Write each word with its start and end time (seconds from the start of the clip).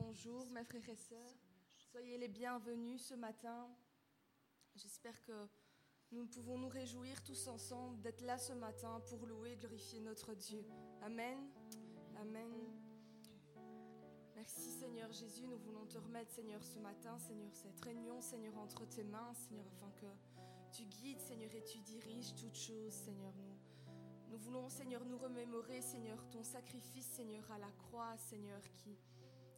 bonjour 0.00 0.50
mes 0.50 0.64
frères 0.64 0.88
et 0.88 0.96
sœurs. 0.96 1.34
Soyez 1.90 2.18
les 2.18 2.28
bienvenus 2.28 3.02
ce 3.02 3.14
matin. 3.14 3.68
J'espère 4.74 5.22
que 5.22 5.48
nous 6.12 6.26
pouvons 6.26 6.58
nous 6.58 6.68
réjouir 6.68 7.22
tous 7.22 7.48
ensemble 7.48 8.00
d'être 8.02 8.20
là 8.22 8.36
ce 8.36 8.52
matin 8.52 9.00
pour 9.08 9.26
louer 9.26 9.52
et 9.52 9.56
glorifier 9.56 10.00
notre 10.00 10.34
Dieu. 10.34 10.64
Amen. 11.02 11.38
Amen. 12.16 12.50
Merci 14.34 14.70
Seigneur 14.70 15.10
Jésus, 15.12 15.46
nous 15.46 15.58
voulons 15.58 15.86
te 15.86 15.96
remettre 15.96 16.30
Seigneur 16.30 16.62
ce 16.62 16.78
matin, 16.78 17.18
Seigneur 17.18 17.54
cette 17.54 17.80
réunion, 17.80 18.20
Seigneur 18.20 18.56
entre 18.58 18.86
tes 18.86 19.02
mains, 19.02 19.32
Seigneur, 19.34 19.66
afin 19.66 19.90
que 19.92 20.06
tu 20.72 20.84
guides 20.84 21.20
Seigneur 21.20 21.54
et 21.54 21.64
tu 21.64 21.78
diriges 21.78 22.34
toutes 22.34 22.56
choses, 22.56 22.92
Seigneur. 22.92 23.32
Nous, 23.38 23.56
nous 24.30 24.38
voulons 24.38 24.68
Seigneur 24.68 25.04
nous 25.06 25.16
remémorer 25.16 25.80
Seigneur 25.80 26.22
ton 26.30 26.42
sacrifice 26.42 27.06
Seigneur 27.06 27.50
à 27.50 27.58
la 27.58 27.70
croix, 27.78 28.16
Seigneur, 28.18 28.60
qui, 28.74 28.98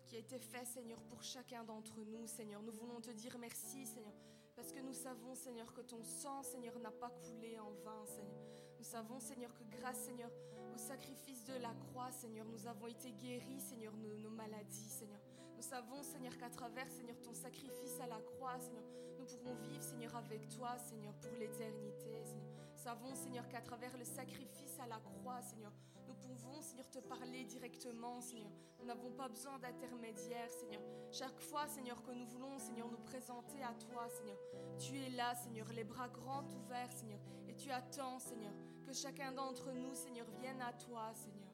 qui 0.09 0.17
a 0.17 0.20
été 0.20 0.39
fait, 0.39 0.64
Seigneur, 0.64 0.98
pour 1.03 1.23
chacun 1.23 1.62
d'entre 1.64 2.01
nous, 2.06 2.27
Seigneur. 2.27 2.62
Nous 2.62 2.73
voulons 2.73 3.01
te 3.01 3.11
dire 3.11 3.37
merci, 3.39 3.84
Seigneur, 3.84 4.14
parce 4.56 4.73
que 4.73 4.81
nous 4.81 4.95
savons, 4.95 5.34
Seigneur, 5.34 5.73
que 5.75 5.83
ton 5.83 6.03
sang, 6.03 6.42
Seigneur, 6.42 6.78
n'a 6.78 6.91
pas 6.91 7.11
coulé 7.11 7.59
en 7.59 7.70
vain, 7.84 8.06
Seigneur. 8.06 8.41
Nous 8.79 8.84
savons, 8.84 9.20
Seigneur, 9.20 9.53
que 9.53 9.64
grâce, 9.77 9.98
Seigneur, 9.98 10.31
au 10.75 10.79
sacrifice 10.79 11.45
de 11.45 11.55
la 11.55 11.75
croix, 11.75 12.11
Seigneur, 12.11 12.47
nous 12.47 12.67
avons 12.67 12.86
été 12.86 13.12
guéris, 13.12 13.61
Seigneur, 13.61 13.92
de 13.92 14.17
nos 14.17 14.31
maladies, 14.31 14.89
Seigneur. 14.89 15.20
Nous 15.56 15.62
savons, 15.62 16.03
Seigneur, 16.03 16.36
qu'à 16.39 16.48
travers, 16.48 16.91
Seigneur, 16.91 17.20
ton 17.20 17.34
sacrifice 17.34 18.01
à 18.01 18.06
la 18.06 18.20
croix, 18.20 18.59
Seigneur, 18.59 18.84
nous 19.19 19.27
pourrons 19.27 19.56
vivre, 19.56 19.83
Seigneur, 19.83 20.17
avec 20.17 20.48
toi, 20.48 20.79
Seigneur, 20.79 21.12
pour 21.17 21.33
l'éternité, 21.33 22.25
Seigneur. 22.25 22.48
Nous 22.73 22.83
savons, 22.83 23.14
Seigneur, 23.14 23.47
qu'à 23.48 23.61
travers 23.61 23.95
le 23.98 24.05
sacrifice 24.05 24.79
à 24.81 24.86
la 24.86 25.01
croix, 25.01 25.42
Seigneur, 25.42 25.73
nous 26.09 26.14
pouvons, 26.14 26.61
Seigneur, 26.62 26.89
te 26.91 26.98
parler 27.01 27.45
directement, 27.45 28.20
Seigneur. 28.20 28.51
Nous 28.81 28.87
n'avons 28.87 29.11
pas 29.11 29.28
besoin 29.28 29.59
d'intermédiaire, 29.59 30.51
Seigneur. 30.51 30.81
Chaque 31.12 31.39
fois, 31.41 31.67
Seigneur, 31.67 32.03
que 32.03 32.12
nous 32.12 32.27
voulons, 32.27 32.59
Seigneur, 32.59 32.89
nous 32.91 32.98
présenter 32.98 33.62
à 33.62 33.75
toi, 33.75 34.09
Seigneur, 34.09 34.39
tu 34.79 34.98
es 34.98 35.11
là, 35.11 35.34
Seigneur, 35.34 35.67
les 35.73 35.84
bras 35.84 36.09
grands 36.09 36.45
ouverts, 36.45 36.92
Seigneur, 36.92 37.20
et 37.47 37.55
tu 37.55 37.70
attends, 37.70 38.19
Seigneur, 38.19 38.53
que 38.86 38.92
chacun 38.92 39.33
d'entre 39.33 39.70
nous, 39.73 39.95
Seigneur, 39.95 40.27
vienne 40.41 40.62
à 40.62 40.73
toi, 40.73 41.12
Seigneur. 41.14 41.48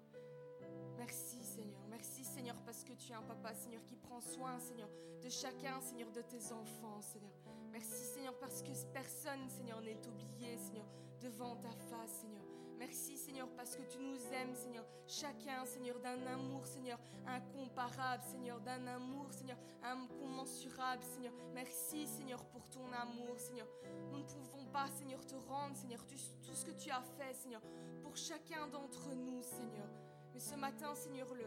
Merci, 0.97 1.43
Seigneur. 1.43 1.81
Merci, 1.91 2.25
Seigneur, 2.25 2.57
parce 2.65 2.85
que 2.85 2.93
tu 2.93 3.11
es 3.11 3.15
un 3.15 3.23
papa, 3.23 3.53
Seigneur, 3.55 3.85
qui 3.85 3.97
prend 3.97 4.21
soin, 4.21 4.59
Seigneur, 4.61 4.89
de 5.21 5.29
chacun, 5.29 5.81
Seigneur, 5.81 6.11
de 6.13 6.23
tes 6.23 6.53
enfants, 6.53 7.01
Seigneur. 7.01 7.33
Merci, 7.73 8.05
Seigneur, 8.05 8.39
parce 8.39 8.63
que 8.63 8.71
personne, 8.93 9.49
Seigneur, 9.49 9.81
n'est 9.81 10.01
oublié, 10.07 10.57
Seigneur, 10.57 10.87
devant 11.21 11.57
ta 11.57 11.71
face, 11.71 12.21
Seigneur. 12.21 12.54
Merci 12.78 13.17
Seigneur 13.17 13.48
parce 13.56 13.77
que 13.77 13.83
tu 13.83 13.98
nous 13.98 14.19
aimes 14.33 14.55
Seigneur. 14.55 14.84
Chacun 15.06 15.64
Seigneur 15.64 15.98
d'un 16.00 16.27
amour 16.27 16.67
Seigneur 16.67 16.98
incomparable 17.27 18.22
Seigneur. 18.22 18.61
D'un 18.61 18.86
amour 18.86 19.33
Seigneur 19.33 19.56
incommensurable 19.83 21.02
Seigneur. 21.02 21.33
Merci 21.55 22.07
Seigneur 22.07 22.45
pour 22.46 22.68
ton 22.68 22.92
amour 22.92 23.39
Seigneur. 23.39 23.67
Nous 24.11 24.18
ne 24.18 24.24
pouvons 24.24 24.64
pas 24.73 24.89
Seigneur 24.89 25.24
te 25.24 25.34
rendre 25.34 25.77
Seigneur 25.77 26.05
tout 26.07 26.55
ce 26.55 26.64
que 26.64 26.73
tu 26.73 26.90
as 26.90 27.02
fait 27.02 27.34
Seigneur 27.34 27.63
pour 28.02 28.17
chacun 28.17 28.67
d'entre 28.68 29.14
nous 29.14 29.42
Seigneur. 29.42 29.89
Mais 30.33 30.40
ce 30.40 30.55
matin 30.57 30.95
Seigneur 30.95 31.33
le, 31.34 31.46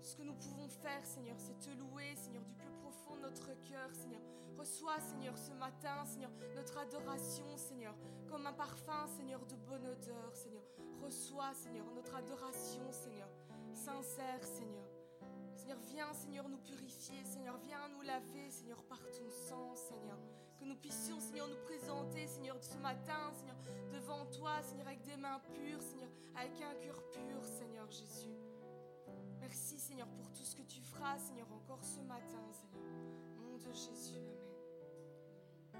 ce 0.00 0.16
que 0.16 0.22
nous 0.22 0.34
pouvons 0.34 0.68
faire 0.68 1.04
Seigneur 1.04 1.36
c'est 1.38 1.58
te 1.58 1.70
louer 1.76 2.14
Seigneur 2.16 2.42
du 2.44 2.54
plus 2.54 2.70
profond 2.80 3.16
de 3.16 3.22
notre 3.22 3.52
cœur 3.64 3.94
Seigneur. 3.94 4.20
Reçois, 4.62 5.00
Seigneur, 5.00 5.36
ce 5.36 5.50
matin, 5.54 6.04
Seigneur, 6.04 6.30
notre 6.54 6.78
adoration, 6.78 7.44
Seigneur, 7.56 7.96
comme 8.28 8.46
un 8.46 8.52
parfum, 8.52 9.08
Seigneur, 9.08 9.44
de 9.46 9.56
bonne 9.56 9.84
odeur, 9.84 10.36
Seigneur. 10.36 10.62
Reçois, 11.02 11.52
Seigneur, 11.52 11.84
notre 11.90 12.14
adoration, 12.14 12.92
Seigneur, 12.92 13.28
sincère, 13.74 14.44
Seigneur. 14.44 14.86
Seigneur, 15.56 15.78
viens, 15.80 16.12
Seigneur, 16.12 16.48
nous 16.48 16.58
purifier, 16.58 17.24
Seigneur, 17.24 17.58
viens 17.58 17.88
nous 17.88 18.02
laver, 18.02 18.50
Seigneur, 18.50 18.80
par 18.84 19.00
ton 19.00 19.28
sang, 19.30 19.74
Seigneur. 19.74 20.18
Que 20.56 20.64
nous 20.64 20.76
puissions, 20.76 21.18
Seigneur, 21.18 21.48
nous 21.48 21.64
présenter, 21.64 22.28
Seigneur, 22.28 22.56
ce 22.62 22.78
matin, 22.78 23.32
Seigneur, 23.32 23.56
devant 23.92 24.26
toi, 24.26 24.62
Seigneur, 24.62 24.86
avec 24.86 25.02
des 25.02 25.16
mains 25.16 25.40
pures, 25.40 25.82
Seigneur, 25.82 26.10
avec 26.36 26.54
un 26.62 26.74
cœur 26.74 27.02
pur, 27.10 27.44
Seigneur 27.44 27.90
Jésus. 27.90 28.36
Merci, 29.40 29.80
Seigneur, 29.80 30.06
pour 30.06 30.30
tout 30.30 30.44
ce 30.44 30.54
que 30.54 30.62
tu 30.62 30.80
feras, 30.82 31.18
Seigneur, 31.18 31.48
encore 31.52 31.82
ce 31.82 31.98
matin, 32.02 32.46
Seigneur. 32.52 32.86
Nom 33.40 33.58
de 33.58 33.72
Jésus, 33.72 34.20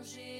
longe 0.00 0.39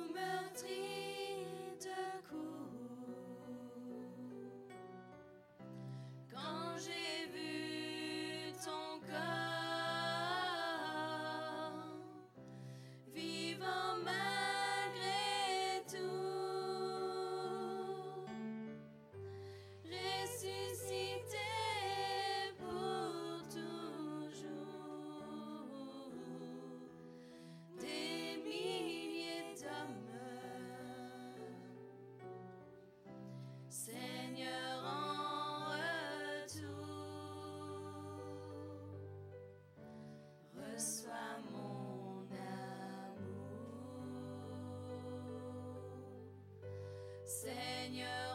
Seigneur, 47.91 48.30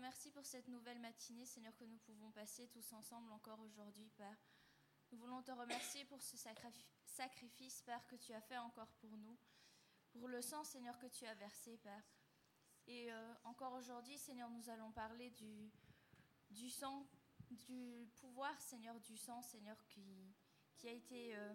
merci 0.00 0.30
pour 0.30 0.46
cette 0.46 0.68
nouvelle 0.68 1.00
matinée, 1.00 1.44
Seigneur, 1.46 1.74
que 1.76 1.84
nous 1.84 1.98
pouvons 1.98 2.30
passer 2.30 2.68
tous 2.68 2.92
ensemble 2.92 3.32
encore 3.32 3.58
aujourd'hui, 3.60 4.08
Père. 4.16 4.36
Nous 5.10 5.18
voulons 5.18 5.42
te 5.42 5.50
remercier 5.50 6.04
pour 6.04 6.22
ce 6.22 6.36
sacrifice, 7.06 7.82
Père, 7.82 8.06
que 8.06 8.16
tu 8.16 8.32
as 8.32 8.40
fait 8.40 8.58
encore 8.58 8.92
pour 9.00 9.16
nous, 9.16 9.36
pour 10.12 10.28
le 10.28 10.40
sang, 10.42 10.62
Seigneur, 10.62 10.96
que 10.98 11.06
tu 11.06 11.26
as 11.26 11.34
versé, 11.34 11.76
Père. 11.78 12.04
Et 12.86 13.12
euh, 13.12 13.34
encore 13.44 13.72
aujourd'hui, 13.72 14.16
Seigneur, 14.16 14.48
nous 14.50 14.68
allons 14.70 14.92
parler 14.92 15.30
du, 16.50 16.70
sang, 16.70 17.08
du 17.50 18.08
pouvoir, 18.20 18.60
Seigneur, 18.60 19.00
du 19.00 19.16
sang, 19.16 19.42
Seigneur, 19.42 19.76
qui, 19.86 20.34
qui, 20.76 20.88
a 20.88 20.92
été, 20.92 21.36
euh, 21.36 21.54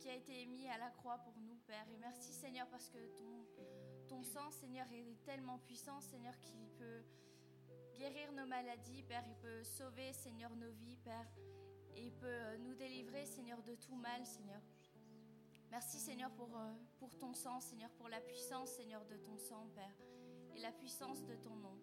qui 0.00 0.08
a 0.08 0.14
été 0.14 0.46
mis 0.46 0.68
à 0.68 0.78
la 0.78 0.90
croix 0.90 1.18
pour 1.18 1.38
nous, 1.40 1.56
Père. 1.66 1.88
Et 1.90 1.98
merci, 1.98 2.32
Seigneur, 2.32 2.68
parce 2.70 2.88
que 2.88 3.06
ton, 3.18 3.46
ton 4.08 4.22
sang, 4.22 4.50
Seigneur, 4.50 4.86
est 4.92 5.22
tellement 5.24 5.58
puissant, 5.58 6.00
Seigneur, 6.00 6.34
qu'il 6.40 6.68
peut 6.78 7.02
guérir 7.98 8.32
nos 8.32 8.46
maladies, 8.46 9.02
Père. 9.02 9.24
Il 9.28 9.36
peut 9.36 9.62
sauver, 9.62 10.12
Seigneur, 10.12 10.54
nos 10.56 10.70
vies, 10.70 10.96
Père. 11.04 11.28
Et 11.94 12.06
il 12.06 12.12
peut 12.12 12.26
euh, 12.26 12.58
nous 12.58 12.74
délivrer, 12.74 13.26
Seigneur, 13.26 13.62
de 13.62 13.74
tout 13.74 13.96
mal, 13.96 14.24
Seigneur. 14.24 14.62
Merci, 15.70 15.98
Seigneur, 15.98 16.30
pour, 16.32 16.56
euh, 16.56 16.72
pour 16.98 17.16
ton 17.18 17.34
sang, 17.34 17.60
Seigneur, 17.60 17.90
pour 17.92 18.08
la 18.08 18.20
puissance, 18.20 18.70
Seigneur, 18.70 19.04
de 19.04 19.16
ton 19.18 19.36
sang, 19.36 19.68
Père. 19.74 19.94
Et 20.56 20.60
la 20.60 20.72
puissance 20.72 21.24
de 21.24 21.34
ton 21.36 21.54
nom. 21.56 21.78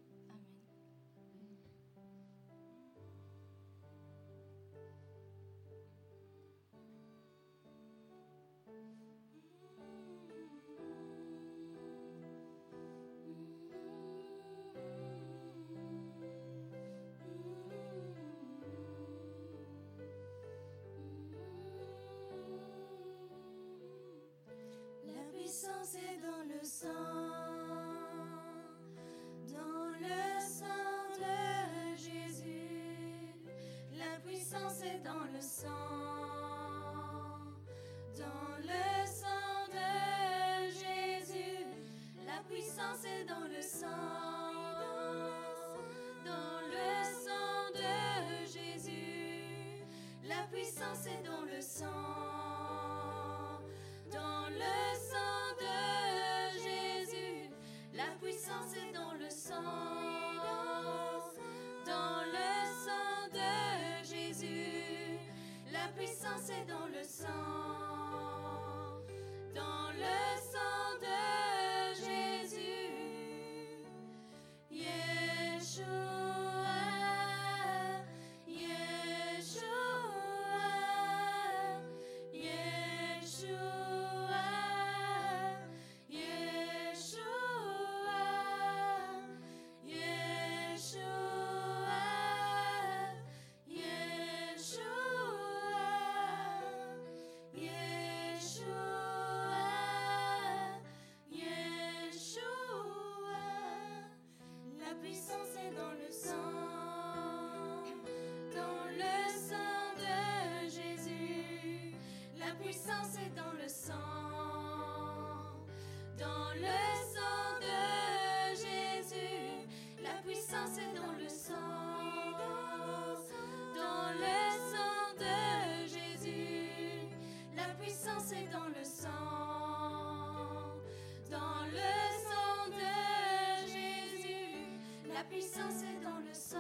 Puissance 135.30 135.84
est 135.84 136.04
dans 136.04 136.20
le 136.20 136.34
sang. 136.34 136.58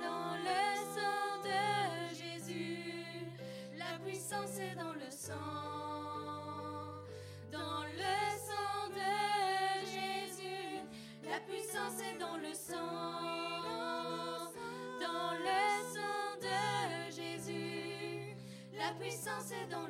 Dans 0.00 0.36
le 0.46 0.60
sang 0.94 1.30
de 1.44 2.14
Jésus. 2.14 3.26
La 3.76 3.98
puissance 4.04 4.58
est 4.58 4.74
dans 4.76 4.92
le 4.92 5.10
sang. 5.10 5.34
Dans 7.52 7.84
le 7.84 8.16
sang 8.48 8.88
de 8.90 9.86
Jésus. 9.86 10.80
La 11.24 11.40
puissance 11.40 12.00
est 12.00 12.18
dans 12.18 12.36
le 12.36 12.52
sang. 12.52 12.90
Dans 15.00 15.32
le 15.48 15.62
sang 15.94 16.28
de 16.40 17.10
Jésus. 17.10 18.36
La 18.76 18.92
puissance 19.00 19.50
est 19.52 19.70
dans 19.70 19.83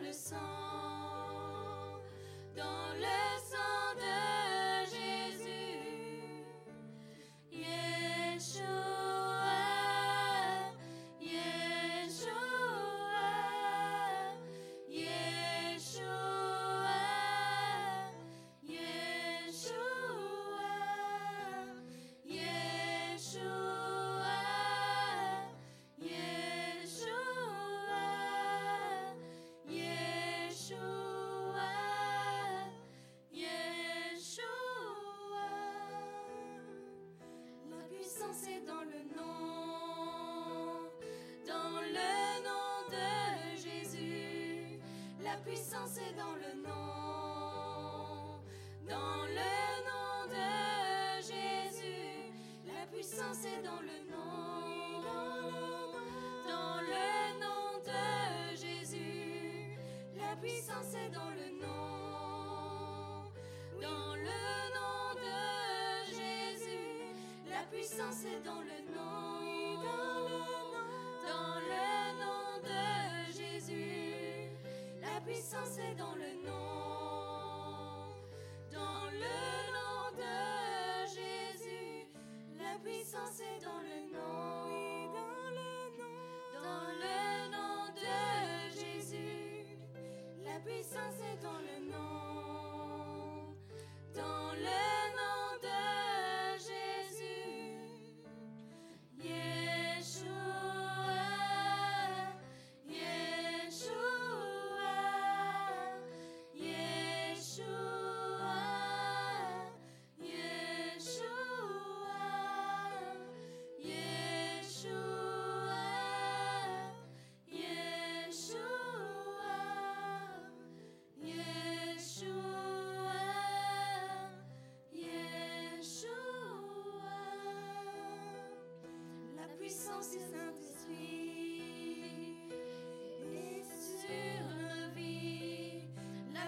Est 45.84 46.16
dans 46.16 46.34
le 46.36 46.62
nom, 46.62 48.40
dans 48.88 49.26
le 49.26 49.52
nom 49.84 50.26
de 50.30 51.20
Jésus. 51.20 52.32
La 52.66 52.86
puissance 52.90 53.44
est 53.44 53.62
dans 53.62 53.82
le 53.82 53.98
nom, 54.10 55.02
dans 56.48 56.80
le 56.80 57.38
nom 57.38 57.78
de 57.84 58.56
Jésus. 58.56 59.76
La 60.16 60.34
puissance 60.40 60.94
est 60.94 61.10
dans 61.10 61.30
le 61.36 61.48
nom, 61.60 63.30
dans 63.82 64.14
le 64.16 64.42
nom 64.74 65.14
de 65.20 65.36
Jésus. 66.06 67.12
La 67.46 67.62
puissance 67.70 68.24
est 68.24 68.42
dans 68.42 68.53
sans 75.54 75.64
ses 75.70 75.94
dents 75.96 76.13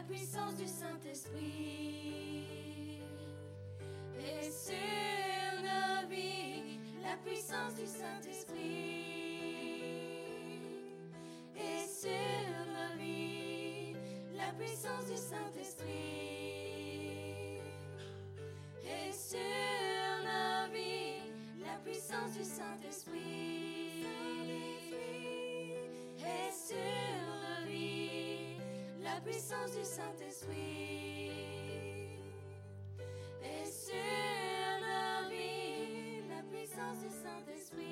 puissance 0.08 0.54
du 0.56 0.66
Saint-Esprit 0.66 1.46
est 4.18 4.50
sur 4.50 5.62
nos 5.62 6.08
vies. 6.08 6.78
La 7.02 7.16
puissance 7.24 7.74
du 7.74 7.86
Saint-Esprit 7.86 8.56
est 11.56 11.88
sur 11.88 12.10
nos 12.72 12.98
vies. 12.98 13.94
La 14.34 14.52
puissance 14.52 15.06
du 15.06 15.16
Saint-Esprit 15.16 15.65
puissance 29.26 29.72
du 29.76 29.84
Saint-Esprit 29.84 31.30
est 33.42 33.66
sur 33.66 33.94
nos 34.80 35.28
vies. 35.28 36.22
La 36.28 36.42
puissance 36.44 36.98
du 37.02 37.10
Saint-Esprit 37.10 37.82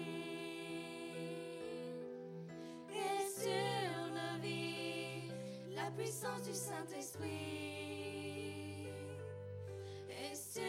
est 2.88 3.26
sur 3.43 4.14
nos 4.14 4.41
vies. 4.41 5.33
La 5.75 5.91
puissance 5.91 6.43
du 6.45 6.55
Saint-Esprit 6.55 7.26
est 10.09 10.37
sur 10.37 10.62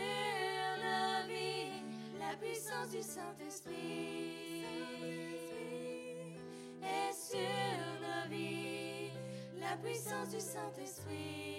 nos 0.84 1.28
vies. 1.28 1.84
La 2.20 2.36
puissance 2.38 2.90
du 2.90 3.04
Saint-Esprit 3.04 3.85
Puissance 9.84 10.30
du 10.30 10.40
Saint-Esprit 10.40 11.55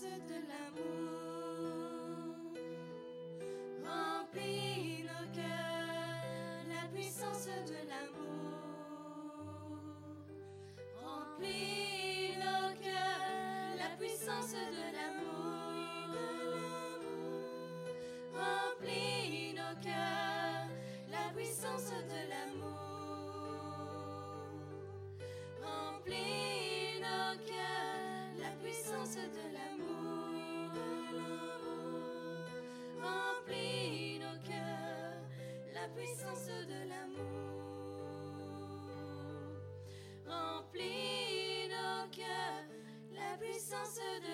de 0.00 0.34
l'amour 0.48 1.07
puissance 43.78 44.00
de 44.22 44.27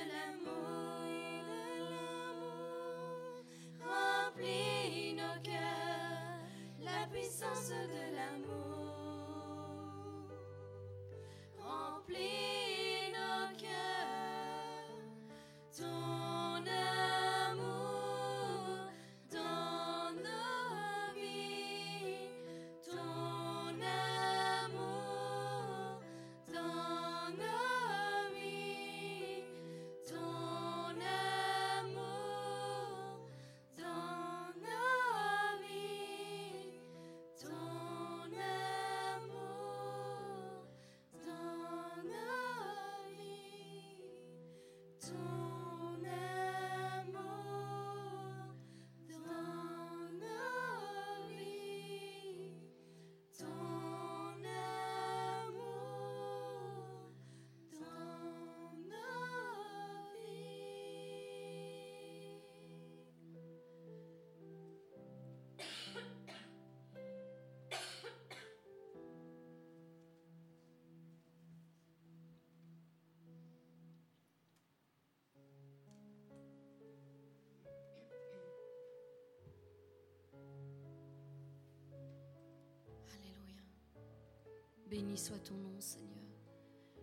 Béni 84.95 85.19
soit 85.19 85.41
ton 85.41 85.57
nom, 85.57 85.81
Seigneur. 85.81 86.23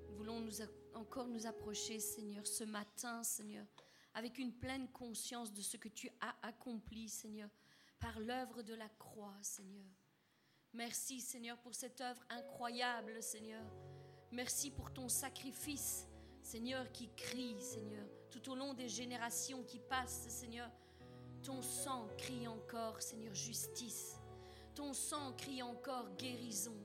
Nous 0.08 0.16
voulons 0.16 0.40
nous 0.40 0.62
encore 0.94 1.28
nous 1.28 1.46
approcher, 1.46 2.00
Seigneur, 2.00 2.48
ce 2.48 2.64
matin, 2.64 3.22
Seigneur, 3.22 3.66
avec 4.14 4.38
une 4.40 4.54
pleine 4.54 4.88
conscience 4.94 5.52
de 5.52 5.62
ce 5.62 5.76
que 5.76 5.90
tu 5.90 6.10
as 6.22 6.34
accompli, 6.42 7.10
Seigneur, 7.10 7.50
par 8.00 8.18
l'œuvre 8.22 8.62
de 8.62 8.76
la 8.76 8.88
croix, 8.88 9.36
Seigneur. 9.42 9.84
Merci, 10.72 11.20
Seigneur, 11.20 11.58
pour 11.58 11.76
cette 11.76 12.00
œuvre 12.00 12.24
incroyable, 12.30 13.22
Seigneur. 13.22 13.66
Merci 14.32 14.72
pour 14.72 14.94
ton 14.94 15.10
sacrifice, 15.10 16.08
Seigneur, 16.42 16.90
qui 16.94 17.10
crie, 17.18 17.60
Seigneur, 17.60 18.08
tout 18.30 18.52
au 18.52 18.56
long 18.56 18.74
des 18.74 18.88
générations 18.88 19.66
qui 19.66 19.80
passent, 19.80 20.30
Seigneur. 20.30 20.72
Ton 21.44 21.62
sang 21.62 22.08
crie 22.18 22.48
encore, 22.48 23.02
Seigneur, 23.02 23.36
justice. 23.36 24.16
Ton 24.76 24.94
sang 24.94 25.34
crie 25.34 25.62
encore 25.62 26.16
guérison. 26.16 26.78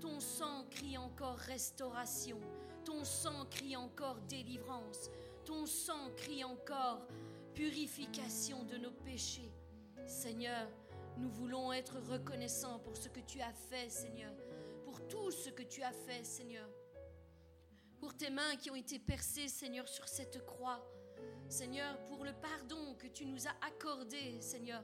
Ton 0.00 0.18
sang 0.18 0.64
crie 0.70 0.96
encore 0.96 1.36
restauration. 1.36 2.38
Ton 2.84 3.04
sang 3.04 3.44
crie 3.50 3.76
encore 3.76 4.18
délivrance. 4.22 5.10
Ton 5.44 5.66
sang 5.66 6.10
crie 6.16 6.42
encore 6.42 7.06
purification 7.54 8.64
de 8.64 8.78
nos 8.78 8.92
péchés. 8.92 9.52
Seigneur, 10.06 10.68
nous 11.18 11.28
voulons 11.28 11.72
être 11.72 11.98
reconnaissants 12.10 12.78
pour 12.78 12.96
ce 12.96 13.08
que 13.08 13.20
tu 13.20 13.40
as 13.40 13.52
fait, 13.52 13.90
Seigneur. 13.90 14.32
Pour 14.84 15.06
tout 15.06 15.30
ce 15.30 15.50
que 15.50 15.62
tu 15.62 15.82
as 15.82 15.92
fait, 15.92 16.24
Seigneur. 16.24 16.68
Pour 17.98 18.16
tes 18.16 18.30
mains 18.30 18.56
qui 18.56 18.70
ont 18.70 18.76
été 18.76 18.98
percées, 18.98 19.48
Seigneur, 19.48 19.86
sur 19.86 20.08
cette 20.08 20.46
croix. 20.46 20.82
Seigneur, 21.50 22.02
pour 22.06 22.24
le 22.24 22.32
pardon 22.32 22.94
que 22.94 23.08
tu 23.08 23.26
nous 23.26 23.46
as 23.46 23.66
accordé, 23.66 24.40
Seigneur, 24.40 24.82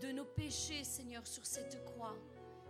de 0.00 0.12
nos 0.12 0.24
péchés, 0.24 0.84
Seigneur, 0.84 1.26
sur 1.26 1.44
cette 1.44 1.84
croix, 1.84 2.16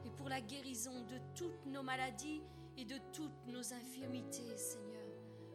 et 0.05 0.11
pour 0.11 0.29
la 0.29 0.41
guérison 0.41 1.03
de 1.03 1.19
toutes 1.35 1.67
nos 1.67 1.83
maladies 1.83 2.43
et 2.77 2.85
de 2.85 2.97
toutes 3.13 3.47
nos 3.47 3.73
infirmités, 3.73 4.57
Seigneur. 4.57 5.07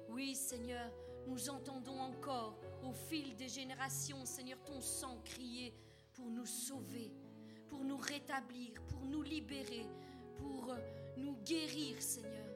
Oui, 0.09 0.35
Seigneur, 0.35 0.91
nous 1.27 1.49
entendons 1.49 1.99
encore 1.99 2.57
au 2.83 2.93
fil 2.93 3.35
des 3.35 3.49
générations, 3.49 4.25
Seigneur, 4.25 4.59
ton 4.63 4.79
sang 4.81 5.19
crier 5.23 5.73
pour 6.13 6.29
nous 6.29 6.45
sauver, 6.45 7.11
pour 7.67 7.83
nous 7.83 7.97
rétablir, 7.97 8.73
pour 8.87 9.05
nous 9.05 9.23
libérer, 9.23 9.85
pour 10.37 10.71
euh, 10.71 10.77
nous 11.17 11.35
guérir, 11.43 12.01
Seigneur. 12.01 12.47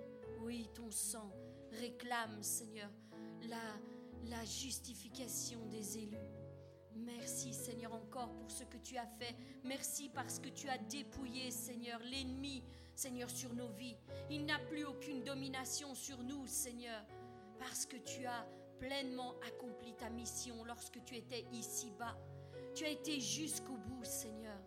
Oui, 0.42 0.70
ton 0.74 0.92
sang 0.92 1.32
réclame, 1.72 2.42
Seigneur, 2.42 2.90
la, 3.48 3.58
la 4.30 4.46
justification 4.46 5.66
des 5.66 5.98
élus. 5.98 6.29
Seigneur 7.54 7.94
encore 7.94 8.34
pour 8.36 8.52
ce 8.52 8.64
que 8.64 8.78
tu 8.78 8.98
as 8.98 9.08
fait. 9.08 9.36
Merci 9.64 10.10
parce 10.10 10.40
que 10.40 10.50
tu 10.50 10.70
as 10.70 10.78
dépouillé 10.78 11.52
Seigneur 11.52 12.00
l'ennemi 12.04 12.64
Seigneur 13.00 13.30
sur 13.30 13.54
nos 13.54 13.70
vies. 13.70 13.96
Il 14.30 14.46
n'a 14.46 14.60
plus 14.60 14.84
aucune 14.84 15.24
domination 15.24 15.96
sur 15.96 16.22
nous 16.22 16.46
Seigneur 16.48 17.02
parce 17.58 17.86
que 17.86 17.96
tu 17.96 18.26
as 18.26 18.46
pleinement 18.78 19.36
accompli 19.48 19.94
ta 19.94 20.10
mission 20.10 20.66
lorsque 20.66 21.04
tu 21.06 21.16
étais 21.16 21.46
ici-bas. 21.54 22.18
Tu 22.76 22.84
as 22.84 22.90
été 22.90 23.22
jusqu'au 23.22 23.78
bout 23.78 24.04
Seigneur. 24.04 24.60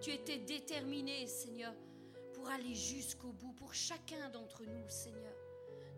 Tu 0.00 0.10
étais 0.10 0.38
déterminé 0.38 1.26
Seigneur 1.26 1.74
pour 2.32 2.48
aller 2.48 2.74
jusqu'au 2.74 3.32
bout 3.32 3.52
pour 3.54 3.74
chacun 3.74 4.28
d'entre 4.30 4.64
nous 4.64 4.88
Seigneur. 4.88 5.34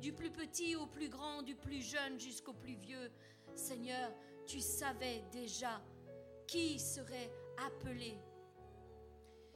Du 0.00 0.14
plus 0.14 0.30
petit 0.30 0.76
au 0.76 0.86
plus 0.86 1.10
grand, 1.10 1.42
du 1.42 1.56
plus 1.56 1.82
jeune 1.82 2.18
jusqu'au 2.18 2.54
plus 2.54 2.74
vieux. 2.74 3.10
Seigneur, 3.54 4.12
tu 4.46 4.60
savais 4.60 5.22
déjà 5.30 5.82
qui 6.46 6.78
serait 6.78 7.30
appelé 7.66 8.18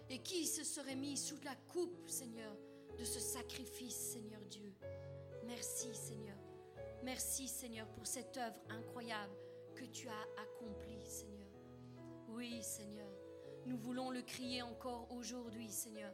et 0.09 0.19
qui 0.19 0.47
se 0.47 0.65
serait 0.65 0.97
mis 0.97 1.17
sous 1.17 1.39
la 1.45 1.55
coupe, 1.73 2.09
Seigneur, 2.09 2.57
de 2.99 3.05
ce 3.05 3.21
sacrifice, 3.21 4.13
Seigneur 4.13 4.41
Dieu. 4.47 4.75
Merci, 5.45 5.95
Seigneur. 5.95 6.37
Merci, 7.03 7.49
Seigneur, 7.49 7.87
pour 7.89 8.07
cette 8.07 8.37
œuvre 8.37 8.61
incroyable 8.69 9.33
que 9.75 9.85
tu 9.85 10.09
as 10.09 10.43
accomplie, 10.43 11.07
Seigneur. 11.07 11.49
Oui, 12.29 12.63
Seigneur, 12.63 13.09
nous 13.67 13.79
voulons 13.79 14.11
le 14.11 14.23
crier 14.23 14.63
encore 14.63 15.07
aujourd'hui, 15.13 15.71
Seigneur. 15.71 16.13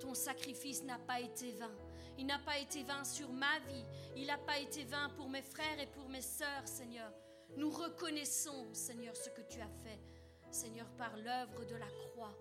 Ton 0.00 0.14
sacrifice 0.14 0.82
n'a 0.82 0.98
pas 0.98 1.20
été 1.20 1.52
vain. 1.52 1.74
Il 2.18 2.26
n'a 2.26 2.38
pas 2.38 2.58
été 2.58 2.82
vain 2.82 3.04
sur 3.04 3.32
ma 3.32 3.58
vie. 3.60 3.84
Il 4.16 4.26
n'a 4.26 4.38
pas 4.38 4.58
été 4.58 4.84
vain 4.84 5.10
pour 5.16 5.28
mes 5.28 5.42
frères 5.42 5.80
et 5.80 5.86
pour 5.86 6.08
mes 6.08 6.22
sœurs, 6.22 6.66
Seigneur. 6.66 7.12
Nous 7.56 7.70
reconnaissons, 7.70 8.66
Seigneur, 8.72 9.16
ce 9.16 9.30
que 9.30 9.42
tu 9.42 9.60
as 9.60 9.70
fait, 9.84 9.98
Seigneur, 10.56 10.88
par 10.96 11.14
l'œuvre 11.18 11.66
de 11.66 11.76
la 11.76 11.86
croix. 11.86 12.34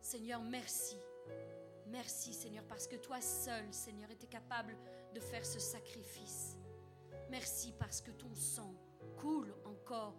Seigneur, 0.00 0.40
merci. 0.40 0.96
Merci, 1.88 2.32
Seigneur, 2.32 2.64
parce 2.64 2.86
que 2.86 2.96
toi 2.96 3.20
seul, 3.20 3.70
Seigneur, 3.70 4.10
étais 4.10 4.26
capable 4.26 4.74
de 5.14 5.20
faire 5.20 5.44
ce 5.44 5.58
sacrifice. 5.58 6.56
Merci 7.28 7.74
parce 7.78 8.00
que 8.00 8.10
ton 8.12 8.34
sang 8.34 8.74
coule 9.18 9.54
encore 9.66 10.16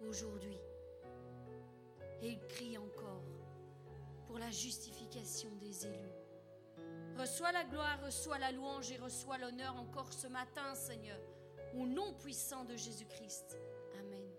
aujourd'hui. 0.00 0.58
Et 2.22 2.28
il 2.30 2.40
crie 2.48 2.78
encore 2.78 3.22
pour 4.26 4.38
la 4.38 4.50
justification 4.50 5.50
des 5.56 5.86
élus. 5.86 6.16
Reçois 7.18 7.52
la 7.52 7.64
gloire, 7.64 8.02
reçois 8.02 8.38
la 8.38 8.50
louange 8.50 8.90
et 8.92 8.96
reçois 8.96 9.36
l'honneur 9.36 9.76
encore 9.76 10.10
ce 10.10 10.26
matin, 10.26 10.74
Seigneur, 10.74 11.20
au 11.74 11.86
nom 11.86 12.14
puissant 12.14 12.64
de 12.64 12.76
Jésus-Christ. 12.76 13.58
Amen. 13.98 14.29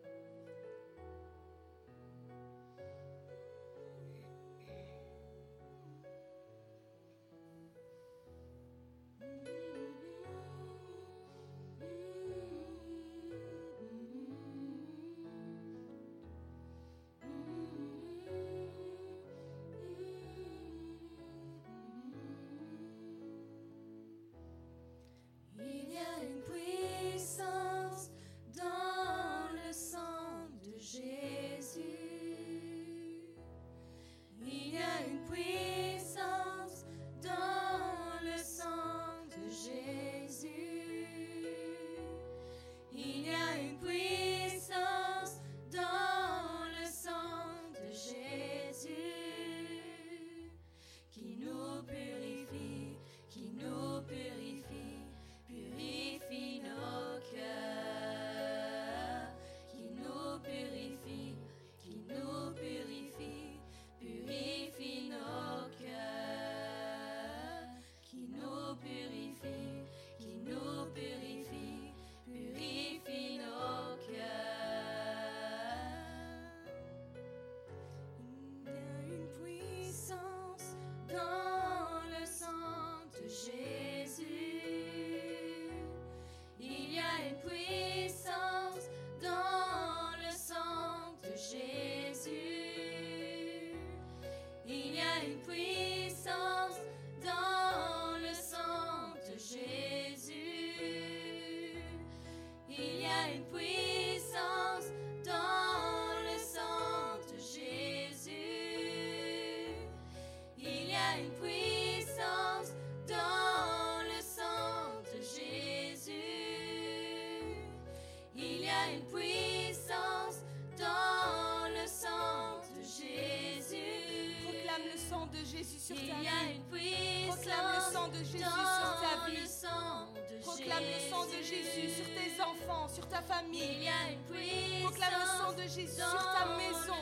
enfants, 132.81 132.93
sur 132.93 133.07
ta 133.07 133.19
Il 133.21 133.33
famille. 133.33 133.83
y 133.83 133.87
a 133.87 134.11
une 134.11 134.19
puissance 134.23 134.91
Proclame 134.91 135.19
le 135.19 135.27
sang 135.27 135.53
de 135.53 135.61
Jésus 135.63 135.95
sur 135.95 136.31
ta 136.31 136.45
maison. 136.57 137.01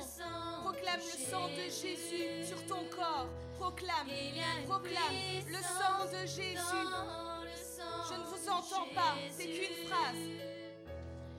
Proclame 0.62 1.00
le 1.00 1.32
sang 1.32 1.48
de 1.50 1.64
Jésus 1.64 2.46
sur 2.46 2.66
ton 2.66 2.86
corps. 2.96 3.28
Proclame, 3.58 4.08
proclame 4.66 5.16
le 5.48 5.56
sang 5.56 6.06
de 6.12 6.26
Jésus. 6.26 6.88
Je 8.10 8.14
ne 8.14 8.26
vous 8.26 8.50
entends 8.50 8.88
pas, 8.96 9.16
c'est 9.32 9.46
qu'une 9.46 9.88
phrase. 9.88 10.16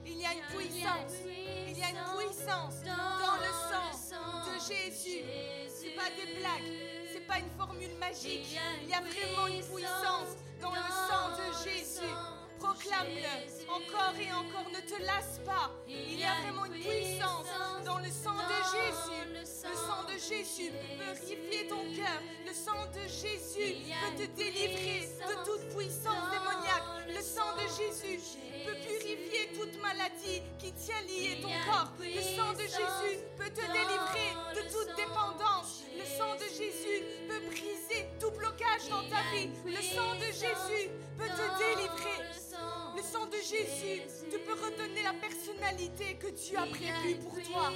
Il 0.05 0.17
y 0.17 0.25
a 0.25 0.33
une 0.33 0.57
puissance. 0.57 1.13
Il 1.25 1.77
y 1.77 1.83
a 1.83 1.89
une 1.89 2.17
puissance 2.17 2.83
dans 2.83 3.37
le 3.37 3.51
sang 3.69 4.51
de 4.51 4.59
Jésus. 4.59 5.23
C'est 5.67 5.95
pas 5.95 6.09
des 6.15 6.39
blagues, 6.39 6.73
c'est 7.11 7.25
pas 7.27 7.39
une 7.39 7.49
formule 7.57 7.95
magique. 7.99 8.57
Il 8.83 8.89
y 8.89 8.93
a 8.93 9.01
vraiment 9.01 9.47
une 9.47 9.63
puissance 9.63 10.35
dans 10.61 10.71
le 10.71 10.75
sang 10.77 11.29
de 11.37 11.69
Jésus. 11.69 12.13
Proclame-le 12.61 13.51
encore 13.67 14.13
et 14.19 14.31
encore, 14.31 14.69
ne 14.71 14.81
te 14.81 15.01
lasse 15.01 15.39
pas. 15.45 15.71
Il 15.87 16.19
y 16.19 16.23
a 16.23 16.35
vraiment 16.43 16.65
une 16.65 16.73
puissance 16.73 17.47
dans 17.85 17.97
le 17.97 18.09
sang 18.09 18.35
de 18.35 18.59
Jésus. 18.71 19.21
Le 19.33 19.45
sang 19.45 20.03
de 20.05 20.13
Jésus 20.13 20.71
peut 20.71 21.13
purifier 21.13 21.67
ton 21.67 21.81
cœur. 21.95 22.21
Le 22.45 22.53
sang 22.53 22.85
de 22.93 23.01
Jésus 23.07 23.81
peut 23.87 24.23
te 24.23 24.29
délivrer 24.37 25.09
de 25.27 25.45
toute 25.45 25.75
puissance 25.75 26.29
démoniaque. 26.29 27.07
Le 27.07 27.21
sang 27.21 27.55
de 27.55 27.65
Jésus 27.81 28.37
peut 28.65 28.77
purifier 28.85 29.49
toute 29.57 29.81
maladie 29.81 30.43
qui 30.59 30.71
tient 30.73 31.01
lié 31.07 31.39
ton 31.41 31.49
corps. 31.65 31.91
Le 31.99 32.21
sang 32.21 32.53
de 32.53 32.63
Jésus 32.63 33.17
peut 33.37 33.49
te 33.49 33.61
délivrer 33.61 34.35
de 34.55 34.61
toute 34.69 34.95
dépendance. 34.95 35.83
Le 35.97 36.05
sang 36.05 36.35
de 36.35 36.45
Jésus 36.45 37.03
peut 37.27 37.41
briser 37.47 38.07
tout 38.19 38.31
blocage 38.31 38.87
dans 38.89 39.03
ta 39.09 39.23
vie. 39.33 39.49
Le 39.65 39.81
sang 39.81 40.15
de 40.15 40.25
Jésus 40.31 40.89
peut 41.17 41.27
te 41.27 41.57
délivrer. 41.57 42.50
Le 42.95 43.01
sang 43.01 43.25
de 43.25 43.37
Jésus 43.37 44.01
te 44.29 44.37
peut 44.37 44.53
redonner 44.53 45.03
la 45.03 45.13
personnalité 45.13 46.15
que 46.15 46.27
Dieu 46.27 46.57
a 46.57 46.65
prévue 46.65 47.15
pour 47.15 47.33
toi. 47.43 47.71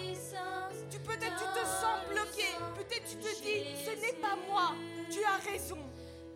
Tu 0.89 0.99
peut-être 0.99 1.35
tu 1.37 1.59
te 1.59 1.65
sens 1.65 1.99
bloqué, 2.09 2.45
peut-être 2.75 3.09
tu 3.09 3.15
te 3.17 3.41
dis 3.41 3.65
ce 3.83 3.91
n'est 4.01 4.19
pas 4.21 4.37
moi. 4.47 4.73
Tu 5.09 5.23
as 5.23 5.37
raison. 5.49 5.77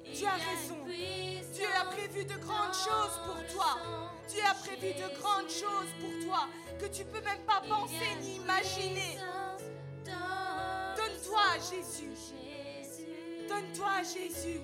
Tu 0.03 0.25
as 0.25 0.33
raison. 0.33 0.77
Dieu 1.53 1.67
a 1.79 1.85
prévu 1.85 2.25
de 2.25 2.35
grandes 2.37 2.73
choses 2.73 3.19
pour 3.25 3.45
toi. 3.53 3.77
Dieu 4.27 4.41
a 4.49 4.53
prévu 4.55 4.93
de 4.93 5.19
grandes 5.19 5.49
choses 5.49 5.91
pour 5.99 6.25
toi 6.25 6.47
que 6.79 6.85
tu 6.85 7.03
peux 7.05 7.21
même 7.21 7.43
pas 7.45 7.61
penser 7.67 8.15
ni 8.21 8.37
imaginer. 8.37 9.17
Donne-toi 10.05 11.41
à 11.55 11.59
Jésus. 11.59 12.13
Donne-toi 13.47 13.87
à 13.87 14.03
Jésus. 14.03 14.61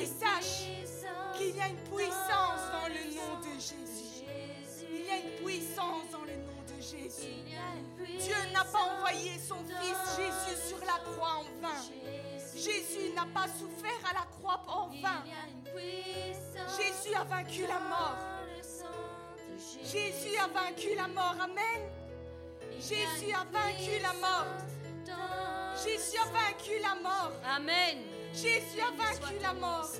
Et 0.00 0.06
sache 0.06 0.68
qu'il 1.36 1.56
y 1.56 1.60
a 1.60 1.68
une 1.68 1.76
puissance 1.76 2.60
dans 2.72 2.88
le 2.88 3.14
nom 3.14 3.38
de 3.40 3.60
Jésus. 3.60 4.24
Il 4.90 5.04
y 5.04 5.10
a 5.10 5.16
une 5.16 5.44
puissance 5.44 6.10
dans 6.12 6.24
le 6.24 6.36
nom 6.36 6.62
de 6.66 6.80
Jésus. 6.80 7.44
Dieu 8.18 8.36
n'a 8.52 8.64
pas 8.64 8.96
envoyé 8.96 9.38
son 9.38 9.56
fils 9.64 10.16
Jésus 10.16 10.68
sur 10.68 10.78
la 10.80 10.98
croix 11.12 11.40
en 11.40 11.60
vain. 11.60 11.80
Jésus 12.54 13.12
n'a 13.14 13.26
pas 13.32 13.46
souffert 13.48 14.00
à 14.10 14.14
la 14.14 14.26
croix 14.38 14.60
en 14.66 14.88
vain. 15.00 15.24
Jésus 16.76 17.14
a 17.14 17.24
vaincu 17.24 17.62
la 17.62 17.78
mort. 17.80 18.18
Jésus 19.84 20.36
a 20.36 20.46
vaincu 20.48 20.94
la 20.94 21.08
mort. 21.08 21.36
Amen. 21.40 21.90
Jésus 22.78 23.32
a 23.32 23.44
vaincu 23.52 24.00
la 24.02 24.12
mort. 24.14 24.46
Jésus 25.84 26.18
a 26.18 26.24
vaincu 26.30 26.78
la 26.82 26.94
mort. 26.96 27.32
Amen. 27.44 27.98
Jésus 28.32 28.80
a 28.80 28.90
vaincu 28.96 29.38
la 29.40 29.54
mort. 29.54 29.90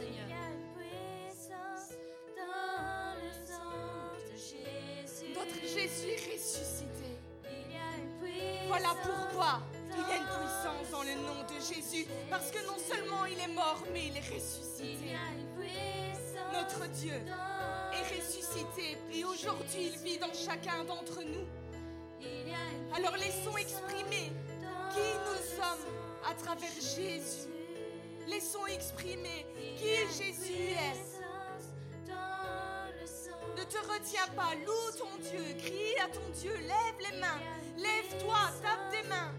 Jésus 5.78 6.10
est 6.10 6.32
ressuscité. 6.32 7.18
Voilà 8.66 8.96
pourquoi 9.00 9.60
il 9.92 10.08
y 10.08 10.12
a 10.12 10.16
une 10.16 10.24
puissance 10.24 10.90
dans 10.90 11.02
le 11.04 11.14
nom 11.14 11.44
de 11.44 11.54
Jésus. 11.54 12.04
Parce 12.28 12.50
que 12.50 12.66
non 12.66 12.76
seulement 12.78 13.24
il 13.26 13.38
est 13.38 13.54
mort, 13.54 13.84
mais 13.92 14.08
il 14.08 14.16
est 14.16 14.34
ressuscité. 14.34 15.16
Notre 16.52 16.88
Dieu 16.88 17.14
est 17.14 18.16
ressuscité 18.16 18.96
et 19.12 19.24
aujourd'hui 19.24 19.92
il 19.92 19.98
vit 19.98 20.18
dans 20.18 20.32
chacun 20.34 20.82
d'entre 20.84 21.22
nous. 21.22 21.46
Alors 22.96 23.16
laissons 23.16 23.56
exprimer 23.56 24.32
qui 24.92 25.08
nous 25.26 25.56
sommes 25.56 25.92
à 26.28 26.34
travers 26.34 26.74
Jésus. 26.74 27.48
Laissons 28.26 28.66
exprimer 28.66 29.46
qui 29.76 29.96
Jésus 30.18 30.72
est. 30.72 31.17
Ne 33.58 33.64
te 33.64 33.78
retiens 33.92 34.28
pas, 34.36 34.54
loue 34.54 34.96
ton 34.96 35.16
Dieu, 35.20 35.42
crie 35.58 35.98
à 35.98 36.08
ton 36.08 36.28
Dieu, 36.32 36.52
lève 36.54 37.10
les 37.10 37.18
mains, 37.18 37.40
lève-toi, 37.76 38.38
tape 38.62 38.92
des 38.92 39.08
mains. 39.08 39.32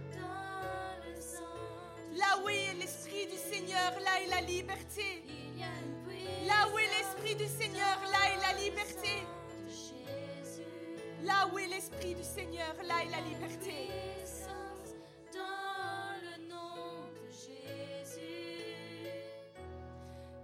Là 2.18 2.38
où 2.44 2.50
est 2.50 2.74
l'Esprit 2.74 3.28
du 3.28 3.38
Seigneur, 3.38 3.94
là 4.04 4.22
est 4.22 4.28
la 4.28 4.42
liberté. 4.42 5.24
Là 6.46 6.68
où 6.68 6.78
est 6.78 6.90
l'Esprit 6.98 7.36
du 7.36 7.48
Seigneur, 7.48 7.98
là 8.12 8.20
est 8.34 8.42
la 8.42 8.62
liberté. 8.62 9.24
Là 11.24 11.48
où 11.54 11.58
est 11.58 11.68
l'Esprit 11.68 12.16
du 12.16 12.24
Seigneur, 12.24 12.76
là 12.86 12.96
est 13.04 13.12
la 13.12 13.22
liberté. 13.22 13.88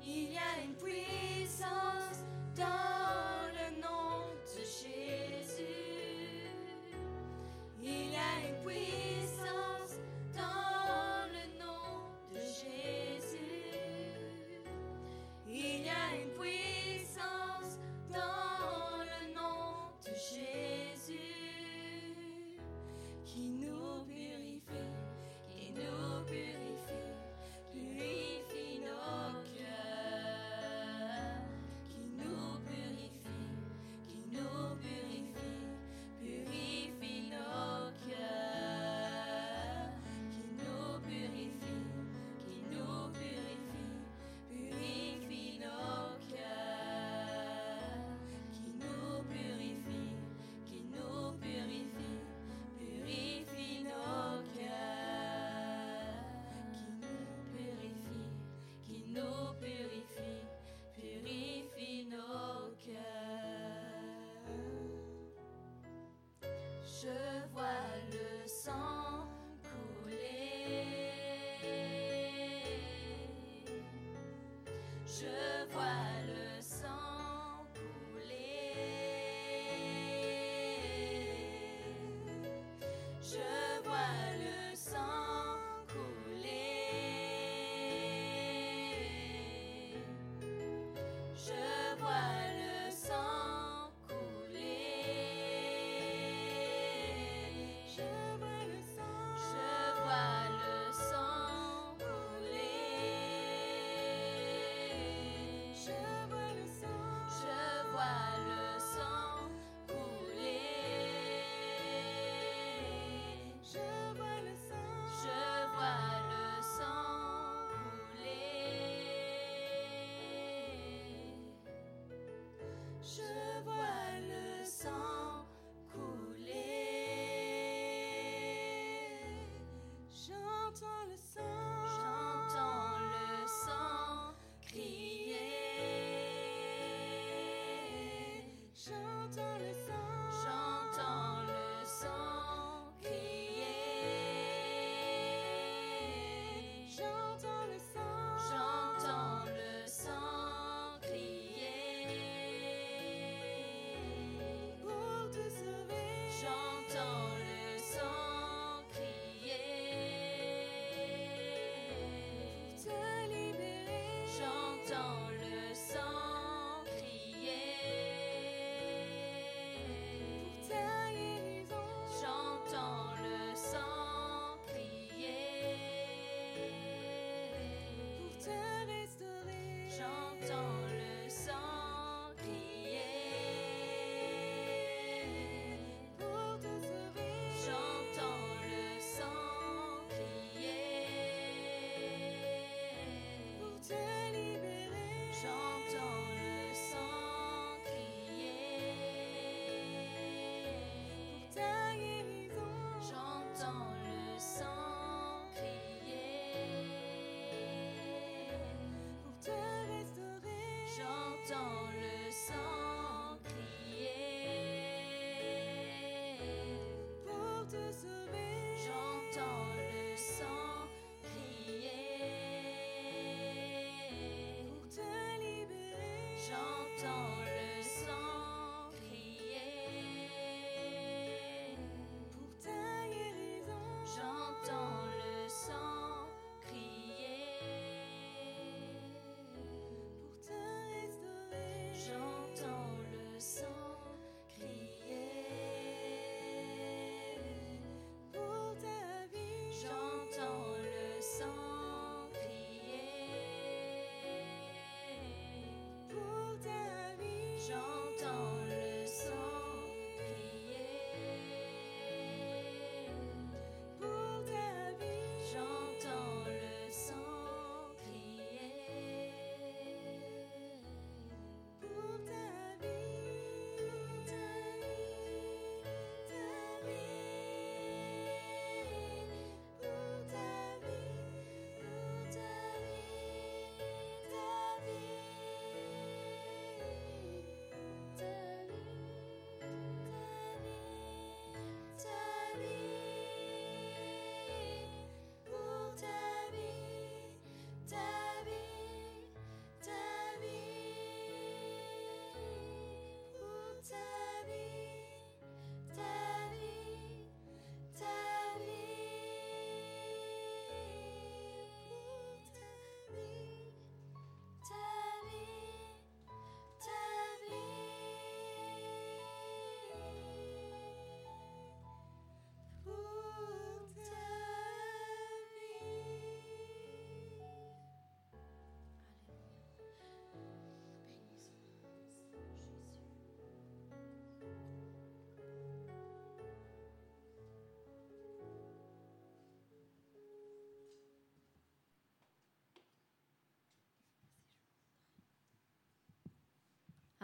Il 0.08 0.32
y 0.32 0.38
a 0.38 0.64
une 0.64 0.76
puissance 0.76 2.24
dans 2.56 3.52
le 3.54 3.82
nom 3.82 4.32
de 4.44 4.62
Jésus. 4.62 5.66
Il 7.82 8.12
y 8.12 8.16
a 8.16 8.48
une 8.48 8.66
puissance 8.66 10.00
dans 10.34 11.28
le 11.32 11.60
nom 11.60 12.10
de 12.34 12.40
Jésus. 12.40 13.38
Il 15.48 15.86
y 15.86 15.90
a 15.90 16.16
une 16.22 16.30
puissance 16.40 16.75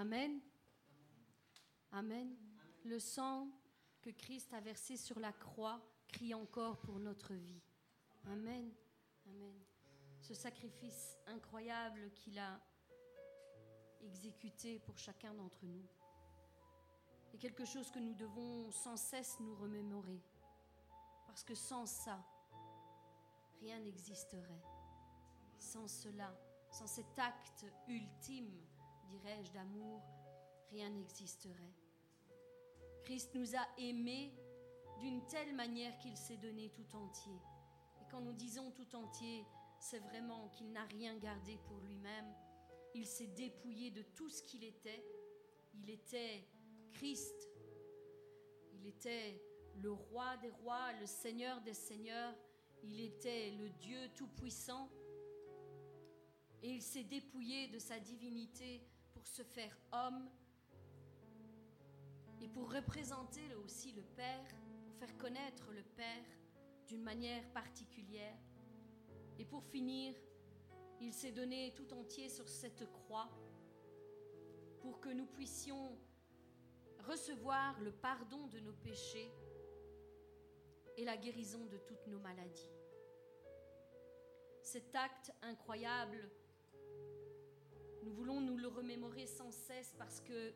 Amen. 0.01 0.41
Amen. 1.91 2.35
Le 2.85 2.97
sang 2.97 3.47
que 4.01 4.09
Christ 4.09 4.51
a 4.51 4.59
versé 4.59 4.97
sur 4.97 5.19
la 5.19 5.31
croix 5.31 5.79
crie 6.07 6.33
encore 6.33 6.79
pour 6.79 6.97
notre 6.97 7.35
vie. 7.35 7.61
Amen. 8.25 8.73
Amen. 9.27 9.53
Ce 10.19 10.33
sacrifice 10.33 11.19
incroyable 11.27 12.09
qu'il 12.15 12.39
a 12.39 12.59
exécuté 14.01 14.79
pour 14.79 14.97
chacun 14.97 15.35
d'entre 15.35 15.63
nous 15.67 15.85
est 17.35 17.37
quelque 17.37 17.63
chose 17.63 17.91
que 17.91 17.99
nous 17.99 18.15
devons 18.15 18.71
sans 18.71 18.97
cesse 18.97 19.39
nous 19.39 19.53
remémorer. 19.53 20.23
Parce 21.27 21.43
que 21.43 21.53
sans 21.53 21.85
ça, 21.85 22.25
rien 23.59 23.79
n'existerait. 23.79 24.63
Sans 25.59 25.87
cela, 25.87 26.35
sans 26.71 26.87
cet 26.87 27.19
acte 27.19 27.67
ultime, 27.87 28.65
dirais-je, 29.11 29.51
d'amour, 29.51 30.01
rien 30.71 30.89
n'existerait. 30.89 31.73
Christ 33.03 33.35
nous 33.35 33.55
a 33.55 33.67
aimés 33.77 34.33
d'une 34.99 35.25
telle 35.27 35.53
manière 35.55 35.97
qu'il 35.99 36.15
s'est 36.15 36.37
donné 36.37 36.69
tout 36.69 36.95
entier. 36.95 37.39
Et 37.99 38.05
quand 38.09 38.21
nous 38.21 38.33
disons 38.33 38.71
tout 38.71 38.95
entier, 38.95 39.45
c'est 39.79 39.99
vraiment 39.99 40.49
qu'il 40.49 40.71
n'a 40.71 40.85
rien 40.85 41.17
gardé 41.17 41.57
pour 41.67 41.77
lui-même. 41.81 42.33
Il 42.93 43.05
s'est 43.05 43.27
dépouillé 43.27 43.91
de 43.91 44.03
tout 44.15 44.29
ce 44.29 44.43
qu'il 44.43 44.63
était. 44.63 45.03
Il 45.73 45.89
était 45.89 46.47
Christ. 46.91 47.49
Il 48.73 48.87
était 48.87 49.41
le 49.77 49.91
roi 49.91 50.37
des 50.37 50.49
rois, 50.49 50.93
le 50.99 51.05
seigneur 51.05 51.61
des 51.61 51.73
seigneurs. 51.73 52.35
Il 52.83 52.99
était 52.99 53.51
le 53.51 53.69
Dieu 53.69 54.09
tout-puissant. 54.15 54.89
Et 56.63 56.69
il 56.69 56.81
s'est 56.81 57.03
dépouillé 57.03 57.67
de 57.69 57.79
sa 57.79 57.99
divinité 57.99 58.81
pour 59.21 59.27
se 59.27 59.43
faire 59.43 59.77
homme 59.91 60.27
et 62.41 62.47
pour 62.47 62.73
représenter 62.73 63.53
aussi 63.63 63.91
le 63.91 64.01
Père, 64.01 64.47
pour 64.83 64.95
faire 64.95 65.15
connaître 65.19 65.71
le 65.71 65.83
Père 65.83 66.25
d'une 66.87 67.03
manière 67.03 67.47
particulière. 67.53 68.35
Et 69.37 69.45
pour 69.45 69.63
finir, 69.63 70.15
il 70.99 71.13
s'est 71.13 71.31
donné 71.31 71.71
tout 71.75 71.93
entier 71.93 72.29
sur 72.29 72.49
cette 72.49 72.91
croix 72.91 73.29
pour 74.79 74.99
que 74.99 75.09
nous 75.09 75.27
puissions 75.27 75.95
recevoir 77.07 77.79
le 77.79 77.91
pardon 77.91 78.47
de 78.47 78.59
nos 78.59 78.73
péchés 78.73 79.31
et 80.97 81.05
la 81.05 81.15
guérison 81.15 81.63
de 81.65 81.77
toutes 81.77 82.07
nos 82.07 82.19
maladies. 82.19 82.71
Cet 84.63 84.95
acte 84.95 85.31
incroyable, 85.43 86.27
nous 88.03 88.13
voulons 88.13 88.41
nous 88.41 88.57
le 88.57 88.67
remémorer 88.67 89.27
sans 89.27 89.51
cesse 89.51 89.93
parce 89.97 90.21
que 90.21 90.53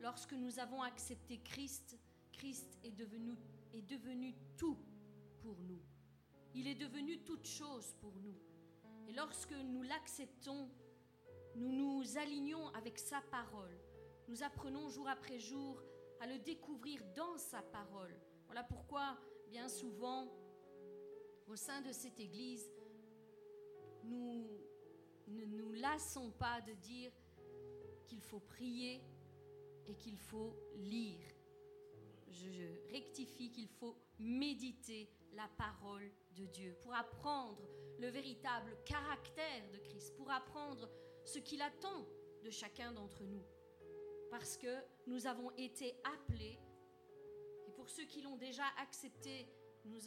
lorsque 0.00 0.32
nous 0.32 0.58
avons 0.58 0.82
accepté 0.82 1.38
Christ, 1.38 1.98
Christ 2.32 2.78
est 2.84 2.90
devenu, 2.90 3.36
est 3.72 3.82
devenu 3.82 4.34
tout 4.56 4.78
pour 5.42 5.56
nous. 5.60 5.80
Il 6.54 6.66
est 6.66 6.74
devenu 6.74 7.18
toute 7.24 7.46
chose 7.46 7.94
pour 8.00 8.14
nous. 8.16 8.36
Et 9.08 9.12
lorsque 9.12 9.52
nous 9.52 9.82
l'acceptons, 9.82 10.68
nous 11.54 11.72
nous 11.72 12.18
alignons 12.18 12.68
avec 12.68 12.98
sa 12.98 13.20
parole. 13.30 13.78
Nous 14.28 14.42
apprenons 14.42 14.88
jour 14.88 15.08
après 15.08 15.38
jour 15.38 15.82
à 16.20 16.26
le 16.26 16.38
découvrir 16.38 17.02
dans 17.14 17.36
sa 17.38 17.62
parole. 17.62 18.14
Voilà 18.46 18.64
pourquoi, 18.64 19.18
bien 19.48 19.68
souvent, 19.68 20.32
au 21.46 21.56
sein 21.56 21.80
de 21.82 21.92
cette 21.92 22.18
Église, 22.18 22.70
nous 24.02 24.65
ne 25.28 25.44
nous 25.44 25.72
lassons 25.72 26.30
pas 26.32 26.60
de 26.62 26.72
dire 26.74 27.12
qu'il 28.04 28.20
faut 28.20 28.40
prier 28.40 29.02
et 29.86 29.94
qu'il 29.94 30.18
faut 30.18 30.54
lire. 30.76 31.20
Je, 32.28 32.90
rectifie 32.92 33.50
qu'il 33.50 33.68
faut 33.68 33.96
méditer 34.18 35.08
la 35.32 35.48
parole 35.56 36.10
de 36.34 36.44
Dieu 36.46 36.76
pour 36.80 36.94
apprendre 36.94 37.62
le 37.98 38.08
véritable 38.08 38.76
caractère 38.84 39.70
de 39.72 39.78
Christ, 39.78 40.14
pour 40.16 40.30
apprendre 40.30 40.88
ce 41.24 41.38
qu'il 41.38 41.62
attend 41.62 42.06
de 42.42 42.50
chacun 42.50 42.92
d'entre 42.92 43.24
nous. 43.24 43.44
Parce 44.30 44.56
que 44.56 44.82
nous 45.06 45.26
avons 45.26 45.50
été 45.52 45.94
appelés, 46.04 46.58
et 47.66 47.72
pour 47.72 47.88
ceux 47.88 48.04
qui 48.04 48.22
l'ont 48.22 48.36
déjà 48.36 48.64
accepté, 48.78 49.46
nous, 49.84 50.00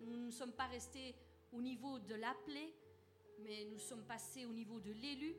nous 0.00 0.16
ne 0.16 0.30
sommes 0.30 0.52
pas 0.52 0.66
restés 0.66 1.14
au 1.52 1.60
niveau 1.60 1.98
de 1.98 2.14
l'appelé, 2.14 2.74
mais 3.40 3.64
nous 3.70 3.78
sommes 3.78 4.04
passés 4.04 4.44
au 4.46 4.52
niveau 4.52 4.80
de 4.80 4.92
l'élu, 4.92 5.34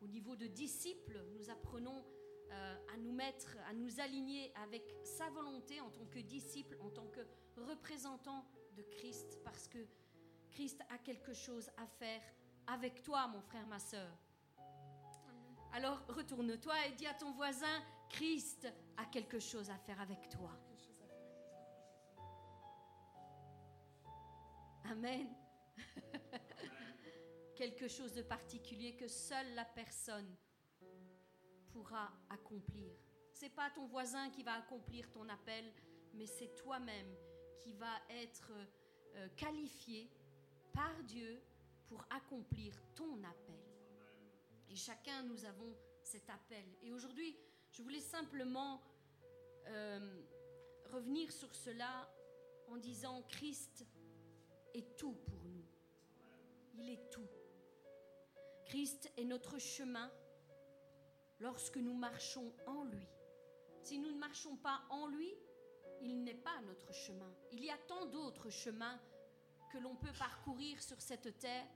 au 0.00 0.06
niveau 0.06 0.36
de 0.36 0.46
disciple. 0.46 1.18
Nous 1.34 1.50
apprenons 1.50 2.04
euh, 2.50 2.76
à 2.92 2.96
nous 2.96 3.12
mettre, 3.12 3.56
à 3.68 3.72
nous 3.72 4.00
aligner 4.00 4.52
avec 4.62 4.82
sa 5.04 5.28
volonté 5.30 5.80
en 5.80 5.90
tant 5.90 6.04
que 6.06 6.18
disciple, 6.18 6.76
en 6.80 6.90
tant 6.90 7.06
que 7.06 7.20
représentant 7.56 8.44
de 8.76 8.82
Christ, 8.82 9.38
parce 9.44 9.68
que 9.68 9.78
Christ 10.50 10.82
a 10.90 10.98
quelque 10.98 11.32
chose 11.32 11.70
à 11.76 11.86
faire 11.86 12.22
avec 12.66 13.02
toi, 13.02 13.26
mon 13.28 13.40
frère, 13.40 13.66
ma 13.66 13.78
soeur. 13.78 14.10
Alors 15.72 15.98
retourne-toi 16.08 16.74
et 16.86 16.92
dis 16.92 17.06
à 17.06 17.14
ton 17.14 17.32
voisin, 17.32 17.82
Christ 18.10 18.68
a 18.98 19.06
quelque 19.06 19.38
chose 19.38 19.70
à 19.70 19.78
faire 19.78 20.00
avec 20.00 20.28
toi. 20.28 20.50
Amen. 24.84 25.28
quelque 27.62 27.86
chose 27.86 28.12
de 28.12 28.22
particulier 28.22 28.96
que 28.96 29.06
seule 29.06 29.54
la 29.54 29.64
personne 29.64 30.34
pourra 31.70 32.10
accomplir. 32.28 32.90
C'est 33.32 33.54
pas 33.54 33.70
ton 33.70 33.86
voisin 33.86 34.30
qui 34.30 34.42
va 34.42 34.54
accomplir 34.54 35.08
ton 35.12 35.28
appel, 35.28 35.72
mais 36.12 36.26
c'est 36.26 36.56
toi-même 36.56 37.14
qui 37.60 37.72
va 37.74 37.94
être 38.10 38.50
euh, 39.14 39.28
qualifié 39.36 40.10
par 40.72 41.04
Dieu 41.04 41.40
pour 41.86 42.04
accomplir 42.10 42.74
ton 42.96 43.22
appel. 43.22 43.62
Et 44.68 44.74
chacun, 44.74 45.22
nous 45.22 45.44
avons 45.44 45.72
cet 46.02 46.28
appel. 46.30 46.64
Et 46.82 46.90
aujourd'hui, 46.90 47.36
je 47.70 47.80
voulais 47.80 48.00
simplement 48.00 48.82
euh, 49.68 50.20
revenir 50.92 51.30
sur 51.30 51.54
cela 51.54 52.12
en 52.66 52.76
disant 52.76 53.22
Christ 53.28 53.86
est 54.74 54.96
tout 54.96 55.14
pour 55.14 55.44
nous. 55.44 55.64
Il 56.74 56.90
est 56.90 57.08
tout. 57.08 57.28
Christ 58.72 59.12
est 59.18 59.24
notre 59.24 59.58
chemin 59.58 60.10
lorsque 61.40 61.76
nous 61.76 61.92
marchons 61.92 62.54
en 62.66 62.84
lui. 62.84 63.06
Si 63.82 63.98
nous 63.98 64.10
ne 64.10 64.18
marchons 64.18 64.56
pas 64.56 64.80
en 64.88 65.08
lui, 65.08 65.30
il 66.00 66.24
n'est 66.24 66.32
pas 66.32 66.58
notre 66.62 66.90
chemin. 66.90 67.30
Il 67.52 67.62
y 67.62 67.68
a 67.68 67.76
tant 67.86 68.06
d'autres 68.06 68.48
chemins 68.48 68.98
que 69.70 69.76
l'on 69.76 69.94
peut 69.96 70.14
parcourir 70.18 70.82
sur 70.82 70.98
cette 71.02 71.38
terre, 71.38 71.66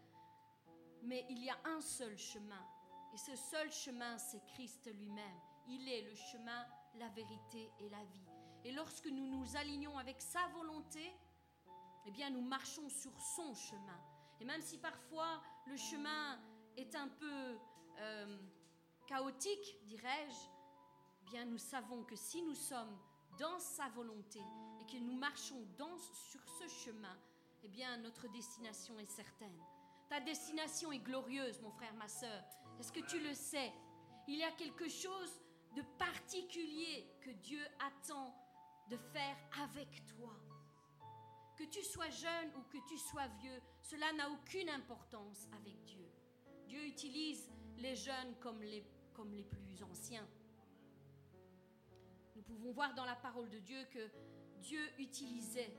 mais 1.03 1.27
il 1.29 1.45
y 1.45 1.51
a 1.51 1.59
un 1.67 1.83
seul 1.83 2.17
chemin. 2.17 2.67
Et 3.13 3.19
ce 3.19 3.37
seul 3.37 3.71
chemin, 3.71 4.17
c'est 4.17 4.43
Christ 4.47 4.91
lui-même. 4.95 5.41
Il 5.69 5.87
est 5.91 6.01
le 6.01 6.15
chemin, 6.15 6.65
la 6.95 7.11
vérité 7.11 7.71
et 7.79 7.91
la 7.91 8.05
vie. 8.05 8.31
Et 8.65 8.73
lorsque 8.73 9.09
nous 9.09 9.27
nous 9.27 9.55
alignons 9.55 9.99
avec 9.99 10.23
sa 10.23 10.47
volonté, 10.55 11.13
eh 12.07 12.11
bien, 12.11 12.31
nous 12.31 12.41
marchons 12.41 12.89
sur 12.89 13.13
son 13.21 13.53
chemin. 13.53 14.01
Et 14.41 14.47
même 14.47 14.63
si 14.63 14.79
parfois 14.79 15.43
le 15.67 15.77
chemin 15.77 16.41
est 16.77 16.95
un 16.95 17.09
peu 17.09 17.59
euh, 17.99 18.39
chaotique, 19.07 19.79
dirais-je, 19.85 21.31
bien 21.31 21.45
nous 21.45 21.59
savons 21.59 22.05
que 22.05 22.17
si 22.17 22.43
nous 22.43 22.55
sommes 22.55 22.97
dans 23.39 23.59
sa 23.59 23.89
volonté 23.91 24.41
et 24.81 24.87
que 24.87 24.99
nous 24.99 25.17
marchons 25.17 25.67
dans, 25.77 25.97
sur 25.99 26.41
ce 26.59 26.69
chemin, 26.69 27.17
eh 27.63 27.69
bien 27.69 27.97
notre 27.99 28.29
destination 28.29 28.99
est 28.99 29.11
certaine. 29.11 29.59
Ta 30.09 30.21
destination 30.21 30.93
est 30.93 31.01
glorieuse, 31.01 31.61
mon 31.63 31.73
frère, 31.73 31.95
ma 31.95 32.09
soeur. 32.09 32.45
Est-ce 32.79 32.93
que 32.93 33.01
tu 33.01 33.19
le 33.21 33.35
sais? 33.35 33.73
Il 34.29 34.37
y 34.37 34.45
a 34.45 34.53
quelque 34.53 34.89
chose 34.89 35.41
de 35.75 35.83
particulier 35.99 37.07
que 37.21 37.31
Dieu 37.31 37.65
attend 37.81 38.35
de 38.89 38.97
faire 38.97 39.37
avec 39.63 40.05
toi. 40.07 40.33
Que 41.57 41.65
tu 41.65 41.83
sois 41.83 42.11
jeune 42.11 42.53
ou 42.57 42.63
que 42.71 42.79
tu 42.89 42.99
sois 42.99 43.27
vieux, 43.41 43.61
cela 43.83 44.13
n'a 44.13 44.31
aucune 44.31 44.69
importance 44.71 45.49
avec 45.57 45.83
Dieu. 45.85 46.07
Dieu 46.67 46.85
utilise 46.87 47.51
les 47.79 47.97
jeunes 47.97 48.35
comme 48.41 48.63
les, 48.63 48.85
plus 49.45 49.83
anciens. 49.83 50.27
Nous 52.35 52.43
pouvons 52.43 52.73
voir 52.73 52.95
dans 52.95 53.05
la 53.05 53.17
parole 53.17 53.49
de 53.49 53.59
Dieu 53.59 53.85
que 53.91 54.11
Dieu 54.61 54.81
utilisait 54.99 55.73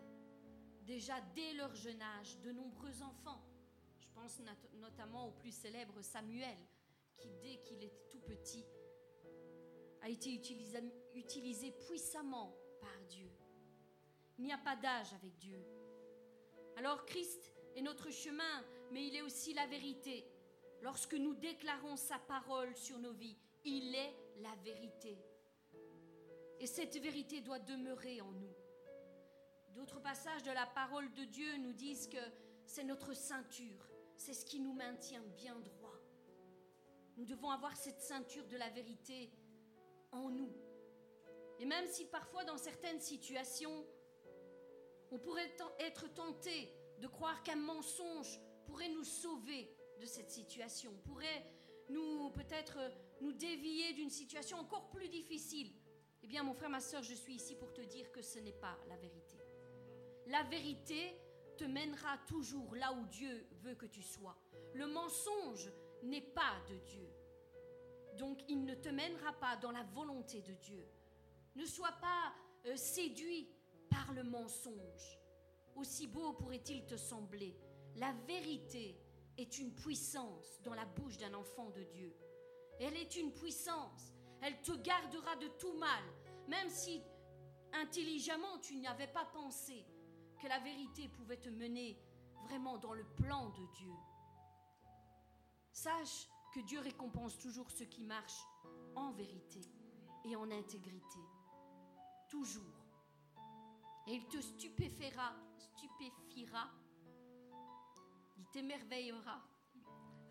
déjà 0.86 1.20
dès 1.36 1.54
leur 1.54 1.74
jeune 1.76 2.02
âge 2.02 2.40
de 2.40 2.52
nombreux 2.52 3.02
enfants. 3.02 3.44
Je 4.00 4.08
pense 4.14 4.42
notamment 4.80 5.28
au 5.28 5.32
plus 5.32 5.52
célèbre 5.52 6.02
Samuel, 6.02 6.58
qui 7.18 7.30
dès 7.42 7.58
qu'il 7.62 7.84
était 7.84 8.08
tout 8.10 8.22
petit 8.22 8.66
a 10.02 10.10
été 10.10 10.32
utilisé 11.16 11.72
puissamment 11.72 12.56
par 12.80 13.04
Dieu. 13.10 13.30
Il 14.38 14.46
n'y 14.46 14.54
a 14.54 14.58
pas 14.58 14.76
d'âge 14.76 15.14
avec 15.14 15.36
Dieu. 15.38 15.60
Alors 16.78 17.06
Christ 17.06 17.54
est 17.76 17.82
notre 17.82 18.12
chemin, 18.12 18.64
mais 18.92 19.08
il 19.08 19.16
est 19.16 19.22
aussi 19.22 19.54
la 19.54 19.66
vérité. 19.66 20.26
Lorsque 20.82 21.16
nous 21.16 21.34
déclarons 21.34 21.96
sa 21.96 22.20
parole 22.20 22.76
sur 22.76 23.00
nos 23.00 23.14
vies, 23.14 23.38
Il 23.66 23.96
est 23.96 24.16
la 24.42 24.56
vérité. 24.64 25.18
Et 26.60 26.68
cette 26.68 26.98
vérité 26.98 27.42
doit 27.42 27.60
demeurer 27.60 28.22
en 28.22 28.32
nous. 28.32 28.56
D'autres 29.70 30.00
passages 30.00 30.44
de 30.44 30.52
la 30.52 30.66
parole 30.66 31.12
de 31.14 31.26
Dieu 31.26 31.58
nous 31.58 31.74
disent 31.74 32.08
que 32.08 32.18
c'est 32.66 32.84
notre 32.84 33.14
ceinture, 33.14 33.90
c'est 34.16 34.34
ce 34.34 34.46
qui 34.46 34.60
nous 34.60 34.74
maintient 34.74 35.22
bien 35.36 35.60
droit. 35.60 36.00
Nous 37.18 37.26
devons 37.26 37.50
avoir 37.50 37.76
cette 37.76 38.00
ceinture 38.00 38.48
de 38.48 38.58
la 38.58 38.70
vérité 38.70 39.32
en 40.12 40.30
nous. 40.30 40.54
Et 41.60 41.66
même 41.66 41.88
si 41.88 42.06
parfois 42.06 42.44
dans 42.44 42.58
certaines 42.58 43.02
situations, 43.02 43.86
on 45.12 45.18
pourrait 45.20 45.56
être 45.80 46.14
tenté 46.14 46.72
de 47.00 47.08
croire 47.08 47.44
qu'un 47.44 47.56
mensonge 47.56 48.40
pourrait 48.66 48.90
nous 48.90 49.04
sauver 49.04 49.77
de 50.00 50.06
cette 50.06 50.32
situation, 50.32 50.92
pourrait 51.06 51.46
nous 51.90 52.30
peut-être 52.32 52.78
nous 53.22 53.32
dévier 53.32 53.94
d'une 53.94 54.10
situation 54.10 54.58
encore 54.58 54.90
plus 54.90 55.10
difficile. 55.10 55.72
Eh 56.24 56.28
bien, 56.28 56.44
mon 56.44 56.54
frère, 56.54 56.70
ma 56.70 56.80
soeur, 56.80 57.04
je 57.04 57.14
suis 57.14 57.36
ici 57.36 57.56
pour 57.56 57.74
te 57.74 57.82
dire 57.82 58.12
que 58.12 58.22
ce 58.22 58.40
n'est 58.40 58.52
pas 58.52 58.78
la 58.88 58.98
vérité. 58.98 59.38
La 60.28 60.44
vérité 60.44 61.16
te 61.58 61.64
mènera 61.64 62.18
toujours 62.28 62.76
là 62.76 62.94
où 62.94 63.06
Dieu 63.08 63.48
veut 63.64 63.76
que 63.76 63.86
tu 63.86 64.04
sois. 64.04 64.38
Le 64.74 64.88
mensonge 64.88 65.72
n'est 66.04 66.22
pas 66.22 66.56
de 66.70 66.78
Dieu. 66.80 67.10
Donc 68.18 68.44
il 68.48 68.66
ne 68.66 68.76
te 68.76 68.90
mènera 68.90 69.34
pas 69.34 69.58
dans 69.58 69.72
la 69.72 69.84
volonté 69.84 70.42
de 70.42 70.54
Dieu. 70.54 70.88
Ne 71.56 71.66
sois 71.66 71.94
pas 72.02 72.34
euh, 72.66 72.76
séduit 72.76 73.50
par 73.90 74.14
le 74.14 74.24
mensonge. 74.24 75.20
Aussi 75.76 76.08
beau 76.08 76.34
pourrait-il 76.34 76.86
te 76.86 76.98
sembler. 76.98 77.56
La 77.96 78.14
vérité 78.28 79.00
est 79.38 79.60
une 79.60 79.74
puissance 79.74 80.62
dans 80.64 80.74
la 80.74 80.86
bouche 80.86 81.18
d'un 81.18 81.34
enfant 81.34 81.70
de 81.70 81.84
Dieu. 81.84 82.16
Elle 82.80 82.96
est 82.96 83.16
une 83.16 83.32
puissance. 83.34 84.14
Elle 84.42 84.62
te 84.62 84.72
gardera 84.74 85.36
de 85.38 85.48
tout 85.60 85.74
mal, 85.78 86.04
même 86.48 86.70
si 86.70 87.02
intelligemment 87.74 88.60
tu 88.60 88.78
n'avais 88.78 89.08
pas 89.08 89.26
pensé 89.26 89.86
que 90.40 90.48
la 90.48 90.60
vérité 90.60 91.08
pouvait 91.10 91.38
te 91.38 91.50
mener 91.50 91.98
vraiment 92.44 92.78
dans 92.78 92.94
le 92.94 93.04
plan 93.04 93.50
de 93.50 93.66
Dieu. 93.74 93.94
Sache 95.72 96.28
que 96.54 96.60
Dieu 96.62 96.80
récompense 96.80 97.38
toujours 97.38 97.70
ceux 97.72 97.86
qui 97.86 98.04
marchent 98.04 98.46
en 98.96 99.12
vérité 99.12 99.62
et 100.26 100.36
en 100.36 100.50
intégrité. 100.52 101.20
Toujours. 102.30 102.64
Et 104.08 104.14
il 104.14 104.28
te 104.28 104.42
stupéfiera, 104.42 105.34
stupéfiera, 105.58 106.70
il 108.48 108.52
t'émerveillera 108.52 109.42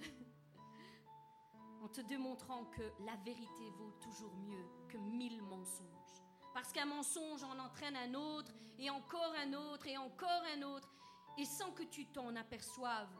en 1.82 1.88
te 1.88 2.00
démontrant 2.02 2.64
que 2.66 2.82
la 3.04 3.16
vérité 3.16 3.70
vaut 3.78 3.92
toujours 4.00 4.34
mieux 4.36 4.66
que 4.88 4.96
mille 4.96 5.42
mensonges. 5.42 6.22
Parce 6.54 6.72
qu'un 6.72 6.86
mensonge 6.86 7.44
en 7.44 7.58
entraîne 7.58 7.96
un 7.96 8.14
autre, 8.14 8.52
et 8.78 8.90
encore 8.90 9.34
un 9.42 9.52
autre, 9.52 9.86
et 9.86 9.98
encore 9.98 10.42
un 10.56 10.62
autre. 10.62 10.90
Et 11.38 11.44
sans 11.44 11.72
que 11.72 11.82
tu 11.82 12.06
t'en 12.06 12.34
aperçoives, 12.36 13.14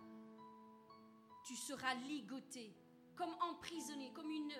tu 1.44 1.54
seras 1.54 1.94
ligoté, 1.94 2.74
comme 3.14 3.34
emprisonné, 3.40 4.12
comme 4.12 4.30
une, 4.30 4.52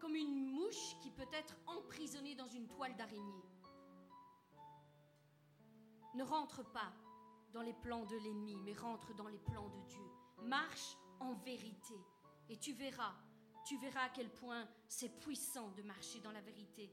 comme 0.00 0.16
une 0.16 0.50
mouche 0.50 0.98
qui 1.00 1.10
peut 1.10 1.30
être 1.32 1.56
emprisonnée 1.66 2.34
dans 2.34 2.48
une 2.48 2.66
toile 2.66 2.96
d'araignée. 2.96 3.44
Ne 6.14 6.24
rentre 6.24 6.64
pas 6.72 6.92
dans 7.54 7.62
les 7.62 7.72
plans 7.72 8.04
de 8.04 8.16
l'ennemi, 8.16 8.56
mais 8.64 8.72
rentre 8.72 9.14
dans 9.14 9.28
les 9.28 9.38
plans 9.38 9.68
de 9.68 9.80
Dieu. 9.88 10.04
Marche 10.42 10.96
en 11.20 11.34
vérité, 11.34 11.94
et 12.48 12.58
tu 12.58 12.72
verras, 12.72 13.14
tu 13.64 13.78
verras 13.78 14.06
à 14.06 14.08
quel 14.10 14.28
point 14.28 14.68
c'est 14.88 15.20
puissant 15.20 15.70
de 15.70 15.82
marcher 15.82 16.20
dans 16.20 16.32
la 16.32 16.40
vérité. 16.40 16.90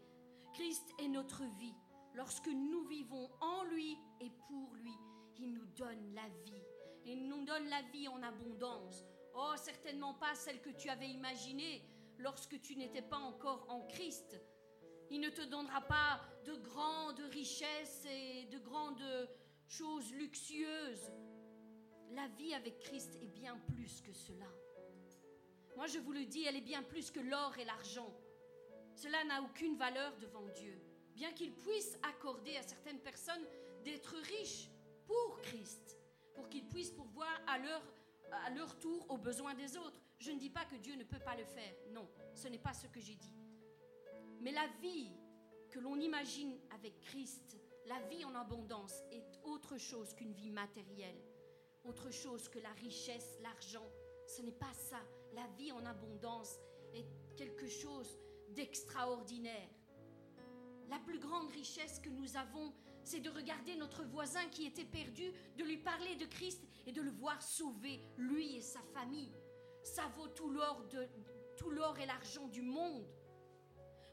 Christ 0.53 0.93
est 0.99 1.07
notre 1.07 1.43
vie. 1.57 1.76
Lorsque 2.14 2.47
nous 2.47 2.86
vivons 2.88 3.30
en 3.41 3.64
lui 3.66 3.97
et 4.20 4.30
pour 4.47 4.76
lui, 4.76 4.95
il 5.39 5.51
nous 5.53 5.66
donne 5.76 6.14
la 6.14 6.28
vie. 6.45 6.64
Il 7.05 7.28
nous 7.28 7.43
donne 7.43 7.68
la 7.68 7.82
vie 7.93 8.07
en 8.07 8.22
abondance. 8.22 9.03
Oh, 9.34 9.53
certainement 9.55 10.14
pas 10.14 10.36
celle 10.36 10.62
que 10.62 10.70
tu 10.70 10.89
avais 10.89 11.09
imaginée 11.09 11.82
lorsque 12.20 12.62
tu 12.62 12.76
n'étais 12.76 13.01
pas 13.01 13.18
encore 13.18 13.66
en 13.70 13.88
Christ. 13.88 14.39
Il 15.09 15.22
ne 15.22 15.30
te 15.30 15.41
donnera 15.41 15.82
pas 15.82 16.22
de 16.45 16.53
grandes 16.55 17.20
richesses 17.32 18.05
et 18.05 18.45
de 18.45 18.59
grandes 18.59 19.01
choses 19.72 20.11
luxueuses. 20.13 21.11
La 22.11 22.28
vie 22.28 22.53
avec 22.53 22.80
Christ 22.80 23.17
est 23.22 23.28
bien 23.28 23.57
plus 23.74 24.01
que 24.01 24.11
cela. 24.11 24.47
Moi, 25.78 25.88
je 25.88 25.99
vous 25.99 26.11
le 26.11 26.26
dis, 26.26 26.43
elle 26.43 26.57
est 26.57 26.61
bien 26.61 26.84
plus 26.84 27.09
que 27.09 27.22
l'or 27.22 27.57
et 27.57 27.63
l'argent. 27.63 28.13
Cela 28.95 29.24
n'a 29.24 29.41
aucune 29.41 29.78
valeur 29.78 30.15
devant 30.17 30.45
Dieu. 30.49 30.78
Bien 31.15 31.32
qu'il 31.32 31.53
puisse 31.53 31.97
accorder 32.03 32.57
à 32.57 32.63
certaines 32.63 32.99
personnes 32.99 33.45
d'être 33.86 34.15
riches 34.38 34.69
pour 35.07 35.41
Christ, 35.41 35.97
pour 36.36 36.49
qu'ils 36.49 36.67
puissent 36.67 36.91
pourvoir 36.91 37.32
à 37.47 37.57
leur, 37.57 37.82
à 38.45 38.49
leur 38.49 38.78
tour 38.78 39.05
aux 39.09 39.17
besoins 39.17 39.53
des 39.53 39.78
autres. 39.78 40.01
Je 40.19 40.32
ne 40.32 40.39
dis 40.39 40.49
pas 40.49 40.65
que 40.65 40.76
Dieu 40.76 40.95
ne 40.95 41.03
peut 41.05 41.19
pas 41.19 41.38
le 41.38 41.45
faire. 41.45 41.74
Non, 41.91 42.09
ce 42.36 42.49
n'est 42.49 42.59
pas 42.59 42.74
ce 42.74 42.88
que 42.88 42.99
j'ai 42.99 43.15
dit. 43.15 43.36
Mais 44.41 44.51
la 44.51 44.67
vie 44.82 45.09
que 45.69 45.80
l'on 45.80 45.97
imagine 45.97 46.59
avec 46.72 46.99
Christ, 46.99 47.57
la 47.86 47.99
vie 48.07 48.26
en 48.26 48.36
abondance, 48.36 49.01
est 49.11 49.30
autre 49.45 49.77
chose 49.77 50.13
qu'une 50.13 50.33
vie 50.33 50.49
matérielle, 50.49 51.21
autre 51.83 52.11
chose 52.11 52.47
que 52.49 52.59
la 52.59 52.71
richesse, 52.73 53.37
l'argent. 53.41 53.87
Ce 54.27 54.41
n'est 54.41 54.51
pas 54.51 54.73
ça. 54.73 54.99
La 55.33 55.47
vie 55.57 55.71
en 55.71 55.85
abondance 55.85 56.59
est 56.93 57.05
quelque 57.35 57.67
chose 57.67 58.17
d'extraordinaire. 58.49 59.69
La 60.89 60.99
plus 60.99 61.19
grande 61.19 61.49
richesse 61.51 61.99
que 61.99 62.09
nous 62.09 62.35
avons, 62.35 62.73
c'est 63.03 63.21
de 63.21 63.29
regarder 63.29 63.75
notre 63.75 64.03
voisin 64.03 64.45
qui 64.49 64.65
était 64.65 64.85
perdu, 64.85 65.31
de 65.57 65.63
lui 65.63 65.77
parler 65.77 66.15
de 66.15 66.25
Christ 66.25 66.61
et 66.85 66.91
de 66.91 67.01
le 67.01 67.11
voir 67.11 67.41
sauver, 67.41 68.01
lui 68.17 68.57
et 68.57 68.61
sa 68.61 68.81
famille. 68.93 69.31
Ça 69.83 70.03
vaut 70.17 70.27
tout 70.27 70.49
l'or, 70.49 70.85
tout 71.57 71.69
l'or 71.69 71.97
et 71.99 72.05
l'argent 72.05 72.47
du 72.47 72.61
monde. 72.61 73.07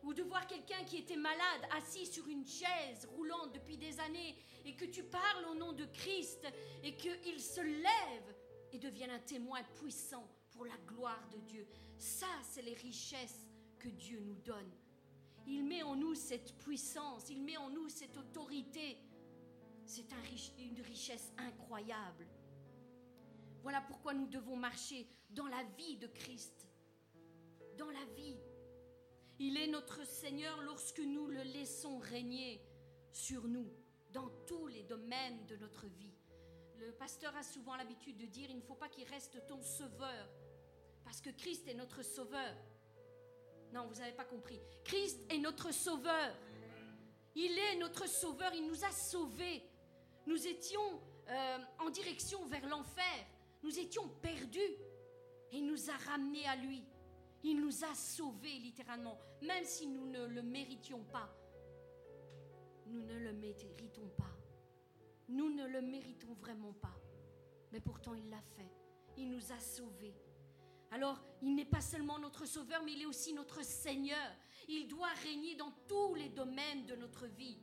Ou 0.02 0.14
de 0.14 0.22
voir 0.22 0.46
quelqu'un 0.46 0.84
qui 0.84 0.98
était 0.98 1.16
malade, 1.16 1.62
assis 1.76 2.06
sur 2.06 2.26
une 2.28 2.46
chaise 2.46 3.06
roulante 3.16 3.52
depuis 3.52 3.76
des 3.76 3.98
années, 4.00 4.36
et 4.64 4.74
que 4.74 4.84
tu 4.84 5.02
parles 5.02 5.44
au 5.50 5.54
nom 5.54 5.72
de 5.72 5.84
Christ, 5.86 6.46
et 6.82 6.96
qu'il 6.96 7.40
se 7.40 7.60
lève 7.60 8.34
et 8.72 8.78
devienne 8.78 9.10
un 9.10 9.18
témoin 9.20 9.62
puissant 9.80 10.28
pour 10.50 10.64
la 10.64 10.76
gloire 10.86 11.28
de 11.30 11.38
Dieu. 11.38 11.66
Ça, 11.96 12.26
c'est 12.42 12.62
les 12.62 12.74
richesses 12.74 13.46
que 13.78 13.88
Dieu 13.88 14.20
nous 14.20 14.36
donne. 14.36 14.70
Il 15.46 15.64
met 15.64 15.82
en 15.82 15.96
nous 15.96 16.14
cette 16.14 16.56
puissance, 16.58 17.30
il 17.30 17.42
met 17.42 17.56
en 17.56 17.70
nous 17.70 17.88
cette 17.88 18.16
autorité. 18.16 18.98
C'est 19.84 20.12
un, 20.12 20.22
une 20.58 20.80
richesse 20.82 21.32
incroyable. 21.38 22.26
Voilà 23.62 23.80
pourquoi 23.80 24.14
nous 24.14 24.26
devons 24.26 24.56
marcher 24.56 25.06
dans 25.30 25.46
la 25.46 25.62
vie 25.76 25.96
de 25.96 26.06
Christ. 26.06 26.66
Dans 27.76 27.90
la 27.90 28.04
vie. 28.16 28.36
Il 29.40 29.56
est 29.56 29.68
notre 29.68 30.04
Seigneur 30.04 30.60
lorsque 30.62 31.00
nous 31.00 31.28
le 31.28 31.42
laissons 31.42 31.98
régner 31.98 32.60
sur 33.12 33.46
nous, 33.46 33.70
dans 34.12 34.28
tous 34.46 34.66
les 34.66 34.82
domaines 34.82 35.46
de 35.46 35.56
notre 35.56 35.86
vie. 35.86 36.14
Le 36.76 36.92
pasteur 36.92 37.34
a 37.36 37.42
souvent 37.42 37.76
l'habitude 37.76 38.16
de 38.16 38.26
dire, 38.26 38.50
il 38.50 38.56
ne 38.56 38.62
faut 38.62 38.74
pas 38.74 38.88
qu'il 38.88 39.06
reste 39.08 39.46
ton 39.46 39.62
sauveur, 39.62 40.28
parce 41.04 41.20
que 41.20 41.30
Christ 41.30 41.68
est 41.68 41.74
notre 41.74 42.02
sauveur. 42.02 42.54
Non, 43.72 43.86
vous 43.86 43.96
n'avez 43.96 44.12
pas 44.12 44.24
compris. 44.24 44.60
Christ 44.84 45.20
est 45.30 45.38
notre 45.38 45.72
sauveur. 45.72 46.34
Il 47.34 47.56
est 47.58 47.76
notre 47.76 48.08
sauveur. 48.08 48.52
Il 48.54 48.66
nous 48.66 48.84
a 48.84 48.90
sauvés. 48.90 49.62
Nous 50.26 50.46
étions 50.46 51.00
euh, 51.28 51.58
en 51.78 51.90
direction 51.90 52.44
vers 52.46 52.66
l'enfer. 52.66 53.26
Nous 53.62 53.78
étions 53.78 54.08
perdus. 54.20 54.58
Et 55.50 55.58
il 55.58 55.66
nous 55.66 55.90
a 55.90 55.96
ramenés 56.10 56.46
à 56.46 56.56
lui. 56.56 56.82
Il 57.44 57.60
nous 57.60 57.84
a 57.84 57.94
sauvés 57.94 58.58
littéralement, 58.58 59.18
même 59.42 59.64
si 59.64 59.86
nous 59.86 60.06
ne 60.06 60.26
le 60.26 60.42
méritions 60.42 61.04
pas. 61.04 61.34
Nous 62.86 63.02
ne 63.02 63.18
le 63.18 63.32
méritons 63.32 64.08
pas. 64.16 64.36
Nous 65.28 65.50
ne 65.50 65.66
le 65.66 65.82
méritons 65.82 66.32
vraiment 66.34 66.72
pas. 66.72 66.96
Mais 67.72 67.80
pourtant, 67.80 68.14
il 68.14 68.28
l'a 68.30 68.40
fait. 68.56 68.70
Il 69.16 69.30
nous 69.30 69.52
a 69.52 69.58
sauvés. 69.58 70.14
Alors, 70.90 71.22
il 71.42 71.54
n'est 71.54 71.66
pas 71.66 71.80
seulement 71.80 72.18
notre 72.18 72.46
Sauveur, 72.46 72.82
mais 72.84 72.92
il 72.92 73.02
est 73.02 73.06
aussi 73.06 73.34
notre 73.34 73.62
Seigneur. 73.62 74.32
Il 74.68 74.88
doit 74.88 75.12
régner 75.22 75.54
dans 75.54 75.72
tous 75.86 76.14
les 76.14 76.30
domaines 76.30 76.86
de 76.86 76.96
notre 76.96 77.26
vie. 77.26 77.58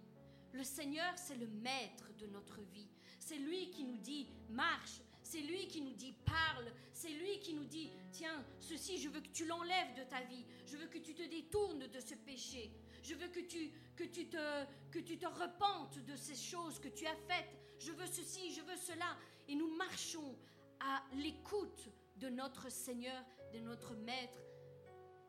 Le 0.54 0.64
Seigneur, 0.64 1.12
c'est 1.18 1.36
le 1.36 1.48
maître 1.48 2.12
de 2.20 2.28
notre 2.28 2.62
vie. 2.62 2.88
C'est 3.20 3.38
lui 3.38 3.72
qui 3.72 3.84
nous 3.84 3.98
dit 3.98 4.28
marche. 4.50 5.02
C'est 5.26 5.42
lui 5.42 5.68
qui 5.68 5.82
nous 5.82 5.94
dit 5.94 6.14
parle. 6.24 6.72
C'est 6.94 7.10
lui 7.10 7.40
qui 7.40 7.56
nous 7.56 7.66
dit 7.66 7.90
tiens, 8.12 8.46
ceci, 8.60 9.00
je 9.00 9.10
veux 9.10 9.22
que 9.22 9.30
tu 9.30 9.46
l'enlèves 9.46 9.96
de 9.98 10.04
ta 10.04 10.22
vie. 10.22 10.46
Je 10.68 10.78
veux 10.78 10.86
que 10.86 11.00
tu 11.00 11.16
te 11.16 11.24
détournes 11.24 11.88
de 11.88 12.00
ce 12.00 12.14
péché. 12.14 12.72
Je 13.02 13.16
veux 13.16 13.28
que 13.30 13.40
tu, 13.40 13.72
que 13.96 14.04
tu, 14.04 14.30
te, 14.30 14.66
que 14.92 15.00
tu 15.00 15.18
te 15.18 15.26
repentes 15.26 15.98
de 15.98 16.16
ces 16.16 16.36
choses 16.36 16.78
que 16.80 16.90
tu 16.90 17.08
as 17.08 17.16
faites. 17.28 17.50
Je 17.80 17.92
veux 17.92 18.06
ceci, 18.06 18.54
je 18.54 18.62
veux 18.62 18.78
cela. 18.78 19.18
Et 19.48 19.56
nous 19.56 19.76
marchons 19.76 20.38
à 20.80 21.02
l'écoute 21.16 21.90
de 22.18 22.30
notre 22.30 22.72
Seigneur, 22.72 23.26
de 23.52 23.58
notre 23.58 23.96
Maître, 23.96 24.46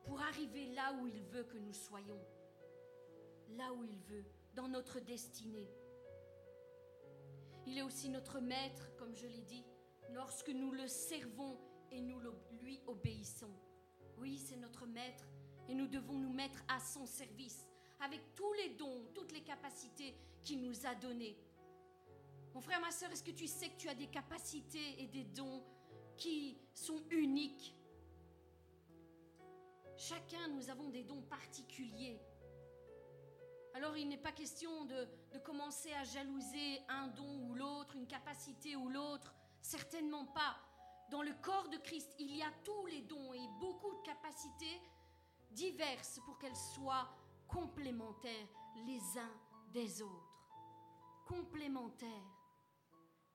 pour 0.04 0.20
arriver 0.20 0.66
là 0.74 0.92
où 1.00 1.06
il 1.06 1.22
veut 1.22 1.44
que 1.44 1.56
nous 1.56 1.72
soyons, 1.72 2.20
là 3.56 3.72
où 3.72 3.82
il 3.82 3.98
veut, 4.10 4.26
dans 4.54 4.68
notre 4.68 5.00
destinée. 5.00 5.70
Il 7.66 7.78
est 7.78 7.82
aussi 7.82 8.10
notre 8.10 8.40
maître, 8.40 8.94
comme 8.98 9.16
je 9.16 9.26
l'ai 9.26 9.40
dit, 9.40 9.64
lorsque 10.12 10.50
nous 10.50 10.72
le 10.72 10.86
servons 10.86 11.58
et 11.90 12.00
nous 12.00 12.20
lui 12.60 12.80
obéissons. 12.86 13.54
Oui, 14.18 14.38
c'est 14.38 14.56
notre 14.56 14.86
maître 14.86 15.26
et 15.68 15.74
nous 15.74 15.86
devons 15.86 16.18
nous 16.18 16.32
mettre 16.32 16.62
à 16.68 16.80
son 16.80 17.06
service 17.06 17.66
avec 18.00 18.20
tous 18.34 18.52
les 18.54 18.70
dons, 18.70 19.06
toutes 19.14 19.32
les 19.32 19.42
capacités 19.42 20.14
qu'il 20.42 20.62
nous 20.62 20.86
a 20.86 20.94
données. 20.94 21.36
Mon 22.54 22.60
frère, 22.60 22.80
ma 22.80 22.90
soeur, 22.90 23.10
est-ce 23.10 23.22
que 23.22 23.30
tu 23.30 23.46
sais 23.46 23.68
que 23.68 23.76
tu 23.76 23.88
as 23.88 23.94
des 23.94 24.06
capacités 24.06 25.02
et 25.02 25.06
des 25.06 25.24
dons 25.24 25.62
qui 26.16 26.58
sont 26.74 27.02
uniques? 27.10 27.74
Chacun, 29.96 30.48
nous 30.48 30.70
avons 30.70 30.88
des 30.88 31.02
dons 31.02 31.22
particuliers. 31.22 32.20
Alors 33.74 33.96
il 33.96 34.08
n'est 34.08 34.16
pas 34.16 34.32
question 34.32 34.86
de, 34.86 35.06
de, 35.34 35.38
commencer 35.38 35.92
à 35.92 36.04
jalouser 36.04 36.80
un 36.88 37.08
don 37.08 37.46
ou 37.46 37.54
l'autre, 37.54 37.94
une 37.96 38.06
capacité 38.06 38.74
ou 38.74 38.88
l'autre. 38.88 39.34
Certainement 39.66 40.26
pas. 40.26 40.56
Dans 41.10 41.22
le 41.22 41.32
corps 41.42 41.68
de 41.68 41.78
Christ, 41.78 42.14
il 42.20 42.36
y 42.36 42.40
a 42.40 42.52
tous 42.62 42.86
les 42.86 43.02
dons 43.02 43.32
et 43.32 43.48
beaucoup 43.58 43.92
de 43.96 44.02
capacités 44.02 44.80
diverses 45.50 46.20
pour 46.24 46.38
qu'elles 46.38 46.54
soient 46.54 47.08
complémentaires 47.48 48.46
les 48.86 49.00
uns 49.18 49.34
des 49.72 50.00
autres. 50.02 50.38
Complémentaires. 51.26 52.30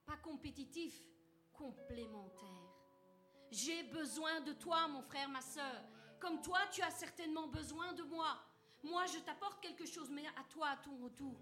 Pas 0.06 0.16
compétitifs, 0.16 1.02
complémentaires. 1.52 2.72
J'ai 3.50 3.82
besoin 3.82 4.40
de 4.40 4.54
toi, 4.54 4.88
mon 4.88 5.02
frère, 5.02 5.28
ma 5.28 5.42
soeur. 5.42 5.84
Comme 6.18 6.40
toi, 6.40 6.60
tu 6.70 6.80
as 6.80 6.92
certainement 6.92 7.48
besoin 7.48 7.92
de 7.92 8.04
moi. 8.04 8.38
Moi, 8.82 9.04
je 9.04 9.18
t'apporte 9.18 9.60
quelque 9.60 9.84
chose, 9.84 10.08
mais 10.08 10.26
à 10.28 10.44
toi, 10.48 10.68
à 10.68 10.76
ton 10.78 10.96
retour, 10.96 11.38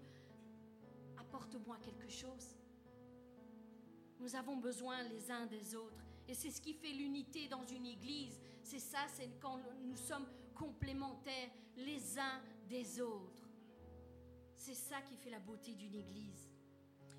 apporte-moi 1.17 1.77
quelque 1.77 2.09
chose. 2.09 2.57
Nous 4.21 4.35
avons 4.35 4.57
besoin 4.57 5.01
les 5.03 5.31
uns 5.31 5.47
des 5.47 5.75
autres. 5.75 6.05
Et 6.27 6.35
c'est 6.35 6.51
ce 6.51 6.61
qui 6.61 6.73
fait 6.73 6.91
l'unité 6.91 7.47
dans 7.47 7.65
une 7.65 7.87
église. 7.87 8.39
C'est 8.63 8.79
ça, 8.79 8.99
c'est 9.15 9.29
quand 9.39 9.59
nous 9.83 9.97
sommes 9.97 10.27
complémentaires 10.53 11.49
les 11.75 12.19
uns 12.19 12.41
des 12.69 13.01
autres. 13.01 13.49
C'est 14.55 14.75
ça 14.75 15.01
qui 15.01 15.17
fait 15.17 15.31
la 15.31 15.39
beauté 15.39 15.73
d'une 15.73 15.95
église. 15.95 16.51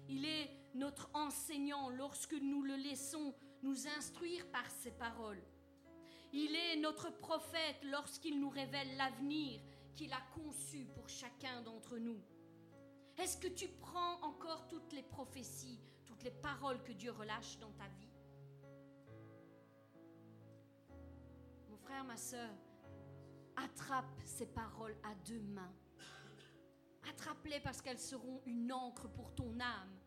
Il 0.09 0.25
est 0.25 0.49
notre 0.75 1.11
enseignant 1.13 1.91
lorsque 1.91 2.35
nous 2.35 2.63
le 2.63 2.77
laissons 2.77 3.35
nous 3.63 3.89
instruire 3.89 4.47
par 4.53 4.71
ses 4.71 4.93
paroles. 4.93 5.43
Il 6.33 6.55
est 6.55 6.77
notre 6.77 7.11
prophète 7.11 7.77
lorsqu'il 7.85 8.39
nous 8.39 8.49
révèle 8.49 8.97
l'avenir 8.97 9.61
qu'il 9.95 10.13
a 10.13 10.21
conçu 10.35 10.87
pour 10.95 11.09
chacun 11.09 11.63
d'entre 11.63 11.99
nous. 11.99 12.21
Est-ce 13.19 13.37
que 13.37 13.49
tu 13.49 13.69
prends 13.69 14.21
encore 14.23 14.67
toutes 14.69 14.93
les 14.93 15.03
prophéties, 15.03 15.79
les 16.23 16.31
paroles 16.31 16.83
que 16.83 16.93
Dieu 16.93 17.11
relâche 17.11 17.59
dans 17.59 17.73
ta 17.73 17.89
vie 17.89 18.09
Mon 21.69 21.77
frère, 21.77 22.05
ma 22.05 22.17
soeur, 22.17 22.51
attrape 23.57 24.21
ces 24.25 24.47
paroles 24.47 24.97
à 25.05 25.15
deux 25.27 25.41
mains. 25.41 25.75
Attrape-les 27.09 27.61
parce 27.61 27.83
qu'elles 27.83 27.99
seront 27.99 28.41
une 28.47 28.73
encre 28.73 29.09
pour 29.09 29.35
ton 29.35 29.59
âme. 29.61 29.99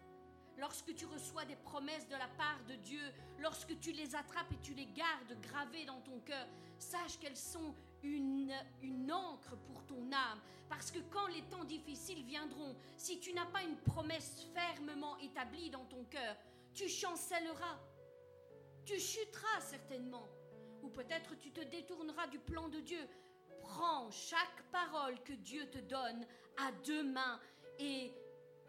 Lorsque 0.58 0.96
tu 0.96 1.06
reçois 1.06 1.44
des 1.44 1.58
promesses 1.58 2.08
de 2.08 2.16
la 2.16 2.30
part 2.30 2.64
de 2.68 2.76
Dieu, 2.76 3.02
lorsque 3.40 3.78
tu 3.80 3.92
les 3.92 4.16
attrapes 4.16 4.52
et 4.54 4.62
tu 4.62 4.74
les 4.74 4.86
gardes 4.86 5.40
gravées 5.42 5.86
dans 5.86 6.00
ton 6.00 6.20
cœur, 6.22 6.48
sache 6.78 7.20
qu'elles 7.20 7.36
sont 7.36 7.76
une, 8.06 8.54
une 8.82 9.12
encre 9.12 9.56
pour 9.68 9.84
ton 9.86 10.12
âme. 10.12 10.40
Parce 10.70 10.92
que 10.92 11.00
quand 11.12 11.28
les 11.28 11.42
temps 11.44 11.64
difficiles 11.64 12.24
viendront, 12.24 12.76
si 12.98 13.20
tu 13.20 13.34
n'as 13.34 13.46
pas 13.46 13.64
une 13.64 13.78
promesse 13.78 14.48
fermement 14.54 15.18
établie 15.20 15.70
dans 15.70 15.86
ton 15.86 16.04
cœur, 16.06 16.36
tu 16.74 16.88
chancelleras. 16.90 17.80
Tu 18.86 19.00
chuteras 19.00 19.62
certainement. 19.62 20.28
Ou 20.84 20.90
peut-être 20.90 21.36
tu 21.38 21.52
te 21.52 21.62
détourneras 21.62 22.28
du 22.28 22.40
plan 22.40 22.68
de 22.70 22.80
Dieu. 22.80 23.08
Prends 23.60 24.12
chaque 24.12 24.64
parole 24.72 25.22
que 25.24 25.34
Dieu 25.34 25.70
te 25.70 25.80
donne 25.80 26.26
à 26.58 26.72
deux 26.86 27.04
mains 27.04 27.40
et 27.80 28.14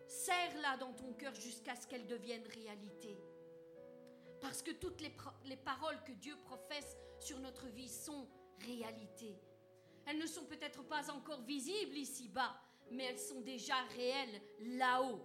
serre-la 0.07 0.77
dans 0.79 0.93
ton 0.93 1.13
cœur 1.15 1.35
jusqu'à 1.35 1.75
ce 1.77 1.87
qu'elle 1.87 2.07
devienne 2.07 2.47
réalité. 2.55 3.19
Parce 4.41 4.63
que 4.63 4.71
toutes 4.71 5.01
les, 5.01 5.13
les, 5.45 5.57
paroles 5.57 6.03
que 6.05 6.13
Dieu 6.13 6.37
professe 6.45 6.97
sur 7.21 7.39
notre 7.41 7.67
vie 7.67 7.89
sont 7.89 8.29
réalité. 8.65 9.39
Elles 10.07 10.19
ne 10.19 10.27
sont 10.27 10.45
peut-être 10.45 10.83
pas 10.85 11.11
encore 11.11 11.43
visibles 11.43 11.97
ici-bas, 11.97 12.55
mais 12.91 13.05
elles 13.05 13.19
sont 13.19 13.41
déjà 13.41 13.75
réelles 13.97 14.41
là-haut. 14.61 15.21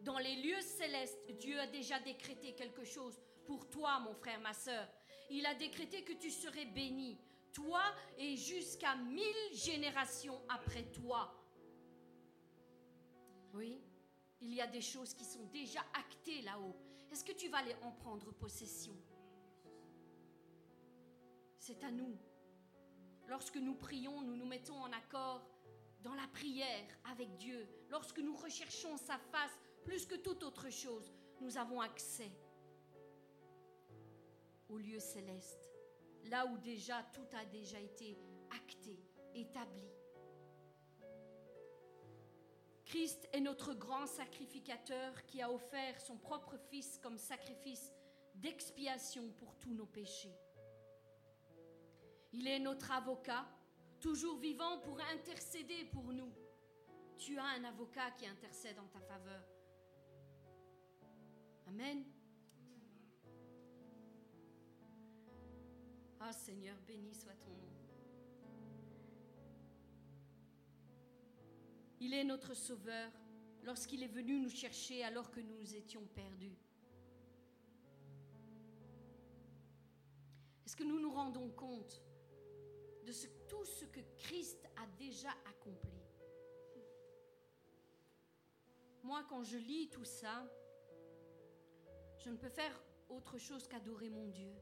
Dans 0.00 0.18
les 0.18 0.36
lieux 0.36 0.60
célestes, 0.60 1.32
Dieu 1.38 1.58
a 1.58 1.66
déjà 1.66 1.98
décrété 2.00 2.54
quelque 2.54 2.84
chose 2.84 3.18
pour 3.44 3.68
toi, 3.70 3.98
mon 4.00 4.14
frère, 4.14 4.40
ma 4.40 4.52
soeur. 4.52 4.86
Il 5.30 5.46
a 5.46 5.54
décrété 5.54 6.04
que 6.04 6.12
tu 6.12 6.30
serais 6.30 6.66
béni, 6.66 7.18
toi 7.52 7.82
et 8.18 8.36
jusqu'à 8.36 8.94
mille 8.96 9.52
générations 9.52 10.40
après 10.48 10.84
toi. 10.92 11.32
Oui, 13.54 13.80
il 14.40 14.54
y 14.54 14.60
a 14.60 14.66
des 14.66 14.82
choses 14.82 15.14
qui 15.14 15.24
sont 15.24 15.44
déjà 15.46 15.80
actées 15.94 16.42
là-haut. 16.42 16.76
Est-ce 17.10 17.24
que 17.24 17.32
tu 17.32 17.48
vas 17.48 17.62
les 17.62 17.74
en 17.82 17.92
prendre 17.92 18.30
possession? 18.32 18.94
C'est 21.58 21.82
à 21.82 21.90
nous. 21.90 22.16
Lorsque 23.28 23.56
nous 23.56 23.74
prions, 23.74 24.22
nous 24.22 24.36
nous 24.36 24.46
mettons 24.46 24.78
en 24.78 24.92
accord 24.92 25.46
dans 26.02 26.14
la 26.14 26.26
prière 26.28 26.86
avec 27.10 27.36
Dieu. 27.36 27.68
Lorsque 27.90 28.20
nous 28.20 28.36
recherchons 28.36 28.96
sa 28.96 29.18
face 29.18 29.58
plus 29.84 30.06
que 30.06 30.14
toute 30.14 30.42
autre 30.42 30.70
chose, 30.70 31.12
nous 31.40 31.58
avons 31.58 31.80
accès 31.80 32.30
au 34.68 34.78
lieu 34.78 34.98
céleste, 34.98 35.70
là 36.24 36.46
où 36.46 36.58
déjà 36.58 37.02
tout 37.12 37.26
a 37.36 37.44
déjà 37.46 37.80
été 37.80 38.18
acté, 38.50 38.98
établi. 39.34 39.88
Christ 42.84 43.28
est 43.32 43.40
notre 43.40 43.74
grand 43.74 44.06
sacrificateur 44.06 45.26
qui 45.26 45.42
a 45.42 45.50
offert 45.50 46.00
son 46.00 46.16
propre 46.16 46.56
Fils 46.70 46.98
comme 47.02 47.18
sacrifice 47.18 47.92
d'expiation 48.36 49.28
pour 49.38 49.56
tous 49.56 49.74
nos 49.74 49.86
péchés. 49.86 50.36
Il 52.38 52.46
est 52.46 52.58
notre 52.58 52.92
avocat, 52.92 53.46
toujours 53.98 54.36
vivant 54.38 54.78
pour 54.80 55.00
intercéder 55.00 55.86
pour 55.90 56.12
nous. 56.12 56.30
Tu 57.16 57.38
as 57.38 57.44
un 57.44 57.64
avocat 57.64 58.10
qui 58.10 58.26
intercède 58.26 58.78
en 58.78 58.86
ta 58.88 59.00
faveur. 59.00 59.42
Amen. 61.66 62.04
Ah 66.20 66.30
Seigneur, 66.30 66.76
béni 66.86 67.14
soit 67.14 67.32
ton 67.42 67.50
nom. 67.52 67.72
Il 72.00 72.12
est 72.12 72.24
notre 72.24 72.52
Sauveur 72.52 73.10
lorsqu'il 73.62 74.02
est 74.02 74.14
venu 74.18 74.38
nous 74.38 74.50
chercher 74.50 75.02
alors 75.02 75.30
que 75.30 75.40
nous 75.40 75.74
étions 75.74 76.04
perdus. 76.14 76.58
Est-ce 80.66 80.76
que 80.76 80.84
nous 80.84 81.00
nous 81.00 81.10
rendons 81.10 81.48
compte 81.48 82.05
de 83.06 83.12
tout 83.48 83.64
ce 83.64 83.84
que 83.86 84.00
Christ 84.18 84.68
a 84.76 84.86
déjà 84.98 85.30
accompli 85.48 86.02
Moi, 89.02 89.24
quand 89.28 89.42
je 89.42 89.56
lis 89.56 89.88
tout 89.88 90.04
ça, 90.04 90.44
je 92.18 92.28
ne 92.28 92.36
peux 92.36 92.48
faire 92.48 92.82
autre 93.08 93.38
chose 93.38 93.68
qu'adorer 93.68 94.10
mon 94.10 94.26
Dieu. 94.26 94.52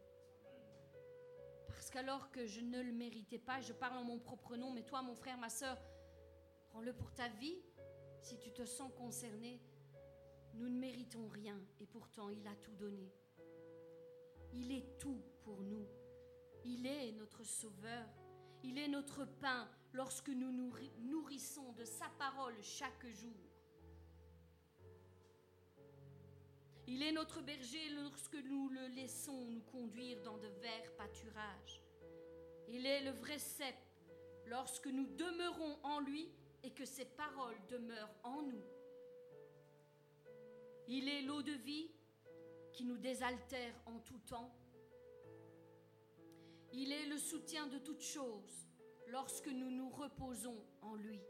Parce 1.68 1.90
qu'alors 1.90 2.30
que 2.30 2.46
je 2.46 2.60
ne 2.60 2.82
le 2.82 2.92
méritais 2.92 3.38
pas, 3.38 3.60
je 3.60 3.72
parle 3.72 3.96
en 3.96 4.04
mon 4.04 4.18
propre 4.18 4.56
nom, 4.56 4.70
mais 4.70 4.82
toi, 4.82 5.00
mon 5.00 5.14
frère, 5.14 5.38
ma 5.38 5.48
soeur, 5.48 5.78
Prends-le 6.74 6.92
pour 6.92 7.12
ta 7.12 7.28
vie 7.28 7.62
si 8.20 8.36
tu 8.36 8.50
te 8.50 8.64
sens 8.64 8.90
concerné. 8.98 9.60
Nous 10.54 10.68
ne 10.68 10.76
méritons 10.76 11.28
rien 11.28 11.56
et 11.78 11.86
pourtant 11.86 12.30
il 12.30 12.44
a 12.48 12.54
tout 12.56 12.74
donné. 12.74 13.12
Il 14.52 14.72
est 14.72 14.98
tout 14.98 15.22
pour 15.44 15.62
nous. 15.62 15.86
Il 16.64 16.84
est 16.84 17.12
notre 17.12 17.44
sauveur. 17.44 18.08
Il 18.66 18.78
est 18.78 18.88
notre 18.88 19.26
pain 19.26 19.68
lorsque 19.92 20.30
nous 20.30 20.50
nous 20.50 20.72
nourrissons 21.02 21.72
de 21.74 21.84
sa 21.84 22.06
parole 22.18 22.56
chaque 22.62 23.06
jour. 23.08 23.30
Il 26.86 27.02
est 27.02 27.12
notre 27.12 27.42
berger 27.42 27.90
lorsque 27.90 28.36
nous 28.36 28.70
le 28.70 28.86
laissons 28.88 29.44
nous 29.44 29.60
conduire 29.60 30.22
dans 30.22 30.38
de 30.38 30.48
verts 30.62 30.96
pâturages. 30.96 31.82
Il 32.68 32.86
est 32.86 33.04
le 33.04 33.10
vrai 33.10 33.38
cep 33.38 33.76
lorsque 34.46 34.86
nous 34.86 35.06
demeurons 35.08 35.78
en 35.82 36.00
lui 36.00 36.30
et 36.62 36.70
que 36.70 36.86
ses 36.86 37.04
paroles 37.04 37.60
demeurent 37.68 38.14
en 38.22 38.40
nous. 38.42 38.64
Il 40.88 41.06
est 41.08 41.22
l'eau 41.22 41.42
de 41.42 41.52
vie 41.52 41.90
qui 42.72 42.84
nous 42.84 42.98
désaltère 42.98 43.74
en 43.84 43.98
tout 43.98 44.20
temps. 44.20 44.50
Il 46.76 46.90
est 46.90 47.06
le 47.06 47.18
soutien 47.18 47.68
de 47.68 47.78
toutes 47.78 48.02
choses 48.02 48.66
lorsque 49.06 49.46
nous 49.46 49.70
nous 49.70 49.90
reposons 49.90 50.60
en 50.82 50.96
lui. 50.96 51.22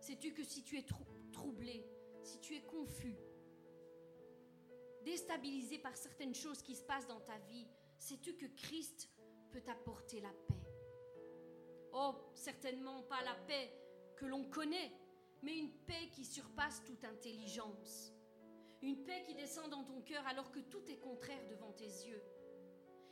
Sais-tu 0.00 0.32
que 0.32 0.42
si 0.42 0.64
tu 0.64 0.78
es 0.78 0.86
troublé, 1.32 1.86
si 2.22 2.40
tu 2.40 2.54
es 2.56 2.62
confus, 2.62 3.18
déstabilisé 5.04 5.78
par 5.78 5.94
certaines 5.98 6.34
choses 6.34 6.62
qui 6.62 6.74
se 6.74 6.82
passent 6.82 7.06
dans 7.06 7.20
ta 7.20 7.36
vie, 7.50 7.66
sais-tu 7.98 8.34
que 8.38 8.46
Christ 8.46 9.10
peut 9.52 9.60
t'apporter 9.60 10.22
la 10.22 10.32
paix? 10.48 10.64
Oh, 11.92 12.14
certainement 12.32 13.02
pas 13.02 13.22
la 13.22 13.34
paix 13.46 13.70
que 14.16 14.24
l'on 14.24 14.48
connaît, 14.48 14.92
mais 15.42 15.58
une 15.58 15.76
paix 15.84 16.08
qui 16.10 16.24
surpasse 16.24 16.82
toute 16.84 17.04
intelligence. 17.04 18.14
Une 18.80 19.04
paix 19.04 19.22
qui 19.26 19.34
descend 19.34 19.68
dans 19.70 19.84
ton 19.84 20.00
cœur 20.00 20.26
alors 20.26 20.50
que 20.52 20.60
tout 20.60 20.90
est 20.90 21.00
contraire 21.00 21.46
devant 21.50 21.72
tes 21.72 21.84
yeux. 21.84 22.22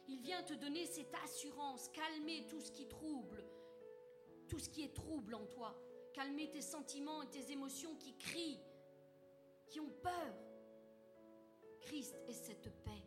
Il 0.08 0.20
vient 0.20 0.42
te 0.42 0.54
donner 0.54 0.86
cette 0.86 1.14
assurance, 1.24 1.88
calmer 1.88 2.46
tout 2.48 2.60
ce 2.60 2.70
qui 2.70 2.86
trouble, 2.86 3.44
tout 4.48 4.58
ce 4.58 4.68
qui 4.68 4.84
est 4.84 4.94
trouble 4.94 5.34
en 5.34 5.46
toi, 5.46 5.74
calmer 6.12 6.50
tes 6.50 6.60
sentiments 6.60 7.22
et 7.22 7.30
tes 7.30 7.52
émotions 7.52 7.94
qui 7.96 8.16
crient, 8.16 8.60
qui 9.66 9.80
ont 9.80 9.92
peur. 10.02 10.34
Christ 11.80 12.16
est 12.26 12.32
cette 12.32 12.70
paix. 12.84 13.02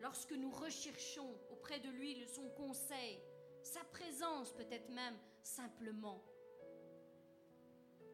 Lorsque 0.00 0.32
nous 0.32 0.50
recherchons 0.50 1.38
auprès 1.50 1.78
de 1.80 1.90
lui 1.90 2.26
son 2.26 2.48
conseil, 2.50 3.20
sa 3.62 3.84
présence 3.84 4.52
peut-être 4.52 4.88
même 4.90 5.16
simplement, 5.42 6.24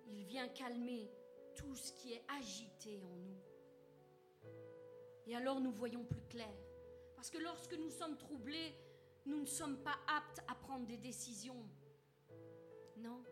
il 0.09 0.25
vient 0.25 0.49
calmer 0.49 1.11
tout 1.55 1.75
ce 1.75 1.93
qui 1.93 2.13
est 2.13 2.25
agité 2.39 3.01
en 3.03 3.17
nous. 3.17 3.41
Et 5.27 5.35
alors 5.35 5.61
nous 5.61 5.73
voyons 5.73 6.05
plus 6.05 6.23
clair. 6.23 6.66
Parce 7.17 7.31
que 7.31 7.39
lorsque 7.39 7.73
nous 7.73 7.91
sommes 7.91 8.17
troublés, 8.17 8.75
nous 9.25 9.41
ne 9.41 9.47
sommes 9.47 9.79
pas 9.79 9.99
aptes 10.07 10.41
à 10.47 10.55
prendre 10.55 10.87
des 10.87 10.99
décisions. 10.99 11.67
Non. 12.99 13.25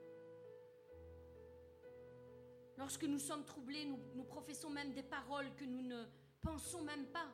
Lorsque 2.76 3.04
nous 3.04 3.20
sommes 3.20 3.44
troublés, 3.44 3.84
nous, 3.84 4.24
professons 4.24 4.70
même 4.70 4.92
des 4.92 5.02
paroles 5.02 5.54
que 5.54 5.64
nous 5.64 5.82
ne 5.82 6.04
pensons 6.40 6.82
même 6.82 7.06
pas. 7.06 7.28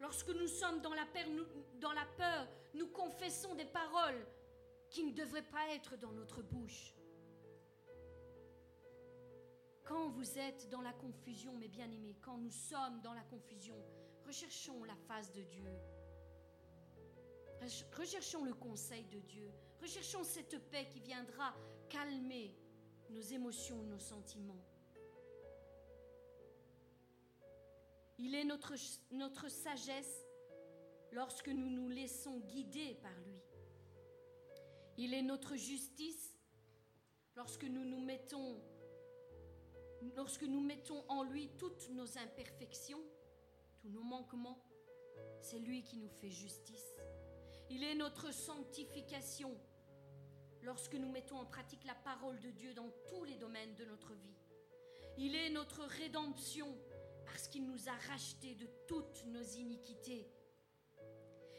Lorsque 0.00 0.30
nous 0.30 0.46
sommes 0.46 0.80
dans 0.80 0.94
la 0.94 1.04
peur, 2.16 2.48
nous 2.74 2.86
confessons 2.88 3.54
des 3.54 3.66
paroles 3.66 4.26
qui 4.88 5.04
ne 5.04 5.12
devraient 5.12 5.42
pas 5.42 5.68
être 5.74 5.96
dans 5.96 6.12
notre 6.12 6.42
bouche. 6.42 6.94
Quand 9.84 10.08
vous 10.08 10.38
êtes 10.38 10.70
dans 10.70 10.80
la 10.80 10.92
confusion, 10.92 11.54
mes 11.56 11.68
bien-aimés, 11.68 12.16
quand 12.22 12.38
nous 12.38 12.50
sommes 12.50 13.00
dans 13.02 13.12
la 13.12 13.22
confusion, 13.22 13.76
recherchons 14.32 14.82
la 14.84 14.96
face 14.96 15.30
de 15.32 15.42
Dieu. 15.42 15.70
Recherchons 17.98 18.44
le 18.44 18.54
conseil 18.54 19.04
de 19.04 19.18
Dieu. 19.18 19.52
Recherchons 19.78 20.24
cette 20.24 20.58
paix 20.70 20.88
qui 20.90 21.00
viendra 21.00 21.54
calmer 21.90 22.56
nos 23.10 23.20
émotions, 23.20 23.82
nos 23.82 23.98
sentiments. 23.98 24.64
Il 28.18 28.34
est 28.34 28.44
notre, 28.44 29.50
sagesse 29.50 30.26
lorsque 31.10 31.48
nous 31.48 31.68
nous 31.68 31.90
laissons 31.90 32.38
guider 32.38 32.94
par 33.02 33.18
lui. 33.26 33.38
Il 34.96 35.12
est 35.12 35.20
notre 35.20 35.56
justice 35.56 36.38
lorsque 37.36 37.64
nous 37.64 37.84
lorsque 40.16 40.44
nous 40.44 40.60
mettons 40.60 41.04
en 41.08 41.22
lui 41.22 41.50
toutes 41.58 41.90
nos 41.90 42.16
imperfections, 42.16 43.02
tous 43.82 43.90
nos 43.90 44.02
manquements, 44.02 44.62
c'est 45.40 45.58
lui 45.58 45.82
qui 45.82 45.96
nous 45.96 46.08
fait 46.08 46.30
justice. 46.30 46.96
Il 47.68 47.82
est 47.82 47.96
notre 47.96 48.32
sanctification 48.32 49.58
lorsque 50.62 50.94
nous 50.94 51.10
mettons 51.10 51.38
en 51.38 51.46
pratique 51.46 51.84
la 51.84 51.96
parole 51.96 52.38
de 52.40 52.50
Dieu 52.50 52.74
dans 52.74 52.90
tous 53.08 53.24
les 53.24 53.34
domaines 53.34 53.74
de 53.74 53.84
notre 53.84 54.12
vie. 54.14 54.38
Il 55.18 55.34
est 55.34 55.50
notre 55.50 55.82
rédemption 55.82 56.68
parce 57.26 57.48
qu'il 57.48 57.66
nous 57.66 57.88
a 57.88 58.12
rachetés 58.12 58.54
de 58.54 58.68
toutes 58.86 59.24
nos 59.26 59.42
iniquités. 59.42 60.30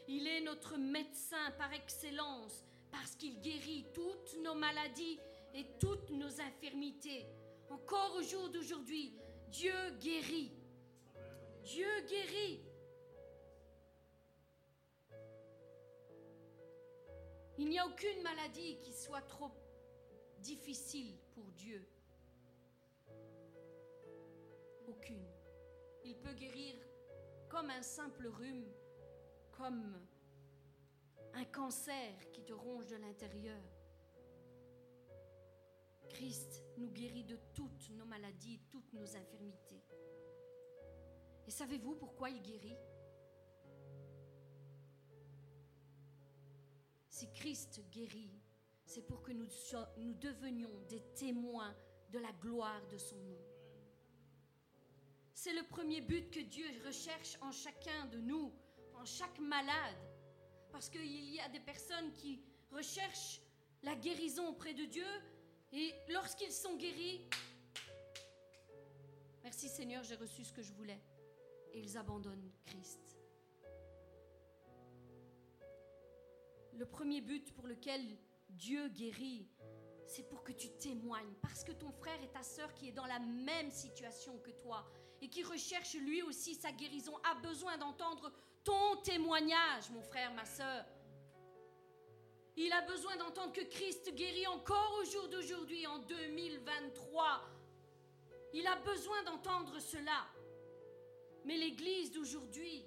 Il 0.08 0.26
est 0.26 0.40
notre 0.40 0.78
médecin 0.78 1.50
par 1.58 1.72
excellence 1.74 2.64
parce 2.90 3.16
qu'il 3.16 3.38
guérit 3.40 3.86
toutes 3.92 4.36
nos 4.42 4.54
maladies 4.54 5.18
et 5.52 5.66
toutes 5.78 6.10
nos 6.10 6.40
infirmités. 6.40 7.26
Encore 7.68 8.16
au 8.16 8.22
jour 8.22 8.48
d'aujourd'hui, 8.48 9.14
Dieu 9.48 9.74
guérit. 10.00 10.63
Dieu 11.64 11.88
guérit. 12.06 12.60
Il 17.56 17.68
n'y 17.70 17.78
a 17.78 17.86
aucune 17.86 18.22
maladie 18.22 18.78
qui 18.82 18.92
soit 18.92 19.22
trop 19.22 19.50
difficile 20.40 21.16
pour 21.32 21.50
Dieu. 21.52 21.88
Aucune. 24.86 25.26
Il 26.04 26.16
peut 26.18 26.34
guérir 26.34 26.74
comme 27.48 27.70
un 27.70 27.82
simple 27.82 28.26
rhume, 28.26 28.70
comme 29.52 30.06
un 31.32 31.44
cancer 31.46 32.30
qui 32.32 32.44
te 32.44 32.52
ronge 32.52 32.86
de 32.88 32.96
l'intérieur. 32.96 33.62
Christ 36.10 36.62
nous 36.76 36.90
guérit 36.90 37.24
de 37.24 37.38
toutes 37.54 37.88
nos 37.90 38.04
maladies, 38.04 38.60
toutes 38.70 38.92
nos 38.92 39.16
infirmités. 39.16 39.82
Et 41.46 41.50
savez-vous 41.50 41.94
pourquoi 41.94 42.30
il 42.30 42.40
guérit? 42.42 42.76
Si 47.08 47.30
Christ 47.32 47.80
guérit, 47.90 48.40
c'est 48.86 49.02
pour 49.02 49.22
que 49.22 49.32
nous, 49.32 49.46
devenions 50.20 50.80
des 50.88 51.00
témoins 51.14 51.74
de 52.10 52.18
la 52.18 52.32
gloire 52.32 52.86
de 52.88 52.98
son 52.98 53.16
nom. 53.16 53.38
C'est 55.32 55.52
le 55.52 55.62
premier 55.64 56.00
but 56.00 56.30
que 56.30 56.40
Dieu 56.40 56.66
recherche 56.86 57.36
en 57.40 57.52
chacun 57.52 58.06
de 58.06 58.18
nous, 58.18 58.52
en 58.94 59.04
chaque 59.04 59.38
malade. 59.38 59.96
Parce 60.72 60.88
qu'il 60.88 61.34
y 61.34 61.40
a 61.40 61.48
des 61.48 61.60
personnes 61.60 62.12
qui 62.12 62.40
recherchent 62.70 63.40
la 63.82 63.94
guérison 63.94 64.48
auprès 64.48 64.74
de 64.74 64.84
Dieu 64.84 65.06
et 65.72 65.92
lorsqu'ils 66.08 66.52
sont 66.52 66.76
guéris, 66.76 67.28
merci 69.42 69.68
Seigneur, 69.68 70.02
j'ai 70.04 70.16
reçu 70.16 70.44
ce 70.44 70.52
que 70.52 70.62
je 70.62 70.72
voulais. 70.72 71.00
Et 71.74 71.80
ils 71.80 71.98
abandonnent 71.98 72.50
Christ. 72.64 73.18
Le 76.72 76.86
premier 76.86 77.20
but 77.20 77.52
pour 77.54 77.66
lequel 77.66 78.00
Dieu 78.48 78.88
guérit, 78.88 79.48
c'est 80.06 80.28
pour 80.28 80.42
que 80.42 80.52
tu 80.52 80.70
témoignes, 80.70 81.34
parce 81.42 81.64
que 81.64 81.72
ton 81.72 81.90
frère 81.90 82.22
et 82.22 82.28
ta 82.28 82.42
sœur 82.42 82.72
qui 82.74 82.88
est 82.88 82.92
dans 82.92 83.06
la 83.06 83.18
même 83.18 83.70
situation 83.70 84.38
que 84.38 84.50
toi 84.50 84.84
et 85.20 85.28
qui 85.28 85.42
recherche 85.42 85.94
lui 85.94 86.22
aussi 86.22 86.54
sa 86.54 86.72
guérison 86.72 87.16
a 87.24 87.34
besoin 87.36 87.76
d'entendre 87.78 88.32
ton 88.62 88.96
témoignage, 89.02 89.90
mon 89.90 90.02
frère, 90.02 90.32
ma 90.34 90.44
sœur. 90.44 90.84
Il 92.56 92.72
a 92.72 92.82
besoin 92.82 93.16
d'entendre 93.16 93.52
que 93.52 93.62
Christ 93.62 94.14
guérit 94.14 94.46
encore 94.46 94.98
au 95.00 95.04
jour 95.04 95.28
d'aujourd'hui, 95.28 95.86
en 95.86 95.98
2023. 95.98 97.50
Il 98.52 98.66
a 98.66 98.76
besoin 98.76 99.22
d'entendre 99.24 99.80
cela. 99.80 100.26
Mais 101.44 101.56
l'Église 101.56 102.10
d'aujourd'hui 102.12 102.84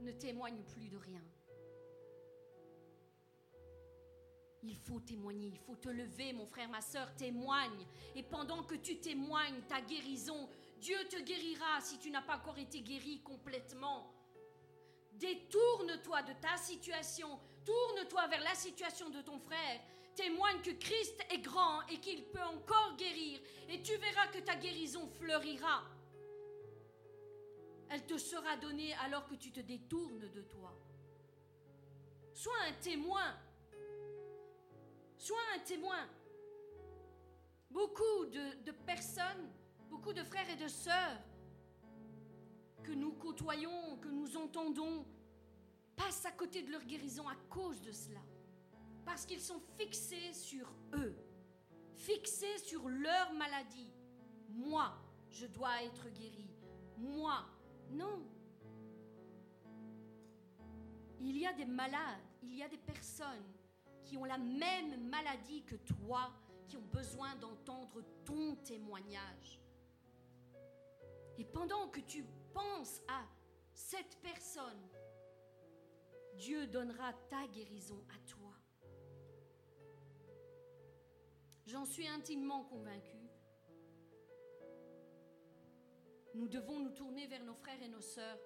ne 0.00 0.12
témoigne 0.12 0.62
plus 0.64 0.88
de 0.88 0.96
rien. 0.96 1.22
Il 4.64 4.76
faut 4.76 5.00
témoigner, 5.00 5.48
il 5.48 5.58
faut 5.58 5.74
te 5.76 5.88
lever, 5.88 6.32
mon 6.32 6.46
frère, 6.46 6.68
ma 6.68 6.80
soeur, 6.80 7.14
témoigne. 7.16 7.86
Et 8.14 8.22
pendant 8.22 8.62
que 8.62 8.76
tu 8.76 9.00
témoignes 9.00 9.60
ta 9.68 9.80
guérison, 9.80 10.48
Dieu 10.80 10.96
te 11.08 11.20
guérira 11.20 11.80
si 11.80 11.98
tu 11.98 12.10
n'as 12.10 12.22
pas 12.22 12.36
encore 12.36 12.58
été 12.58 12.80
guéri 12.80 13.20
complètement. 13.22 14.12
Détourne-toi 15.14 16.22
de 16.22 16.32
ta 16.34 16.56
situation, 16.56 17.38
tourne-toi 17.64 18.26
vers 18.28 18.42
la 18.42 18.54
situation 18.54 19.10
de 19.10 19.20
ton 19.20 19.38
frère. 19.38 19.80
Témoigne 20.14 20.60
que 20.60 20.72
Christ 20.72 21.18
est 21.30 21.38
grand 21.38 21.86
et 21.88 21.98
qu'il 21.98 22.24
peut 22.24 22.42
encore 22.42 22.96
guérir, 22.96 23.40
et 23.68 23.80
tu 23.82 23.96
verras 23.96 24.26
que 24.28 24.38
ta 24.38 24.56
guérison 24.56 25.06
fleurira. 25.06 25.84
Elle 27.88 28.04
te 28.06 28.18
sera 28.18 28.56
donnée 28.56 28.94
alors 29.04 29.26
que 29.26 29.34
tu 29.34 29.50
te 29.50 29.60
détournes 29.60 30.30
de 30.30 30.42
toi. 30.42 30.74
Sois 32.34 32.60
un 32.68 32.72
témoin 32.74 33.36
Sois 35.22 35.38
un 35.54 35.60
témoin. 35.60 36.08
Beaucoup 37.70 38.26
de, 38.26 38.72
personnes, 38.72 39.48
beaucoup 39.88 40.12
de 40.12 40.24
frères 40.24 40.50
et 40.50 40.56
de 40.56 40.66
sœurs 40.66 41.22
que 42.82 42.90
nous 42.90 43.12
côtoyons, 43.12 43.98
que 43.98 44.08
nous 44.08 44.36
entendons, 44.36 45.06
passent 45.94 46.26
à 46.26 46.32
côté 46.32 46.62
de 46.62 46.72
leur 46.72 46.82
guérison 46.82 47.28
à 47.28 47.36
cause 47.48 47.80
de 47.82 47.92
cela. 47.92 48.18
Parce 49.04 49.26
qu'ils 49.26 49.40
sont 49.40 49.60
fixés 49.76 50.32
sur 50.32 50.66
eux, 50.94 51.14
fixés 51.94 52.58
sur 52.58 52.88
leur 52.88 53.32
maladie. 53.34 53.92
Moi, 54.48 54.92
je 55.30 55.46
dois 55.46 55.82
être 55.82 56.08
guéri. 56.10 56.50
Moi, 56.98 57.44
non. 57.90 58.22
Il 61.20 61.36
y 61.36 61.46
a 61.46 61.52
des 61.52 61.64
malades, 61.64 62.20
il 62.42 62.54
y 62.56 62.62
a 62.62 62.68
des 62.68 62.78
personnes 62.78 63.52
qui 64.04 64.16
ont 64.16 64.24
la 64.24 64.38
même 64.38 65.08
maladie 65.08 65.62
que 65.62 65.76
toi, 65.76 66.32
qui 66.66 66.76
ont 66.76 66.88
besoin 66.92 67.34
d'entendre 67.36 68.02
ton 68.24 68.56
témoignage. 68.56 69.60
Et 71.38 71.44
pendant 71.44 71.88
que 71.88 72.00
tu 72.00 72.24
penses 72.52 73.00
à 73.08 73.24
cette 73.72 74.16
personne, 74.20 74.88
Dieu 76.34 76.66
donnera 76.66 77.12
ta 77.30 77.46
guérison 77.46 78.04
à 78.10 78.18
toi. 78.28 78.41
J'en 81.66 81.84
suis 81.84 82.06
intimement 82.08 82.64
convaincue. 82.64 83.28
Nous 86.34 86.48
devons 86.48 86.80
nous 86.80 86.90
tourner 86.90 87.26
vers 87.26 87.44
nos 87.44 87.54
frères 87.54 87.82
et 87.82 87.88
nos 87.88 88.00
sœurs 88.00 88.38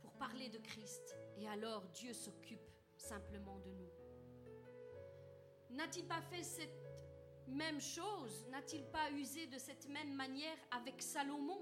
pour 0.00 0.12
parler 0.14 0.48
de 0.48 0.58
Christ. 0.58 1.16
Et 1.38 1.48
alors 1.48 1.82
Dieu 1.88 2.12
s'occupe 2.12 2.68
simplement 2.96 3.58
de 3.60 3.70
nous. 3.70 3.90
N'a-t-il 5.70 6.06
pas 6.06 6.20
fait 6.20 6.42
cette 6.42 6.86
même 7.46 7.80
chose? 7.80 8.46
N'a-t-il 8.50 8.84
pas 8.86 9.10
usé 9.12 9.46
de 9.46 9.58
cette 9.58 9.88
même 9.88 10.14
manière 10.14 10.58
avec 10.70 11.00
Salomon? 11.00 11.60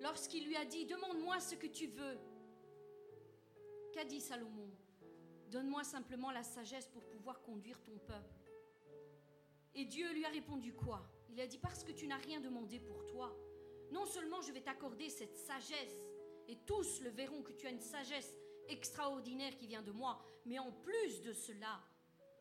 Lorsqu'il 0.00 0.46
lui 0.46 0.56
a 0.56 0.64
dit, 0.64 0.86
demande-moi 0.86 1.40
ce 1.40 1.54
que 1.54 1.66
tu 1.66 1.86
veux. 1.88 2.18
Qu'a 3.92 4.04
dit 4.04 4.20
Salomon? 4.20 4.70
Donne-moi 5.50 5.82
simplement 5.82 6.30
la 6.30 6.42
sagesse 6.42 6.86
pour 6.88 7.02
pouvoir 7.04 7.40
conduire 7.42 7.80
ton 7.82 7.96
peuple. 7.98 8.37
Et 9.78 9.84
Dieu 9.84 10.12
lui 10.12 10.24
a 10.24 10.28
répondu 10.28 10.72
quoi? 10.74 11.08
Il 11.30 11.40
a 11.40 11.46
dit, 11.46 11.58
parce 11.58 11.84
que 11.84 11.92
tu 11.92 12.08
n'as 12.08 12.16
rien 12.16 12.40
demandé 12.40 12.80
pour 12.80 13.06
toi, 13.06 13.32
non 13.92 14.04
seulement 14.06 14.42
je 14.42 14.50
vais 14.50 14.60
t'accorder 14.60 15.08
cette 15.08 15.36
sagesse, 15.36 16.04
et 16.48 16.56
tous 16.66 17.00
le 17.00 17.10
verront 17.10 17.42
que 17.42 17.52
tu 17.52 17.68
as 17.68 17.70
une 17.70 17.80
sagesse 17.80 18.34
extraordinaire 18.68 19.56
qui 19.56 19.68
vient 19.68 19.82
de 19.82 19.92
moi, 19.92 20.20
mais 20.46 20.58
en 20.58 20.72
plus 20.72 21.20
de 21.22 21.32
cela, 21.32 21.80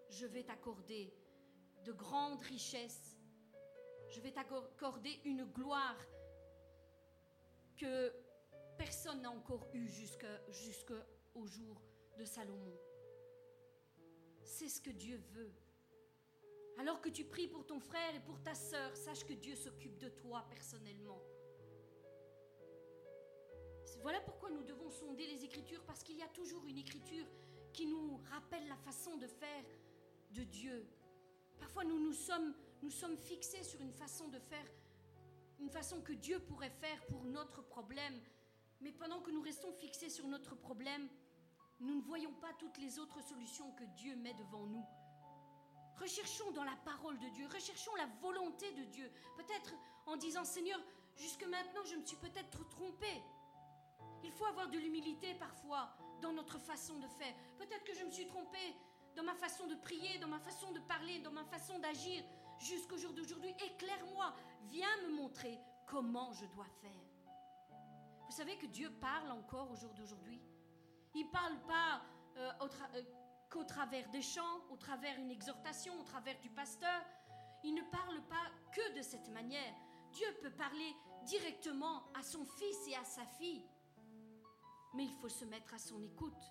je 0.10 0.26
vais 0.26 0.44
t'accorder 0.44 1.14
de 1.84 1.92
grandes 1.92 2.42
richesses, 2.42 3.16
je 4.10 4.20
vais 4.20 4.32
t'accorder 4.32 5.20
une 5.24 5.46
gloire 5.46 6.00
que 7.78 8.12
personne 8.80 9.22
n'a 9.22 9.30
encore 9.30 9.68
eue 9.74 9.88
jusqu'au 9.88 11.46
jour 11.46 11.84
de 12.18 12.26
Salomon. 12.26 12.80
C'est 14.42 14.70
ce 14.70 14.82
que 14.82 14.90
Dieu 14.90 15.22
veut. 15.34 15.54
Alors 16.78 17.01
que 17.01 17.09
tu 17.09 17.25
pries 17.25 17.47
pour 17.47 17.65
ton 17.65 17.80
frère 17.80 18.15
et 18.15 18.19
pour 18.19 18.41
ta 18.43 18.53
sœur, 18.53 18.95
sache 18.95 19.25
que 19.25 19.34
Dieu 19.34 19.55
s'occupe 19.55 19.97
de 19.97 20.09
toi 20.09 20.45
personnellement. 20.49 21.21
Voilà 24.01 24.21
pourquoi 24.21 24.51
nous 24.51 24.63
devons 24.63 24.89
sonder 24.91 25.25
les 25.28 25.43
Écritures, 25.43 25.84
parce 25.84 26.03
qu'il 26.03 26.17
y 26.17 26.21
a 26.21 26.28
toujours 26.28 26.65
une 26.67 26.78
Écriture 26.78 27.25
qui 27.73 27.88
nous 27.88 28.17
rappelle 28.32 28.67
la 28.67 28.78
façon 28.78 29.17
de 29.17 29.28
faire 29.28 29.65
de 30.32 30.43
Dieu. 30.43 30.88
Parfois 31.57 31.84
nous 31.84 31.99
nous 31.99 32.13
sommes, 32.13 32.53
nous 32.84 32.91
sommes 32.91 33.17
fixés 33.17 33.63
sur 33.63 33.82
une 33.82 33.91
façon 33.91 34.28
de 34.28 34.39
faire, 34.39 34.65
une 35.59 35.69
façon 35.69 36.01
que 36.01 36.13
Dieu 36.13 36.39
pourrait 36.39 36.69
faire 36.69 37.05
pour 37.07 37.23
notre 37.23 37.63
problème. 37.63 38.21
Mais 38.82 38.91
pendant 38.91 39.21
que 39.21 39.32
nous 39.32 39.41
restons 39.41 39.71
fixés 39.73 40.09
sur 40.09 40.28
notre 40.28 40.55
problème, 40.55 41.07
nous 41.80 41.95
ne 41.95 42.01
voyons 42.01 42.34
pas 42.34 42.53
toutes 42.59 42.78
les 42.78 42.99
autres 42.99 43.23
solutions 43.23 43.71
que 43.71 43.84
Dieu 43.95 44.15
met 44.15 44.36
devant 44.36 44.67
nous. 44.67 44.86
Recherchons 46.00 46.52
dans 46.52 46.64
la 46.64 46.76
parole 46.86 47.18
de 47.20 47.28
Dieu, 47.30 47.48
recherchons 47.48 47.95
la 47.95 48.06
volonté 48.22 48.72
de 48.74 48.84
Dieu. 48.84 49.12
Peut-être 49.36 49.74
en 50.06 50.16
disant 50.16 50.43
Seigneur, 50.43 50.80
jusque 51.16 51.43
maintenant 51.45 51.84
je 51.86 51.95
me 51.95 52.06
suis 52.06 52.18
peut-être 52.18 52.68
trompé. 52.70 53.22
Il 54.24 54.32
faut 54.32 54.45
avoir 54.45 54.70
de 54.70 54.78
l'humilité 54.78 55.34
parfois 55.36 55.89
dans 56.22 56.34
notre 56.34 56.60
façon 56.60 57.00
de 57.00 57.08
faire. 57.08 57.34
Peut-être 57.58 57.84
que 57.84 57.93
je 57.93 58.04
me 58.04 58.12
suis 58.12 58.28
trompé 58.28 58.76
dans 59.16 59.24
ma 59.24 59.36
façon 59.36 59.66
de 59.68 59.76
prier, 59.76 60.20
dans 60.20 60.28
ma 60.28 60.39
façon 60.39 60.72
de 60.72 60.80
parler, 60.80 61.20
dans 61.20 61.32
ma 61.32 61.43
façon 61.45 61.80
d'agir 61.80 62.24
jusqu'au 62.60 62.98
jour 62.98 63.14
d'aujourd'hui. 63.14 63.54
Éclaire-moi, 63.66 64.34
viens 64.66 65.02
me 65.08 65.16
montrer 65.16 65.58
comment 65.88 66.32
je 66.34 66.45
dois 66.45 66.68
faire. 66.82 66.91
Vous 68.28 68.36
savez 68.36 68.58
que 68.58 68.66
Dieu 68.68 68.91
parle 69.00 69.32
encore 69.32 69.72
au 69.72 69.76
jour 69.76 69.93
d'aujourd'hui. 69.93 70.41
Il 71.16 71.30
parle 71.30 71.58
pas 71.62 72.02
euh, 72.38 72.52
euh, 72.62 73.02
qu'au 73.50 73.64
travers 73.64 74.10
des 74.10 74.22
chants, 74.22 74.62
au 74.70 74.78
travers 74.78 75.18
une 75.20 75.32
exhortation, 75.32 76.00
au 76.00 76.04
travers 76.04 76.39
du 76.39 76.50
pasteur. 76.50 77.02
Il 77.64 77.74
ne 77.74 77.82
parle 77.91 78.22
pas 78.28 78.52
que 78.74 78.98
de 78.98 79.02
cette 79.02 79.30
manière. 79.30 79.74
Dieu 80.12 80.28
peut 80.41 80.52
parler 80.52 80.95
directement 81.24 82.04
à 82.14 82.24
son 82.24 82.45
fils 82.45 82.88
et 82.88 82.95
à 82.95 83.04
sa 83.04 83.26
fille. 83.26 83.66
Mais 84.93 85.04
il 85.04 85.14
faut 85.14 85.30
se 85.30 85.45
mettre 85.45 85.74
à 85.74 85.80
son 85.80 86.02
écoute. 86.02 86.43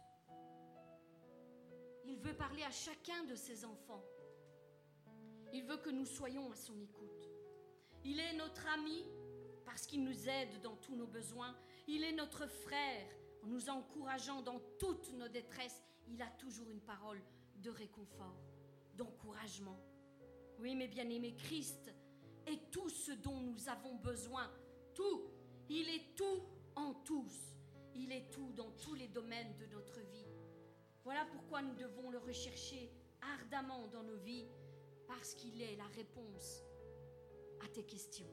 Il 2.05 2.19
veut 2.19 2.37
parler 2.37 2.63
à 2.63 2.71
chacun 2.71 3.25
de 3.25 3.35
ses 3.35 3.65
enfants. 3.65 4.05
Il 5.53 5.65
veut 5.65 5.79
que 5.79 5.91
nous 5.91 6.07
soyons 6.07 6.51
à 6.51 6.57
son 6.57 6.79
écoute. 6.81 7.31
Il 8.05 8.21
est 8.21 8.35
notre 8.35 8.67
ami 8.69 9.05
parce 9.65 9.87
qu'il 9.87 10.05
nous 10.05 10.29
aide 10.29 10.61
dans 10.63 10.77
tous 10.77 10.95
nos 10.95 11.07
besoins. 11.07 11.57
Il 11.89 12.05
est 12.05 12.13
notre 12.13 12.47
frère 12.47 13.07
en 13.43 13.49
nous 13.49 13.69
encourageant 13.69 14.43
dans 14.43 14.61
toutes 14.79 15.13
nos 15.15 15.29
détresses. 15.29 15.83
Il 16.09 16.23
a 16.23 16.31
toujours 16.39 16.71
une 16.71 16.81
parole 16.81 17.21
de 17.57 17.71
réconfort, 17.71 18.41
d'encouragement. 18.97 19.79
Oui, 20.59 20.75
mes 20.75 20.89
bien-aimés, 20.89 21.35
Christ 21.35 21.93
est 22.47 22.71
tout 22.71 22.89
ce 22.89 23.13
dont 23.13 23.41
nous 23.41 23.69
avons 23.69 23.97
besoin. 23.97 24.51
Tout. 24.95 25.31
Il 25.69 25.89
est 25.89 26.15
tout 26.15 26.43
en 26.77 26.95
tous. 26.95 27.55
Il 27.95 28.13
est 28.13 28.31
tout 28.31 28.53
dans 28.53 28.71
tous 28.73 28.95
les 28.95 29.09
domaines 29.09 29.57
de 29.59 29.67
notre 29.67 30.01
vie. 30.01 30.27
Voilà 31.03 31.25
pourquoi 31.27 31.63
nous 31.63 31.75
devons 31.75 32.11
le 32.11 32.19
rechercher 32.19 32.91
ardemment 33.39 33.87
dans 33.89 34.03
nos 34.03 34.17
vies, 34.17 34.47
parce 35.07 35.35
qu'il 35.35 35.61
est 35.63 35.77
la 35.77 35.87
réponse 35.89 36.63
à 37.65 37.69
tes 37.69 37.85
questions. 37.85 38.29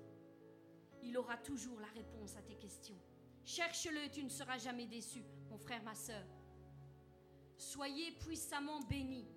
Il 1.01 1.17
aura 1.17 1.37
toujours 1.37 1.79
la 1.79 1.87
réponse 1.87 2.35
à 2.37 2.41
tes 2.41 2.55
questions. 2.55 2.97
Cherche-le 3.45 4.05
et 4.05 4.11
tu 4.11 4.23
ne 4.23 4.29
seras 4.29 4.57
jamais 4.57 4.85
déçu, 4.85 5.23
mon 5.49 5.57
frère, 5.57 5.83
ma 5.83 5.95
soeur. 5.95 6.23
Soyez 7.57 8.11
puissamment 8.11 8.79
bénis, 8.81 9.27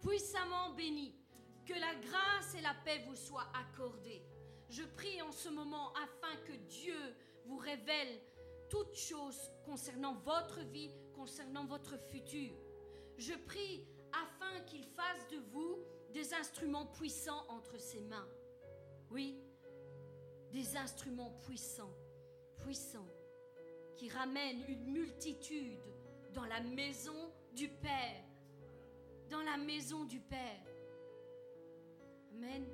puissamment 0.00 0.74
bénis. 0.74 1.14
Que 1.66 1.74
la 1.74 1.94
grâce 1.94 2.54
et 2.58 2.62
la 2.62 2.74
paix 2.84 3.04
vous 3.06 3.14
soient 3.14 3.46
accordées. 3.54 4.22
Je 4.68 4.82
prie 4.82 5.22
en 5.22 5.30
ce 5.30 5.48
moment 5.48 5.92
afin 5.92 6.36
que 6.44 6.52
Dieu 6.52 6.98
vous 7.44 7.58
révèle 7.58 8.20
toutes 8.68 8.96
choses 8.96 9.52
concernant 9.64 10.14
votre 10.14 10.60
vie, 10.60 10.90
concernant 11.14 11.66
votre 11.66 11.96
futur. 11.98 12.52
Je 13.18 13.34
prie 13.34 13.84
afin 14.12 14.60
qu'il 14.64 14.84
fasse 14.84 15.28
de 15.30 15.38
vous 15.52 15.78
des 16.12 16.34
instruments 16.34 16.86
puissants 16.86 17.44
entre 17.48 17.78
ses 17.78 18.00
mains. 18.00 18.28
Oui, 19.10 19.38
des 20.50 20.76
instruments 20.76 21.32
puissants, 21.42 21.94
puissants, 22.58 23.08
qui 23.96 24.08
ramènent 24.08 24.64
une 24.68 24.86
multitude 24.86 25.78
dans 26.32 26.46
la 26.46 26.60
maison 26.60 27.29
du 27.54 27.68
Père. 27.68 28.24
Dans 29.28 29.42
la 29.42 29.56
maison 29.56 30.04
du 30.04 30.20
Père. 30.20 30.64
Amen. 32.32 32.66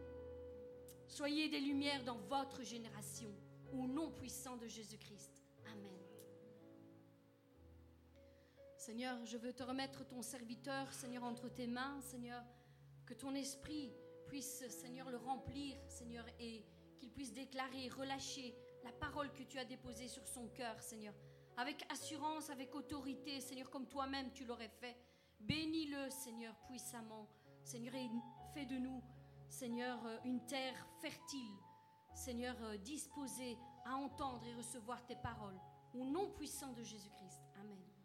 Soyez 1.06 1.48
des 1.48 1.60
lumières 1.60 2.04
dans 2.04 2.18
votre 2.18 2.62
génération, 2.62 3.30
au 3.72 3.86
nom 3.86 4.10
puissant 4.10 4.56
de 4.56 4.66
Jésus-Christ. 4.66 5.42
Amen. 5.66 5.98
Seigneur, 8.76 9.24
je 9.24 9.36
veux 9.36 9.52
te 9.52 9.62
remettre 9.62 10.06
ton 10.06 10.22
serviteur, 10.22 10.92
Seigneur, 10.92 11.24
entre 11.24 11.48
tes 11.48 11.66
mains, 11.66 12.00
Seigneur, 12.00 12.42
que 13.04 13.14
ton 13.14 13.34
esprit 13.34 13.92
puisse, 14.26 14.66
Seigneur, 14.68 15.10
le 15.10 15.16
remplir, 15.16 15.76
Seigneur, 15.88 16.24
et 16.38 16.64
qu'il 16.98 17.10
puisse 17.10 17.32
déclarer, 17.32 17.88
relâcher 17.88 18.54
la 18.84 18.92
parole 18.92 19.32
que 19.32 19.42
tu 19.42 19.58
as 19.58 19.64
déposée 19.64 20.08
sur 20.08 20.26
son 20.26 20.48
cœur, 20.48 20.80
Seigneur, 20.82 21.14
avec 21.56 21.84
assurance, 21.90 22.50
avec 22.50 22.74
autorité, 22.74 23.40
Seigneur, 23.40 23.70
comme 23.70 23.86
toi-même 23.86 24.32
tu 24.32 24.44
l'aurais 24.44 24.68
fait. 24.68 24.96
Bénis-le, 25.40 26.10
Seigneur, 26.10 26.54
puissamment, 26.66 27.28
Seigneur, 27.62 27.94
fais 28.54 28.66
de 28.66 28.76
nous, 28.76 29.02
Seigneur, 29.48 29.98
une 30.24 30.44
terre 30.46 30.86
fertile, 31.00 31.56
Seigneur, 32.14 32.56
disposée 32.78 33.56
à 33.84 33.96
entendre 33.96 34.46
et 34.46 34.54
recevoir 34.54 35.04
tes 35.06 35.16
paroles. 35.16 35.58
Au 35.94 36.04
nom 36.04 36.30
puissant 36.30 36.72
de 36.72 36.82
Jésus-Christ. 36.82 37.42
Amen. 37.60 37.95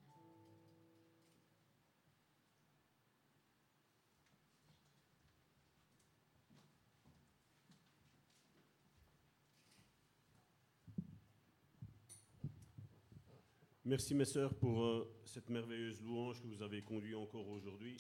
Merci 13.84 14.14
mes 14.14 14.26
sœurs 14.26 14.54
pour 14.54 14.84
euh, 14.84 15.12
cette 15.26 15.50
merveilleuse 15.50 16.04
louange 16.04 16.40
que 16.40 16.46
vous 16.46 16.62
avez 16.62 16.84
conduite 16.84 17.16
encore 17.16 17.50
aujourd'hui. 17.50 17.98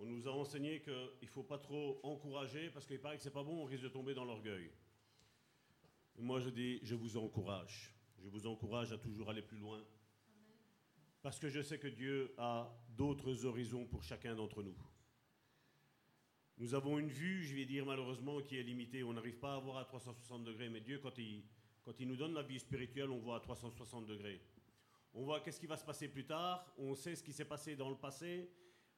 On 0.00 0.06
nous 0.06 0.26
a 0.26 0.32
enseigné 0.32 0.80
qu'il 0.80 0.92
ne 1.22 1.28
faut 1.28 1.44
pas 1.44 1.58
trop 1.58 2.00
encourager 2.02 2.70
parce 2.70 2.86
qu'il 2.86 2.98
paraît 2.98 3.16
que 3.16 3.22
c'est 3.22 3.30
pas 3.30 3.44
bon, 3.44 3.62
on 3.62 3.64
risque 3.66 3.84
de 3.84 3.88
tomber 3.88 4.14
dans 4.14 4.24
l'orgueil. 4.24 4.68
Moi 6.18 6.40
je 6.40 6.50
dis, 6.50 6.80
je 6.82 6.96
vous 6.96 7.16
encourage. 7.16 7.94
Je 8.18 8.28
vous 8.28 8.48
encourage 8.48 8.90
à 8.90 8.98
toujours 8.98 9.30
aller 9.30 9.42
plus 9.42 9.58
loin. 9.58 9.80
Parce 11.22 11.38
que 11.38 11.48
je 11.48 11.62
sais 11.62 11.78
que 11.78 11.86
Dieu 11.86 12.34
a 12.36 12.68
d'autres 12.88 13.46
horizons 13.46 13.86
pour 13.86 14.02
chacun 14.02 14.34
d'entre 14.34 14.64
nous. 14.64 14.76
Nous 16.58 16.74
avons 16.74 16.98
une 16.98 17.10
vue, 17.10 17.44
je 17.44 17.54
vais 17.54 17.64
dire 17.64 17.86
malheureusement, 17.86 18.40
qui 18.40 18.56
est 18.56 18.64
limitée. 18.64 19.04
On 19.04 19.12
n'arrive 19.12 19.38
pas 19.38 19.54
à 19.54 19.60
voir 19.60 19.76
à 19.76 19.84
360 19.84 20.42
degrés, 20.42 20.68
mais 20.68 20.80
Dieu, 20.80 20.98
quand 20.98 21.16
il, 21.16 21.44
quand 21.84 22.00
il 22.00 22.08
nous 22.08 22.16
donne 22.16 22.34
la 22.34 22.42
vie 22.42 22.58
spirituelle, 22.58 23.10
on 23.10 23.18
voit 23.18 23.36
à 23.36 23.40
360 23.40 24.06
degrés. 24.06 24.40
On 25.12 25.22
voit 25.22 25.40
qu'est-ce 25.40 25.60
qui 25.60 25.66
va 25.66 25.76
se 25.76 25.84
passer 25.84 26.08
plus 26.08 26.24
tard, 26.24 26.66
on 26.76 26.94
sait 26.94 27.14
ce 27.14 27.22
qui 27.22 27.32
s'est 27.32 27.44
passé 27.44 27.76
dans 27.76 27.88
le 27.88 27.96
passé, 27.96 28.50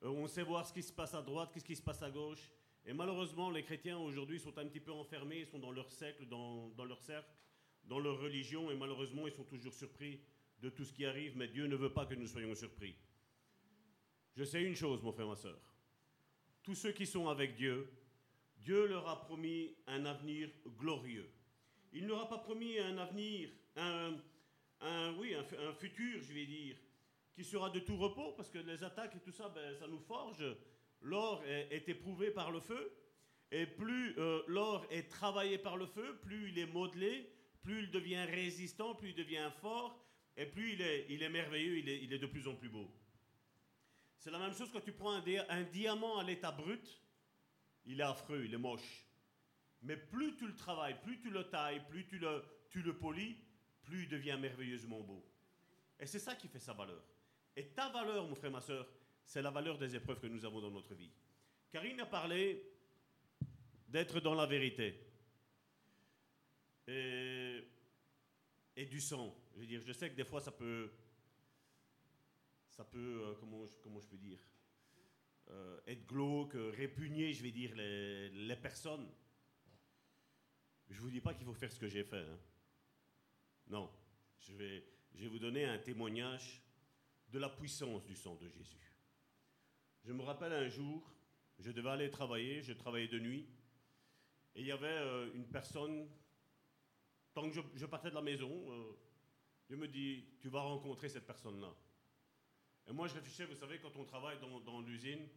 euh, 0.03 0.09
on 0.09 0.27
sait 0.27 0.43
voir 0.43 0.67
ce 0.67 0.73
qui 0.73 0.83
se 0.83 0.93
passe 0.93 1.15
à 1.15 1.21
droite, 1.21 1.51
qu'est-ce 1.53 1.65
qui 1.65 1.77
se 1.77 1.83
passe 1.83 2.03
à 2.03 2.11
gauche. 2.11 2.51
Et 2.87 2.93
malheureusement, 2.93 3.51
les 3.51 3.65
chrétiens 3.65 3.99
aujourd'hui 3.99 4.39
sont 4.39 4.57
un 4.59 4.67
petit 4.67 4.81
peu 4.81 4.93
enfermés, 4.93 5.41
ils 5.41 5.47
sont 5.47 5.59
dans 5.59 5.73
leur 5.73 5.91
cercle, 5.91 6.27
dans, 6.27 6.73
leur 6.85 7.01
cercle, 7.03 7.29
dans 7.85 7.99
leur 7.99 8.21
religion, 8.21 8.71
et 8.71 8.77
malheureusement, 8.77 9.27
ils 9.27 9.33
sont 9.33 9.45
toujours 9.45 9.75
surpris 9.75 10.21
de 10.61 10.71
tout 10.71 10.85
ce 10.85 10.93
qui 10.93 11.05
arrive, 11.05 11.37
mais 11.37 11.49
Dieu 11.49 11.67
ne 11.67 11.77
veut 11.77 11.93
pas 11.93 12.07
que 12.07 12.15
nous 12.15 12.29
soyons 12.29 12.55
surpris. 12.55 12.95
Je 14.37 14.45
sais 14.45 14.63
une 14.63 14.77
chose, 14.77 15.03
mon 15.03 15.13
frère, 15.13 15.27
ma 15.27 15.37
soeur. 15.37 15.59
Tous 16.63 16.75
ceux 16.75 16.93
qui 16.93 17.07
sont 17.07 17.29
avec 17.29 17.57
Dieu, 17.57 17.91
Dieu 18.59 18.87
leur 18.87 19.09
a 19.09 19.21
promis 19.21 19.75
un 19.87 20.05
avenir 20.07 20.49
glorieux. 20.79 21.29
Il 21.93 22.03
ne 22.05 22.09
leur 22.09 22.23
a 22.23 22.29
pas 22.29 22.39
promis 22.39 22.79
un 22.79 22.99
avenir, 22.99 23.51
un, 23.77 24.17
un 24.81 25.15
oui, 25.15 25.35
un, 25.35 25.73
futur, 25.73 26.21
je 26.23 26.33
vais 26.33 26.47
dire, 26.47 26.77
qui 27.35 27.45
sera 27.45 27.71
de 27.71 27.81
tout 27.81 27.97
repos, 27.97 28.33
parce 28.33 28.51
que 28.51 28.59
les 28.59 28.83
attaques 28.83 29.17
et 29.17 29.21
tout 29.21 29.33
ça, 29.33 29.49
ben, 29.49 29.75
ça 29.75 29.87
nous 29.87 29.99
forge. 29.99 30.45
L'or 31.03 31.45
est, 31.45 31.89
éprouvé 31.89 32.31
par 32.31 32.51
le 32.51 32.61
feu, 32.61 32.93
et 33.51 33.67
plus 33.67 34.19
euh, 34.19 34.43
l'or 34.49 34.87
est 34.91 35.09
travaillé 35.09 35.59
par 35.59 35.77
le 35.77 35.87
feu, 35.87 36.19
plus 36.23 36.51
il 36.51 36.59
est 36.59 36.67
modelé, 36.67 37.31
plus 37.63 37.85
il 37.85 37.91
devient 37.91 38.25
résistant, 38.25 38.95
plus 38.95 39.11
il 39.11 39.15
devient 39.15 39.51
fort, 39.61 40.03
et 40.37 40.47
plus 40.47 40.73
il 40.73 40.83
est, 40.83 41.07
il 41.09 41.23
est 41.23 41.29
merveilleux, 41.29 41.79
il 41.79 41.89
est, 41.89 42.03
il 42.03 42.13
est, 42.13 42.19
de 42.19 42.27
plus 42.27 42.49
en 42.49 42.55
plus 42.55 42.69
beau. 42.69 42.91
C'est 44.19 44.31
la 44.31 44.39
même 44.39 44.55
chose 44.55 44.71
quand 44.73 44.81
tu 44.81 44.93
prends 44.93 45.13
un 45.13 45.63
diamant 45.63 46.19
à 46.19 46.25
l'état 46.25 46.51
brut, 46.51 47.01
il 47.85 48.01
est 48.01 48.05
affreux, 48.05 48.45
il 48.45 48.53
est 48.53 48.59
moche. 48.59 49.06
Mais 49.83 49.97
plus 49.97 50.37
tu 50.37 50.47
le 50.47 50.55
travailles, 50.55 51.01
plus 51.03 51.21
tu 51.21 51.31
le 51.31 51.49
tailles, 51.49 51.85
plus 51.89 52.07
tu 52.07 52.19
le, 52.19 52.43
tu 52.71 52.83
le 52.83 52.97
polis, 52.97 53.37
plus 53.83 54.05
il 54.05 54.09
devient 54.09 54.37
merveilleusement 54.41 55.01
beau. 55.01 55.25
Et 55.99 56.07
c'est 56.07 56.19
ça 56.19 56.35
qui 56.35 56.49
fait 56.49 56.59
sa 56.59 56.73
valeur. 56.73 57.03
Et 57.57 57.69
ta 57.69 57.89
valeur, 57.89 58.27
mon 58.27 58.35
frère, 58.35 58.51
ma 58.51 58.61
soeur, 58.61 58.87
c'est 59.25 59.43
la 59.43 59.51
valeur 59.51 59.79
des 59.79 59.97
épreuves 59.97 60.21
que 60.21 60.27
nous 60.27 60.45
avons 60.45 60.61
dans 60.61 60.71
notre 60.71 60.95
vie. 60.95 61.11
Karine 61.71 62.01
a 62.01 62.07
parlé 62.07 62.63
d'être 63.89 64.21
dans 64.21 64.35
la 64.35 64.47
vérité. 64.47 65.01
Et, 66.89 67.65
du 68.89 69.01
sang. 69.01 69.35
Je 69.55 69.61
veux 69.61 69.67
dire, 69.67 69.81
je 69.85 69.93
sais 69.93 70.11
que 70.11 70.15
des 70.15 70.25
fois 70.25 70.41
ça 70.41 70.53
peut, 70.53 70.91
ça 72.71 72.85
peut, 72.85 73.23
euh, 73.25 73.35
comment, 73.41 73.67
je, 73.67 73.73
comment 73.83 74.01
je 74.01 74.07
peux 74.07 74.19
dire, 74.19 74.39
euh, 75.49 75.81
être 75.87 76.07
glauque, 76.07 76.53
répugner, 76.55 77.33
je 77.33 77.43
vais 77.43 77.51
dire, 77.51 77.75
les, 77.75 78.29
les 78.29 78.57
personnes. 78.57 79.09
Je 80.91 81.01
vous 81.01 81.11
dis 81.11 81.21
pas 81.21 81.35
qu'il 81.35 81.45
faut 81.45 81.55
faire 81.55 81.73
ce 81.73 81.79
que 81.79 81.89
j'ai 81.89 82.05
fait. 82.05 82.23
Hein. 82.23 82.39
Non, 83.69 83.91
je 84.39 84.53
vais, 84.53 84.85
je 85.15 85.23
vais 85.23 85.29
vous 85.29 85.39
donner 85.39 85.65
un 85.65 85.79
témoignage 85.79 86.63
de 87.29 87.39
la 87.39 87.49
puissance 87.49 88.05
du 88.05 88.15
sang 88.15 88.37
de 88.37 88.49
Jésus. 88.49 88.95
Je 90.05 90.13
me 90.13 90.23
rappelle 90.23 90.53
un 90.53 90.69
jour, 90.69 91.13
je 91.59 91.73
devais 91.73 91.91
aller 91.91 92.11
travailler, 92.11 92.63
je 92.63 92.73
travaillais 92.73 93.09
de 93.09 93.19
nuit, 93.19 93.49
et 94.55 94.61
il 94.61 94.67
y 94.67 94.73
avait 94.73 94.87
euh, 94.87 95.33
une 95.35 95.49
personne, 95.49 96.09
tant 97.35 97.49
que 97.49 97.55
je, 97.57 97.61
je, 97.75 97.87
partais 97.87 98.11
de 98.11 98.15
la 98.15 98.23
maison, 98.23 98.51
euh, 98.71 98.97
Dieu 99.67 99.77
me 99.77 99.89
dit, 99.89 100.25
tu 100.41 100.49
vas 100.49 100.61
rencontrer 100.61 101.09
cette 101.09 101.27
personne-là. 101.27 101.75
Et 102.87 102.93
moi 102.93 103.09
je 103.09 103.15
réfléchissais, 103.15 103.47
vous 103.47 103.57
savez, 103.57 103.81
quand 103.81 103.97
on 103.97 104.05
travaille 104.05 104.39
dans 104.39 104.81
l'usine, 104.81 105.29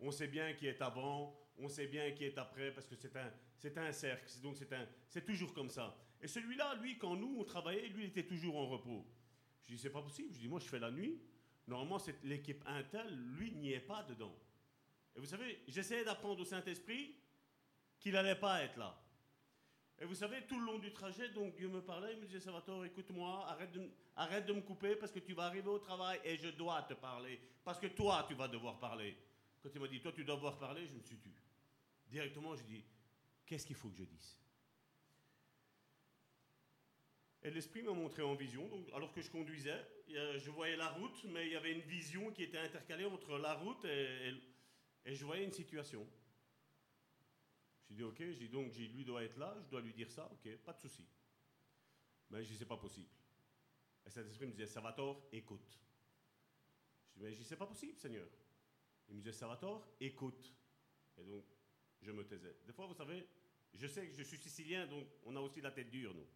on 0.00 0.10
sait 0.10 0.28
bien 0.28 0.52
qui 0.54 0.66
est 0.66 0.80
avant, 0.82 1.38
on 1.58 1.68
sait 1.68 1.86
bien 1.86 2.10
qui 2.12 2.24
est 2.24 2.38
après, 2.38 2.70
parce 2.72 2.86
que 2.86 2.96
c'est 2.96 3.16
un, 3.16 3.32
c'est 3.56 3.76
un 3.78 3.92
cercle, 3.92 4.26
donc 4.42 4.56
c'est, 4.56 4.72
un, 4.72 4.86
c'est 5.08 5.24
toujours 5.24 5.52
comme 5.54 5.70
ça. 5.70 5.96
Et 6.20 6.28
celui-là, 6.28 6.74
lui, 6.76 6.98
quand 6.98 7.16
nous, 7.16 7.36
on 7.38 7.44
travaillait, 7.44 7.88
lui, 7.88 8.04
il 8.04 8.08
était 8.08 8.26
toujours 8.26 8.56
en 8.56 8.66
repos. 8.66 9.06
Je 9.62 9.72
dis, 9.72 9.78
c'est 9.78 9.90
pas 9.90 10.02
possible. 10.02 10.32
Je 10.32 10.38
dis, 10.38 10.48
moi, 10.48 10.60
je 10.60 10.66
fais 10.66 10.78
la 10.78 10.90
nuit. 10.90 11.20
Normalement, 11.66 11.98
c'est 11.98 12.22
l'équipe 12.24 12.62
Intel, 12.66 13.12
lui, 13.36 13.52
n'y 13.52 13.72
est 13.72 13.80
pas 13.80 14.02
dedans. 14.04 14.34
Et 15.16 15.20
vous 15.20 15.26
savez, 15.26 15.62
j'essayais 15.66 16.04
d'apprendre 16.04 16.40
au 16.40 16.44
Saint-Esprit 16.44 17.16
qu'il 17.98 18.12
n'allait 18.12 18.36
pas 18.36 18.62
être 18.62 18.76
là. 18.76 18.96
Et 19.98 20.04
vous 20.04 20.14
savez, 20.14 20.42
tout 20.46 20.60
le 20.60 20.66
long 20.66 20.78
du 20.78 20.92
trajet, 20.92 21.30
donc 21.30 21.56
Dieu 21.56 21.68
me 21.68 21.80
parlait, 21.80 22.12
il 22.12 22.20
me 22.20 22.26
disait, 22.26 22.40
Salvatore, 22.40 22.84
écoute-moi, 22.84 23.46
arrête 23.48 23.72
de, 23.72 23.90
arrête 24.14 24.46
de 24.46 24.52
me 24.52 24.60
couper 24.60 24.94
parce 24.94 25.10
que 25.10 25.18
tu 25.20 25.32
vas 25.32 25.44
arriver 25.44 25.70
au 25.70 25.78
travail 25.78 26.20
et 26.22 26.36
je 26.36 26.48
dois 26.48 26.82
te 26.82 26.94
parler. 26.94 27.40
Parce 27.64 27.80
que 27.80 27.86
toi, 27.86 28.24
tu 28.28 28.34
vas 28.34 28.46
devoir 28.46 28.78
parler. 28.78 29.16
Il 29.74 29.80
m'a 29.80 29.88
dit, 29.88 30.00
toi, 30.00 30.12
tu 30.12 30.24
dois 30.24 30.36
devoir 30.36 30.58
parler, 30.58 30.86
je 30.86 30.94
me 30.94 31.00
suis 31.00 31.18
tu. 31.18 31.32
Directement, 32.08 32.54
je 32.54 32.62
dis, 32.62 32.84
qu'est-ce 33.44 33.66
qu'il 33.66 33.76
faut 33.76 33.88
que 33.88 33.96
je 33.96 34.04
dise? 34.04 34.38
Et 37.42 37.50
l'Esprit 37.50 37.82
m'a 37.82 37.92
montré 37.92 38.22
en 38.22 38.34
vision, 38.34 38.66
donc, 38.68 38.88
alors 38.92 39.12
que 39.12 39.20
je 39.20 39.30
conduisais, 39.30 39.86
je 40.08 40.50
voyais 40.50 40.76
la 40.76 40.88
route, 40.90 41.24
mais 41.26 41.46
il 41.46 41.52
y 41.52 41.56
avait 41.56 41.72
une 41.72 41.82
vision 41.82 42.32
qui 42.32 42.42
était 42.42 42.58
intercalée 42.58 43.04
entre 43.04 43.38
la 43.38 43.54
route 43.54 43.84
et, 43.84 44.34
je 45.04 45.24
voyais 45.24 45.44
une 45.44 45.52
situation. 45.52 46.04
Je 47.88 47.94
dis 47.94 48.02
ok, 48.02 48.20
dis 48.20 48.48
donc 48.48 48.74
lui 48.74 49.04
doit 49.04 49.22
être 49.22 49.36
là, 49.36 49.56
je 49.62 49.70
dois 49.70 49.80
lui 49.80 49.92
dire 49.92 50.10
ça, 50.10 50.28
ok, 50.32 50.56
pas 50.64 50.72
de 50.72 50.80
souci. 50.80 51.06
Mais 52.30 52.42
je 52.42 52.48
dis 52.48 52.56
c'est 52.56 52.66
pas 52.66 52.76
possible. 52.76 53.08
Et 54.04 54.10
cet 54.10 54.26
esprit 54.26 54.46
me 54.46 54.50
disait 54.50 54.66
Salvatore, 54.66 55.28
écoute. 55.30 55.78
Je 57.14 57.20
dis 57.20 57.24
mais 57.24 57.32
je 57.32 57.38
dis 57.38 57.44
c'est 57.44 57.56
pas 57.56 57.66
possible, 57.66 57.96
Seigneur. 57.96 58.26
Il 59.08 59.16
me 59.16 59.20
disait 59.20 59.32
Salvatore, 59.32 59.86
écoute. 60.00 60.52
Et 61.18 61.24
donc 61.24 61.44
je 62.02 62.10
me 62.12 62.24
taisais. 62.24 62.56
Des 62.66 62.72
fois, 62.72 62.86
vous 62.86 62.94
savez, 62.94 63.26
je 63.74 63.86
sais 63.86 64.06
que 64.06 64.14
je 64.14 64.22
suis 64.22 64.38
sicilien, 64.38 64.86
donc 64.86 65.06
on 65.24 65.34
a 65.36 65.40
aussi 65.40 65.60
la 65.60 65.70
tête 65.70 65.90
dure, 65.90 66.14
nous. 66.14 66.26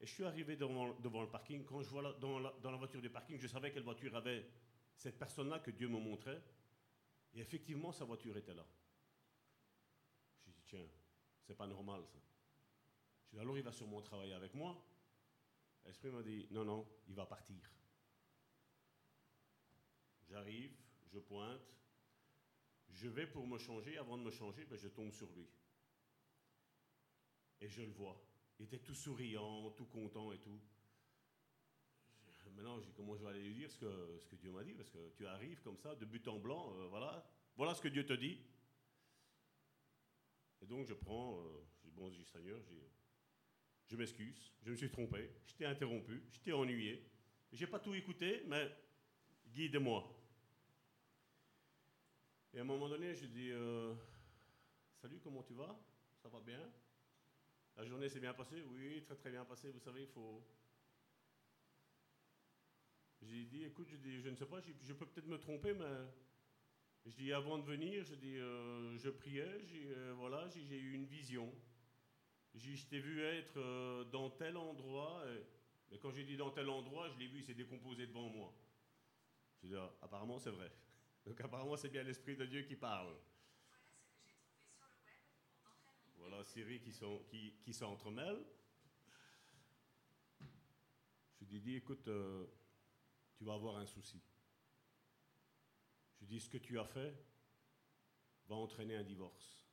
Et 0.00 0.06
je 0.06 0.12
suis 0.12 0.24
arrivé 0.24 0.56
devant, 0.56 0.86
le 0.86 1.28
parking. 1.28 1.64
Quand 1.64 1.82
je 1.82 1.88
vois 1.90 2.02
la, 2.02 2.12
dans, 2.14 2.38
la, 2.38 2.52
dans 2.62 2.70
la 2.70 2.78
voiture 2.78 3.02
du 3.02 3.10
parking, 3.10 3.38
je 3.38 3.46
savais 3.46 3.70
quelle 3.70 3.82
voiture 3.82 4.14
avait 4.16 4.46
cette 4.96 5.18
personne-là 5.18 5.58
que 5.60 5.70
Dieu 5.70 5.88
me 5.88 5.98
montrait. 5.98 6.42
Et 7.34 7.40
effectivement, 7.40 7.92
sa 7.92 8.04
voiture 8.04 8.36
était 8.36 8.54
là. 8.54 8.66
Je 10.46 10.52
dis, 10.52 10.62
tiens, 10.66 10.86
c'est 11.42 11.54
pas 11.54 11.66
normal 11.66 12.02
ça. 12.06 12.18
Je 13.26 13.36
dis, 13.36 13.40
alors 13.40 13.56
il 13.58 13.62
va 13.62 13.72
sûrement 13.72 14.00
travailler 14.00 14.32
avec 14.32 14.54
moi. 14.54 14.82
L'esprit 15.84 16.10
m'a 16.10 16.22
dit, 16.22 16.46
non, 16.50 16.64
non, 16.64 16.86
il 17.08 17.14
va 17.14 17.26
partir. 17.26 17.70
J'arrive, 20.30 20.72
je 21.12 21.18
pointe, 21.18 21.60
je 22.88 23.08
vais 23.08 23.26
pour 23.26 23.46
me 23.46 23.58
changer. 23.58 23.98
Avant 23.98 24.16
de 24.16 24.22
me 24.22 24.30
changer, 24.30 24.64
ben, 24.64 24.78
je 24.78 24.88
tombe 24.88 25.12
sur 25.12 25.30
lui. 25.32 25.48
Et 27.60 27.68
je 27.68 27.82
le 27.82 27.90
vois. 27.90 28.20
Il 28.58 28.66
était 28.66 28.78
tout 28.78 28.94
souriant, 28.94 29.70
tout 29.72 29.86
content 29.86 30.32
et 30.32 30.38
tout. 30.38 30.60
Maintenant, 32.54 32.80
comment 32.94 33.16
je 33.16 33.22
vais 33.22 33.30
aller 33.30 33.42
lui 33.42 33.54
dire 33.54 33.70
ce 33.70 33.78
que, 33.78 34.18
ce 34.18 34.26
que 34.26 34.36
Dieu 34.36 34.50
m'a 34.50 34.62
dit? 34.62 34.74
Parce 34.74 34.90
que 34.90 35.10
tu 35.16 35.26
arrives 35.26 35.60
comme 35.62 35.78
ça, 35.78 35.94
de 35.94 36.04
but 36.04 36.26
en 36.28 36.38
blanc, 36.38 36.74
euh, 36.76 36.88
voilà. 36.88 37.26
Voilà 37.56 37.74
ce 37.74 37.80
que 37.80 37.88
Dieu 37.88 38.04
te 38.04 38.12
dit. 38.12 38.38
Et 40.60 40.66
donc, 40.66 40.86
je 40.86 40.94
prends, 40.94 41.40
euh, 41.40 41.64
je 41.74 41.88
dis, 41.88 41.90
bon, 41.90 42.12
Seigneur, 42.24 42.60
je, 42.62 42.74
je 43.86 43.96
m'excuse, 43.96 44.52
je 44.62 44.70
me 44.70 44.76
suis 44.76 44.90
trompé, 44.90 45.30
je 45.46 45.54
t'ai 45.54 45.64
interrompu, 45.64 46.22
je 46.32 46.40
t'ai 46.40 46.52
ennuyé. 46.52 47.02
Je 47.52 47.64
n'ai 47.64 47.70
pas 47.70 47.80
tout 47.80 47.94
écouté, 47.94 48.42
mais 48.46 48.70
guide-moi. 49.48 50.19
Et 52.52 52.58
à 52.58 52.62
un 52.62 52.64
moment 52.64 52.88
donné, 52.88 53.14
je 53.14 53.26
dis, 53.26 53.50
euh, 53.52 53.94
salut, 55.00 55.20
comment 55.22 55.42
tu 55.42 55.54
vas? 55.54 55.78
Ça 56.20 56.28
va 56.28 56.40
bien? 56.40 56.60
La 57.76 57.84
journée 57.84 58.08
s'est 58.08 58.18
bien 58.18 58.34
passée? 58.34 58.60
Oui, 58.62 59.02
très 59.04 59.14
très 59.14 59.30
bien 59.30 59.44
passée. 59.44 59.70
Vous 59.70 59.78
savez, 59.78 60.02
il 60.02 60.08
faut. 60.08 60.42
J'ai 63.22 63.44
dit, 63.44 63.64
écoute, 63.64 63.88
je, 63.88 63.96
dis, 63.96 64.20
je 64.20 64.30
ne 64.30 64.34
sais 64.34 64.46
pas, 64.46 64.60
je, 64.60 64.92
peux 64.92 65.06
peut-être 65.06 65.28
me 65.28 65.38
tromper, 65.38 65.74
mais. 65.74 65.84
Je 67.06 67.12
dis, 67.12 67.32
avant 67.32 67.56
de 67.56 67.64
venir, 67.64 68.04
je 68.04 68.14
dis, 68.16 68.36
euh, 68.36 68.98
je 68.98 69.08
priais, 69.08 69.46
euh, 69.74 70.12
voilà, 70.16 70.48
j'ai 70.48 70.76
eu 70.76 70.92
une 70.92 71.06
vision. 71.06 71.50
Je 72.54 72.84
t'ai 72.86 72.98
vu 72.98 73.22
être 73.22 73.58
euh, 73.58 74.04
dans 74.04 74.28
tel 74.28 74.56
endroit, 74.56 75.24
et, 75.28 75.94
et 75.94 75.98
quand 75.98 76.10
j'ai 76.10 76.24
dit 76.24 76.36
dans 76.36 76.50
tel 76.50 76.68
endroit, 76.68 77.08
je 77.08 77.18
l'ai 77.18 77.28
vu, 77.28 77.38
il 77.38 77.44
s'est 77.44 77.54
décomposé 77.54 78.06
devant 78.06 78.28
moi. 78.28 78.52
Je 79.62 79.68
dis, 79.68 79.76
ah, 79.76 79.90
apparemment, 80.02 80.38
c'est 80.38 80.50
vrai. 80.50 80.70
Donc, 81.30 81.40
apparemment, 81.42 81.76
c'est 81.76 81.90
bien 81.90 82.02
l'Esprit 82.02 82.34
de 82.34 82.44
Dieu 82.44 82.62
qui 82.62 82.74
parle. 82.74 83.16
Voilà 86.16 86.42
Siri 86.42 86.80
qui, 86.80 86.90
sont, 86.90 87.22
qui, 87.28 87.72
s'entremêlent. 87.72 88.44
Je 91.40 91.52
lui 91.52 91.60
dis, 91.60 91.76
écoute, 91.76 92.08
euh, 92.08 92.46
tu 93.36 93.44
vas 93.44 93.54
avoir 93.54 93.76
un 93.76 93.86
souci. 93.86 94.20
Je 96.20 96.26
dis, 96.26 96.40
ce 96.40 96.48
que 96.48 96.58
tu 96.58 96.80
as 96.80 96.84
fait 96.84 97.14
va 98.48 98.56
entraîner 98.56 98.96
un 98.96 99.04
divorce. 99.04 99.64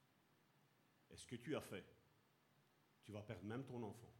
Et 1.09 1.17
ce 1.17 1.25
que 1.25 1.37
tu 1.37 1.55
as 1.55 1.61
fait, 1.61 1.91
tu 3.01 3.11
vas 3.11 3.23
perdre 3.23 3.45
même 3.45 3.65
ton 3.65 3.81
enfant. 3.81 4.13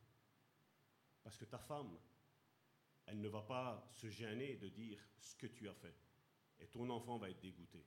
Parce 1.22 1.38
que 1.38 1.46
ta 1.46 1.60
femme, 1.60 2.00
elle 3.06 3.22
ne 3.22 3.28
va 3.28 3.44
pas 3.44 3.88
se 3.94 4.10
gêner 4.10 4.56
de 4.56 4.70
dire 4.70 5.00
ce 5.20 5.36
que 5.36 5.46
tu 5.46 5.70
as 5.70 5.76
fait. 5.76 6.07
Et 6.60 6.68
ton 6.68 6.90
enfant 6.90 7.18
va 7.18 7.30
être 7.30 7.40
dégoûté. 7.40 7.86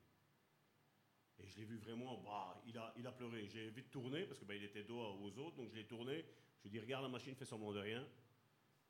Et 1.38 1.46
je 1.46 1.56
l'ai 1.56 1.64
vu 1.64 1.78
vraiment, 1.78 2.18
bah, 2.22 2.62
il, 2.66 2.76
a, 2.76 2.92
il 2.96 3.06
a 3.06 3.12
pleuré. 3.12 3.48
J'ai 3.48 3.70
vite 3.70 3.90
tourné, 3.90 4.26
parce 4.26 4.38
qu'il 4.38 4.48
bah, 4.48 4.54
était 4.54 4.84
dos 4.84 4.98
aux 4.98 5.38
autres, 5.38 5.56
donc 5.56 5.70
je 5.70 5.76
l'ai 5.76 5.86
tourné. 5.86 6.24
Je 6.58 6.68
lui 6.68 6.68
ai 6.68 6.70
dit, 6.70 6.80
regarde 6.80 7.04
la 7.04 7.08
machine, 7.08 7.34
fais 7.34 7.46
semblant 7.46 7.72
de 7.72 7.78
rien. 7.78 8.06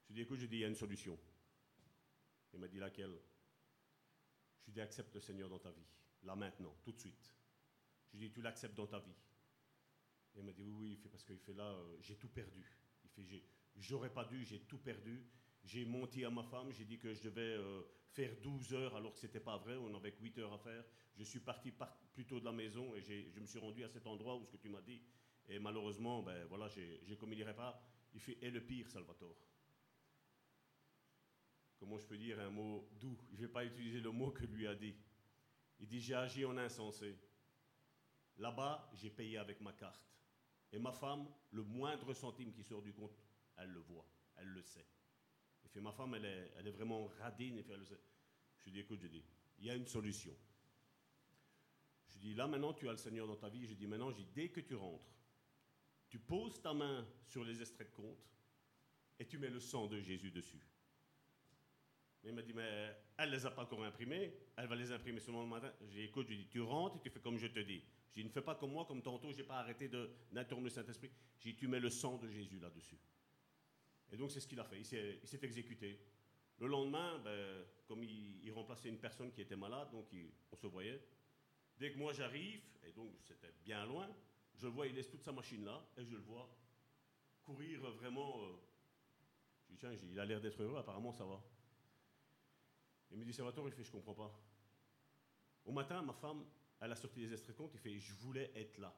Je 0.08 0.12
lui 0.12 0.12
ai 0.12 0.14
dit, 0.14 0.20
écoute, 0.22 0.40
je 0.40 0.46
il 0.46 0.58
y 0.58 0.64
a 0.64 0.68
une 0.68 0.74
solution. 0.74 1.18
Il 2.52 2.58
m'a 2.58 2.68
dit, 2.68 2.78
laquelle? 2.78 3.16
Je 4.60 4.66
lui 4.66 4.70
ai 4.70 4.72
dit, 4.72 4.80
accepte 4.80 5.14
le 5.14 5.20
Seigneur 5.20 5.48
dans 5.48 5.60
ta 5.60 5.70
vie, 5.70 5.86
là 6.24 6.34
maintenant, 6.34 6.74
tout 6.82 6.92
de 6.92 6.98
suite. 6.98 7.34
Je 8.12 8.18
lui 8.18 8.24
ai 8.24 8.28
dit, 8.28 8.34
tu 8.34 8.42
l'acceptes 8.42 8.74
dans 8.74 8.88
ta 8.88 8.98
vie. 8.98 9.14
Il 10.36 10.42
m'a 10.44 10.52
dit, 10.52 10.62
oui, 10.62 10.72
oui, 10.72 10.90
il 10.92 10.96
fait, 10.96 11.08
parce 11.08 11.22
qu'il 11.22 11.38
fait 11.38 11.54
là, 11.54 11.64
euh, 11.64 11.96
j'ai 12.00 12.16
tout 12.16 12.28
perdu. 12.28 12.64
Il 13.04 13.10
fait, 13.10 13.44
j'aurais 13.76 14.12
pas 14.12 14.24
dû, 14.24 14.44
j'ai 14.44 14.60
tout 14.60 14.78
perdu. 14.78 15.24
J'ai 15.64 15.84
menti 15.84 16.24
à 16.24 16.30
ma 16.30 16.42
femme, 16.42 16.72
j'ai 16.72 16.84
dit 16.84 16.98
que 16.98 17.12
je 17.12 17.22
devais 17.22 17.56
euh, 17.56 17.82
faire 18.12 18.34
12 18.42 18.74
heures 18.74 18.96
alors 18.96 19.12
que 19.12 19.20
ce 19.20 19.26
n'était 19.26 19.40
pas 19.40 19.56
vrai, 19.58 19.76
on 19.76 19.94
avait 19.94 20.14
8 20.20 20.38
heures 20.38 20.52
à 20.52 20.58
faire. 20.58 20.84
Je 21.16 21.24
suis 21.24 21.40
parti 21.40 21.72
plutôt 22.12 22.40
de 22.40 22.44
la 22.44 22.52
maison 22.52 22.94
et 22.94 23.02
je 23.02 23.40
me 23.40 23.46
suis 23.46 23.58
rendu 23.58 23.84
à 23.84 23.88
cet 23.88 24.06
endroit 24.06 24.36
où 24.36 24.44
ce 24.46 24.52
que 24.52 24.56
tu 24.56 24.68
m'as 24.68 24.80
dit. 24.80 25.02
Et 25.48 25.58
malheureusement, 25.58 26.22
ben, 26.22 26.44
voilà, 26.46 26.68
j'ai 26.68 27.16
commis 27.18 27.42
pas. 27.56 27.82
Il 28.14 28.20
fait 28.20 28.38
et 28.40 28.50
le 28.50 28.64
pire, 28.64 28.88
Salvatore. 28.88 29.36
Comment 31.78 31.98
je 31.98 32.06
peux 32.06 32.18
dire 32.18 32.38
un 32.40 32.50
mot 32.50 32.88
doux? 33.00 33.18
Je 33.32 33.36
ne 33.36 33.46
vais 33.46 33.52
pas 33.52 33.64
utiliser 33.64 34.00
le 34.00 34.10
mot 34.10 34.30
que 34.30 34.44
lui 34.44 34.66
a 34.66 34.74
dit. 34.74 34.94
Il 35.78 35.88
dit 35.88 36.00
J'ai 36.00 36.14
agi 36.14 36.44
en 36.44 36.56
insensé. 36.58 37.16
Là-bas, 38.36 38.90
j'ai 38.94 39.10
payé 39.10 39.38
avec 39.38 39.60
ma 39.60 39.72
carte. 39.72 40.06
Et 40.72 40.78
ma 40.78 40.92
femme, 40.92 41.26
le 41.50 41.62
moindre 41.62 42.12
centime 42.14 42.52
qui 42.52 42.62
sort 42.62 42.82
du 42.82 42.92
compte, 42.92 43.16
elle 43.56 43.70
le 43.70 43.80
voit, 43.80 44.06
elle 44.36 44.48
le 44.48 44.62
sait. 44.62 44.86
Il 45.70 45.74
fait 45.74 45.80
Ma 45.80 45.92
femme, 45.92 46.14
elle 46.16 46.24
est, 46.66 46.70
vraiment 46.70 47.06
radine. 47.20 47.62
Je 47.62 48.64
lui 48.64 48.72
dis 48.72 48.80
Écoute, 48.80 48.98
je 49.00 49.06
dis, 49.06 49.22
il 49.58 49.66
y 49.66 49.70
a 49.70 49.74
une 49.74 49.86
solution. 49.86 50.34
Je 52.08 52.18
dis 52.18 52.34
Là, 52.34 52.48
maintenant, 52.48 52.72
tu 52.72 52.88
as 52.88 52.92
le 52.92 52.98
Seigneur 52.98 53.26
dans 53.26 53.36
ta 53.36 53.48
vie. 53.48 53.66
Je 53.66 53.74
dis 53.74 53.86
Maintenant, 53.86 54.12
dès 54.34 54.48
que 54.48 54.60
tu 54.60 54.74
rentres, 54.74 55.14
tu 56.08 56.18
poses 56.18 56.60
ta 56.60 56.74
main 56.74 57.06
sur 57.24 57.44
les 57.44 57.60
extraits 57.60 57.88
de 57.88 57.94
compte 57.94 58.18
et 59.20 59.26
tu 59.26 59.38
mets 59.38 59.50
le 59.50 59.60
sang 59.60 59.86
de 59.86 60.00
Jésus 60.00 60.32
dessus. 60.32 60.60
Mais 62.22 62.30
il 62.30 62.34
m'a 62.34 62.42
dit, 62.42 62.52
mais 62.52 62.96
elle 63.16 63.30
ne 63.30 63.36
les 63.36 63.46
a 63.46 63.50
pas 63.50 63.62
encore 63.62 63.82
imprimés, 63.84 64.34
elle 64.56 64.66
va 64.66 64.74
les 64.74 64.92
imprimer 64.92 65.20
seulement 65.20 65.42
le 65.42 65.48
matin. 65.48 65.72
J'ai 65.88 66.04
écoute, 66.04 66.26
je 66.28 66.34
dis, 66.34 66.46
tu 66.48 66.60
rentres 66.60 66.96
et 66.96 67.00
tu 67.00 67.10
fais 67.10 67.20
comme 67.20 67.38
je 67.38 67.46
te 67.46 67.60
dis. 67.60 67.82
Je 68.08 68.20
dis, 68.20 68.24
ne 68.24 68.30
fais 68.30 68.42
pas 68.42 68.56
comme 68.56 68.72
moi, 68.72 68.84
comme 68.84 69.02
tantôt, 69.02 69.32
je 69.32 69.38
n'ai 69.38 69.44
pas 69.44 69.58
arrêté 69.58 69.88
d'interrompre 70.32 70.64
le 70.64 70.70
Saint-Esprit. 70.70 71.10
J'ai 71.38 71.52
dit, 71.52 71.56
tu 71.56 71.68
mets 71.68 71.80
le 71.80 71.88
sang 71.88 72.18
de 72.18 72.28
Jésus 72.28 72.58
là-dessus. 72.58 72.98
Et 74.12 74.16
donc, 74.16 74.30
c'est 74.30 74.40
ce 74.40 74.46
qu'il 74.46 74.58
a 74.60 74.64
fait. 74.64 74.78
Il 74.80 74.84
s'est 74.84 75.40
exécuté. 75.42 75.98
Le 76.58 76.66
lendemain, 76.66 77.18
ben, 77.18 77.64
comme 77.86 78.04
il, 78.04 78.52
remplaçait 78.52 78.90
une 78.90 78.98
personne 78.98 79.32
qui 79.32 79.40
était 79.40 79.56
malade, 79.56 79.90
donc 79.90 80.06
on 80.52 80.56
se 80.56 80.66
voyait. 80.66 81.02
Dès 81.78 81.90
que 81.92 81.96
moi 81.96 82.12
j'arrive, 82.12 82.60
et 82.86 82.92
donc 82.92 83.14
c'était 83.22 83.52
bien 83.64 83.86
loin, 83.86 84.06
je 84.58 84.66
le 84.66 84.72
vois, 84.72 84.86
il 84.86 84.94
laisse 84.94 85.08
toute 85.08 85.22
sa 85.22 85.32
machine 85.32 85.64
là, 85.64 85.82
et 85.96 86.04
je 86.04 86.10
le 86.10 86.18
vois 86.18 86.54
courir 87.42 87.80
vraiment. 87.80 88.42
Euh, 88.42 88.56
je 89.62 89.72
dis, 89.72 89.78
tiens, 89.78 89.92
il 89.92 90.20
a 90.20 90.26
l'air 90.26 90.40
d'être 90.40 90.62
heureux, 90.62 90.76
apparemment 90.76 91.12
ça 91.12 91.24
va. 91.24 91.42
Il 93.10 93.18
me 93.18 93.24
dit, 93.24 93.32
Salvatore, 93.32 93.68
il 93.68 93.72
fait, 93.72 93.82
je 93.82 93.90
comprends 93.90 94.14
pas. 94.14 94.38
Au 95.64 95.72
matin, 95.72 96.02
ma 96.02 96.12
femme, 96.12 96.44
elle 96.80 96.92
a 96.92 96.96
sorti 96.96 97.20
les 97.20 97.32
extraits 97.32 97.56
de 97.56 97.64
il 97.72 97.78
fait, 97.78 97.98
je 97.98 98.12
voulais 98.14 98.52
être 98.54 98.78
là. 98.78 98.94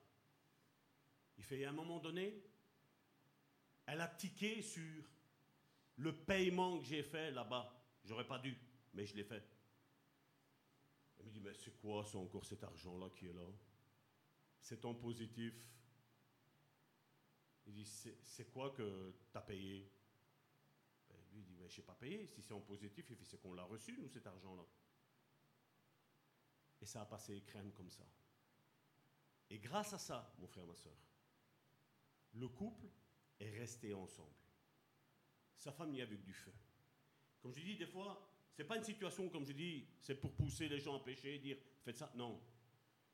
Il 1.38 1.44
fait, 1.44 1.64
à 1.64 1.70
un 1.70 1.72
moment 1.72 1.98
donné, 1.98 2.42
elle 3.93 4.01
a 4.01 4.09
tiqué 4.09 4.62
sur 4.62 5.05
le 5.97 6.16
paiement 6.16 6.78
que 6.78 6.86
j'ai 6.86 7.03
fait 7.03 7.30
là-bas. 7.30 7.70
J'aurais 8.05 8.26
pas 8.26 8.38
dû, 8.38 8.57
mais 8.95 9.05
je 9.05 9.14
l'ai 9.14 9.24
fait. 9.24 9.45
Elle 11.18 11.26
me 11.26 11.30
dit, 11.30 11.40
mais 11.40 11.53
c'est 11.53 11.78
quoi, 11.78 12.03
c'est 12.03 12.16
encore 12.16 12.47
cet 12.47 12.64
argent-là 12.64 13.11
qui 13.11 13.26
est 13.26 13.34
là? 13.34 13.47
C'est 14.59 14.82
en 14.86 14.95
positif. 14.95 15.53
Il 17.66 17.74
dit, 17.74 17.84
c'est 17.84 18.51
quoi 18.51 18.70
que 18.70 19.14
tu 19.30 19.36
as 19.36 19.43
payé? 19.43 19.93
Ben, 21.11 21.18
Lui 21.34 21.43
dit, 21.43 21.55
je 21.68 21.78
n'ai 21.78 21.86
pas 21.86 21.95
payé. 21.95 22.26
Si 22.28 22.40
c'est 22.40 22.55
en 22.55 22.62
positif, 22.62 23.12
c'est 23.22 23.40
qu'on 23.43 23.53
l'a 23.53 23.64
reçu, 23.64 23.99
nous, 23.99 24.09
cet 24.09 24.26
argent-là. 24.26 24.64
Et 26.80 26.86
ça 26.86 27.03
a 27.03 27.05
passé 27.05 27.43
crème 27.43 27.70
comme 27.72 27.90
ça. 27.90 28.07
Et 29.51 29.59
grâce 29.59 29.93
à 29.93 29.99
ça, 29.99 30.34
mon 30.38 30.47
frère, 30.47 30.66
ma 30.66 30.76
soeur, 30.76 30.97
le 32.32 32.49
couple 32.49 32.88
est 33.43 33.59
resté 33.59 33.93
ensemble. 33.95 34.34
Sa 35.57 35.72
femme 35.72 35.95
y 35.95 36.01
a 36.01 36.07
vu 36.07 36.18
du 36.18 36.32
feu. 36.32 36.53
Comme 37.40 37.55
je 37.55 37.61
dis, 37.61 37.76
des 37.76 37.86
fois, 37.86 38.28
c'est 38.53 38.64
pas 38.64 38.76
une 38.76 38.84
situation, 38.84 39.28
comme 39.28 39.47
je 39.47 39.53
dis, 39.53 39.86
c'est 40.01 40.14
pour 40.14 40.32
pousser 40.32 40.68
les 40.68 40.80
gens 40.80 40.97
à 40.97 41.05
pécher, 41.05 41.38
dire 41.38 41.57
faites 41.84 41.97
ça. 41.97 42.12
Non. 42.14 42.40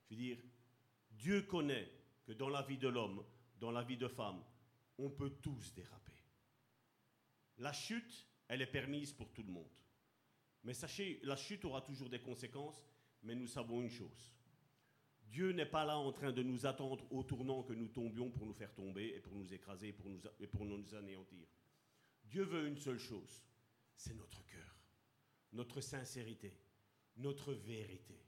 Je 0.04 0.14
veux 0.14 0.20
dire, 0.20 0.38
Dieu 1.10 1.42
connaît 1.42 1.90
que 2.24 2.32
dans 2.32 2.48
la 2.48 2.62
vie 2.62 2.78
de 2.78 2.88
l'homme, 2.88 3.24
dans 3.58 3.70
la 3.70 3.82
vie 3.82 3.96
de 3.96 4.08
femme, 4.08 4.42
on 4.98 5.10
peut 5.10 5.30
tous 5.42 5.72
déraper. 5.74 6.12
La 7.58 7.72
chute, 7.72 8.26
elle 8.48 8.62
est 8.62 8.66
permise 8.66 9.12
pour 9.12 9.32
tout 9.32 9.42
le 9.42 9.50
monde. 9.50 9.70
Mais 10.64 10.74
sachez, 10.74 11.20
la 11.22 11.36
chute 11.36 11.64
aura 11.64 11.82
toujours 11.82 12.08
des 12.08 12.20
conséquences, 12.20 12.84
mais 13.22 13.34
nous 13.34 13.46
savons 13.46 13.80
une 13.80 13.90
chose. 13.90 14.34
Dieu 15.28 15.52
n'est 15.52 15.66
pas 15.66 15.84
là 15.84 15.98
en 15.98 16.10
train 16.10 16.32
de 16.32 16.42
nous 16.42 16.64
attendre 16.64 17.06
au 17.10 17.22
tournant 17.22 17.62
que 17.62 17.74
nous 17.74 17.88
tombions 17.88 18.30
pour 18.30 18.46
nous 18.46 18.54
faire 18.54 18.74
tomber 18.74 19.14
et 19.14 19.20
pour 19.20 19.34
nous 19.34 19.52
écraser 19.52 19.88
et 19.88 20.46
pour 20.46 20.64
nous, 20.64 20.78
nous 20.78 20.94
anéantir. 20.94 21.46
Dieu 22.24 22.44
veut 22.44 22.66
une 22.66 22.78
seule 22.78 22.98
chose, 22.98 23.42
c'est 23.94 24.14
notre 24.14 24.44
cœur, 24.46 24.76
notre 25.52 25.80
sincérité, 25.80 26.56
notre 27.16 27.52
vérité. 27.52 28.18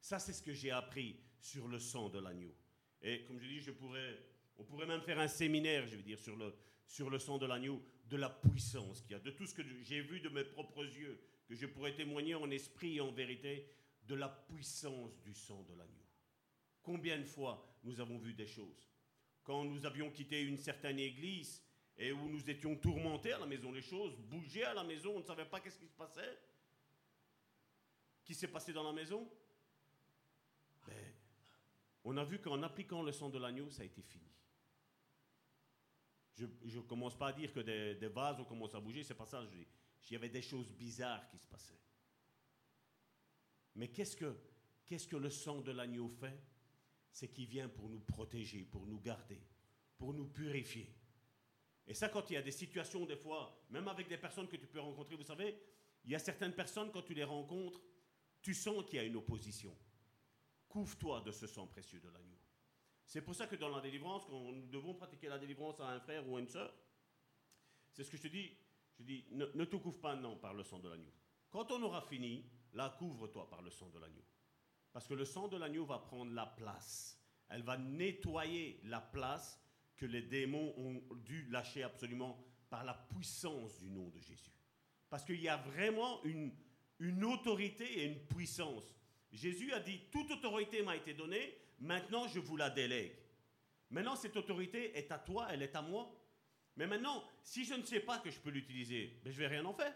Ça, 0.00 0.18
c'est 0.18 0.32
ce 0.32 0.42
que 0.42 0.52
j'ai 0.52 0.70
appris 0.70 1.16
sur 1.38 1.68
le 1.68 1.78
sang 1.78 2.08
de 2.08 2.18
l'agneau. 2.18 2.54
Et 3.02 3.24
comme 3.24 3.38
je 3.38 3.46
dis, 3.46 3.70
on 4.58 4.64
pourrait 4.64 4.86
même 4.86 5.02
faire 5.02 5.20
un 5.20 5.28
séminaire, 5.28 5.86
je 5.86 5.96
veux 5.96 6.02
dire, 6.02 6.18
sur 6.18 6.36
le, 6.36 6.54
sur 6.86 7.08
le 7.08 7.18
sang 7.18 7.38
de 7.38 7.46
l'agneau, 7.46 7.82
de 8.08 8.16
la 8.16 8.30
puissance 8.30 9.02
qu'il 9.02 9.12
y 9.12 9.14
a, 9.14 9.20
de 9.20 9.30
tout 9.30 9.46
ce 9.46 9.54
que 9.54 9.62
j'ai 9.82 10.00
vu 10.00 10.20
de 10.20 10.28
mes 10.28 10.44
propres 10.44 10.84
yeux, 10.84 11.20
que 11.48 11.54
je 11.54 11.66
pourrais 11.66 11.94
témoigner 11.94 12.34
en 12.34 12.50
esprit 12.50 12.96
et 12.96 13.00
en 13.00 13.12
vérité, 13.12 13.68
de 14.04 14.14
la 14.14 14.28
puissance 14.28 15.20
du 15.22 15.34
sang 15.34 15.62
de 15.64 15.74
l'agneau. 15.74 16.05
Combien 16.86 17.18
de 17.18 17.24
fois 17.24 17.66
nous 17.82 17.98
avons 17.98 18.16
vu 18.16 18.32
des 18.32 18.46
choses 18.46 18.88
Quand 19.42 19.64
nous 19.64 19.84
avions 19.84 20.08
quitté 20.12 20.40
une 20.40 20.56
certaine 20.56 21.00
église 21.00 21.60
et 21.98 22.12
où 22.12 22.28
nous 22.28 22.48
étions 22.48 22.76
tourmentés 22.76 23.32
à 23.32 23.40
la 23.40 23.46
maison, 23.46 23.72
les 23.72 23.82
choses 23.82 24.16
bougeaient 24.20 24.62
à 24.62 24.72
la 24.72 24.84
maison, 24.84 25.16
on 25.16 25.18
ne 25.18 25.24
savait 25.24 25.46
pas 25.46 25.58
qu'est-ce 25.58 25.80
qui 25.80 25.88
se 25.88 25.96
passait. 25.96 26.38
Qui 28.24 28.36
s'est 28.36 28.46
passé 28.46 28.72
dans 28.72 28.84
la 28.84 28.92
maison? 28.92 29.28
On 32.04 32.16
a 32.18 32.22
vu 32.22 32.38
qu'en 32.38 32.62
appliquant 32.62 33.02
le 33.02 33.10
sang 33.10 33.30
de 33.30 33.38
l'agneau, 33.40 33.68
ça 33.68 33.82
a 33.82 33.84
été 33.84 34.00
fini. 34.00 34.30
Je 36.36 36.44
ne 36.44 36.82
commence 36.82 37.18
pas 37.18 37.28
à 37.28 37.32
dire 37.32 37.52
que 37.52 37.58
des, 37.58 38.06
vases 38.06 38.38
ont 38.38 38.44
commencé 38.44 38.76
à 38.76 38.80
bouger, 38.80 39.02
c'est 39.02 39.16
pas 39.16 39.26
ça. 39.26 39.42
Il 39.52 40.12
y 40.12 40.14
avait 40.14 40.28
des 40.28 40.42
choses 40.42 40.70
bizarres 40.70 41.28
qui 41.30 41.38
se 41.38 41.48
passaient. 41.48 41.80
Mais 43.74 43.88
qu'est-ce 43.88 44.16
que, 44.16 44.36
qu'est-ce 44.84 45.08
que 45.08 45.16
le 45.16 45.30
sang 45.30 45.62
de 45.62 45.72
l'agneau 45.72 46.08
fait? 46.08 46.40
C'est 47.16 47.28
qu'il 47.28 47.46
vient 47.46 47.68
pour 47.68 47.88
nous 47.88 48.00
protéger, 48.00 48.64
pour 48.64 48.86
nous 48.86 49.00
garder, 49.00 49.40
pour 49.96 50.12
nous 50.12 50.26
purifier. 50.26 50.94
Et 51.86 51.94
ça, 51.94 52.08
quand 52.08 52.28
il 52.30 52.34
y 52.34 52.36
a 52.36 52.42
des 52.42 52.50
situations, 52.50 53.06
des 53.06 53.16
fois, 53.16 53.64
même 53.70 53.88
avec 53.88 54.08
des 54.08 54.18
personnes 54.18 54.48
que 54.48 54.56
tu 54.56 54.66
peux 54.66 54.80
rencontrer, 54.80 55.14
vous 55.14 55.24
savez, 55.24 55.56
il 56.04 56.10
y 56.10 56.14
a 56.14 56.18
certaines 56.18 56.52
personnes, 56.52 56.90
quand 56.92 57.02
tu 57.02 57.14
les 57.14 57.24
rencontres, 57.24 57.80
tu 58.42 58.52
sens 58.52 58.84
qu'il 58.84 58.96
y 58.96 58.98
a 58.98 59.04
une 59.04 59.16
opposition 59.16 59.74
couvre-toi 60.76 61.22
de 61.22 61.32
ce 61.32 61.46
sang 61.46 61.66
précieux 61.66 62.00
de 62.00 62.10
l'agneau. 62.10 62.36
C'est 63.06 63.22
pour 63.22 63.34
ça 63.34 63.46
que 63.46 63.56
dans 63.56 63.70
la 63.70 63.80
délivrance, 63.80 64.26
quand 64.26 64.52
nous 64.52 64.66
devons 64.66 64.92
pratiquer 64.92 65.28
la 65.28 65.38
délivrance 65.38 65.80
à 65.80 65.88
un 65.88 66.00
frère 66.00 66.28
ou 66.28 66.36
à 66.36 66.40
une 66.40 66.48
sœur, 66.48 66.70
c'est 67.92 68.04
ce 68.04 68.10
que 68.10 68.18
je 68.18 68.24
te 68.24 68.28
dis. 68.28 68.54
Je 68.98 69.04
dis, 69.04 69.24
ne, 69.30 69.46
ne 69.46 69.64
te 69.64 69.76
couvre 69.76 69.98
pas, 69.98 70.16
non, 70.16 70.36
par 70.36 70.52
le 70.52 70.64
sang 70.64 70.78
de 70.78 70.90
l'agneau. 70.90 71.12
Quand 71.48 71.70
on 71.70 71.82
aura 71.82 72.02
fini, 72.02 72.44
là, 72.74 72.94
couvre-toi 72.98 73.48
par 73.48 73.62
le 73.62 73.70
sang 73.70 73.88
de 73.88 73.98
l'agneau. 73.98 74.24
Parce 74.96 75.08
que 75.08 75.12
le 75.12 75.26
sang 75.26 75.46
de 75.48 75.58
l'agneau 75.58 75.84
va 75.84 75.98
prendre 75.98 76.32
la 76.32 76.46
place. 76.46 77.20
Elle 77.50 77.60
va 77.60 77.76
nettoyer 77.76 78.80
la 78.84 79.02
place 79.02 79.60
que 79.94 80.06
les 80.06 80.22
démons 80.22 80.72
ont 80.78 81.02
dû 81.16 81.46
lâcher 81.50 81.82
absolument 81.82 82.42
par 82.70 82.82
la 82.82 82.94
puissance 82.94 83.78
du 83.78 83.90
nom 83.90 84.08
de 84.08 84.18
Jésus. 84.18 84.54
Parce 85.10 85.22
qu'il 85.22 85.38
y 85.42 85.50
a 85.50 85.58
vraiment 85.58 86.24
une, 86.24 86.50
autorité 87.24 87.84
et 87.84 88.06
une 88.06 88.24
puissance 88.26 88.96
Jésus 89.30 89.70
a 89.74 89.80
dit, 89.80 90.00
toute 90.10 90.30
autorité 90.30 90.82
m'a 90.82 90.96
été 90.96 91.12
donnée, 91.12 91.58
maintenant 91.78 92.26
je 92.28 92.40
vous 92.40 92.56
la 92.56 92.70
délègue. 92.70 93.18
Maintenant, 93.90 94.16
cette 94.16 94.38
autorité 94.38 94.96
est 94.96 95.12
à 95.12 95.18
toi, 95.18 95.48
elle 95.50 95.60
est 95.60 95.76
à 95.76 95.82
moi. 95.82 96.10
Mais 96.76 96.86
maintenant, 96.86 97.22
si 97.42 97.66
je 97.66 97.74
ne 97.74 97.82
sais 97.82 98.00
pas 98.00 98.18
que 98.20 98.30
je 98.30 98.40
peux 98.40 98.48
l'utiliser, 98.48 99.20
ben, 99.22 99.30
je 99.30 99.38
vais 99.38 99.48
rien 99.48 99.66
en 99.66 99.74
faire. 99.74 99.94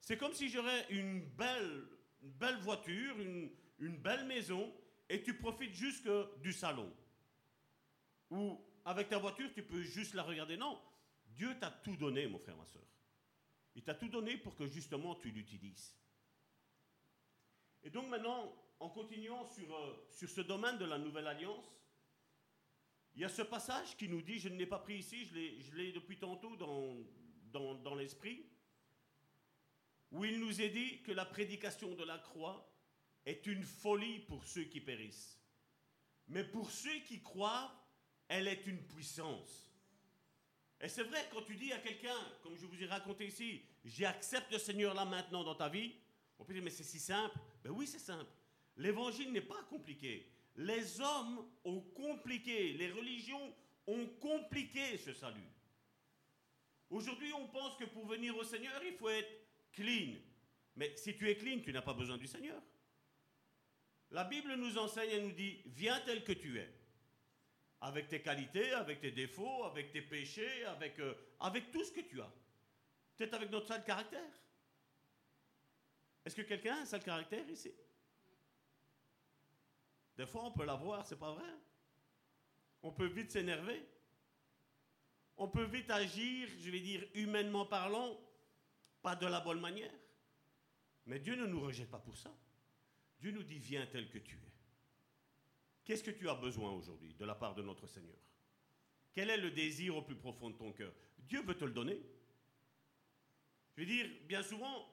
C'est 0.00 0.16
comme 0.16 0.32
si 0.32 0.48
j'aurais 0.48 0.86
une 0.88 1.20
belle 1.20 2.56
voiture, 2.62 3.20
une, 3.20 3.50
une 3.78 3.96
belle 3.96 4.24
maison, 4.26 4.72
et 5.08 5.22
tu 5.22 5.34
profites 5.34 5.74
juste 5.74 6.08
du 6.42 6.52
salon. 6.52 6.92
Ou 8.30 8.60
avec 8.84 9.08
ta 9.08 9.18
voiture, 9.18 9.52
tu 9.54 9.62
peux 9.62 9.82
juste 9.82 10.14
la 10.14 10.22
regarder. 10.22 10.56
Non, 10.56 10.80
Dieu 11.28 11.56
t'a 11.58 11.70
tout 11.70 11.96
donné, 11.96 12.26
mon 12.26 12.38
frère, 12.38 12.56
ma 12.56 12.66
soeur. 12.66 12.82
Il 13.74 13.82
t'a 13.82 13.94
tout 13.94 14.08
donné 14.08 14.36
pour 14.36 14.56
que 14.56 14.66
justement 14.66 15.14
tu 15.16 15.30
l'utilises. 15.30 15.94
Et 17.82 17.90
donc 17.90 18.08
maintenant, 18.08 18.52
en 18.80 18.88
continuant 18.88 19.44
sur, 19.44 19.74
euh, 19.74 20.06
sur 20.10 20.28
ce 20.28 20.40
domaine 20.40 20.78
de 20.78 20.84
la 20.84 20.98
nouvelle 20.98 21.26
alliance, 21.26 21.64
il 23.14 23.22
y 23.22 23.24
a 23.24 23.28
ce 23.28 23.42
passage 23.42 23.96
qui 23.96 24.08
nous 24.08 24.22
dit, 24.22 24.38
je 24.38 24.48
ne 24.48 24.56
l'ai 24.56 24.66
pas 24.66 24.78
pris 24.78 24.98
ici, 24.98 25.24
je 25.24 25.74
l'ai 25.74 25.92
depuis 25.92 26.18
tantôt 26.18 26.56
dans, 26.56 26.96
dans, 27.52 27.74
dans 27.74 27.94
l'esprit, 27.94 28.44
où 30.10 30.24
il 30.24 30.40
nous 30.40 30.60
est 30.60 30.68
dit 30.68 31.02
que 31.02 31.12
la 31.12 31.24
prédication 31.24 31.94
de 31.94 32.04
la 32.04 32.18
croix 32.18 32.70
est 33.26 33.46
une 33.46 33.64
folie 33.64 34.20
pour 34.20 34.44
ceux 34.44 34.64
qui 34.64 34.80
périssent. 34.80 35.38
Mais 36.28 36.44
pour 36.44 36.70
ceux 36.70 37.00
qui 37.00 37.20
croient, 37.20 37.70
elle 38.28 38.48
est 38.48 38.66
une 38.66 38.82
puissance. 38.82 39.70
Et 40.80 40.88
c'est 40.88 41.02
vrai, 41.02 41.28
quand 41.32 41.42
tu 41.42 41.56
dis 41.56 41.72
à 41.72 41.78
quelqu'un, 41.78 42.16
comme 42.42 42.56
je 42.56 42.66
vous 42.66 42.82
ai 42.82 42.86
raconté 42.86 43.26
ici, 43.26 43.62
j'accepte 43.84 44.52
le 44.52 44.58
Seigneur 44.58 44.94
là 44.94 45.04
maintenant 45.04 45.42
dans 45.42 45.54
ta 45.54 45.68
vie, 45.68 45.94
on 46.38 46.44
peut 46.44 46.52
dire, 46.52 46.62
mais 46.62 46.70
c'est 46.70 46.84
si 46.84 46.98
simple. 46.98 47.36
Ben 47.64 47.70
oui, 47.70 47.86
c'est 47.86 47.98
simple. 47.98 48.30
L'évangile 48.76 49.32
n'est 49.32 49.40
pas 49.40 49.62
compliqué. 49.64 50.30
Les 50.56 51.00
hommes 51.00 51.46
ont 51.64 51.80
compliqué, 51.80 52.74
les 52.74 52.90
religions 52.90 53.54
ont 53.86 54.06
compliqué 54.20 54.98
ce 54.98 55.12
salut. 55.12 55.48
Aujourd'hui, 56.90 57.32
on 57.32 57.48
pense 57.48 57.76
que 57.76 57.84
pour 57.84 58.06
venir 58.06 58.36
au 58.36 58.44
Seigneur, 58.44 58.82
il 58.84 58.94
faut 58.94 59.08
être 59.08 59.30
clean. 59.72 60.14
Mais 60.76 60.94
si 60.96 61.16
tu 61.16 61.28
es 61.28 61.36
clean, 61.36 61.60
tu 61.60 61.72
n'as 61.72 61.82
pas 61.82 61.94
besoin 61.94 62.16
du 62.16 62.26
Seigneur. 62.26 62.62
La 64.10 64.24
Bible 64.24 64.54
nous 64.54 64.78
enseigne 64.78 65.10
et 65.10 65.20
nous 65.20 65.32
dit, 65.32 65.60
viens 65.66 66.00
tel 66.00 66.24
que 66.24 66.32
tu 66.32 66.58
es. 66.58 66.72
Avec 67.80 68.08
tes 68.08 68.22
qualités, 68.22 68.72
avec 68.72 69.00
tes 69.00 69.10
défauts, 69.10 69.64
avec 69.64 69.92
tes 69.92 70.02
péchés, 70.02 70.64
avec, 70.64 70.98
euh, 70.98 71.14
avec 71.40 71.70
tout 71.70 71.84
ce 71.84 71.92
que 71.92 72.00
tu 72.00 72.20
as. 72.20 72.32
Peut-être 73.16 73.34
avec 73.34 73.50
notre 73.50 73.66
sale 73.66 73.84
caractère. 73.84 74.32
Est-ce 76.24 76.34
que 76.34 76.42
quelqu'un 76.42 76.76
a 76.76 76.80
un 76.80 76.84
sale 76.86 77.02
caractère 77.02 77.48
ici? 77.48 77.72
Des 80.16 80.26
fois, 80.26 80.44
on 80.44 80.52
peut 80.52 80.64
l'avoir, 80.64 81.04
c'est 81.06 81.18
pas 81.18 81.32
vrai. 81.32 81.54
On 82.82 82.92
peut 82.92 83.06
vite 83.06 83.30
s'énerver. 83.30 83.86
On 85.36 85.48
peut 85.48 85.64
vite 85.64 85.90
agir, 85.90 86.48
je 86.60 86.70
vais 86.70 86.80
dire 86.80 87.06
humainement 87.14 87.66
parlant, 87.66 88.18
pas 89.02 89.14
de 89.14 89.26
la 89.26 89.40
bonne 89.40 89.60
manière. 89.60 89.92
Mais 91.04 91.18
Dieu 91.18 91.36
ne 91.36 91.46
nous 91.46 91.60
rejette 91.60 91.90
pas 91.90 91.98
pour 91.98 92.16
ça. 92.16 92.34
Dieu 93.20 93.30
nous 93.32 93.42
dit, 93.42 93.58
viens 93.58 93.86
tel 93.86 94.08
que 94.08 94.18
tu 94.18 94.36
es. 94.36 94.52
Qu'est-ce 95.84 96.02
que 96.02 96.10
tu 96.10 96.28
as 96.28 96.34
besoin 96.34 96.72
aujourd'hui 96.72 97.14
de 97.14 97.24
la 97.24 97.34
part 97.34 97.54
de 97.54 97.62
notre 97.62 97.86
Seigneur? 97.86 98.18
Quel 99.12 99.30
est 99.30 99.36
le 99.36 99.50
désir 99.50 99.96
au 99.96 100.02
plus 100.02 100.16
profond 100.16 100.50
de 100.50 100.56
ton 100.56 100.72
cœur? 100.72 100.92
Dieu 101.18 101.42
veut 101.42 101.56
te 101.56 101.64
le 101.64 101.70
donner. 101.70 102.00
Je 103.74 103.82
veux 103.82 103.86
dire, 103.86 104.08
bien 104.24 104.42
souvent, 104.42 104.86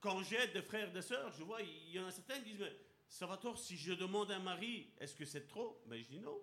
quand 0.00 0.22
j'aide 0.22 0.52
des 0.52 0.62
frères 0.62 0.88
et 0.88 0.92
des 0.92 1.02
sœurs, 1.02 1.30
je 1.32 1.42
vois, 1.42 1.62
il 1.62 1.94
y 1.94 2.00
en 2.00 2.06
a 2.06 2.10
certains 2.10 2.38
qui 2.40 2.50
disent, 2.50 2.60
mais 2.60 2.76
Salvatore, 3.08 3.58
si 3.58 3.76
je 3.76 3.92
demande 3.92 4.30
un 4.30 4.38
mari, 4.38 4.88
est-ce 4.98 5.14
que 5.14 5.24
c'est 5.24 5.46
trop? 5.46 5.82
Mais 5.86 5.98
ben, 5.98 6.04
je 6.04 6.08
dis 6.08 6.20
non. 6.20 6.40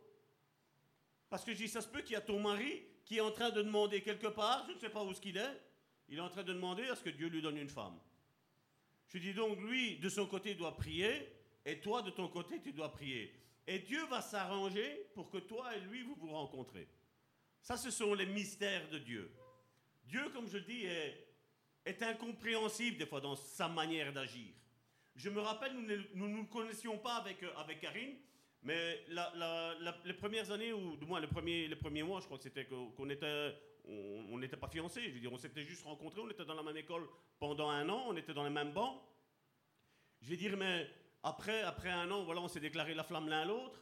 Parce 1.30 1.44
que 1.44 1.54
je 1.54 1.58
dis, 1.58 1.68
ça 1.68 1.82
se 1.82 1.88
peut 1.88 2.02
qu'il 2.02 2.14
y 2.14 2.16
a 2.16 2.22
ton 2.22 2.40
mari 2.40 2.84
qui 3.06 3.18
est 3.18 3.22
en 3.22 3.32
train 3.32 3.50
de 3.50 3.62
demander 3.62 4.02
quelque 4.02 4.28
part, 4.28 4.66
je 4.68 4.74
ne 4.74 4.80
sais 4.80 4.90
pas 4.90 5.04
où 5.04 5.14
ce 5.14 5.22
qu'il 5.22 5.38
est, 5.38 5.62
il 6.10 6.18
est 6.18 6.22
en 6.22 6.30
train 6.30 6.44
de 6.44 6.54
demander 6.54 6.84
à 6.84 6.96
ce 6.96 7.04
que 7.04 7.10
Dieu 7.10 7.28
lui 7.28 7.42
donne 7.42 7.58
une 7.58 7.70
femme? 7.70 7.98
Je 9.08 9.18
dis 9.20 9.34
donc, 9.34 9.60
lui, 9.62 9.98
de 9.98 10.10
son 10.10 10.28
côté, 10.28 10.56
doit 10.56 10.76
prier, 10.76 11.28
et 11.66 11.80
toi, 11.80 12.02
de 12.02 12.12
ton 12.12 12.28
côté, 12.28 12.62
tu 12.62 12.72
dois 12.72 12.92
prier. 12.92 13.34
Et 13.68 13.80
Dieu 13.80 14.06
va 14.06 14.22
s'arranger 14.22 15.08
pour 15.14 15.30
que 15.30 15.38
toi 15.38 15.76
et 15.76 15.82
lui, 15.82 16.02
vous 16.04 16.16
vous 16.16 16.30
rencontrez. 16.30 16.88
Ça, 17.62 17.76
ce 17.76 17.92
sont 17.92 18.14
les 18.14 18.26
mystères 18.26 18.90
de 18.90 18.98
Dieu. 18.98 19.30
Dieu, 20.06 20.30
comme 20.30 20.48
je 20.48 20.58
le 20.58 20.64
dis, 20.64 20.86
est, 20.86 21.24
incompréhensible 22.02 22.98
des 22.98 23.06
fois 23.06 23.22
dans 23.22 23.36
sa 23.36 23.68
manière 23.68 24.14
d'agir. 24.14 24.54
Je 25.16 25.30
me 25.30 25.40
rappelle, 25.40 25.74
nous 25.74 26.28
ne 26.28 26.28
nous, 26.28 26.46
connaissions 26.46 26.98
pas 26.98 27.16
avec, 27.16 27.44
euh, 27.44 27.54
avec 27.58 27.80
Karine, 27.80 28.16
mais 28.64 29.06
les 30.06 30.14
premières 30.14 30.52
années, 30.52 30.74
ou 30.74 30.96
du 30.96 31.06
moins 31.06 31.20
les 31.20 31.28
premiers, 31.28 31.68
les 31.68 31.76
premiers 31.76 32.04
mois, 32.04 32.20
je 32.20 32.26
crois 32.26 32.38
que 32.38 32.44
c'était 32.44 32.66
qu'on 32.66 33.10
était, 33.10 33.56
on 33.88 34.38
n'était 34.38 34.58
pas 34.58 34.68
fiancés. 34.68 35.04
Je 35.10 35.14
veux 35.14 35.20
dire, 35.20 35.32
on 35.32 35.38
s'était 35.38 35.64
juste 35.64 35.84
rencontrés, 35.84 36.22
on 36.22 36.30
était 36.30 36.46
dans 36.46 36.54
la 36.54 36.64
même 36.64 36.78
école 36.78 37.08
pendant 37.40 37.70
un 37.70 37.88
an, 37.90 38.06
on 38.08 38.16
était 38.16 38.34
dans 38.34 38.44
les 38.44 38.50
mêmes 38.50 38.74
bancs. 38.74 39.02
Je 40.22 40.30
vais 40.30 40.38
dire, 40.38 40.58
mais 40.58 40.90
après, 41.24 41.62
après 41.64 41.90
un 41.90 42.10
an, 42.12 42.24
voilà, 42.24 42.42
on 42.42 42.48
s'est 42.48 42.60
déclaré 42.60 42.94
la 42.94 43.04
flamme 43.04 43.30
l'un 43.30 43.42
à 43.42 43.46
l'autre. 43.46 43.82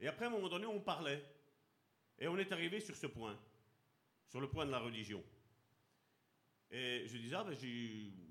Et 0.00 0.08
après, 0.08 0.26
à 0.26 0.28
un 0.28 0.32
moment 0.32 0.48
donné, 0.48 0.66
on 0.66 0.80
parlait. 0.80 1.24
Et 2.18 2.28
on 2.28 2.38
est 2.38 2.52
arrivé 2.52 2.80
sur 2.80 2.96
ce 2.96 3.06
point, 3.06 3.38
sur 4.26 4.40
le 4.40 4.48
point 4.48 4.66
de 4.66 4.70
la 4.70 4.78
religion. 4.78 5.22
Et 6.70 7.06
je 7.06 7.16
disais, 7.16 7.36
ah, 7.36 7.44
ben, 7.44 7.56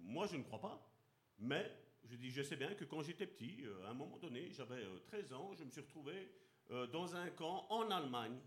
moi, 0.03 0.27
je 0.27 0.37
ne 0.37 0.43
crois 0.43 0.59
pas. 0.59 0.91
Mais 1.39 1.71
je 2.03 2.15
dis, 2.15 2.31
je 2.31 2.41
sais 2.41 2.55
bien 2.55 2.73
que 2.73 2.85
quand 2.85 3.01
j'étais 3.01 3.25
petit, 3.25 3.63
euh, 3.63 3.85
à 3.87 3.91
un 3.91 3.93
moment 3.93 4.17
donné, 4.17 4.51
j'avais 4.51 4.83
13 5.07 5.31
euh, 5.31 5.35
ans, 5.35 5.53
je 5.57 5.63
me 5.63 5.71
suis 5.71 5.81
retrouvé 5.81 6.31
euh, 6.71 6.87
dans 6.87 7.15
un 7.15 7.29
camp 7.29 7.65
en 7.69 7.89
Allemagne. 7.89 8.37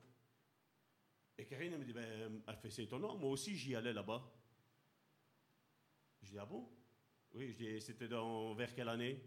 Et 1.38 1.46
Karine 1.46 1.76
me 1.76 1.84
dit, 1.84 1.92
ben, 1.92 2.42
elle 2.46 2.56
fait 2.56 2.70
c'est 2.70 2.84
étonnant, 2.84 3.16
moi 3.16 3.30
aussi 3.30 3.56
j'y 3.56 3.74
allais 3.74 3.92
là-bas. 3.92 4.22
Je 6.22 6.30
dis, 6.30 6.38
ah 6.38 6.46
bon? 6.46 6.68
Oui, 7.32 7.48
je 7.50 7.56
dis, 7.56 7.80
c'était 7.80 8.08
dans, 8.08 8.54
vers 8.54 8.74
quelle 8.74 8.88
année? 8.88 9.22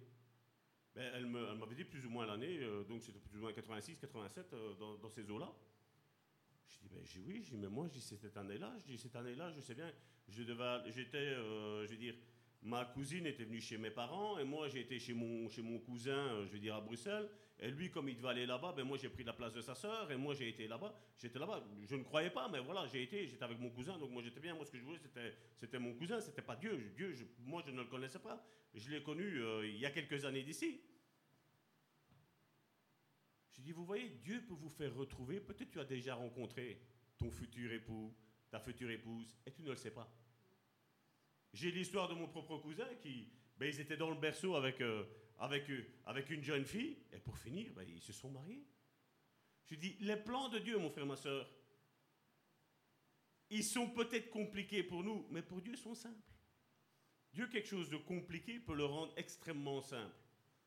Ben, 0.94 1.10
Elle 1.16 1.26
m'avait 1.26 1.76
dit 1.76 1.86
plus 1.86 2.06
ou 2.06 2.10
moins 2.10 2.26
l'année, 2.26 2.60
donc 2.88 3.02
c'était 3.02 3.20
plus 3.20 3.38
ou 3.38 3.42
moins 3.42 3.54
86, 3.54 3.98
87, 3.98 4.54
dans, 4.78 5.10
ces 5.10 5.30
eaux-là. 5.32 5.54
Je 6.68 6.80
dis, 6.80 6.90
ben, 6.90 7.04
oui, 7.26 7.42
je 7.44 7.52
dis, 7.52 7.58
mais 7.58 7.70
moi, 7.70 7.88
je 7.88 7.94
dis, 7.94 8.02
cette 8.02 8.36
année-là, 8.36 8.76
je 8.80 8.92
dis, 8.92 8.98
cette 8.98 9.16
année-là, 9.16 9.52
je 9.54 9.62
sais 9.62 9.76
bien, 9.76 9.92
je 10.28 10.44
devais, 10.44 10.92
j'étais, 10.92 11.34
je 11.34 11.88
veux 11.88 11.98
dire, 11.98 12.16
ma 12.64 12.86
cousine 12.86 13.26
était 13.26 13.44
venue 13.44 13.62
chez 13.62 13.78
mes 13.78 13.90
parents 13.90 14.38
et 14.38 14.44
moi 14.44 14.68
j'ai 14.68 14.82
été 14.82 15.00
chez 15.00 15.14
mon, 15.14 15.50
chez 15.50 15.62
mon 15.62 15.80
cousin, 15.80 16.12
euh, 16.12 16.46
je 16.46 16.52
veux 16.52 16.60
dire 16.60 16.76
à 16.76 16.82
Bruxelles. 16.82 17.30
Et 17.64 17.70
lui, 17.70 17.92
comme 17.92 18.10
il 18.10 18.18
devait 18.18 18.30
aller 18.30 18.46
là-bas, 18.48 18.74
ben 18.76 18.84
moi 18.84 18.98
j'ai 18.98 19.10
pris 19.10 19.24
la 19.24 19.34
place 19.34 19.54
de 19.54 19.62
sa 19.62 19.76
sœur 19.76 20.12
et 20.12 20.18
moi 20.18 20.34
j'ai 20.34 20.50
été 20.50 20.68
là-bas. 20.68 20.96
J'étais 21.20 21.38
là-bas. 21.38 21.64
Je 21.84 21.96
ne 21.96 22.04
croyais 22.04 22.32
pas, 22.32 22.50
mais 22.50 22.60
voilà, 22.60 22.88
j'ai 22.88 23.04
été, 23.04 23.28
j'étais 23.28 23.44
avec 23.44 23.60
mon 23.60 23.70
cousin, 23.70 24.00
donc 24.00 24.10
moi 24.10 24.24
j'étais 24.24 24.40
bien. 24.40 24.56
Moi 24.56 24.66
ce 24.66 24.72
que 24.72 24.80
je 24.80 24.84
voulais, 24.84 25.00
c'était, 25.60 25.78
mon 25.78 25.94
cousin, 25.94 26.20
c'était 26.20 26.42
pas 26.42 26.56
Dieu. 26.56 26.92
Dieu, 26.96 27.14
moi 27.40 27.62
je 27.64 27.72
ne 27.72 27.82
le 27.82 27.86
connaissais 27.86 28.18
pas. 28.18 28.44
Je 28.74 28.90
l'ai 28.90 29.04
connu 29.04 29.24
euh, 29.24 29.68
il 29.68 29.78
y 29.78 29.86
a 29.86 29.92
quelques 29.92 30.26
années 30.26 30.42
d'ici. 30.42 30.82
Je 33.52 33.62
dis, 33.62 33.74
vous 33.74 33.86
voyez, 33.86 34.10
Dieu 34.10 34.44
peut 34.48 34.56
vous 34.56 34.70
faire 34.70 34.96
retrouver. 34.96 35.40
Peut-être 35.40 35.70
tu 35.70 35.80
as 35.80 35.86
déjà 35.86 36.16
rencontré 36.16 36.82
ton 37.20 37.30
futur 37.30 37.72
époux, 37.72 38.12
ta 38.50 38.60
future 38.60 38.90
épouse, 38.90 39.36
et 39.46 39.52
tu 39.52 39.62
ne 39.62 39.70
le 39.70 39.76
sais 39.76 39.92
pas. 39.92 40.12
J'ai 41.54 41.70
l'histoire 41.70 42.10
de 42.10 42.16
mon 42.16 42.28
propre 42.28 42.58
cousin 42.58 42.88
qui, 43.02 43.30
ben, 43.58 43.68
ils 43.68 43.80
étaient 43.80 43.98
dans 43.98 44.10
le 44.10 44.16
berceau 44.16 44.56
avec, 44.56 44.82
euh, 44.82 45.04
avec, 45.42 45.70
euh, 45.72 45.84
avec 46.06 46.30
une 46.30 46.44
jeune 46.44 46.66
fille, 46.66 46.98
et 47.12 47.20
pour 47.20 47.38
finir, 47.38 47.74
ben, 47.74 47.84
ils 47.90 48.00
se 48.00 48.14
sont 48.14 48.30
mariés. 48.30 48.64
Je 49.66 49.76
dis, 49.76 49.98
les 50.00 50.16
plans 50.16 50.50
de 50.50 50.60
Dieu, 50.60 50.78
mon 50.78 50.92
frère, 50.92 51.06
ma 51.06 51.16
soeur, 51.16 51.50
ils 53.50 53.64
sont 53.64 53.90
peut-être 53.90 54.30
compliqués 54.30 54.84
pour 54.84 55.04
nous, 55.04 55.28
mais 55.32 55.42
pour 55.42 55.62
Dieu, 55.62 55.74
ils 55.74 55.80
sont 55.80 55.96
simples. 55.96 56.32
Dieu, 57.34 57.48
quelque 57.48 57.68
chose 57.68 57.90
de 57.90 57.98
compliqué, 57.98 58.60
peut 58.60 58.76
le 58.76 58.86
rendre 58.86 59.14
extrêmement 59.18 59.82
simple. 59.82 60.16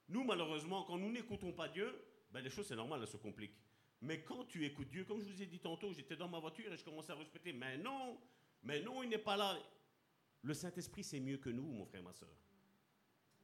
Nous, 0.08 0.24
malheureusement, 0.24 0.82
quand 0.82 0.98
nous 0.98 1.12
n'écoutons 1.12 1.52
pas 1.52 1.68
Dieu, 1.68 1.94
ben, 2.32 2.40
les 2.40 2.50
choses, 2.50 2.66
c'est 2.66 2.76
normal, 2.76 3.00
elles 3.00 3.08
se 3.08 3.16
compliquent. 3.16 3.56
Mais 4.00 4.22
quand 4.22 4.44
tu 4.44 4.66
écoutes 4.66 4.90
Dieu, 4.90 5.04
comme 5.04 5.20
je 5.20 5.30
vous 5.30 5.40
ai 5.40 5.46
dit 5.46 5.60
tantôt, 5.60 5.92
j'étais 5.92 6.16
dans 6.16 6.28
ma 6.28 6.40
voiture 6.40 6.72
et 6.72 6.76
je 6.76 6.84
commençais 6.84 7.12
à 7.12 7.16
respecter, 7.16 7.52
mais 7.52 7.78
non, 7.78 8.20
mais 8.64 8.80
non, 8.80 9.04
il 9.04 9.08
n'est 9.08 9.18
pas 9.18 9.36
là. 9.36 9.56
Le 10.42 10.52
Saint-Esprit, 10.52 11.04
c'est 11.04 11.20
mieux 11.20 11.38
que 11.38 11.48
nous, 11.48 11.62
mon 11.62 11.86
frère, 11.86 12.02
ma 12.02 12.12
soeur. 12.12 12.36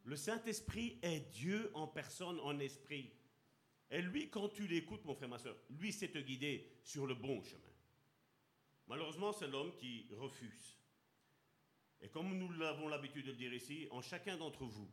Le 0.05 0.17
Saint-Esprit 0.17 0.99
est 1.03 1.21
Dieu 1.33 1.71
en 1.75 1.87
personne, 1.87 2.41
en 2.41 2.59
esprit. 2.59 3.13
Et 3.91 4.01
lui, 4.03 4.31
quand 4.31 4.49
tu 4.49 4.67
l'écoutes, 4.67 5.05
mon 5.05 5.15
frère, 5.15 5.29
ma 5.29 5.39
soeur, 5.39 5.57
lui 5.71 5.93
sait 5.93 6.09
te 6.09 6.19
guider 6.19 6.71
sur 6.83 7.07
le 7.07 7.15
bon 7.15 7.43
chemin. 7.43 7.63
Malheureusement, 8.87 9.33
c'est 9.33 9.49
l'homme 9.49 9.75
qui 9.77 10.07
refuse. 10.13 10.77
Et 12.01 12.09
comme 12.09 12.39
nous 12.39 12.51
l'avons 12.53 12.89
l'habitude 12.89 13.27
de 13.27 13.33
le 13.33 13.37
dire 13.37 13.53
ici, 13.53 13.87
en 13.91 14.01
chacun 14.01 14.37
d'entre 14.37 14.65
vous, 14.65 14.91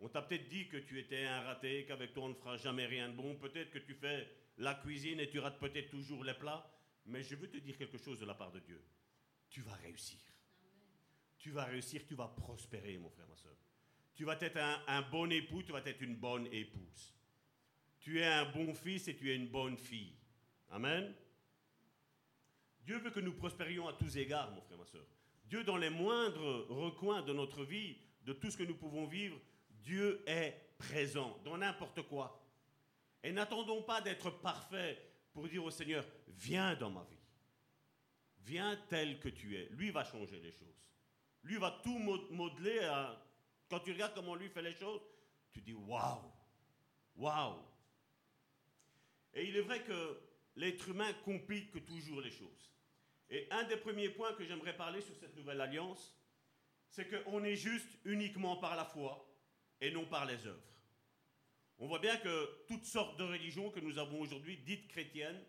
on 0.00 0.08
t'a 0.08 0.22
peut-être 0.22 0.48
dit 0.48 0.68
que 0.68 0.76
tu 0.76 0.98
étais 0.98 1.24
un 1.24 1.40
raté, 1.42 1.84
qu'avec 1.84 2.14
toi 2.14 2.24
on 2.24 2.28
ne 2.28 2.34
fera 2.34 2.56
jamais 2.56 2.86
rien 2.86 3.08
de 3.08 3.14
bon. 3.14 3.36
Peut-être 3.36 3.70
que 3.70 3.78
tu 3.78 3.94
fais 3.94 4.28
la 4.56 4.74
cuisine 4.74 5.20
et 5.20 5.28
tu 5.28 5.40
rates 5.40 5.58
peut-être 5.58 5.90
toujours 5.90 6.24
les 6.24 6.34
plats. 6.34 6.70
Mais 7.06 7.22
je 7.22 7.34
veux 7.34 7.50
te 7.50 7.58
dire 7.58 7.76
quelque 7.76 7.98
chose 7.98 8.20
de 8.20 8.24
la 8.24 8.34
part 8.34 8.52
de 8.52 8.60
Dieu. 8.60 8.82
Tu 9.50 9.60
vas 9.62 9.74
réussir 9.74 10.20
tu 11.38 11.50
vas 11.52 11.64
réussir, 11.64 12.04
tu 12.06 12.14
vas 12.14 12.28
prospérer, 12.28 12.98
mon 12.98 13.08
frère, 13.08 13.26
ma 13.28 13.36
soeur. 13.36 13.56
Tu 14.18 14.24
vas 14.24 14.36
être 14.40 14.58
un, 14.88 15.02
bon 15.02 15.30
époux, 15.30 15.62
tu 15.62 15.70
vas 15.70 15.78
être 15.78 16.02
une 16.02 16.16
bonne 16.16 16.48
épouse. 16.48 17.14
Tu 18.00 18.18
es 18.18 18.26
un 18.26 18.46
bon 18.46 18.74
fils 18.74 19.06
et 19.06 19.14
tu 19.14 19.30
es 19.30 19.36
une 19.36 19.46
bonne 19.46 19.76
fille. 19.76 20.12
Amen. 20.70 21.14
Dieu 22.80 22.98
veut 22.98 23.12
que 23.12 23.20
nous 23.20 23.34
prospérions 23.34 23.86
à 23.86 23.92
tous 23.92 24.16
égards, 24.16 24.50
mon 24.50 24.60
frère, 24.60 24.76
ma 24.76 24.86
soeur. 24.86 25.06
Dieu, 25.44 25.62
dans 25.62 25.76
les 25.76 25.88
moindres 25.88 26.66
recoins 26.68 27.22
de 27.22 27.32
notre 27.32 27.62
vie, 27.62 27.96
de 28.24 28.32
tout 28.32 28.50
ce 28.50 28.56
que 28.56 28.64
nous 28.64 28.74
pouvons 28.74 29.06
vivre, 29.06 29.38
Dieu 29.70 30.20
est 30.26 30.74
présent 30.78 31.38
dans 31.44 31.56
n'importe 31.56 32.02
quoi. 32.08 32.44
Et 33.22 33.30
n'attendons 33.30 33.84
pas 33.84 34.00
d'être 34.00 34.30
parfaits 34.30 35.00
pour 35.32 35.46
dire 35.46 35.62
au 35.62 35.70
Seigneur, 35.70 36.04
viens 36.26 36.74
dans 36.74 36.90
ma 36.90 37.04
vie. 37.04 37.22
viens 38.40 38.76
tel 38.88 39.20
que 39.20 39.28
tu 39.28 39.56
es. 39.56 39.68
Lui 39.70 39.92
va 39.92 40.02
changer 40.02 40.40
les 40.40 40.50
choses. 40.50 40.90
Lui 41.44 41.56
va 41.56 41.78
tout 41.84 42.00
modeler. 42.32 42.80
Quand 43.68 43.80
tu 43.80 43.92
regardes 43.92 44.14
comment 44.14 44.34
lui 44.34 44.48
fait 44.48 44.62
les 44.62 44.74
choses, 44.74 45.02
tu 45.50 45.60
dis 45.60 45.74
waouh, 45.74 46.32
waouh. 47.16 47.58
Et 49.34 49.48
il 49.48 49.56
est 49.56 49.62
vrai 49.62 49.82
que 49.82 50.20
l'être 50.56 50.88
humain 50.88 51.12
complique 51.24 51.84
toujours 51.86 52.20
les 52.20 52.30
choses. 52.30 52.72
Et 53.30 53.46
un 53.50 53.64
des 53.64 53.76
premiers 53.76 54.08
points 54.08 54.32
que 54.34 54.44
j'aimerais 54.44 54.76
parler 54.76 55.00
sur 55.00 55.14
cette 55.16 55.36
nouvelle 55.36 55.60
alliance, 55.60 56.16
c'est 56.88 57.08
qu'on 57.08 57.44
est 57.44 57.56
juste 57.56 57.88
uniquement 58.04 58.56
par 58.56 58.74
la 58.74 58.84
foi 58.84 59.28
et 59.80 59.90
non 59.90 60.06
par 60.06 60.24
les 60.24 60.46
œuvres. 60.46 60.62
On 61.78 61.86
voit 61.86 61.98
bien 61.98 62.16
que 62.16 62.64
toutes 62.66 62.86
sortes 62.86 63.18
de 63.18 63.24
religions 63.24 63.70
que 63.70 63.80
nous 63.80 63.98
avons 63.98 64.20
aujourd'hui, 64.20 64.56
dites 64.56 64.88
chrétiennes, 64.88 65.40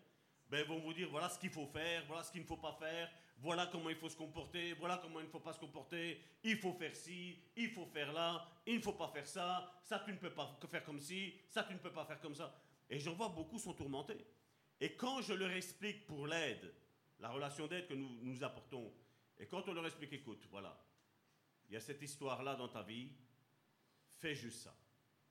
ben, 0.48 0.64
vont 0.66 0.78
vous 0.78 0.92
dire 0.92 1.08
voilà 1.10 1.28
ce 1.28 1.38
qu'il 1.38 1.50
faut 1.50 1.66
faire, 1.66 2.04
voilà 2.06 2.22
ce 2.22 2.30
qu'il 2.30 2.42
ne 2.42 2.46
faut 2.46 2.56
pas 2.56 2.76
faire, 2.78 3.10
voilà 3.40 3.66
comment 3.66 3.88
il 3.88 3.96
faut 3.96 4.08
se 4.08 4.16
comporter, 4.16 4.74
voilà 4.74 4.98
comment 4.98 5.18
il 5.20 5.26
ne 5.26 5.30
faut 5.30 5.40
pas 5.40 5.54
se 5.54 5.58
comporter, 5.58 6.20
il 6.44 6.58
faut 6.58 6.74
faire 6.74 6.94
ci, 6.94 7.38
il 7.56 7.70
faut 7.70 7.86
faire 7.86 8.12
là, 8.12 8.46
il 8.66 8.76
ne 8.76 8.82
faut 8.82 8.92
pas 8.92 9.08
faire 9.08 9.26
ça, 9.26 9.72
ça 9.82 10.02
tu 10.04 10.12
ne 10.12 10.18
peux 10.18 10.32
pas 10.32 10.58
faire 10.70 10.84
comme 10.84 11.00
ci, 11.00 11.34
ça 11.48 11.64
tu 11.64 11.72
ne 11.72 11.78
peux 11.78 11.92
pas 11.92 12.04
faire 12.04 12.20
comme 12.20 12.34
ça. 12.34 12.54
Et 12.88 12.98
j'en 12.98 13.14
vois 13.14 13.30
beaucoup 13.30 13.58
sont 13.58 13.72
tourmentés. 13.72 14.26
Et 14.78 14.94
quand 14.94 15.22
je 15.22 15.32
leur 15.32 15.50
explique 15.52 16.06
pour 16.06 16.26
l'aide, 16.26 16.72
la 17.18 17.30
relation 17.30 17.66
d'aide 17.66 17.86
que 17.86 17.94
nous, 17.94 18.10
nous 18.22 18.44
apportons, 18.44 18.92
et 19.38 19.46
quand 19.46 19.66
on 19.68 19.72
leur 19.72 19.86
explique, 19.86 20.12
écoute, 20.12 20.46
voilà, 20.50 20.78
il 21.68 21.74
y 21.74 21.76
a 21.76 21.80
cette 21.80 22.02
histoire-là 22.02 22.56
dans 22.56 22.68
ta 22.68 22.82
vie, 22.82 23.10
fais 24.18 24.34
juste 24.34 24.64
ça. 24.64 24.76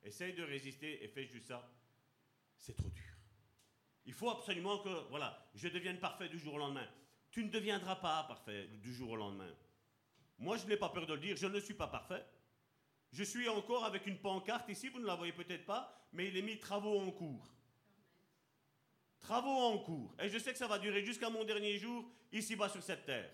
Essaye 0.02 0.34
de 0.34 0.42
résister 0.42 1.04
et 1.04 1.08
fais 1.08 1.26
juste 1.26 1.48
ça. 1.48 1.70
C'est 2.56 2.74
trop 2.74 2.90
dur. 2.90 3.14
Il 4.06 4.12
faut 4.12 4.30
absolument 4.30 4.78
que, 4.78 5.08
voilà, 5.10 5.48
je 5.54 5.68
devienne 5.68 6.00
parfait 6.00 6.28
du 6.28 6.38
jour 6.38 6.54
au 6.54 6.58
lendemain. 6.58 6.88
Tu 7.30 7.44
ne 7.44 7.50
deviendras 7.50 7.96
pas 7.96 8.24
parfait 8.24 8.66
du 8.82 8.92
jour 8.92 9.10
au 9.10 9.16
lendemain. 9.16 9.52
Moi, 10.38 10.56
je 10.56 10.66
n'ai 10.66 10.76
pas 10.76 10.88
peur 10.88 11.06
de 11.06 11.14
le 11.14 11.20
dire, 11.20 11.36
je 11.36 11.46
ne 11.46 11.60
suis 11.60 11.74
pas 11.74 11.86
parfait. 11.86 12.24
Je 13.12 13.24
suis 13.24 13.48
encore 13.48 13.84
avec 13.84 14.06
une 14.06 14.18
pancarte 14.18 14.68
ici, 14.68 14.88
vous 14.88 15.00
ne 15.00 15.06
la 15.06 15.16
voyez 15.16 15.32
peut-être 15.32 15.66
pas, 15.66 16.06
mais 16.12 16.28
il 16.28 16.36
est 16.36 16.42
mis 16.42 16.58
travaux 16.58 16.98
en 16.98 17.10
cours. 17.10 17.54
Travaux 19.20 19.50
en 19.50 19.78
cours. 19.78 20.14
Et 20.20 20.28
je 20.28 20.38
sais 20.38 20.52
que 20.52 20.58
ça 20.58 20.66
va 20.66 20.78
durer 20.78 21.04
jusqu'à 21.04 21.28
mon 21.28 21.44
dernier 21.44 21.76
jour 21.78 22.10
ici-bas 22.32 22.68
sur 22.68 22.82
cette 22.82 23.04
terre. 23.04 23.30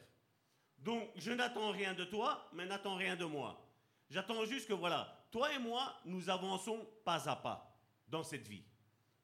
Donc, 0.78 1.09
je 1.16 1.31
n'attends 1.32 1.70
rien 1.70 1.94
de 1.94 2.05
toi, 2.05 2.48
mais 2.52 2.66
n'attends 2.66 2.97
rien 2.97 3.16
de 3.16 3.24
moi. 3.24 3.62
J'attends 4.10 4.44
juste 4.44 4.68
que, 4.68 4.73
voilà, 4.73 5.27
toi 5.31 5.52
et 5.52 5.59
moi, 5.59 5.94
nous 6.05 6.28
avançons 6.28 6.86
pas 7.05 7.28
à 7.28 7.36
pas 7.36 7.78
dans 8.09 8.23
cette 8.23 8.47
vie. 8.47 8.64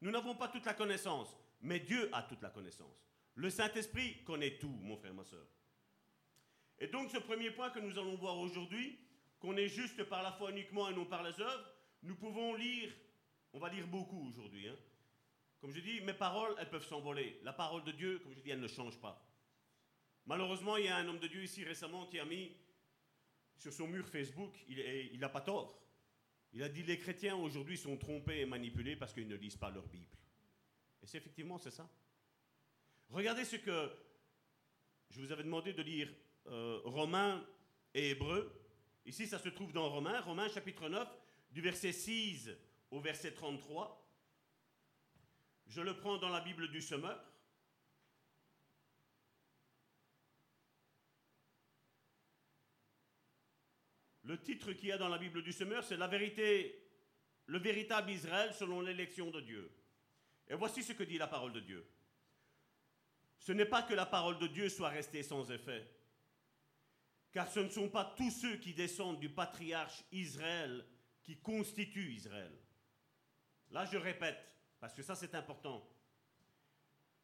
Nous 0.00 0.10
n'avons 0.10 0.34
pas 0.34 0.48
toute 0.48 0.64
la 0.64 0.74
connaissance, 0.74 1.36
mais 1.60 1.80
Dieu 1.80 2.10
a 2.12 2.22
toute 2.22 2.42
la 2.42 2.50
connaissance. 2.50 3.11
Le 3.34 3.50
Saint-Esprit 3.50 4.22
connaît 4.24 4.58
tout, 4.58 4.68
mon 4.82 4.96
frère, 4.96 5.14
ma 5.14 5.24
soeur. 5.24 5.46
Et 6.78 6.88
donc, 6.88 7.10
ce 7.10 7.18
premier 7.18 7.50
point 7.50 7.70
que 7.70 7.78
nous 7.78 7.98
allons 7.98 8.16
voir 8.16 8.38
aujourd'hui, 8.38 8.98
qu'on 9.38 9.56
est 9.56 9.68
juste 9.68 10.04
par 10.04 10.22
la 10.22 10.32
foi 10.32 10.50
uniquement 10.50 10.88
et 10.88 10.94
non 10.94 11.06
par 11.06 11.22
les 11.22 11.40
œuvres, 11.40 11.72
nous 12.02 12.14
pouvons 12.16 12.54
lire, 12.54 12.92
on 13.52 13.58
va 13.58 13.68
lire 13.68 13.86
beaucoup 13.86 14.28
aujourd'hui. 14.28 14.68
Hein. 14.68 14.76
Comme 15.60 15.72
je 15.72 15.80
dis, 15.80 16.00
mes 16.00 16.14
paroles, 16.14 16.54
elles 16.58 16.70
peuvent 16.70 16.86
s'envoler. 16.86 17.38
La 17.42 17.52
parole 17.52 17.84
de 17.84 17.92
Dieu, 17.92 18.18
comme 18.18 18.34
je 18.34 18.40
dis, 18.40 18.50
elle 18.50 18.60
ne 18.60 18.68
change 18.68 19.00
pas. 19.00 19.24
Malheureusement, 20.26 20.76
il 20.76 20.86
y 20.86 20.88
a 20.88 20.96
un 20.96 21.06
homme 21.08 21.18
de 21.18 21.28
Dieu 21.28 21.42
ici 21.42 21.64
récemment 21.64 22.06
qui 22.06 22.18
a 22.18 22.24
mis 22.24 22.56
sur 23.56 23.72
son 23.72 23.86
mur 23.86 24.08
Facebook, 24.08 24.56
il 24.68 25.18
n'a 25.20 25.28
pas 25.28 25.40
tort. 25.40 25.80
Il 26.52 26.62
a 26.62 26.68
dit 26.68 26.82
les 26.82 26.98
chrétiens 26.98 27.36
aujourd'hui 27.36 27.78
sont 27.78 27.96
trompés 27.96 28.40
et 28.40 28.46
manipulés 28.46 28.96
parce 28.96 29.12
qu'ils 29.12 29.28
ne 29.28 29.36
lisent 29.36 29.56
pas 29.56 29.70
leur 29.70 29.86
Bible. 29.86 30.16
Et 31.02 31.06
c'est 31.06 31.18
effectivement 31.18 31.58
c'est 31.58 31.70
ça. 31.70 31.88
Regardez 33.12 33.44
ce 33.44 33.56
que 33.56 33.90
je 35.10 35.20
vous 35.20 35.32
avais 35.32 35.42
demandé 35.42 35.74
de 35.74 35.82
lire 35.82 36.10
euh, 36.46 36.80
Romains 36.84 37.46
et 37.92 38.12
Hébreux. 38.12 38.50
Ici, 39.04 39.26
ça 39.26 39.38
se 39.38 39.50
trouve 39.50 39.70
dans 39.70 39.90
Romains, 39.90 40.18
Romains 40.22 40.48
chapitre 40.48 40.88
9, 40.88 41.06
du 41.50 41.60
verset 41.60 41.92
6 41.92 42.48
au 42.90 43.00
verset 43.00 43.32
33. 43.32 44.02
Je 45.66 45.82
le 45.82 45.94
prends 45.94 46.16
dans 46.16 46.30
la 46.30 46.40
Bible 46.40 46.70
du 46.70 46.80
semeur. 46.80 47.22
Le 54.22 54.40
titre 54.40 54.72
qu'il 54.72 54.88
y 54.88 54.92
a 54.92 54.96
dans 54.96 55.10
la 55.10 55.18
Bible 55.18 55.42
du 55.42 55.52
semeur, 55.52 55.84
c'est 55.84 55.98
La 55.98 56.08
vérité, 56.08 56.82
le 57.44 57.58
véritable 57.58 58.10
Israël 58.10 58.54
selon 58.54 58.80
l'élection 58.80 59.30
de 59.30 59.42
Dieu. 59.42 59.70
Et 60.48 60.54
voici 60.54 60.82
ce 60.82 60.94
que 60.94 61.02
dit 61.02 61.18
la 61.18 61.26
parole 61.26 61.52
de 61.52 61.60
Dieu. 61.60 61.86
Ce 63.42 63.50
n'est 63.50 63.66
pas 63.66 63.82
que 63.82 63.92
la 63.92 64.06
parole 64.06 64.38
de 64.38 64.46
Dieu 64.46 64.68
soit 64.68 64.90
restée 64.90 65.24
sans 65.24 65.50
effet, 65.50 65.84
car 67.32 67.50
ce 67.50 67.58
ne 67.58 67.68
sont 67.68 67.88
pas 67.88 68.14
tous 68.16 68.30
ceux 68.30 68.56
qui 68.58 68.72
descendent 68.72 69.18
du 69.18 69.28
patriarche 69.28 70.04
Israël 70.12 70.86
qui 71.24 71.40
constituent 71.40 72.12
Israël. 72.12 72.56
Là, 73.70 73.84
je 73.84 73.96
répète, 73.96 74.38
parce 74.78 74.94
que 74.94 75.02
ça 75.02 75.16
c'est 75.16 75.34
important. 75.34 75.84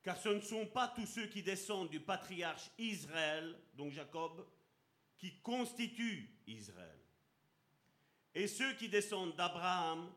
Car 0.02 0.16
ce 0.16 0.30
ne 0.30 0.40
sont 0.40 0.66
pas 0.66 0.88
tous 0.88 1.06
ceux 1.06 1.28
qui 1.28 1.44
descendent 1.44 1.90
du 1.90 2.00
patriarche 2.00 2.68
Israël, 2.78 3.56
donc 3.74 3.92
Jacob, 3.92 4.44
qui 5.18 5.40
constituent 5.40 6.36
Israël. 6.48 6.98
Et 8.34 8.48
ceux 8.48 8.74
qui 8.74 8.88
descendent 8.88 9.36
d'Abraham 9.36 10.12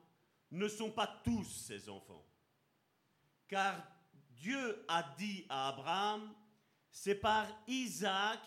ne 0.49 0.67
sont 0.67 0.91
pas 0.91 1.21
tous 1.23 1.45
ses 1.45 1.89
enfants. 1.89 2.25
Car 3.47 3.87
Dieu 4.41 4.83
a 4.87 5.03
dit 5.17 5.45
à 5.49 5.67
Abraham, 5.69 6.33
c'est 6.89 7.15
par 7.15 7.47
Isaac 7.67 8.39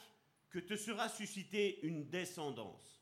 que 0.51 0.59
te 0.59 0.77
sera 0.77 1.09
suscitée 1.09 1.81
une 1.87 2.11
descendance. 2.11 3.01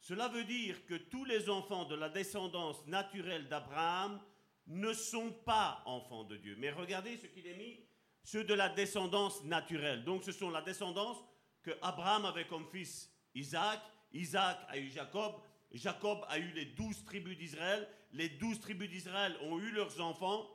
Cela 0.00 0.28
veut 0.28 0.44
dire 0.44 0.84
que 0.86 0.94
tous 0.94 1.24
les 1.26 1.50
enfants 1.50 1.84
de 1.84 1.94
la 1.94 2.08
descendance 2.08 2.84
naturelle 2.86 3.46
d'Abraham 3.48 4.20
ne 4.66 4.92
sont 4.94 5.32
pas 5.44 5.82
enfants 5.84 6.24
de 6.24 6.36
Dieu. 6.38 6.56
Mais 6.58 6.70
regardez 6.70 7.18
ce 7.18 7.26
qu'il 7.26 7.46
est 7.46 7.56
mis, 7.56 7.78
ceux 8.24 8.44
de 8.44 8.54
la 8.54 8.70
descendance 8.70 9.44
naturelle. 9.44 10.02
Donc 10.04 10.24
ce 10.24 10.32
sont 10.32 10.50
la 10.50 10.62
descendance 10.62 11.18
que 11.62 11.72
Abraham 11.82 12.24
avait 12.24 12.46
comme 12.46 12.66
fils 12.70 13.12
Isaac, 13.34 13.80
Isaac 14.12 14.58
a 14.68 14.78
eu 14.78 14.88
Jacob, 14.88 15.34
Jacob 15.70 16.24
a 16.28 16.38
eu 16.38 16.52
les 16.52 16.66
douze 16.66 17.04
tribus 17.04 17.36
d'Israël, 17.36 17.86
les 18.12 18.30
douze 18.30 18.60
tribus 18.60 18.88
d'Israël 18.88 19.36
ont 19.42 19.58
eu 19.58 19.70
leurs 19.70 20.00
enfants, 20.00 20.48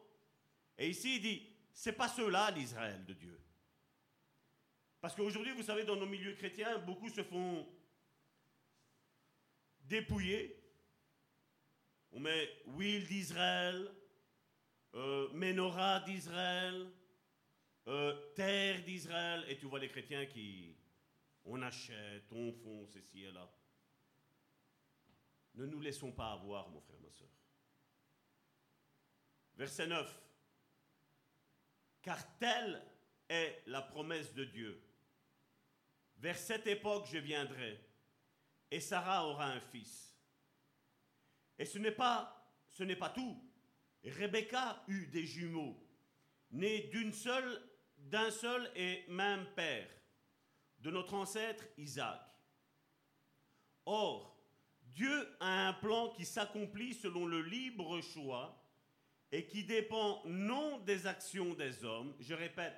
et 0.77 0.89
ici 0.89 1.15
il 1.15 1.21
dit, 1.21 1.47
c'est 1.71 1.93
pas 1.93 2.07
ceux-là 2.07 2.51
l'Israël 2.51 3.03
de 3.05 3.13
Dieu. 3.13 3.39
Parce 4.99 5.15
qu'aujourd'hui, 5.15 5.53
vous 5.53 5.63
savez, 5.63 5.83
dans 5.83 5.95
nos 5.95 6.05
milieux 6.05 6.33
chrétiens, 6.33 6.79
beaucoup 6.79 7.09
se 7.09 7.23
font 7.23 7.67
dépouiller. 9.81 10.59
On 12.11 12.19
met 12.19 12.49
Will 12.65 13.05
d'Israël, 13.05 13.91
euh, 14.95 15.29
Menorah 15.33 15.99
d'Israël, 16.01 16.91
euh, 17.87 18.33
Terre 18.33 18.83
d'Israël, 18.83 19.45
et 19.47 19.57
tu 19.57 19.65
vois 19.65 19.79
les 19.79 19.89
chrétiens 19.89 20.25
qui, 20.25 20.75
on 21.45 21.61
achète, 21.61 22.31
on 22.31 22.51
fonce 22.51 22.95
ici 22.95 23.23
et 23.23 23.31
là. 23.31 23.49
Ne 25.55 25.65
nous 25.65 25.79
laissons 25.79 26.11
pas 26.11 26.33
avoir, 26.33 26.69
mon 26.69 26.81
frère, 26.81 26.99
ma 26.99 27.11
soeur. 27.11 27.29
Verset 29.55 29.87
9. 29.87 30.26
Car 32.07 32.37
telle 32.37 32.81
est 33.27 33.63
la 33.65 33.81
promesse 33.81 34.33
de 34.33 34.45
Dieu. 34.45 34.81
Vers 36.15 36.37
cette 36.37 36.65
époque, 36.65 37.05
je 37.11 37.17
viendrai, 37.17 37.81
et 38.71 38.79
Sarah 38.79 39.27
aura 39.27 39.47
un 39.47 39.59
fils. 39.59 40.17
Et 41.59 41.65
ce 41.65 41.77
n'est 41.77 41.91
pas, 41.91 42.49
ce 42.69 42.83
n'est 42.83 42.95
pas 42.95 43.09
tout. 43.09 43.37
Rebecca 44.05 44.85
eut 44.87 45.07
des 45.07 45.25
jumeaux, 45.25 45.85
nés 46.51 46.89
d'un 47.97 48.31
seul 48.31 48.71
et 48.73 49.03
même 49.09 49.45
père 49.53 49.89
de 50.79 50.91
notre 50.91 51.13
ancêtre 51.13 51.65
Isaac. 51.77 52.21
Or, 53.85 54.41
Dieu 54.81 55.35
a 55.41 55.67
un 55.67 55.73
plan 55.73 56.11
qui 56.11 56.23
s'accomplit 56.23 56.93
selon 56.93 57.25
le 57.25 57.41
libre 57.41 57.99
choix 57.99 58.63
et 59.31 59.45
qui 59.45 59.63
dépend 59.63 60.21
non 60.25 60.79
des 60.79 61.05
actions 61.05 61.53
des 61.53 61.83
hommes. 61.83 62.15
Je 62.19 62.33
répète. 62.33 62.75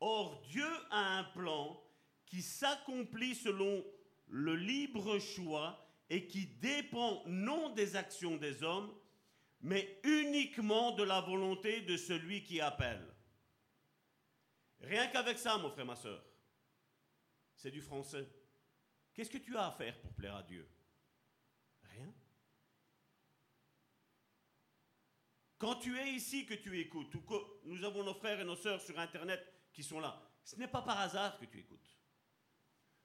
Or, 0.00 0.42
Dieu 0.42 0.66
a 0.90 1.18
un 1.18 1.24
plan 1.24 1.82
qui 2.26 2.42
s'accomplit 2.42 3.34
selon 3.34 3.84
le 4.28 4.56
libre 4.56 5.18
choix 5.18 5.86
et 6.08 6.26
qui 6.26 6.46
dépend 6.46 7.22
non 7.26 7.70
des 7.70 7.96
actions 7.96 8.36
des 8.36 8.62
hommes, 8.62 8.92
mais 9.60 10.00
uniquement 10.04 10.92
de 10.92 11.02
la 11.02 11.20
volonté 11.20 11.82
de 11.82 11.96
celui 11.96 12.42
qui 12.42 12.60
appelle. 12.60 13.06
Rien 14.80 15.06
qu'avec 15.08 15.38
ça, 15.38 15.58
mon 15.58 15.70
frère, 15.70 15.86
ma 15.86 15.96
soeur 15.96 16.22
c'est 17.62 17.70
du 17.70 17.80
français. 17.80 18.28
Qu'est-ce 19.14 19.30
que 19.30 19.38
tu 19.38 19.56
as 19.56 19.68
à 19.68 19.70
faire 19.70 19.96
pour 20.00 20.12
plaire 20.14 20.34
à 20.34 20.42
Dieu 20.42 20.68
Rien. 21.84 22.12
Quand 25.62 25.76
tu 25.76 25.96
es 25.96 26.12
ici, 26.14 26.44
que 26.44 26.54
tu 26.54 26.76
écoutes, 26.80 27.14
ou 27.14 27.20
que 27.20 27.36
nous 27.66 27.84
avons 27.84 28.02
nos 28.02 28.14
frères 28.14 28.40
et 28.40 28.44
nos 28.44 28.56
sœurs 28.56 28.80
sur 28.80 28.98
Internet 28.98 29.40
qui 29.72 29.84
sont 29.84 30.00
là, 30.00 30.20
ce 30.42 30.56
n'est 30.56 30.66
pas 30.66 30.82
par 30.82 30.98
hasard 30.98 31.38
que 31.38 31.44
tu 31.44 31.60
écoutes. 31.60 31.88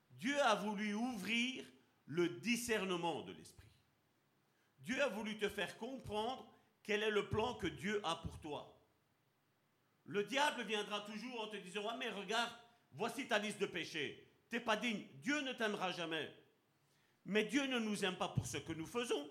Dieu 0.09 0.35
a 0.41 0.55
voulu 0.55 0.95
ouvrir 0.95 1.63
le 2.07 2.29
discernement 2.39 3.21
de 3.21 3.33
l'esprit. 3.33 3.69
Dieu 4.79 4.99
a 5.03 5.07
voulu 5.07 5.37
te 5.37 5.47
faire 5.47 5.77
comprendre 5.77 6.51
quel 6.81 7.03
est 7.03 7.11
le 7.11 7.29
plan 7.29 7.53
que 7.53 7.67
Dieu 7.67 8.01
a 8.03 8.15
pour 8.15 8.39
toi. 8.39 8.83
Le 10.05 10.23
diable 10.23 10.63
viendra 10.63 11.01
toujours 11.01 11.41
en 11.41 11.49
te 11.49 11.57
disant, 11.57 11.87
ah 11.87 11.95
mais 11.99 12.09
regarde, 12.09 12.51
voici 12.93 13.27
ta 13.27 13.37
liste 13.37 13.59
de 13.59 13.67
péchés. 13.67 14.33
T'es 14.49 14.59
pas 14.59 14.77
digne. 14.77 15.05
Dieu 15.21 15.41
ne 15.41 15.53
t'aimera 15.53 15.91
jamais. 15.91 16.35
Mais 17.23 17.43
Dieu 17.43 17.67
ne 17.67 17.77
nous 17.77 18.03
aime 18.03 18.17
pas 18.17 18.29
pour 18.29 18.47
ce 18.47 18.57
que 18.57 18.73
nous 18.73 18.87
faisons. 18.87 19.29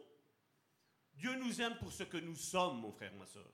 Dieu 1.16 1.34
nous 1.36 1.60
aime 1.60 1.76
pour 1.78 1.92
ce 1.92 2.02
que 2.02 2.18
nous 2.18 2.36
sommes, 2.36 2.80
mon 2.80 2.92
frère, 2.92 3.14
ma 3.14 3.26
soeur. 3.26 3.50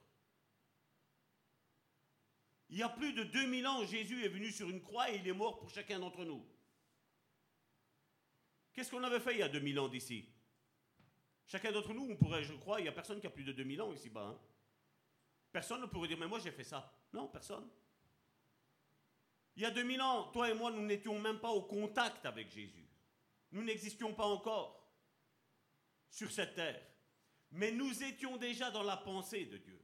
Il 2.68 2.78
y 2.78 2.82
a 2.82 2.88
plus 2.88 3.12
de 3.12 3.22
2000 3.22 3.66
ans, 3.66 3.84
Jésus 3.84 4.24
est 4.24 4.28
venu 4.28 4.50
sur 4.50 4.68
une 4.68 4.80
croix 4.80 5.10
et 5.10 5.16
il 5.16 5.28
est 5.28 5.32
mort 5.32 5.58
pour 5.58 5.70
chacun 5.70 5.98
d'entre 5.98 6.24
nous. 6.24 6.44
Qu'est-ce 8.72 8.90
qu'on 8.90 9.02
avait 9.04 9.20
fait 9.20 9.32
il 9.34 9.38
y 9.38 9.42
a 9.42 9.48
2000 9.48 9.78
ans 9.78 9.88
d'ici? 9.88 10.26
Chacun 11.46 11.70
d'entre 11.70 11.92
nous, 11.92 12.08
on 12.10 12.16
pourrait, 12.16 12.42
je 12.42 12.54
crois, 12.54 12.80
il 12.80 12.84
n'y 12.84 12.88
a 12.88 12.92
personne 12.92 13.20
qui 13.20 13.26
a 13.26 13.30
plus 13.30 13.44
de 13.44 13.52
2000 13.52 13.82
ans 13.82 13.92
ici-bas. 13.92 14.26
Hein. 14.26 14.40
Personne 15.52 15.82
ne 15.82 15.86
pourrait 15.86 16.08
dire, 16.08 16.18
mais 16.18 16.26
moi 16.26 16.38
j'ai 16.38 16.50
fait 16.50 16.64
ça. 16.64 16.90
Non, 17.12 17.28
personne. 17.28 17.68
Il 19.54 19.62
y 19.62 19.66
a 19.66 19.70
2000 19.70 20.00
ans, 20.00 20.30
toi 20.32 20.48
et 20.48 20.54
moi, 20.54 20.70
nous 20.70 20.82
n'étions 20.82 21.18
même 21.18 21.40
pas 21.40 21.50
au 21.50 21.62
contact 21.62 22.24
avec 22.24 22.50
Jésus. 22.50 22.88
Nous 23.50 23.62
n'existions 23.62 24.14
pas 24.14 24.24
encore 24.24 24.82
sur 26.08 26.30
cette 26.30 26.54
terre. 26.54 26.82
Mais 27.52 27.70
nous 27.70 28.02
étions 28.02 28.36
déjà 28.36 28.70
dans 28.70 28.82
la 28.82 28.96
pensée 28.96 29.44
de 29.44 29.58
Dieu. 29.58 29.80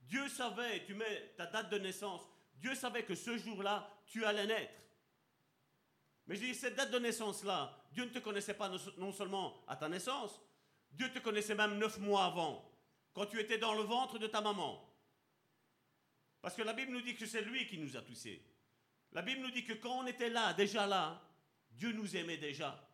Dieu 0.00 0.28
savait, 0.28 0.84
tu 0.84 0.94
mets 0.94 1.34
ta 1.36 1.46
date 1.46 1.70
de 1.70 1.78
naissance, 1.78 2.22
Dieu 2.56 2.74
savait 2.74 3.04
que 3.04 3.14
ce 3.14 3.36
jour-là, 3.38 3.90
tu 4.06 4.24
allais 4.24 4.46
naître. 4.46 4.74
Mais 6.26 6.36
j'ai 6.36 6.46
dit, 6.48 6.54
cette 6.54 6.76
date 6.76 6.90
de 6.90 6.98
naissance-là, 6.98 7.84
Dieu 7.92 8.04
ne 8.04 8.10
te 8.10 8.18
connaissait 8.18 8.54
pas 8.54 8.70
non 8.98 9.12
seulement 9.12 9.64
à 9.66 9.76
ta 9.76 9.88
naissance, 9.88 10.40
Dieu 10.90 11.10
te 11.12 11.18
connaissait 11.18 11.54
même 11.54 11.78
neuf 11.78 11.98
mois 11.98 12.26
avant, 12.26 12.70
quand 13.12 13.26
tu 13.26 13.40
étais 13.40 13.58
dans 13.58 13.74
le 13.74 13.82
ventre 13.82 14.18
de 14.18 14.26
ta 14.26 14.40
maman. 14.40 14.90
Parce 16.40 16.54
que 16.54 16.62
la 16.62 16.74
Bible 16.74 16.92
nous 16.92 17.00
dit 17.00 17.16
que 17.16 17.26
c'est 17.26 17.42
lui 17.42 17.66
qui 17.66 17.78
nous 17.78 17.96
a 17.96 18.02
touchés. 18.02 18.44
La 19.12 19.22
Bible 19.22 19.40
nous 19.40 19.50
dit 19.50 19.64
que 19.64 19.72
quand 19.72 20.00
on 20.00 20.06
était 20.06 20.28
là, 20.28 20.52
déjà 20.52 20.86
là, 20.86 21.22
Dieu 21.70 21.92
nous 21.92 22.16
aimait 22.16 22.36
déjà. 22.36 22.86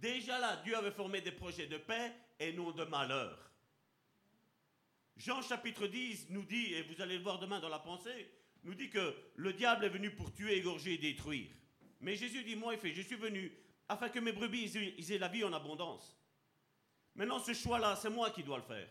Déjà 0.00 0.38
là, 0.38 0.56
Dieu 0.64 0.76
avait 0.76 0.90
formé 0.90 1.20
des 1.20 1.32
projets 1.32 1.66
de 1.66 1.76
paix 1.78 2.12
et 2.38 2.52
non 2.52 2.70
de 2.70 2.84
malheur. 2.84 3.50
Jean 5.16 5.42
chapitre 5.42 5.88
10 5.88 6.30
nous 6.30 6.44
dit, 6.44 6.74
et 6.74 6.82
vous 6.82 7.00
allez 7.02 7.16
le 7.16 7.22
voir 7.24 7.40
demain 7.40 7.58
dans 7.58 7.68
la 7.68 7.80
pensée, 7.80 8.30
nous 8.62 8.74
dit 8.74 8.90
que 8.90 9.14
le 9.34 9.52
diable 9.52 9.84
est 9.84 9.90
venu 9.90 10.12
pour 10.12 10.32
tuer, 10.32 10.56
égorger 10.56 10.94
et 10.94 10.98
détruire. 10.98 11.50
Mais 12.00 12.14
Jésus 12.14 12.44
dit, 12.44 12.54
moi, 12.54 12.76
fait, 12.76 12.92
je 12.92 13.02
suis 13.02 13.16
venu 13.16 13.52
afin 13.88 14.08
que 14.08 14.20
mes 14.20 14.32
brebis 14.32 14.76
aient 14.76 15.18
la 15.18 15.28
vie 15.28 15.42
en 15.42 15.52
abondance. 15.52 16.16
Maintenant, 17.16 17.40
ce 17.40 17.52
choix-là, 17.52 17.96
c'est 17.96 18.10
moi 18.10 18.30
qui 18.30 18.44
dois 18.44 18.58
le 18.58 18.62
faire. 18.62 18.88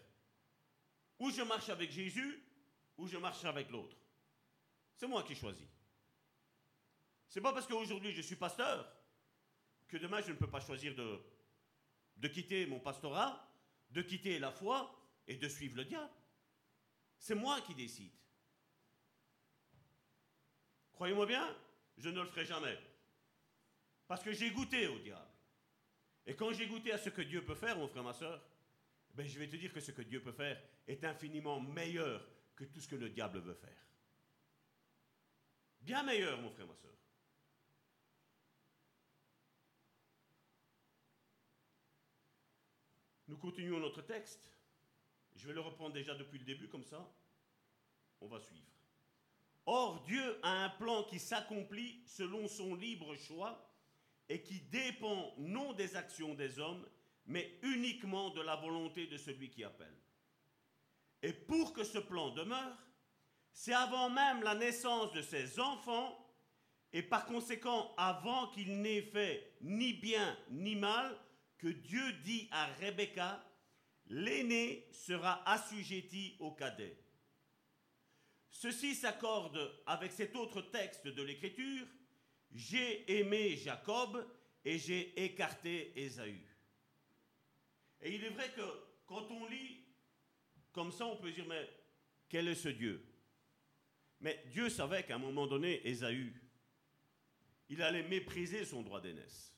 Ou 1.20 1.32
je 1.32 1.42
marche 1.44 1.70
avec 1.70 1.92
Jésus, 1.92 2.44
ou 2.98 3.08
je 3.08 3.18
marche 3.18 3.46
avec 3.46 3.70
l'autre. 3.70 3.96
C'est 4.98 5.08
moi 5.08 5.24
qui 5.24 5.36
choisis. 5.36 5.68
C'est 7.30 7.42
pas 7.42 7.54
parce 7.54 7.68
qu'aujourd'hui 7.68 8.12
je 8.12 8.22
suis 8.22 8.36
pasteur 8.36 8.97
que 9.88 9.98
demain 9.98 10.22
je 10.22 10.32
ne 10.32 10.38
peux 10.38 10.50
pas 10.50 10.60
choisir 10.60 10.94
de, 10.96 12.28
quitter 12.28 12.66
mon 12.66 12.80
pastorat, 12.80 13.50
de 13.90 14.02
quitter 14.02 14.40
la 14.40 14.52
foi 14.52 14.94
et 15.28 15.38
de 15.38 15.48
suivre 15.48 15.78
le 15.78 15.86
diable. 15.86 16.14
C'est 17.18 17.36
moi 17.36 17.62
qui 17.62 17.74
décide. 17.74 18.12
Croyez-moi 20.94 21.26
bien, 21.26 21.56
je 21.98 22.10
ne 22.10 22.22
le 22.22 22.28
ferai 22.28 22.46
jamais. 22.46 22.78
Parce 24.08 24.24
que 24.24 24.32
j'ai 24.32 24.52
goûté 24.52 24.88
au 24.88 25.00
diable. 25.00 25.32
Et 26.26 26.36
quand 26.36 26.52
j'ai 26.54 26.68
goûté 26.68 26.92
à 26.92 26.98
ce 26.98 27.10
que 27.10 27.22
Dieu 27.22 27.44
peut 27.44 27.56
faire, 27.56 27.78
mon 27.78 27.88
frère, 27.88 28.04
ma 28.04 28.14
soeur, 28.14 28.44
ben 29.14 29.28
je 29.28 29.40
vais 29.40 29.48
te 29.48 29.56
dire 29.56 29.74
que 29.74 29.80
ce 29.80 29.92
que 29.92 30.02
Dieu 30.02 30.22
peut 30.22 30.32
faire 30.32 30.62
est 30.88 31.04
infiniment 31.04 31.60
meilleur 31.60 32.28
que 32.56 32.66
tout 32.66 32.80
ce 32.80 32.88
que 32.88 32.96
le 32.96 33.10
diable 33.10 33.40
veut 33.40 33.54
faire. 33.54 33.86
Bien 35.82 36.04
meilleur, 36.04 36.42
mon 36.42 36.50
frère, 36.50 36.68
ma 36.68 36.76
soeur. 36.76 36.94
Nous 43.28 43.38
continuons 43.38 43.80
notre 43.80 44.02
texte. 44.02 44.52
Je 45.36 45.48
vais 45.48 45.54
le 45.54 45.62
reprendre 45.62 45.94
déjà 45.94 46.16
depuis 46.16 46.40
le 46.40 46.46
début, 46.46 46.68
comme 46.68 46.84
ça, 46.84 47.06
on 48.22 48.28
va 48.28 48.40
suivre. 48.40 48.66
Or, 49.66 50.02
Dieu 50.04 50.40
a 50.44 50.64
un 50.64 50.70
plan 50.70 51.04
qui 51.04 51.20
s'accomplit 51.20 52.02
selon 52.06 52.48
son 52.48 52.74
libre 52.74 53.16
choix 53.16 53.70
et 54.30 54.42
qui 54.42 54.62
dépend 54.62 55.34
non 55.38 55.74
des 55.74 55.96
actions 55.96 56.34
des 56.34 56.58
hommes, 56.58 56.88
mais 57.26 57.60
uniquement 57.64 58.30
de 58.30 58.42
la 58.42 58.56
volonté 58.56 59.08
de 59.08 59.18
celui 59.18 59.50
qui 59.50 59.64
appelle. 59.64 59.98
Et 61.22 61.34
pour 61.34 61.74
que 61.74 61.84
ce 61.84 61.98
plan 61.98 62.30
demeure, 62.30 62.78
c'est 63.52 63.74
avant 63.74 64.10
même 64.10 64.42
la 64.44 64.56
naissance 64.56 65.12
de 65.12 65.22
ses 65.22 65.60
enfants, 65.60 66.18
et 66.94 67.04
par 67.04 67.26
conséquent 67.26 67.94
avant 67.98 68.48
qu'il 68.48 68.82
n'ait 68.82 69.02
fait 69.02 69.58
ni 69.62 69.94
bien 69.94 70.38
ni 70.50 70.76
mal, 70.76 71.18
que 71.58 71.68
Dieu 71.68 72.14
dit 72.24 72.48
à 72.52 72.68
Rebecca, 72.76 73.44
l'aîné 74.08 74.88
sera 74.92 75.48
assujetti 75.50 76.36
au 76.40 76.52
cadet. 76.52 76.98
Ceci 78.50 78.96
s'accorde 78.96 79.84
avec 79.86 80.12
cet 80.12 80.36
autre 80.36 80.62
texte 80.62 81.08
de 81.08 81.22
l'Écriture, 81.22 81.86
j'ai 82.54 83.20
aimé 83.20 83.56
Jacob 83.56 84.26
et 84.64 84.80
j'ai 84.80 85.24
écarté 85.24 85.94
Ésaü. 85.96 86.42
Et 88.02 88.16
il 88.16 88.24
est 88.24 88.30
vrai 88.30 88.52
que 88.52 88.62
quand 89.06 89.30
on 89.32 89.46
lit 89.48 89.84
comme 90.72 90.92
ça, 90.92 91.08
on 91.08 91.18
peut 91.18 91.32
dire, 91.32 91.46
mais 91.48 91.68
quel 92.30 92.48
est 92.48 92.56
ce 92.56 92.70
Dieu? 92.70 93.04
Mais 94.20 94.44
Dieu 94.48 94.70
savait 94.70 95.04
qu'à 95.04 95.16
un 95.16 95.20
moment 95.20 95.48
donné, 95.48 95.88
Ésaü, 95.88 96.34
il 97.70 97.82
allait 97.82 98.08
mépriser 98.08 98.66
son 98.66 98.82
droit 98.84 99.02
d'aînesse. 99.02 99.57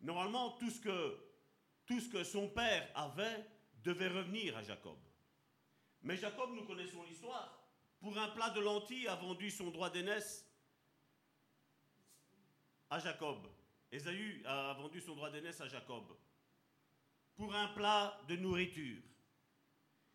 Normalement, 0.00 0.52
tout 0.52 0.70
ce, 0.70 0.80
que, 0.80 2.24
son 2.24 2.48
père 2.48 2.90
avait 2.94 3.44
devait 3.82 4.08
revenir 4.08 4.56
à 4.56 4.62
Jacob. 4.62 4.98
Mais 6.02 6.16
Jacob, 6.16 6.50
nous 6.54 6.64
connaissons 6.64 7.02
l'histoire. 7.02 7.58
Pour 8.00 8.16
un 8.16 8.28
plat 8.28 8.50
de 8.50 8.60
lentilles, 8.60 9.08
a 9.08 9.16
vendu 9.16 9.50
son 9.50 9.70
droit 9.70 9.90
d'aînesse 9.90 10.48
à 12.90 13.00
Jacob. 13.00 13.48
Ésaü 13.90 14.42
a 14.46 14.74
vendu 14.74 15.00
son 15.00 15.16
droit 15.16 15.30
d'aînesse 15.30 15.60
à 15.60 15.68
Jacob. 15.68 16.16
Pour 17.34 17.54
un 17.54 17.68
plat 17.68 18.20
de 18.28 18.36
nourriture. 18.36 19.02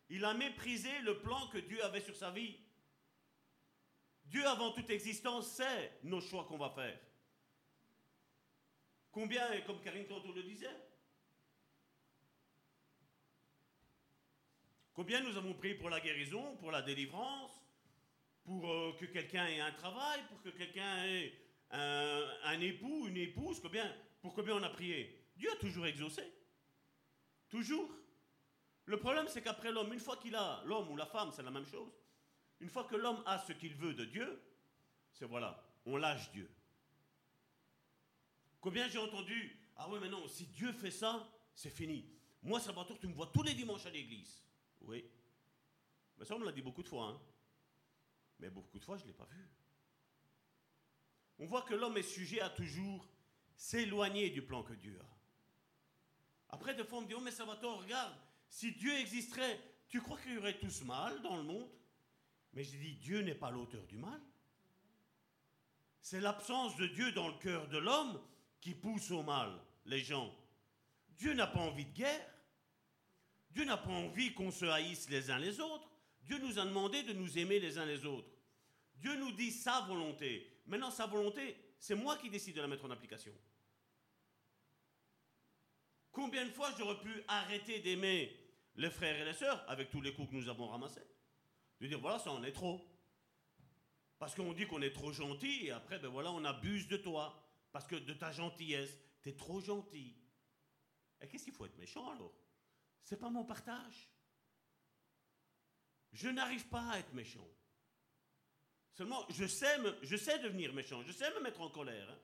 Il 0.08 0.24
a 0.24 0.34
méprisé 0.34 1.00
le 1.00 1.18
plan 1.20 1.48
que 1.48 1.58
Dieu 1.58 1.82
avait 1.84 2.00
sur 2.00 2.16
sa 2.16 2.30
vie. 2.30 2.56
Dieu, 4.26 4.46
avant 4.46 4.72
toute 4.72 4.90
existence, 4.90 5.48
sait 5.48 5.98
nos 6.02 6.20
choix 6.20 6.44
qu'on 6.44 6.58
va 6.58 6.70
faire. 6.70 6.98
Combien, 9.14 9.60
comme 9.60 9.80
Karine 9.80 10.08
Canto 10.08 10.32
le 10.32 10.42
disait, 10.42 10.76
combien 14.92 15.20
nous 15.20 15.36
avons 15.36 15.54
pris 15.54 15.74
pour 15.74 15.88
la 15.88 16.00
guérison, 16.00 16.56
pour 16.56 16.72
la 16.72 16.82
délivrance, 16.82 17.52
pour 18.42 18.68
euh, 18.68 18.92
que 18.98 19.04
quelqu'un 19.04 19.46
ait 19.46 19.60
un 19.60 19.70
travail, 19.70 20.20
pour 20.28 20.42
que 20.42 20.48
quelqu'un 20.48 21.04
ait 21.04 21.32
un, 21.70 22.24
un, 22.42 22.60
époux, 22.60 23.06
une 23.06 23.16
épouse, 23.18 23.60
combien, 23.60 23.88
pour 24.20 24.34
combien 24.34 24.56
on 24.56 24.62
a 24.64 24.70
prié 24.70 25.16
Dieu 25.36 25.48
a 25.52 25.56
toujours 25.56 25.86
exaucé. 25.86 26.24
Toujours. 27.48 27.88
Le 28.86 28.98
problème, 28.98 29.26
c'est 29.28 29.42
qu'après 29.42 29.70
l'homme, 29.70 29.92
une 29.92 30.00
fois 30.00 30.16
qu'il 30.16 30.34
a, 30.34 30.60
l'homme 30.64 30.90
ou 30.90 30.96
la 30.96 31.06
femme, 31.06 31.30
c'est 31.32 31.44
la 31.44 31.52
même 31.52 31.66
chose, 31.66 31.92
une 32.58 32.68
fois 32.68 32.82
que 32.82 32.96
l'homme 32.96 33.22
a 33.26 33.38
ce 33.38 33.52
qu'il 33.52 33.76
veut 33.76 33.94
de 33.94 34.06
Dieu, 34.06 34.42
c'est 35.12 35.24
voilà, 35.24 35.64
on 35.86 35.98
lâche 35.98 36.32
Dieu. 36.32 36.50
Combien 38.64 38.88
j'ai 38.88 38.96
entendu 38.96 39.54
Ah 39.76 39.86
oui, 39.90 39.98
mais 40.00 40.08
non, 40.08 40.26
si 40.26 40.46
Dieu 40.46 40.72
fait 40.72 40.90
ça, 40.90 41.30
c'est 41.54 41.68
fini. 41.68 42.08
Moi, 42.42 42.58
Salvatore, 42.58 42.98
tu 42.98 43.06
me 43.06 43.12
vois 43.12 43.26
tous 43.26 43.42
les 43.42 43.52
dimanches 43.52 43.84
à 43.84 43.90
l'église. 43.90 44.42
Oui. 44.80 45.04
Mais 46.16 46.24
ça, 46.24 46.34
on 46.34 46.38
me 46.38 46.46
l'a 46.46 46.52
dit 46.52 46.62
beaucoup 46.62 46.82
de 46.82 46.88
fois. 46.88 47.08
Hein. 47.08 47.20
Mais 48.38 48.48
beaucoup 48.48 48.78
de 48.78 48.84
fois, 48.84 48.96
je 48.96 49.02
ne 49.02 49.08
l'ai 49.08 49.12
pas 49.12 49.26
vu. 49.26 49.46
On 51.40 51.44
voit 51.44 51.60
que 51.60 51.74
l'homme 51.74 51.98
est 51.98 52.02
sujet 52.02 52.40
à 52.40 52.48
toujours 52.48 53.06
s'éloigner 53.54 54.30
du 54.30 54.40
plan 54.40 54.62
que 54.62 54.72
Dieu 54.72 54.98
a. 54.98 56.54
Après, 56.54 56.74
des 56.74 56.84
fois, 56.84 57.00
on 57.00 57.02
me 57.02 57.06
dit 57.06 57.14
Oh, 57.14 57.20
mais 57.20 57.32
Salvatore, 57.32 57.82
regarde, 57.82 58.16
si 58.48 58.72
Dieu 58.72 58.94
existerait, 58.94 59.60
tu 59.90 60.00
crois 60.00 60.18
qu'il 60.22 60.32
y 60.32 60.38
aurait 60.38 60.58
tous 60.58 60.80
mal 60.84 61.20
dans 61.20 61.36
le 61.36 61.42
monde? 61.42 61.68
Mais 62.54 62.64
je 62.64 62.78
dis 62.78 62.94
Dieu 62.94 63.20
n'est 63.20 63.34
pas 63.34 63.50
l'auteur 63.50 63.86
du 63.88 63.98
mal. 63.98 64.22
C'est 66.00 66.22
l'absence 66.22 66.76
de 66.76 66.86
Dieu 66.86 67.12
dans 67.12 67.28
le 67.28 67.36
cœur 67.36 67.68
de 67.68 67.76
l'homme 67.76 68.18
qui 68.64 68.74
au 69.12 69.22
mal 69.22 69.52
les 69.84 70.00
gens. 70.00 70.34
Dieu 71.10 71.34
n'a 71.34 71.46
pas 71.46 71.60
envie 71.60 71.84
de 71.84 71.92
guerre. 71.92 72.30
Dieu 73.50 73.64
n'a 73.66 73.76
pas 73.76 73.90
envie 73.90 74.32
qu'on 74.32 74.50
se 74.50 74.64
haïsse 74.64 75.10
les 75.10 75.30
uns 75.30 75.38
les 75.38 75.60
autres. 75.60 75.88
Dieu 76.22 76.38
nous 76.38 76.58
a 76.58 76.64
demandé 76.64 77.02
de 77.02 77.12
nous 77.12 77.38
aimer 77.38 77.60
les 77.60 77.76
uns 77.76 77.84
les 77.84 78.06
autres. 78.06 78.30
Dieu 78.96 79.14
nous 79.16 79.32
dit 79.32 79.50
sa 79.50 79.82
volonté. 79.82 80.62
Maintenant, 80.66 80.90
sa 80.90 81.06
volonté, 81.06 81.56
c'est 81.78 81.94
moi 81.94 82.16
qui 82.16 82.30
décide 82.30 82.56
de 82.56 82.62
la 82.62 82.66
mettre 82.66 82.86
en 82.86 82.90
application. 82.90 83.34
Combien 86.10 86.46
de 86.46 86.50
fois 86.50 86.72
j'aurais 86.78 87.00
pu 87.00 87.22
arrêter 87.28 87.80
d'aimer 87.80 88.34
les 88.76 88.90
frères 88.90 89.20
et 89.20 89.24
les 89.26 89.34
sœurs 89.34 89.62
avec 89.68 89.90
tous 89.90 90.00
les 90.00 90.14
coups 90.14 90.30
que 90.30 90.36
nous 90.36 90.48
avons 90.48 90.68
ramassés? 90.68 91.06
De 91.80 91.86
dire, 91.86 92.00
voilà, 92.00 92.18
ça 92.18 92.30
en 92.30 92.42
est 92.42 92.52
trop. 92.52 92.80
Parce 94.18 94.34
qu'on 94.34 94.54
dit 94.54 94.66
qu'on 94.66 94.80
est 94.80 94.94
trop 94.94 95.12
gentil 95.12 95.66
et 95.66 95.70
après, 95.70 95.98
ben 95.98 96.08
voilà, 96.08 96.32
on 96.32 96.44
abuse 96.46 96.88
de 96.88 96.96
toi. 96.96 97.43
Parce 97.74 97.88
que 97.88 97.96
de 97.96 98.14
ta 98.14 98.30
gentillesse, 98.30 98.96
tu 99.20 99.30
es 99.30 99.32
trop 99.32 99.60
gentil. 99.60 100.16
Et 101.20 101.26
qu'est-ce 101.26 101.42
qu'il 101.42 101.52
faut 101.52 101.66
être 101.66 101.76
méchant 101.76 102.08
alors? 102.08 102.32
C'est 103.02 103.18
pas 103.18 103.30
mon 103.30 103.44
partage. 103.44 104.08
Je 106.12 106.28
n'arrive 106.28 106.68
pas 106.68 106.88
à 106.92 107.00
être 107.00 107.12
méchant. 107.14 107.48
Seulement, 108.92 109.26
je 109.28 109.44
sais, 109.44 109.76
sais 110.16 110.38
devenir 110.38 110.72
méchant, 110.72 111.02
je 111.02 111.10
sais 111.10 111.28
me 111.34 111.40
mettre 111.40 111.62
en 111.62 111.68
colère. 111.68 112.08
Hein. 112.08 112.18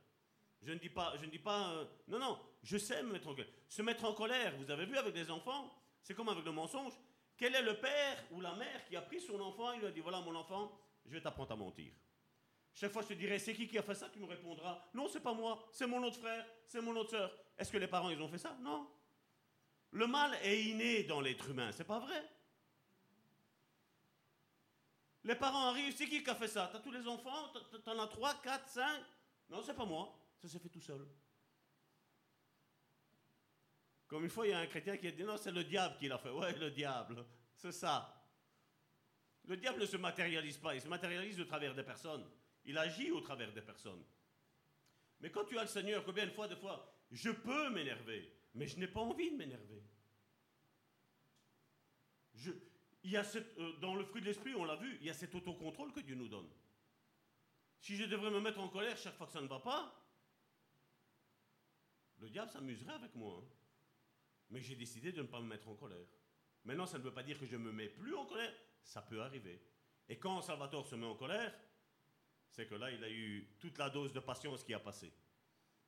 Je 0.63 0.71
ne 0.71 0.79
dis 0.79 0.89
pas, 0.89 1.17
je 1.17 1.25
ne 1.25 1.31
dis 1.33 1.41
pas, 1.41 1.73
euh, 1.73 1.85
non, 2.07 2.21
non, 2.21 2.41
je 2.63 2.79
sais 2.79 3.03
me 3.03 3.11
mettre 3.11 3.27
en 3.27 3.35
colère. 3.35 3.53
Se 3.67 3.83
mettre 3.83 4.05
en 4.05 4.15
colère, 4.15 4.57
vous 4.57 4.71
avez 4.71 4.87
vu 4.87 4.97
avec 4.97 5.17
les 5.17 5.33
enfants, 5.33 5.69
c'est 6.01 6.15
comme 6.15 6.29
avec 6.29 6.45
le 6.45 6.53
mensonge. 6.53 6.93
Quel 7.37 7.57
est 7.57 7.63
le 7.63 7.81
père 7.81 8.25
ou 8.31 8.41
la 8.41 8.55
mère 8.55 8.87
qui 8.87 8.95
a 8.95 9.03
pris 9.03 9.21
son 9.21 9.41
enfant? 9.41 9.73
Et 9.73 9.79
lui 9.79 9.87
a 9.87 9.91
dit, 9.91 10.01
voilà 10.01 10.21
mon 10.21 10.37
enfant, 10.37 10.81
je 11.07 11.11
vais 11.11 11.21
t'apprendre 11.21 11.51
à 11.51 11.57
mentir. 11.57 11.93
Chaque 12.75 12.93
fois, 12.93 13.03
je 13.03 13.09
te 13.09 13.15
dirai, 13.15 13.39
c'est 13.39 13.55
qui 13.55 13.67
qui 13.67 13.79
a 13.79 13.83
fait 13.83 13.95
ça? 13.95 14.09
Tu 14.09 14.19
me 14.19 14.27
répondras, 14.27 14.89
non, 14.95 15.09
c'est 15.09 15.21
pas 15.21 15.35
moi, 15.35 15.69
c'est 15.73 15.87
mon 15.87 16.03
autre 16.03 16.19
frère, 16.19 16.47
c'est 16.67 16.81
mon 16.81 16.97
autre 16.97 17.11
soeur. 17.11 17.37
Est-ce 17.59 17.71
que 17.71 17.79
les 17.79 17.89
parents, 17.89 18.11
ils 18.11 18.21
ont 18.23 18.29
fait 18.29 18.39
ça? 18.39 18.57
Non. 18.61 18.91
Le 19.93 20.07
mal 20.07 20.35
est 20.43 20.63
inné 20.63 21.03
dans 21.05 21.21
l'être 21.21 21.49
humain, 21.51 21.73
c'est 21.73 21.85
pas 21.85 21.99
vrai? 21.99 22.23
Les 25.25 25.35
parents 25.35 25.67
arrivent, 25.67 25.95
c'est 25.95 26.07
qui 26.07 26.23
qui 26.23 26.31
a 26.31 26.35
fait 26.35 26.49
ça? 26.49 26.71
T'as 26.73 26.79
tous 26.79 26.93
les 26.93 27.07
enfants? 27.07 27.53
T'en 27.85 27.99
as 27.99 28.07
trois, 28.07 28.35
quatre, 28.41 28.69
cinq? 28.69 29.03
Non, 29.51 29.61
c'est 29.63 29.75
pas 29.75 29.85
moi. 29.85 30.17
Ça 30.41 30.49
s'est 30.49 30.59
fait 30.59 30.71
tout 30.71 30.81
seul. 30.81 31.07
Comme 34.07 34.25
une 34.25 34.31
fois, 34.31 34.47
il 34.47 34.51
y 34.51 34.53
a 34.55 34.61
un 34.61 34.67
chrétien 34.67 34.97
qui 34.97 35.07
a 35.07 35.11
dit 35.11 35.23
non, 35.23 35.37
c'est 35.37 35.53
le 35.53 35.65
diable 35.65 35.97
qui 35.99 36.09
l'a 36.09 36.19
fait. 36.19 36.31
Ouais, 36.31 36.57
le 36.57 36.71
diable. 36.71 37.27
C'est 37.55 37.73
ça. 37.73 38.17
Le 39.45 39.57
diable 39.57 39.81
ne 39.81 39.87
se 39.87 39.97
matérialise 39.99 40.57
pas, 40.57 40.75
il 40.75 40.81
se 40.81 40.89
matérialise 40.89 41.39
au 41.41 41.45
travers 41.45 41.75
des 41.75 41.83
personnes. 41.83 42.27
Il 42.71 42.79
agit 42.79 43.11
au 43.11 43.21
travers 43.21 43.53
des 43.53 43.63
personnes. 43.63 44.05
Mais 45.19 45.33
quand 45.33 45.45
tu 45.45 45.59
as 45.59 45.63
le 45.63 45.69
Seigneur, 45.69 46.05
combien 46.05 46.25
de 46.25 46.31
fois, 46.31 46.47
de 46.47 46.55
fois, 46.55 47.05
je 47.11 47.31
peux 47.31 47.69
m'énerver, 47.71 48.33
mais 48.55 48.69
je 48.69 48.79
n'ai 48.79 48.87
pas 48.87 49.01
envie 49.01 49.29
de 49.29 49.37
m'énerver. 49.37 49.83
Euh, 52.47 53.73
dans 53.81 53.97
le 53.97 54.05
fruit 54.05 54.21
de 54.21 54.27
l'esprit, 54.27 54.55
on 54.55 54.65
l'a 54.65 54.77
vu, 54.77 54.99
il 55.01 55.07
y 55.09 55.11
a 55.11 55.15
cet 55.15 55.35
autocontrôle 55.35 55.93
que 55.93 55.99
Dieu 55.99 56.15
nous 56.15 56.29
donne. 56.29 56.49
Si 57.81 57.97
je 57.97 58.05
devrais 58.05 58.31
me 58.31 58.41
mettre 58.41 58.61
en 58.61 58.69
colère 58.69 58.97
chaque 58.97 59.17
fois 59.17 59.27
que 59.27 59.33
ça 59.33 59.41
ne 59.41 59.49
va 59.49 59.59
pas, 59.59 59.93
le 62.19 62.31
diable 62.31 62.53
s'amuserait 62.53 62.93
avec 62.93 63.17
moi. 63.17 63.43
Hein. 63.43 63.49
Mais 64.51 64.61
j'ai 64.61 64.77
décidé 64.77 65.11
de 65.11 65.23
ne 65.23 65.27
pas 65.27 65.41
me 65.41 65.49
mettre 65.49 65.67
en 65.69 65.75
colère. 65.75 66.07
Maintenant, 66.63 66.87
ça 66.87 66.99
ne 66.99 67.03
veut 67.03 67.13
pas 67.13 67.25
dire 67.25 67.37
que 67.37 67.47
je 67.47 67.57
ne 67.57 67.65
me 67.65 67.73
mets 67.73 67.89
plus 67.89 68.15
en 68.15 68.27
colère. 68.27 68.55
Ça 68.85 69.03
peut 69.03 69.23
arriver. 69.23 69.61
Et 70.09 70.21
quand 70.21 70.41
Salvatore 70.41 70.87
se 70.87 70.95
met 70.95 71.07
en 71.07 71.17
colère, 71.17 71.53
c'est 72.51 72.67
que 72.67 72.75
là, 72.75 72.91
il 72.91 73.03
a 73.03 73.11
eu 73.11 73.49
toute 73.59 73.79
la 73.79 73.91
dose 73.91 74.13
de 74.13 74.21
patience 74.21 74.63
qui 74.65 74.75
a 74.75 74.81
passé. 74.81 75.13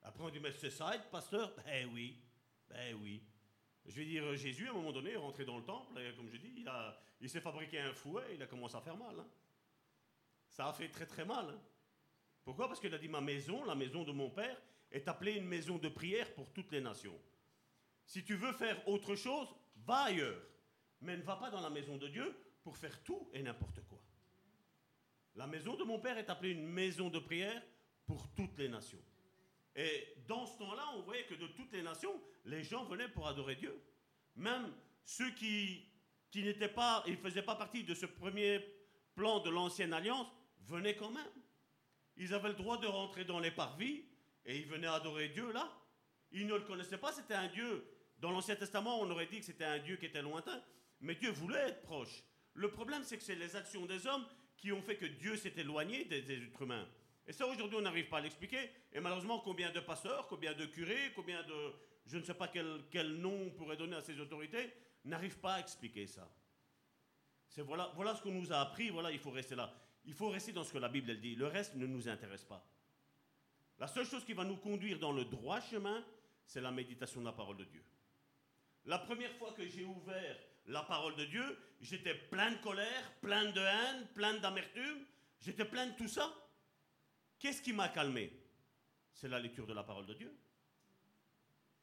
Après, 0.03 0.23
on 0.25 0.31
dit, 0.31 0.41
mais 0.41 0.53
c'est 0.53 0.71
ça 0.71 0.97
pasteur? 1.11 1.55
Ben 1.65 1.89
oui, 1.93 2.19
ben 2.69 2.97
oui. 3.01 3.23
Je 3.85 3.93
vais 3.97 4.05
dire, 4.05 4.35
Jésus, 4.37 4.69
à 4.69 4.71
un 4.71 4.75
moment 4.75 4.93
donné, 4.93 5.11
est 5.11 5.17
rentré 5.17 5.45
dans 5.45 5.59
le 5.59 5.65
temple, 5.65 5.99
et 6.01 6.15
comme 6.15 6.29
je 6.29 6.37
dis, 6.37 6.53
il, 6.57 6.71
il 7.21 7.29
s'est 7.29 7.41
fabriqué 7.41 7.81
un 7.81 7.93
fouet, 7.93 8.25
et 8.31 8.35
il 8.35 8.43
a 8.43 8.47
commencé 8.47 8.77
à 8.77 8.81
faire 8.81 8.97
mal. 8.97 9.19
Hein. 9.19 9.27
Ça 10.49 10.69
a 10.69 10.73
fait 10.73 10.89
très 10.89 11.07
très 11.07 11.25
mal. 11.25 11.47
Hein. 11.49 11.61
Pourquoi? 12.45 12.69
Parce 12.69 12.81
qu'il 12.81 12.95
a 12.95 12.99
dit, 12.99 13.09
ma 13.09 13.21
maison, 13.21 13.65
la 13.65 13.75
maison 13.75 14.05
de 14.05 14.13
mon 14.13 14.31
Père, 14.31 14.61
est 14.91 15.09
appelée 15.09 15.37
une 15.37 15.47
maison 15.47 15.79
de 15.79 15.89
prière 15.89 16.33
pour 16.35 16.53
toutes 16.53 16.71
les 16.71 16.81
nations. 16.81 17.19
Si 18.05 18.25
tu 18.25 18.35
veux 18.35 18.53
faire 18.53 18.87
autre 18.89 19.15
chose, 19.15 19.49
va 19.77 20.03
ailleurs. 20.03 20.43
Mais 21.01 21.17
ne 21.17 21.23
va 21.23 21.37
pas 21.37 21.51
dans 21.51 21.61
la 21.61 21.71
maison 21.71 21.97
de 21.97 22.09
Dieu 22.09 22.37
pour 22.63 22.77
faire 22.77 23.03
tout 23.03 23.31
et 23.33 23.43
n'importe 23.43 23.77
quoi. 23.77 23.82
La 25.35 25.47
maison 25.47 25.77
de 25.77 25.85
mon 25.85 25.99
Père 25.99 26.19
est 26.19 26.29
appelée 26.29 26.51
une 26.51 26.67
maison 26.67 27.09
de 27.09 27.19
prière 27.19 27.63
pour 28.07 28.29
toutes 28.35 28.59
les 28.59 28.69
nations. 28.69 29.03
Et 29.75 30.15
dans 30.27 30.47
ce 30.47 30.59
temps-là, 30.59 30.85
on 30.97 31.03
voyait 31.03 31.25
que 31.25 31.35
de 31.35 31.47
toutes 31.47 31.73
les 31.73 31.83
nations, 31.83 32.21
les 32.45 32.63
gens 32.63 32.85
venaient 32.85 33.09
pour 33.09 33.27
adorer 33.27 33.57
Dieu. 33.57 33.75
Même 34.37 34.71
ceux 35.05 35.31
qui, 35.31 35.89
qui 36.31 36.43
n'étaient 36.43 36.69
pas, 36.69 37.03
ils 37.07 37.13
ne 37.13 37.19
faisaient 37.19 37.43
pas 37.43 37.55
partie 37.55 37.83
de 37.83 37.95
ce 37.95 38.05
premier 38.05 38.61
plan 39.15 39.41
de 39.41 39.49
l'ancienne 39.49 39.95
alliance, 39.95 40.27
venaient 40.61 40.97
quand 40.97 41.11
même. 41.11 41.31
Ils 42.17 42.35
avaient 42.35 42.49
le 42.49 42.55
droit 42.55 42.79
de 42.79 42.87
rentrer 42.87 43.25
dans 43.25 43.41
les 43.41 43.51
parvis 43.51 44.05
et 44.45 44.59
ils 44.59 44.67
venaient 44.67 44.87
adorer 44.87 45.29
Dieu 45.31 45.51
là. 45.53 45.71
Ils 46.31 46.47
ne 46.47 46.55
le 46.55 46.61
connaissaient 46.61 46.99
pas, 46.99 47.13
c'était 47.13 47.35
un 47.35 47.49
Dieu. 47.49 47.87
Dans 48.19 48.31
l'Ancien 48.31 48.57
Testament, 48.57 49.01
on 49.01 49.11
aurait 49.11 49.27
dit 49.27 49.41
que 49.41 49.47
c'était 49.47 49.65
un 49.65 49.79
Dieu 49.79 49.97
qui 49.97 50.07
était 50.07 50.23
lointain, 50.23 50.63
mais 51.01 51.15
Dieu 51.15 51.31
voulait 51.31 51.69
être 51.69 51.83
proche. 51.83 52.23
Le 52.55 52.71
problème, 52.71 53.03
c'est 53.03 53.17
que 53.17 53.25
c'est 53.25 53.35
les 53.35 53.57
actions 53.57 53.87
des 53.87 54.07
hommes 54.07 54.25
qui 54.63 54.71
ont 54.71 54.81
fait 54.81 54.97
que 54.97 55.07
Dieu 55.07 55.37
s'est 55.37 55.53
éloigné 55.57 56.05
des, 56.05 56.19
êtres 56.31 56.63
humains. 56.63 56.89
Et 57.27 57.33
ça, 57.33 57.49
aujourd'hui, 57.49 57.77
on 57.77 57.83
n'arrive 57.83 58.09
pas 58.09 58.19
à 58.19 58.21
l'expliquer. 58.21 58.71
Et 58.93 59.01
malheureusement, 59.01 59.41
combien 59.41 59.73
de 59.73 59.81
pasteurs, 59.81 60.29
combien 60.29 60.55
de 60.55 60.67
curés, 60.67 61.13
combien 61.17 61.43
de... 61.43 61.73
Je 62.07 62.17
ne 62.17 62.23
sais 62.23 62.35
pas 62.35 62.47
quel, 62.47 62.81
quel 62.89 63.17
nom 63.17 63.47
on 63.47 63.51
pourrait 63.51 63.77
donner 63.77 63.97
à 63.97 64.03
ces 64.03 64.21
autorités, 64.21 64.73
n'arrivent 65.05 65.41
pas 65.41 65.55
à 65.55 65.61
expliquer 65.61 66.07
ça. 66.07 66.31
C'est 67.49 67.63
voilà, 67.63 67.91
voilà 67.97 68.15
ce 68.15 68.23
qu'on 68.23 68.31
nous 68.31 68.53
a 68.53 68.61
appris, 68.61 68.91
voilà, 68.91 69.11
il 69.11 69.19
faut 69.19 69.33
rester 69.33 69.57
là. 69.57 69.75
Il 70.05 70.15
faut 70.15 70.29
rester 70.29 70.53
dans 70.53 70.63
ce 70.63 70.73
que 70.73 70.79
la 70.79 70.89
Bible 70.89 71.11
elle 71.11 71.21
dit. 71.21 71.35
Le 71.35 71.49
reste 71.49 71.75
ne 71.75 71.87
nous 71.87 72.09
intéresse 72.09 72.45
pas. 72.45 72.65
La 73.81 73.89
seule 73.89 74.07
chose 74.07 74.25
qui 74.25 74.33
va 74.33 74.45
nous 74.45 74.57
conduire 74.57 75.01
dans 75.01 75.13
le 75.13 75.25
droit 75.25 75.61
chemin, 75.61 76.05
c'est 76.47 76.61
la 76.61 76.71
méditation 76.71 77.21
de 77.21 77.27
la 77.27 77.33
parole 77.33 77.57
de 77.57 77.65
Dieu. 77.65 77.83
La 78.85 78.99
première 79.01 79.35
fois 79.35 79.53
que 79.53 79.67
j'ai 79.67 79.85
ouvert 79.85 80.37
la 80.67 80.83
parole 80.83 81.17
de 81.17 81.25
Dieu, 81.25 81.59
j'étais 81.81 82.15
plein 82.15 82.53
de 82.53 82.59
colère, 82.59 83.13
plein 83.21 83.51
de 83.51 83.61
haine, 83.61 84.07
plein 84.15 84.35
d'amertume, 84.39 85.05
j'étais 85.41 85.65
plein 85.65 85.87
de 85.87 85.97
tout 85.97 86.09
ça. 86.09 86.33
Qu'est-ce 87.39 87.63
qui 87.63 87.73
m'a 87.73 87.89
calmé? 87.89 88.33
C'est 89.13 89.29
la 89.29 89.39
lecture 89.39 89.67
de 89.67 89.75
la 89.75 89.83
parole 89.83 90.07
de 90.07 90.15
Dieu. 90.15 90.37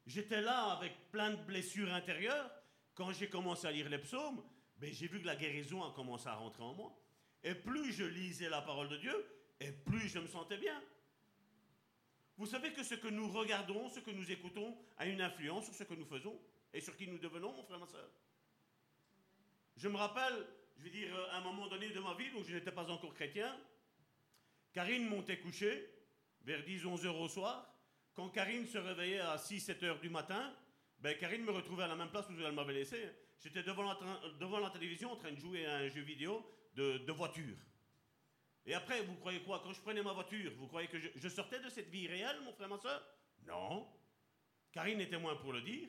J'étais 0.06 0.42
là 0.42 0.72
avec 0.72 1.12
plein 1.12 1.32
de 1.32 1.44
blessures 1.44 1.94
intérieures. 1.94 2.50
Quand 2.96 3.12
j'ai 3.12 3.30
commencé 3.30 3.68
à 3.68 3.72
lire 3.72 3.90
les 3.90 4.00
psaumes, 4.00 4.44
ben, 4.78 4.92
j'ai 4.92 5.08
vu 5.08 5.22
que 5.22 5.28
la 5.28 5.36
guérison 5.36 5.84
a 5.84 5.92
commencé 5.94 6.28
à 6.28 6.36
rentrer 6.36 6.64
en 6.64 6.74
moi. 6.74 6.98
Et 7.44 7.56
plus 7.56 7.94
je 7.94 8.04
lisais 8.04 8.50
la 8.50 8.62
parole 8.62 8.90
de 8.90 8.98
Dieu, 8.98 9.26
et 9.60 9.72
plus 9.72 10.08
je 10.10 10.20
me 10.20 10.28
sentais 10.28 10.58
bien. 10.58 10.82
Vous 12.38 12.46
savez 12.46 12.72
que 12.72 12.84
ce 12.84 12.96
que 12.96 13.08
nous 13.08 13.30
regardons, 13.30 13.90
ce 13.90 14.00
que 14.00 14.12
nous 14.12 14.32
écoutons, 14.32 14.78
a 14.98 15.06
une 15.06 15.22
influence 15.22 15.66
sur 15.66 15.76
ce 15.76 15.84
que 15.84 15.94
nous 15.94 16.06
faisons 16.06 16.40
et 16.74 16.80
sur 16.80 16.96
qui 16.96 17.08
nous 17.08 17.18
devenons, 17.18 17.52
mon 17.52 17.64
frère, 17.64 17.80
ma 17.80 17.88
soeur? 17.88 18.10
Je 19.80 19.88
me 19.88 19.96
rappelle, 19.96 20.46
je 20.78 20.84
vais 20.84 20.90
dire, 20.90 21.16
à 21.32 21.38
un 21.38 21.42
moment 21.42 21.68
donné 21.68 21.90
de 21.90 22.00
ma 22.02 22.14
vie, 22.14 22.30
où 22.36 22.44
je 22.44 22.54
n'étais 22.54 22.72
pas 22.72 22.90
encore 22.92 23.14
chrétien, 23.14 23.58
Karine 24.74 25.08
montait 25.08 25.40
coucher 25.40 25.90
vers 26.42 26.62
10-11 26.64 27.06
heures 27.06 27.20
au 27.22 27.30
soir. 27.30 27.74
Quand 28.14 28.28
Karine 28.28 28.68
se 28.68 28.78
réveillait 28.78 29.22
à 29.22 29.38
6-7 29.38 29.86
heures 29.86 30.00
du 30.02 30.10
matin, 30.10 30.54
ben 31.00 31.18
Karine 31.18 31.46
me 31.46 31.52
retrouvait 31.52 31.86
à 31.86 31.88
la 31.88 31.96
même 31.96 32.10
place 32.10 32.28
où 32.30 32.34
elle 32.34 32.52
m'avait 32.52 32.74
laissé. 32.74 33.10
J'étais 33.40 33.64
devant 33.64 33.84
la, 33.84 33.98
devant 34.38 34.60
la 34.60 34.70
télévision 34.70 35.14
en 35.14 35.16
train 35.16 35.32
de 35.32 35.40
jouer 35.40 35.66
à 35.66 35.78
un 35.78 35.88
jeu 35.88 36.02
vidéo 36.02 36.46
de, 36.76 37.12
voiture. 37.14 37.56
Et 38.66 38.74
après, 38.74 39.02
vous 39.04 39.16
croyez 39.16 39.42
quoi? 39.44 39.62
Quand 39.64 39.72
je 39.72 39.80
prenais 39.80 40.04
ma 40.04 40.12
voiture, 40.12 40.52
vous 40.58 40.68
croyez 40.68 40.90
que 40.90 41.00
je, 41.00 41.30
sortais 41.30 41.62
de 41.62 41.70
cette 41.70 41.88
vie 41.88 42.08
réelle, 42.08 42.42
mon 42.44 42.52
frère, 42.52 42.68
ma 42.68 42.80
soeur? 42.80 43.02
Non. 43.48 43.88
Karine 44.74 45.00
était 45.00 45.18
moins 45.18 45.38
pour 45.38 45.54
le 45.54 45.62
dire. 45.62 45.88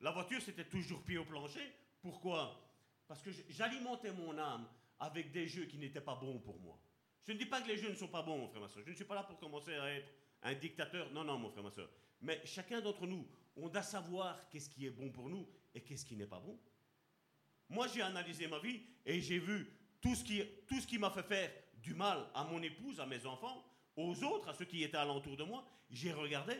La 0.00 0.10
voiture, 0.10 0.42
c'était 0.42 0.64
toujours 0.64 1.04
pied 1.04 1.18
au 1.18 1.24
plancher. 1.24 1.72
Pourquoi? 2.02 2.67
Parce 3.08 3.22
que 3.22 3.30
j'alimentais 3.48 4.12
mon 4.12 4.36
âme 4.38 4.68
avec 5.00 5.32
des 5.32 5.48
jeux 5.48 5.64
qui 5.64 5.78
n'étaient 5.78 6.02
pas 6.02 6.14
bons 6.14 6.38
pour 6.38 6.60
moi. 6.60 6.78
Je 7.26 7.32
ne 7.32 7.38
dis 7.38 7.46
pas 7.46 7.60
que 7.60 7.68
les 7.68 7.78
jeux 7.78 7.88
ne 7.88 7.94
sont 7.94 8.08
pas 8.08 8.22
bons, 8.22 8.38
mon 8.38 8.48
frère, 8.48 8.60
ma 8.60 8.68
soeur. 8.68 8.82
Je 8.84 8.90
ne 8.90 8.94
suis 8.94 9.04
pas 9.04 9.14
là 9.14 9.22
pour 9.22 9.38
commencer 9.38 9.74
à 9.74 9.90
être 9.94 10.12
un 10.42 10.54
dictateur. 10.54 11.10
Non, 11.12 11.24
non, 11.24 11.38
mon 11.38 11.50
frère, 11.50 11.64
ma 11.64 11.70
soeur. 11.70 11.88
Mais 12.20 12.40
chacun 12.44 12.80
d'entre 12.80 13.06
nous, 13.06 13.26
on 13.56 13.68
doit 13.68 13.82
savoir 13.82 14.48
qu'est-ce 14.50 14.68
qui 14.68 14.86
est 14.86 14.90
bon 14.90 15.10
pour 15.10 15.28
nous 15.28 15.48
et 15.74 15.80
qu'est-ce 15.80 16.04
qui 16.04 16.16
n'est 16.16 16.26
pas 16.26 16.40
bon. 16.40 16.58
Moi, 17.68 17.86
j'ai 17.88 18.02
analysé 18.02 18.46
ma 18.46 18.58
vie 18.58 18.80
et 19.04 19.20
j'ai 19.20 19.38
vu 19.38 19.70
tout 20.00 20.14
ce 20.14 20.24
qui, 20.24 20.42
qui 20.86 20.98
m'a 20.98 21.10
fait 21.10 21.22
faire 21.22 21.50
du 21.74 21.94
mal 21.94 22.26
à 22.34 22.44
mon 22.44 22.62
épouse, 22.62 23.00
à 23.00 23.06
mes 23.06 23.24
enfants, 23.26 23.64
aux 23.96 24.22
autres, 24.24 24.48
à 24.48 24.54
ceux 24.54 24.64
qui 24.64 24.82
étaient 24.82 24.96
alentour 24.96 25.36
de 25.36 25.44
moi. 25.44 25.66
J'ai 25.90 26.12
regardé 26.12 26.54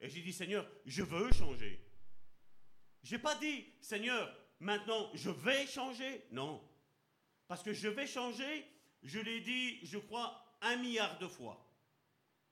et 0.00 0.08
j'ai 0.08 0.20
dit, 0.20 0.32
Seigneur, 0.32 0.68
je 0.86 1.02
veux 1.02 1.32
changer. 1.32 1.80
J'ai 3.02 3.18
pas 3.18 3.34
dit, 3.36 3.66
Seigneur, 3.80 4.34
maintenant 4.60 5.10
je 5.14 5.30
vais 5.30 5.66
changer? 5.66 6.24
Non. 6.30 6.62
Parce 7.46 7.62
que 7.62 7.72
je 7.72 7.88
vais 7.88 8.06
changer, 8.06 8.66
je 9.02 9.18
l'ai 9.18 9.40
dit, 9.40 9.84
je 9.84 9.98
crois, 9.98 10.56
un 10.60 10.76
milliard 10.76 11.18
de 11.18 11.26
fois. 11.26 11.64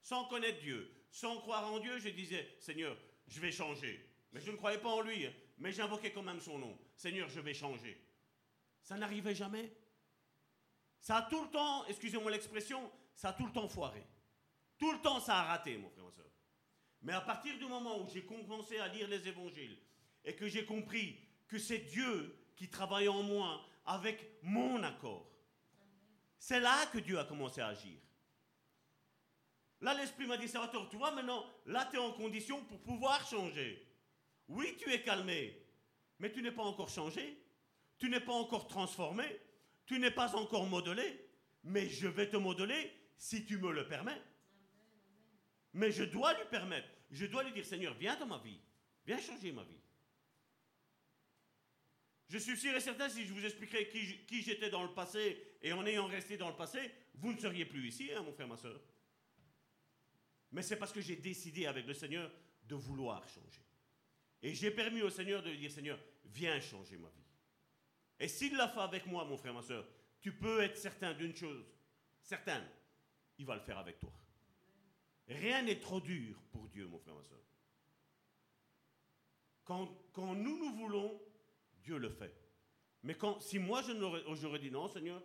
Sans 0.01 0.25
connaître 0.27 0.61
Dieu, 0.61 0.91
sans 1.11 1.39
croire 1.41 1.71
en 1.73 1.79
Dieu, 1.81 1.99
je 1.99 2.09
disais, 2.09 2.57
Seigneur, 2.61 2.97
je 3.27 3.41
vais 3.41 3.53
changer. 3.53 4.09
Mais 4.33 4.41
je 4.41 4.51
ne 4.51 4.57
croyais 4.57 4.79
pas 4.79 4.89
en 4.89 5.01
lui, 5.01 5.27
hein. 5.27 5.33
mais 5.59 5.73
j'invoquais 5.73 6.13
quand 6.13 6.23
même 6.23 6.41
son 6.41 6.59
nom. 6.59 6.79
Seigneur, 6.95 7.29
je 7.29 7.41
vais 7.41 7.55
changer. 7.55 8.01
Ça 8.83 8.97
n'arrivait 8.97 9.35
jamais. 9.35 9.73
Ça 11.01 11.17
a 11.17 11.23
tout 11.23 11.43
le 11.43 11.51
temps, 11.51 11.87
excusez-moi 11.87 12.31
l'expression, 12.31 12.91
ça 13.15 13.31
a 13.31 13.33
tout 13.33 13.47
le 13.47 13.53
temps 13.53 13.69
foiré. 13.69 14.05
Tout 14.79 14.93
le 14.93 15.01
temps, 15.01 15.21
ça 15.21 15.37
a 15.39 15.43
raté, 15.45 15.77
mon 15.79 15.89
frère, 15.89 16.05
ma 16.05 16.11
soeur. 16.11 16.31
Mais 17.03 17.13
à 17.13 17.21
partir 17.21 17.57
du 17.59 17.67
moment 17.67 18.03
où 18.03 18.09
j'ai 18.09 18.25
commencé 18.25 18.79
à 18.79 18.89
lire 18.89 19.09
les 19.09 19.27
évangiles 19.27 19.79
et 20.25 20.35
que 20.35 20.49
j'ai 20.49 20.65
compris 20.65 21.19
que 21.49 21.59
c'est 21.59 21.79
Dieu 21.79 22.37
qui 22.57 22.69
travaille 22.69 23.09
en 23.09 23.23
moi 23.23 23.65
avec 23.85 24.39
mon 24.43 24.83
accord, 24.83 25.31
c'est 26.39 26.61
là 26.61 26.87
que 26.87 26.99
Dieu 26.99 27.19
a 27.19 27.25
commencé 27.25 27.61
à 27.61 27.69
agir. 27.69 27.99
Là, 29.81 29.95
l'Esprit 29.95 30.27
m'a 30.27 30.37
dit, 30.37 30.49
Salvatore, 30.49 30.89
tu 30.89 30.97
vois, 30.97 31.11
maintenant, 31.13 31.45
là, 31.67 31.87
tu 31.91 31.97
es 31.97 32.01
en 32.01 32.13
condition 32.13 32.65
pour 32.65 32.81
pouvoir 32.81 33.27
changer. 33.29 33.87
Oui, 34.49 34.77
tu 34.79 34.91
es 34.93 35.03
calmé, 35.03 35.61
mais 36.19 36.33
tu 36.33 36.43
n'es 36.43 36.53
pas 36.53 36.63
encore 36.63 36.89
changé, 36.89 37.43
tu 37.99 38.09
n'es 38.09 38.21
pas 38.21 38.33
encore 38.33 38.69
transformé, 38.69 39.25
tu 39.85 39.99
n'es 39.99 40.11
pas 40.11 40.35
encore 40.37 40.67
modelé, 40.67 41.29
mais 41.65 41.89
je 41.89 42.09
vais 42.09 42.31
te 42.31 42.37
modeler 42.37 42.93
si 43.17 43.45
tu 43.45 43.59
me 43.59 43.71
le 43.71 43.87
permets. 43.87 44.23
Mais 45.75 45.91
je 45.91 46.05
dois 46.05 46.33
lui 46.35 46.45
permettre, 46.51 46.89
je 47.11 47.27
dois 47.27 47.43
lui 47.43 47.53
dire, 47.53 47.67
Seigneur, 47.67 47.95
viens 47.95 48.17
dans 48.17 48.27
ma 48.27 48.39
vie, 48.39 48.61
viens 49.07 49.19
changer 49.19 49.53
ma 49.53 49.65
vie. 49.65 49.81
Je 52.29 52.39
suis 52.39 52.57
sûr 52.57 52.75
et 52.75 52.81
certain, 52.81 53.09
si 53.09 53.25
je 53.25 53.33
vous 53.33 53.45
expliquerais 53.45 53.89
qui, 53.89 54.43
j'étais 54.43 54.69
dans 54.69 54.83
le 54.83 54.93
passé, 54.93 55.55
et 55.63 55.73
en 55.73 55.87
ayant 55.87 56.07
resté 56.07 56.37
dans 56.37 56.49
le 56.49 56.57
passé, 56.57 56.91
vous 57.15 57.33
ne 57.33 57.39
seriez 57.39 57.65
plus 57.65 57.87
ici, 57.87 58.11
hein, 58.13 58.23
mon 58.23 58.33
frère, 58.33 58.49
ma 58.49 58.57
soeur. 58.57 58.81
Mais 60.51 60.63
c'est 60.63 60.77
parce 60.77 60.93
que 60.93 61.01
j'ai 61.01 61.17
décidé 61.17 61.67
avec 61.67 61.87
le 61.87 61.95
Seigneur 61.95 62.31
de 62.65 62.75
vouloir 62.75 63.27
changer. 63.29 63.63
Et 64.43 64.55
j'ai 64.55 64.71
permis 64.71 65.03
au 65.03 65.11
Seigneur 65.11 65.43
de 65.43 65.51
lui 65.51 65.59
dire, 65.59 65.71
Seigneur, 65.71 65.99
viens 66.25 66.61
changer 66.61 66.97
ma 66.97 67.09
vie. 67.09 67.25
Et 68.19 68.29
s'il 68.29 68.57
l'a 68.57 68.69
fait 68.69 68.81
avec 68.81 69.07
moi, 69.07 69.25
mon 69.25 69.37
frère, 69.37 69.55
ma 69.55 69.63
soeur, 69.63 69.87
tu 70.21 70.33
peux 70.33 70.63
être 70.63 70.77
certain 70.77 71.15
d'une 71.15 71.35
chose, 71.35 71.65
certaine, 72.23 72.67
il 73.39 73.47
va 73.47 73.55
le 73.55 73.61
faire 73.61 73.79
avec 73.79 73.99
toi. 73.99 74.13
Rien 75.29 75.63
n'est 75.63 75.79
trop 75.79 76.01
dur 76.01 76.43
pour 76.51 76.69
Dieu, 76.69 76.87
mon 76.87 76.99
frère, 76.99 77.15
ma 77.15 77.23
soeur. 77.23 77.43
Quand 79.65 80.35
nous 80.35 80.59
nous 80.59 80.75
voulons, 80.75 81.21
Dieu 81.87 81.99
le 81.99 82.11
fait. 82.11 82.35
Mais 83.03 83.15
quand, 83.15 83.41
si 83.41 83.59
moi 83.59 83.81
j'aurais 83.83 84.59
dit 84.59 84.71
non, 84.71 84.89
Seigneur, 84.89 85.23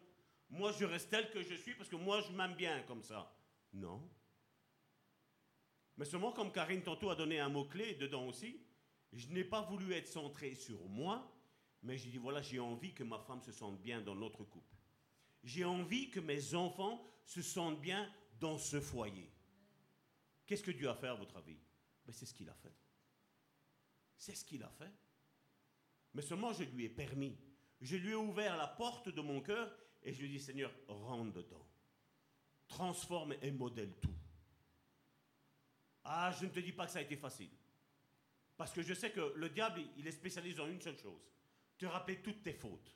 moi 0.50 0.72
je 0.72 0.86
reste 0.86 1.10
tel 1.10 1.30
que 1.32 1.42
je 1.42 1.56
suis 1.56 1.74
parce 1.74 1.90
que 1.90 1.96
moi 1.96 2.22
je 2.22 2.32
m'aime 2.32 2.54
bien 2.54 2.84
comme 2.84 3.02
ça. 3.02 3.36
Non. 3.74 4.08
Mais 5.98 6.06
seulement 6.06 6.32
comme 6.32 6.52
Karine 6.52 6.84
tantôt 6.84 7.10
a 7.10 7.16
donné 7.16 7.40
un 7.40 7.50
mot-clé 7.50 7.96
dedans 7.96 8.28
aussi, 8.28 8.64
je 9.12 9.28
n'ai 9.30 9.44
pas 9.44 9.62
voulu 9.64 9.94
être 9.94 10.08
centré 10.08 10.56
sur 10.56 10.88
moi, 10.88 11.36
mais 11.82 11.98
j'ai 11.98 12.12
dit 12.12 12.18
voilà, 12.18 12.42
j'ai 12.42 12.60
envie 12.60 12.94
que 12.94 13.04
ma 13.04 13.20
femme 13.20 13.42
se 13.42 13.52
sente 13.52 13.82
bien 13.82 14.00
dans 14.02 14.16
notre 14.16 14.44
couple. 14.44 14.76
J'ai 15.44 15.66
envie 15.66 16.12
que 16.12 16.20
mes 16.20 16.54
enfants 16.54 17.04
se 17.26 17.42
sentent 17.42 17.82
bien 17.82 18.08
dans 18.40 18.60
ce 18.60 18.80
foyer. 18.80 19.32
Qu'est-ce 20.46 20.64
que 20.64 20.72
Dieu 20.72 20.90
a 20.90 20.96
fait 20.96 21.08
à 21.08 21.16
votre 21.16 21.38
avis? 21.38 21.58
Ben, 22.06 22.14
C'est 22.14 22.28
ce 22.28 22.34
qu'il 22.34 22.50
a 22.50 22.54
fait. 22.54 22.76
C'est 24.16 24.36
ce 24.36 24.46
qu'il 24.46 24.62
a 24.62 24.70
fait. 24.70 24.92
Mais 26.14 26.22
seulement 26.22 26.54
je 26.54 26.64
lui 26.64 26.86
ai 26.86 26.90
permis. 26.90 27.38
Je 27.80 27.96
lui 27.96 28.12
ai 28.12 28.16
ouvert 28.16 28.58
la 28.58 28.68
porte 28.68 29.10
de 29.10 29.22
mon 29.22 29.42
cœur 29.42 29.74
et 30.04 30.14
je 30.14 30.22
lui 30.22 30.30
ai 30.30 30.32
dit, 30.38 30.40
Seigneur, 30.40 30.72
rentre 30.88 31.34
dedans. 31.34 31.68
Transforme 32.68 33.34
et 33.42 33.52
modèle 33.52 33.94
tout. 34.00 34.14
Ah, 36.04 36.32
je 36.40 36.46
ne 36.46 36.52
te 36.52 36.60
dis 36.60 36.72
pas 36.72 36.86
que 36.86 36.92
ça 36.92 37.00
a 37.00 37.04
été 37.04 37.16
facile. 37.16 37.52
Parce 38.58 38.72
que 38.72 38.82
je 38.82 38.94
sais 38.94 39.12
que 39.12 39.34
le 39.36 39.50
diable, 39.50 39.82
il 39.98 40.08
est 40.08 40.12
spécialisé 40.12 40.60
en 40.62 40.68
une 40.68 40.82
seule 40.82 40.98
chose. 40.98 41.22
Te 41.78 41.86
rappeler 41.86 42.22
toutes 42.22 42.44
tes 42.44 42.54
fautes. 42.54 42.96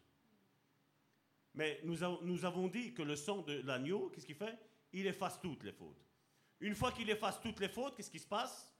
Mais 1.54 1.80
nous, 1.84 1.98
nous 2.22 2.46
avons 2.46 2.68
dit 2.68 2.94
que 2.94 3.02
le 3.02 3.16
sang 3.16 3.42
de 3.42 3.62
l'agneau, 3.62 4.10
qu'est-ce 4.10 4.26
qu'il 4.26 4.36
fait? 4.36 4.58
Il 4.94 5.08
efface 5.08 5.40
toutes 5.42 5.64
les 5.64 5.72
fautes. 5.72 6.06
Une 6.60 6.76
fois 6.76 6.92
qu'il 6.92 7.10
efface 7.10 7.40
toutes 7.42 7.60
les 7.60 7.70
fautes, 7.70 7.96
qu'est-ce 7.96 8.12
qui 8.12 8.20
se 8.20 8.28
passe? 8.28 8.72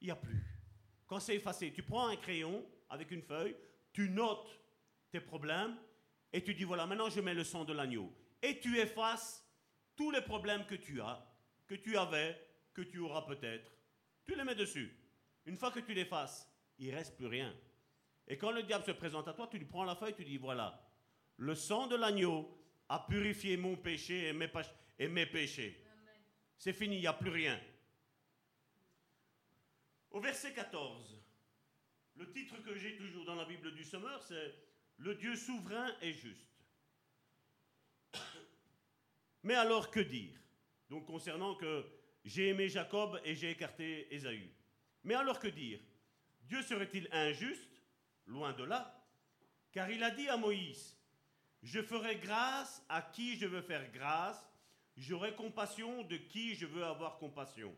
Il 0.00 0.06
n'y 0.06 0.10
a 0.10 0.16
plus. 0.16 0.42
Quand 1.08 1.18
c'est 1.18 1.34
effacé, 1.34 1.72
tu 1.72 1.82
prends 1.82 2.06
un 2.06 2.16
crayon 2.16 2.64
avec 2.90 3.10
une 3.10 3.22
feuille, 3.22 3.56
tu 3.92 4.10
notes 4.10 4.60
tes 5.10 5.20
problèmes 5.20 5.76
et 6.32 6.44
tu 6.44 6.54
dis 6.54 6.64
voilà, 6.64 6.86
maintenant 6.86 7.08
je 7.08 7.20
mets 7.20 7.34
le 7.34 7.44
sang 7.44 7.64
de 7.64 7.72
l'agneau. 7.72 8.12
Et 8.42 8.60
tu 8.60 8.78
effaces 8.78 9.44
tous 9.96 10.10
les 10.10 10.20
problèmes 10.20 10.64
que 10.66 10.76
tu 10.76 11.00
as, 11.00 11.26
que 11.66 11.74
tu 11.74 11.96
avais, 11.96 12.38
que 12.74 12.82
tu 12.82 12.98
auras 12.98 13.22
peut-être. 13.22 13.72
Tu 14.24 14.36
les 14.36 14.44
mets 14.44 14.54
dessus. 14.54 14.94
Une 15.46 15.56
fois 15.56 15.70
que 15.70 15.80
tu 15.80 15.94
l'effaces, 15.94 16.46
il 16.78 16.94
reste 16.94 17.16
plus 17.16 17.26
rien. 17.26 17.52
Et 18.28 18.36
quand 18.36 18.52
le 18.52 18.62
diable 18.62 18.84
se 18.84 18.92
présente 18.92 19.26
à 19.26 19.32
toi, 19.32 19.48
tu 19.50 19.58
lui 19.58 19.64
prends 19.64 19.84
la 19.84 19.96
feuille, 19.96 20.14
tu 20.14 20.24
dis 20.24 20.36
voilà, 20.36 20.86
le 21.38 21.54
sang 21.54 21.86
de 21.86 21.96
l'agneau 21.96 22.54
a 22.90 23.06
purifié 23.08 23.56
mon 23.56 23.76
péché 23.76 24.28
et 24.28 25.08
mes, 25.08 25.26
péchés. 25.26 25.82
C'est 26.58 26.74
fini, 26.74 26.96
il 26.96 27.00
n'y 27.00 27.06
a 27.06 27.14
plus 27.14 27.30
rien. 27.30 27.58
Au 30.10 30.20
verset 30.20 30.54
14, 30.54 31.20
le 32.16 32.30
titre 32.32 32.58
que 32.62 32.74
j'ai 32.74 32.96
toujours 32.96 33.24
dans 33.24 33.34
la 33.34 33.44
Bible 33.44 33.74
du 33.74 33.84
Sommeur, 33.84 34.22
c'est 34.22 34.54
Le 34.96 35.14
Dieu 35.14 35.36
souverain 35.36 35.94
et 36.00 36.12
juste. 36.12 36.48
Mais 39.42 39.54
alors 39.54 39.90
que 39.90 40.00
dire? 40.00 40.38
Donc 40.90 41.06
concernant 41.06 41.54
que 41.54 41.86
j'ai 42.24 42.48
aimé 42.48 42.68
Jacob 42.68 43.20
et 43.24 43.34
j'ai 43.36 43.50
écarté 43.50 44.12
Ésaü. 44.12 44.50
Mais 45.04 45.14
alors 45.14 45.38
que 45.38 45.48
dire? 45.48 45.80
Dieu 46.42 46.62
serait-il 46.62 47.08
injuste? 47.12 47.82
Loin 48.26 48.52
de 48.52 48.64
là. 48.64 49.06
Car 49.72 49.90
il 49.90 50.02
a 50.02 50.10
dit 50.10 50.28
à 50.28 50.36
Moïse, 50.36 50.98
je 51.62 51.80
ferai 51.80 52.16
grâce 52.16 52.84
à 52.88 53.02
qui 53.02 53.36
je 53.36 53.46
veux 53.46 53.62
faire 53.62 53.90
grâce, 53.92 54.48
j'aurai 54.96 55.34
compassion 55.34 56.02
de 56.02 56.16
qui 56.16 56.54
je 56.54 56.66
veux 56.66 56.84
avoir 56.84 57.18
compassion. 57.18 57.74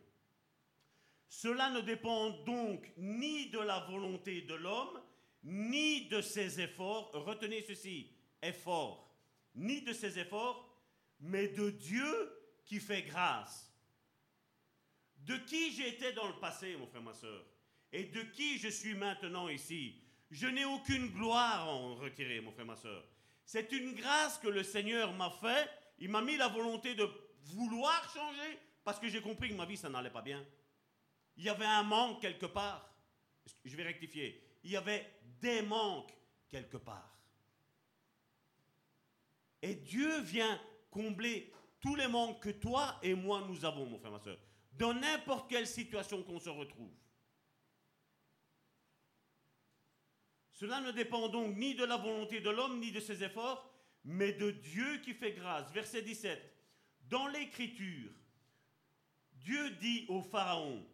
Cela 1.31 1.70
ne 1.70 1.81
dépend 1.81 2.31
donc 2.44 2.93
ni 2.97 3.51
de 3.51 3.61
la 3.61 3.78
volonté 3.89 4.43
de 4.43 4.55
l'homme, 4.55 5.01
ni 5.44 6.09
de 6.09 6.20
ses 6.20 6.61
efforts. 6.61 7.12
Retenez 7.12 7.62
ceci, 7.62 8.11
effort, 8.43 9.15
ni 9.55 9.81
de 9.82 9.93
ses 9.93 10.19
efforts, 10.19 10.69
mais 11.20 11.47
de 11.47 11.70
Dieu 11.70 12.32
qui 12.65 12.81
fait 12.81 13.02
grâce. 13.02 13.73
De 15.19 15.36
qui 15.36 15.70
j'étais 15.70 16.12
dans 16.15 16.27
le 16.27 16.35
passé, 16.40 16.77
mon 16.77 16.89
frère, 16.89 17.02
ma 17.02 17.15
soeur, 17.15 17.47
et 17.93 18.05
de 18.05 18.23
qui 18.23 18.59
je 18.59 18.69
suis 18.69 18.94
maintenant 18.94 19.48
ici. 19.48 20.02
Je 20.32 20.48
n'ai 20.48 20.65
aucune 20.65 21.11
gloire 21.11 21.69
à 21.69 21.73
en 21.73 21.94
retirer, 21.94 22.40
mon 22.40 22.51
frère, 22.51 22.66
ma 22.66 22.77
soeur. 22.77 23.05
C'est 23.44 23.70
une 23.70 23.94
grâce 23.94 24.39
que 24.39 24.48
le 24.48 24.65
Seigneur 24.65 25.12
m'a 25.12 25.31
fait. 25.31 25.70
Il 26.01 26.11
m'a 26.11 26.23
mis 26.23 26.36
la 26.36 26.48
volonté 26.48 26.97
de 26.97 27.09
vouloir 27.55 28.12
changer 28.12 28.59
parce 28.82 28.98
que 28.98 29.09
j'ai 29.09 29.23
compris 29.23 29.51
que 29.51 29.55
ma 29.55 29.66
vie, 29.66 29.77
ça 29.77 29.89
n'allait 29.89 30.11
pas 30.11 30.23
bien. 30.23 30.44
Il 31.36 31.44
y 31.44 31.48
avait 31.48 31.65
un 31.65 31.82
manque 31.82 32.20
quelque 32.20 32.47
part. 32.47 32.94
Je 33.65 33.77
vais 33.77 33.82
rectifier. 33.82 34.43
Il 34.62 34.70
y 34.70 34.77
avait 34.77 35.07
des 35.40 35.62
manques 35.62 36.12
quelque 36.48 36.77
part. 36.77 37.16
Et 39.62 39.74
Dieu 39.74 40.20
vient 40.20 40.61
combler 40.90 41.52
tous 41.81 41.94
les 41.94 42.09
manques 42.09 42.43
que 42.43 42.51
toi 42.51 42.98
et 43.02 43.15
moi 43.15 43.44
nous 43.48 43.65
avons, 43.65 43.86
mon 43.86 43.98
frère, 43.98 44.12
ma 44.12 44.20
soeur, 44.20 44.39
dans 44.73 44.94
n'importe 44.94 45.48
quelle 45.48 45.66
situation 45.66 46.23
qu'on 46.23 46.39
se 46.39 46.48
retrouve. 46.48 46.93
Cela 50.52 50.81
ne 50.81 50.90
dépend 50.90 51.28
donc 51.28 51.57
ni 51.57 51.74
de 51.74 51.85
la 51.85 51.97
volonté 51.97 52.40
de 52.40 52.51
l'homme, 52.51 52.81
ni 52.81 52.93
de 52.93 53.01
ses 53.01 53.24
efforts, 53.24 53.66
mais 54.05 54.32
de 54.32 54.51
Dieu 54.51 54.98
qui 54.98 55.15
fait 55.15 55.32
grâce. 55.32 55.70
Verset 55.73 56.02
17. 56.02 56.39
Dans 57.09 57.28
l'Écriture, 57.28 58.11
Dieu 59.32 59.70
dit 59.77 60.05
au 60.09 60.20
Pharaon, 60.20 60.86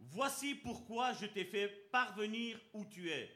Voici 0.00 0.54
pourquoi 0.54 1.12
je 1.12 1.26
t'ai 1.26 1.44
fait 1.44 1.68
parvenir 1.90 2.58
où 2.72 2.84
tu 2.86 3.10
es, 3.10 3.30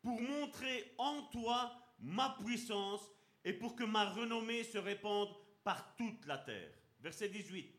pour 0.00 0.20
montrer 0.20 0.94
en 0.96 1.22
toi 1.24 1.76
ma 1.98 2.36
puissance 2.42 3.02
et 3.44 3.52
pour 3.52 3.74
que 3.74 3.84
ma 3.84 4.08
renommée 4.10 4.64
se 4.64 4.78
répande 4.78 5.34
par 5.64 5.96
toute 5.96 6.24
la 6.26 6.38
terre. 6.38 6.72
Verset 7.00 7.28
18. 7.28 7.74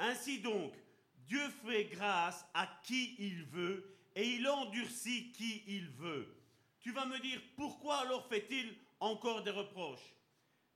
Ainsi 0.00 0.40
donc, 0.40 0.74
Dieu 1.16 1.48
fait 1.64 1.84
grâce 1.84 2.44
à 2.52 2.66
qui 2.82 3.14
il 3.18 3.44
veut 3.44 3.96
et 4.14 4.28
il 4.34 4.46
endurcit 4.48 5.32
qui 5.32 5.62
il 5.66 5.88
veut. 5.90 6.36
Tu 6.80 6.92
vas 6.92 7.06
me 7.06 7.18
dire, 7.20 7.40
pourquoi 7.56 7.98
alors 8.00 8.26
fait-il 8.26 8.76
encore 9.00 9.42
des 9.42 9.50
reproches? 9.50 10.14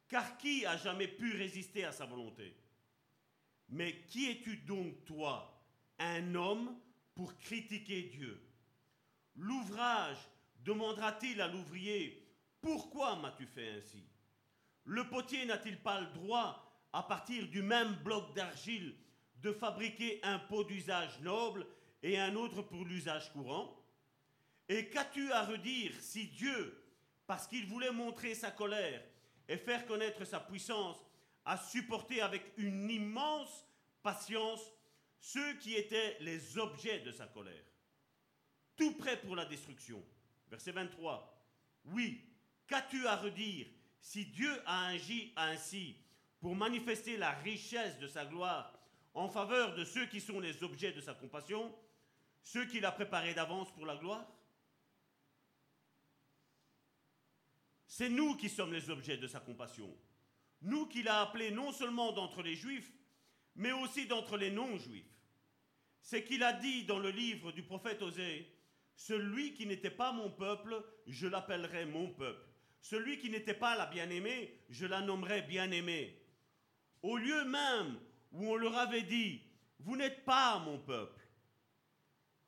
Car 0.08 0.38
qui 0.38 0.64
a 0.64 0.76
jamais 0.76 1.08
pu 1.08 1.36
résister 1.36 1.84
à 1.84 1.92
sa 1.92 2.06
volonté? 2.06 2.56
Mais 3.68 4.00
qui 4.06 4.30
es-tu 4.30 4.56
donc 4.58 5.04
toi? 5.04 5.57
Un 5.98 6.34
homme 6.34 6.76
pour 7.14 7.36
critiquer 7.38 8.02
Dieu. 8.04 8.40
L'ouvrage 9.36 10.18
demandera-t-il 10.64 11.40
à 11.40 11.48
l'ouvrier, 11.48 12.26
pourquoi 12.60 13.16
m'as-tu 13.16 13.46
fait 13.46 13.70
ainsi? 13.70 14.04
Le 14.84 15.08
potier 15.08 15.44
n'a-t-il 15.46 15.78
pas 15.78 16.00
le 16.00 16.06
droit, 16.08 16.64
à 16.92 17.02
partir 17.02 17.48
du 17.48 17.62
même 17.62 17.94
bloc 18.04 18.34
d'argile, 18.34 18.96
de 19.36 19.52
fabriquer 19.52 20.20
un 20.22 20.38
pot 20.38 20.64
d'usage 20.64 21.20
noble 21.20 21.66
et 22.02 22.18
un 22.18 22.34
autre 22.34 22.62
pour 22.62 22.84
l'usage 22.84 23.32
courant? 23.32 23.74
Et 24.68 24.88
qu'as-tu 24.88 25.30
à 25.32 25.44
redire 25.44 25.92
si 26.00 26.28
Dieu, 26.28 26.82
parce 27.26 27.46
qu'il 27.46 27.66
voulait 27.66 27.92
montrer 27.92 28.34
sa 28.34 28.50
colère, 28.50 29.02
et 29.48 29.56
faire 29.56 29.86
connaître 29.86 30.24
sa 30.24 30.40
puissance, 30.40 30.98
à 31.44 31.56
supporter 31.56 32.20
avec 32.20 32.52
une 32.56 32.90
immense 32.90 33.64
patience 34.02 34.60
ceux 35.20 35.54
qui 35.54 35.74
étaient 35.74 36.16
les 36.20 36.58
objets 36.58 37.00
de 37.00 37.12
sa 37.12 37.26
colère, 37.26 37.64
tout 38.76 38.94
prêt 38.94 39.20
pour 39.20 39.36
la 39.36 39.44
destruction. 39.44 40.04
Verset 40.48 40.72
23. 40.72 41.34
Oui, 41.86 42.24
qu'as-tu 42.66 43.06
à 43.06 43.16
redire 43.16 43.66
si 44.00 44.26
Dieu 44.26 44.50
a 44.66 44.86
agi 44.86 45.32
ainsi 45.36 45.96
pour 46.40 46.54
manifester 46.54 47.16
la 47.16 47.32
richesse 47.32 47.98
de 47.98 48.06
sa 48.06 48.24
gloire 48.24 48.78
en 49.14 49.28
faveur 49.28 49.74
de 49.74 49.84
ceux 49.84 50.06
qui 50.06 50.20
sont 50.20 50.40
les 50.40 50.62
objets 50.62 50.92
de 50.92 51.00
sa 51.00 51.14
compassion, 51.14 51.74
ceux 52.42 52.66
qu'il 52.66 52.84
a 52.84 52.92
préparés 52.92 53.34
d'avance 53.34 53.72
pour 53.72 53.84
la 53.84 53.96
gloire? 53.96 54.26
C'est 57.86 58.08
nous 58.08 58.36
qui 58.36 58.48
sommes 58.48 58.72
les 58.72 58.90
objets 58.90 59.16
de 59.16 59.26
sa 59.26 59.40
compassion. 59.40 59.92
Nous 60.60 60.86
qu'il 60.86 61.08
a 61.08 61.20
appelés 61.22 61.50
non 61.50 61.72
seulement 61.72 62.12
d'entre 62.12 62.42
les 62.42 62.54
juifs, 62.54 62.92
mais 63.58 63.72
aussi 63.72 64.06
d'entre 64.06 64.36
les 64.36 64.50
non-juifs. 64.50 65.04
C'est 66.00 66.24
qu'il 66.24 66.42
a 66.42 66.52
dit 66.54 66.84
dans 66.84 66.98
le 66.98 67.10
livre 67.10 67.52
du 67.52 67.62
prophète 67.62 68.00
Osée, 68.00 68.46
celui 68.94 69.52
qui 69.52 69.66
n'était 69.66 69.90
pas 69.90 70.12
mon 70.12 70.30
peuple, 70.30 70.82
je 71.06 71.26
l'appellerai 71.26 71.84
mon 71.84 72.08
peuple. 72.08 72.48
Celui 72.80 73.18
qui 73.18 73.30
n'était 73.30 73.54
pas 73.54 73.76
la 73.76 73.86
bien-aimée, 73.86 74.62
je 74.70 74.86
la 74.86 75.00
nommerai 75.00 75.42
bien-aimée. 75.42 76.22
Au 77.02 77.16
lieu 77.16 77.44
même 77.44 77.98
où 78.32 78.48
on 78.48 78.56
leur 78.56 78.76
avait 78.78 79.02
dit, 79.02 79.42
vous 79.80 79.96
n'êtes 79.96 80.24
pas 80.24 80.58
mon 80.60 80.78
peuple, 80.78 81.20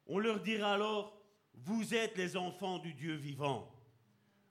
on 0.07 0.19
leur 0.19 0.41
dira 0.41 0.74
alors, 0.74 1.20
vous 1.55 1.95
êtes 1.95 2.16
les 2.16 2.37
enfants 2.37 2.78
du 2.78 2.95
Dieu 2.95 3.15
vivant. 3.15 3.73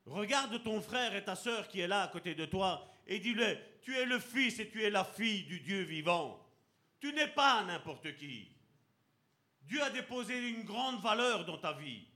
Regarde 0.06 0.62
ton 0.64 0.82
frère 0.82 1.16
et 1.16 1.24
ta 1.24 1.36
sœur 1.36 1.68
qui 1.68 1.80
est 1.80 1.88
là 1.88 2.04
à 2.04 2.08
côté 2.08 2.36
de 2.36 2.46
toi 2.46 2.90
et 3.08 3.20
dis-le, 3.20 3.58
tu 3.82 3.96
es 3.96 4.06
le 4.06 4.20
fils 4.20 4.60
et 4.60 4.70
tu 4.70 4.84
es 4.84 4.90
la 4.90 5.04
fille 5.04 5.44
du 5.44 5.60
Dieu 5.60 5.82
vivant. 5.82 6.49
Tu 7.00 7.14
n'es 7.14 7.28
pas 7.28 7.64
n'importe 7.64 8.16
qui. 8.16 8.52
Dieu 9.62 9.82
a 9.82 9.90
déposé 9.90 10.50
une 10.50 10.64
grande 10.64 11.00
valeur 11.02 11.46
dans 11.46 11.58
ta 11.58 11.74
vie. 11.74 12.08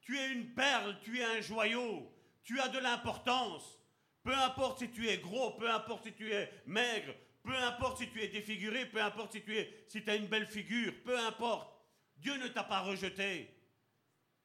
Tu 0.00 0.18
es 0.18 0.32
une 0.32 0.54
perle, 0.54 0.98
tu 1.02 1.18
es 1.18 1.24
un 1.24 1.40
joyau, 1.40 2.12
tu 2.42 2.60
as 2.60 2.68
de 2.68 2.78
l'importance. 2.78 3.78
Peu 4.22 4.34
importe 4.34 4.80
si 4.80 4.90
tu 4.90 5.08
es 5.08 5.18
gros, 5.18 5.52
peu 5.52 5.70
importe 5.70 6.04
si 6.04 6.12
tu 6.12 6.32
es 6.32 6.52
maigre, 6.66 7.14
peu 7.42 7.56
importe 7.56 7.98
si 7.98 8.10
tu 8.10 8.20
es 8.22 8.28
défiguré, 8.28 8.86
peu 8.86 9.02
importe 9.02 9.32
si 9.32 9.42
tu 9.42 10.10
as 10.10 10.16
une 10.16 10.26
belle 10.26 10.46
figure, 10.46 10.92
peu 11.04 11.18
importe. 11.18 11.74
Dieu 12.18 12.36
ne 12.36 12.48
t'a 12.48 12.64
pas 12.64 12.80
rejeté. 12.80 13.48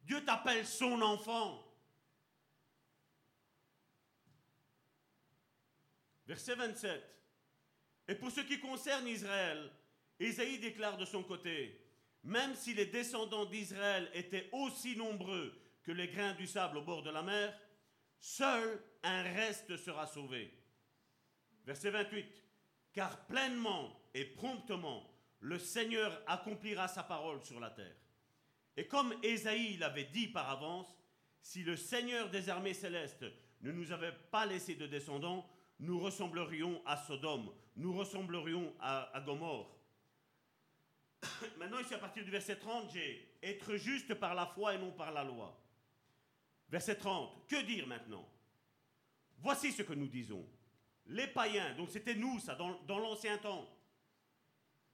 Dieu 0.03 0.23
t'appelle 0.23 0.65
son 0.65 1.01
enfant. 1.01 1.61
Verset 6.25 6.55
27. 6.55 7.14
Et 8.07 8.15
pour 8.15 8.31
ce 8.31 8.41
qui 8.41 8.59
concerne 8.59 9.07
Israël, 9.07 9.71
Isaïe 10.19 10.59
déclare 10.59 10.97
de 10.97 11.05
son 11.05 11.23
côté, 11.23 11.81
même 12.23 12.55
si 12.55 12.73
les 12.73 12.85
descendants 12.85 13.45
d'Israël 13.45 14.09
étaient 14.13 14.49
aussi 14.51 14.95
nombreux 14.95 15.53
que 15.83 15.91
les 15.91 16.07
grains 16.07 16.33
du 16.33 16.47
sable 16.47 16.77
au 16.77 16.81
bord 16.81 17.03
de 17.03 17.11
la 17.11 17.21
mer, 17.21 17.57
seul 18.19 18.81
un 19.03 19.21
reste 19.21 19.77
sera 19.77 20.07
sauvé. 20.07 20.51
Verset 21.65 21.91
28. 21.91 22.25
Car 22.93 23.25
pleinement 23.27 23.99
et 24.13 24.25
promptement, 24.25 25.11
le 25.39 25.59
Seigneur 25.59 26.21
accomplira 26.25 26.87
sa 26.87 27.03
parole 27.03 27.43
sur 27.43 27.59
la 27.59 27.69
terre. 27.69 27.95
Et 28.77 28.87
comme 28.87 29.13
Ésaïe 29.21 29.77
l'avait 29.77 30.05
dit 30.05 30.27
par 30.27 30.49
avance, 30.49 30.87
si 31.41 31.63
le 31.63 31.75
Seigneur 31.75 32.29
des 32.29 32.49
armées 32.49 32.73
célestes 32.73 33.25
ne 33.61 33.71
nous 33.71 33.91
avait 33.91 34.15
pas 34.31 34.45
laissé 34.45 34.75
de 34.75 34.87
descendants, 34.87 35.47
nous 35.79 35.99
ressemblerions 35.99 36.81
à 36.85 36.97
Sodome, 36.97 37.51
nous 37.75 37.95
ressemblerions 37.95 38.73
à, 38.79 39.15
à 39.15 39.21
Gomorre. 39.21 39.75
Maintenant, 41.57 41.79
ici, 41.79 41.93
à 41.93 41.99
partir 41.99 42.23
du 42.23 42.31
verset 42.31 42.57
30, 42.57 42.91
j'ai 42.93 43.37
être 43.41 43.75
juste 43.75 44.13
par 44.15 44.35
la 44.35 44.45
foi 44.45 44.75
et 44.75 44.77
non 44.77 44.91
par 44.91 45.11
la 45.11 45.23
loi. 45.23 45.61
Verset 46.69 46.95
30, 46.95 47.47
que 47.47 47.61
dire 47.63 47.85
maintenant? 47.85 48.27
Voici 49.37 49.71
ce 49.71 49.83
que 49.83 49.93
nous 49.93 50.07
disons. 50.07 50.47
Les 51.05 51.27
païens, 51.27 51.75
donc 51.75 51.91
c'était 51.91 52.15
nous, 52.15 52.39
ça, 52.39 52.55
dans, 52.55 52.81
dans 52.83 52.97
l'ancien 52.97 53.37
temps, 53.37 53.69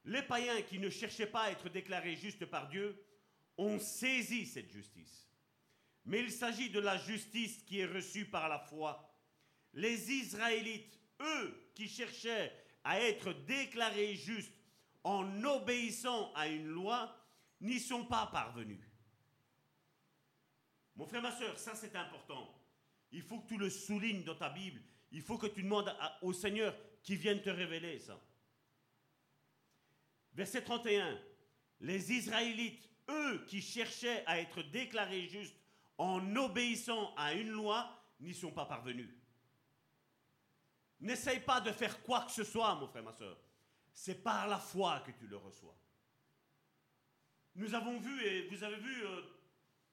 les 0.04 0.22
païens 0.24 0.62
qui 0.64 0.80
ne 0.80 0.90
cherchaient 0.90 1.28
pas 1.28 1.44
à 1.44 1.52
être 1.52 1.70
déclarés 1.70 2.18
justes 2.18 2.46
par 2.46 2.68
Dieu 2.68 3.02
ont 3.58 3.80
saisi 3.80 4.46
cette 4.46 4.70
justice. 4.70 5.30
Mais 6.04 6.20
il 6.20 6.32
s'agit 6.32 6.70
de 6.70 6.80
la 6.80 6.98
justice 6.98 7.64
qui 7.64 7.80
est 7.80 7.86
reçue 7.86 8.26
par 8.26 8.50
la 8.50 8.60
foi 8.60 9.12
les 9.74 10.12
Israélites, 10.12 11.00
eux, 11.22 11.72
qui 11.76 11.88
cherchaient 11.88 12.52
à 12.84 13.00
être 13.00 13.34
déclarés 13.34 14.16
justes 14.16 14.54
en 15.04 15.44
obéissant 15.44 16.32
à 16.34 16.48
une 16.48 16.68
loi, 16.68 17.16
n'y 17.60 17.80
sont 17.80 18.06
pas 18.06 18.28
parvenus. 18.28 18.80
Mon 20.96 21.06
frère, 21.06 21.22
ma 21.22 21.32
soeur, 21.32 21.58
ça 21.58 21.74
c'est 21.76 21.96
important. 21.96 22.54
Il 23.12 23.24
faut 23.24 23.40
que 23.40 23.48
tu 23.48 23.58
le 23.58 23.70
soulignes 23.70 24.24
dans 24.24 24.36
ta 24.36 24.50
Bible. 24.50 24.82
Il 25.12 25.22
faut 25.22 25.38
que 25.38 25.48
tu 25.48 25.64
demandes 25.64 25.94
au 26.22 26.34
Seigneur 26.34 26.76
qui 27.04 27.16
vienne 27.16 27.42
te 27.42 27.50
révéler 27.50 28.00
ça. 28.00 28.20
Verset 30.34 30.64
31. 30.64 31.20
Les 31.82 32.14
Israélites, 32.14 32.90
eux 33.10 33.46
qui 33.48 33.62
cherchaient 33.62 34.24
à 34.26 34.40
être 34.40 34.62
déclarés 34.64 35.28
justes 35.28 35.58
en 35.98 36.36
obéissant 36.36 37.14
à 37.16 37.34
une 37.34 37.50
loi, 37.50 38.02
n'y 38.20 38.34
sont 38.34 38.52
pas 38.52 38.66
parvenus. 38.66 39.10
N'essaye 41.02 41.40
pas 41.40 41.60
de 41.60 41.72
faire 41.72 42.02
quoi 42.04 42.22
que 42.22 42.32
ce 42.32 42.44
soit, 42.44 42.76
mon 42.76 42.88
frère, 42.88 43.04
ma 43.04 43.12
soeur. 43.12 43.38
C'est 43.94 44.24
par 44.24 44.48
la 44.48 44.60
foi 44.60 45.02
que 45.06 45.12
tu 45.12 45.28
le 45.28 45.38
reçois. 45.38 45.76
Nous 47.56 47.74
avons 47.74 48.00
vu, 48.00 48.24
et 48.24 48.48
vous 48.48 48.64
avez 48.64 48.78
vu, 48.78 49.04
euh, 49.04 49.22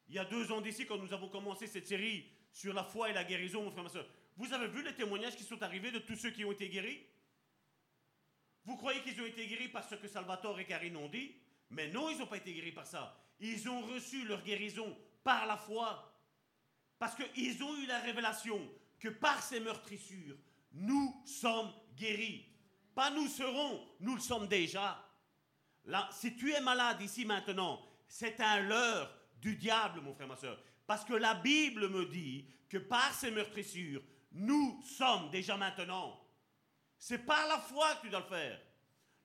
il 0.09 0.14
y 0.14 0.18
a 0.18 0.24
deux 0.24 0.52
ans 0.52 0.60
d'ici, 0.60 0.86
quand 0.86 0.98
nous 0.98 1.12
avons 1.12 1.28
commencé 1.28 1.66
cette 1.66 1.89
série 1.89 2.30
sur 2.52 2.72
la 2.72 2.85
foi 2.85 3.10
et 3.10 3.12
la 3.12 3.24
guérison, 3.24 3.64
mon 3.64 3.70
frère, 3.70 3.85
ma 3.85 3.89
soeur, 3.89 4.06
vous 4.36 4.52
avez 4.52 4.68
vu 4.68 4.82
les 4.82 4.94
témoignages 4.94 5.35
qui 5.35 5.43
sont 5.43 5.60
arrivés 5.62 5.90
de 5.90 5.98
tous 5.98 6.14
ceux 6.14 6.30
qui 6.30 6.44
ont 6.44 6.52
été 6.52 6.68
guéris? 6.68 7.05
Vous 8.64 8.76
croyez 8.76 9.01
qu'ils 9.02 9.20
ont 9.20 9.26
été 9.26 9.47
guéris 9.47 9.68
parce 9.68 9.97
que 9.97 10.06
Salvatore 10.06 10.60
et 10.60 10.66
Karine 10.66 10.97
ont 10.97 11.09
dit? 11.09 11.35
Mais 11.70 11.89
non, 11.89 12.10
ils 12.10 12.18
n'ont 12.18 12.26
pas 12.26 12.36
été 12.36 12.52
guéris 12.52 12.72
par 12.72 12.86
ça. 12.86 13.18
Ils 13.40 13.68
ont 13.68 13.80
reçu 13.80 14.24
leur 14.26 14.43
guérison 14.43 14.97
par 15.24 15.47
la 15.47 15.56
foi. 15.56 16.14
Parce 16.98 17.14
qu'ils 17.14 17.62
ont 17.62 17.76
eu 17.78 17.86
la 17.86 17.98
révélation 18.01 18.60
que 19.01 19.09
par 19.09 19.43
ces 19.43 19.60
meurtrissures, 19.60 20.36
nous 20.73 21.23
sommes 21.24 21.73
guéris. 21.97 22.45
Pas 22.95 23.11
nous 23.11 23.28
serons, 23.28 23.86
nous 24.01 24.15
le 24.15 24.20
sommes 24.20 24.49
déjà. 24.49 25.05
Là, 25.85 26.09
si 26.12 26.36
tu 26.36 26.53
es 26.53 26.61
malade 26.61 27.01
ici 27.01 27.24
maintenant, 27.24 27.81
c'est 28.07 28.40
un 28.40 28.61
leurre 28.61 29.11
du 29.40 29.57
diable, 29.57 30.01
mon 30.01 30.15
frère, 30.15 30.28
ma 30.28 30.36
soeur. 30.36 30.61
Parce 30.86 31.05
que 31.05 31.15
la 31.15 31.35
Bible 31.35 31.89
me 31.89 32.07
dit 32.07 32.47
que 32.69 32.78
par 32.78 33.12
ces 33.15 33.31
meurtrissures, 33.31 34.03
nous 34.32 34.82
sommes 34.82 35.31
déjà 35.31 35.57
maintenant. 35.57 36.20
C'est 36.99 37.24
par 37.24 37.47
la 37.47 37.59
foi 37.59 37.95
que 37.97 38.03
tu 38.03 38.11
dois 38.11 38.20
le 38.20 38.27
faire. 38.27 38.61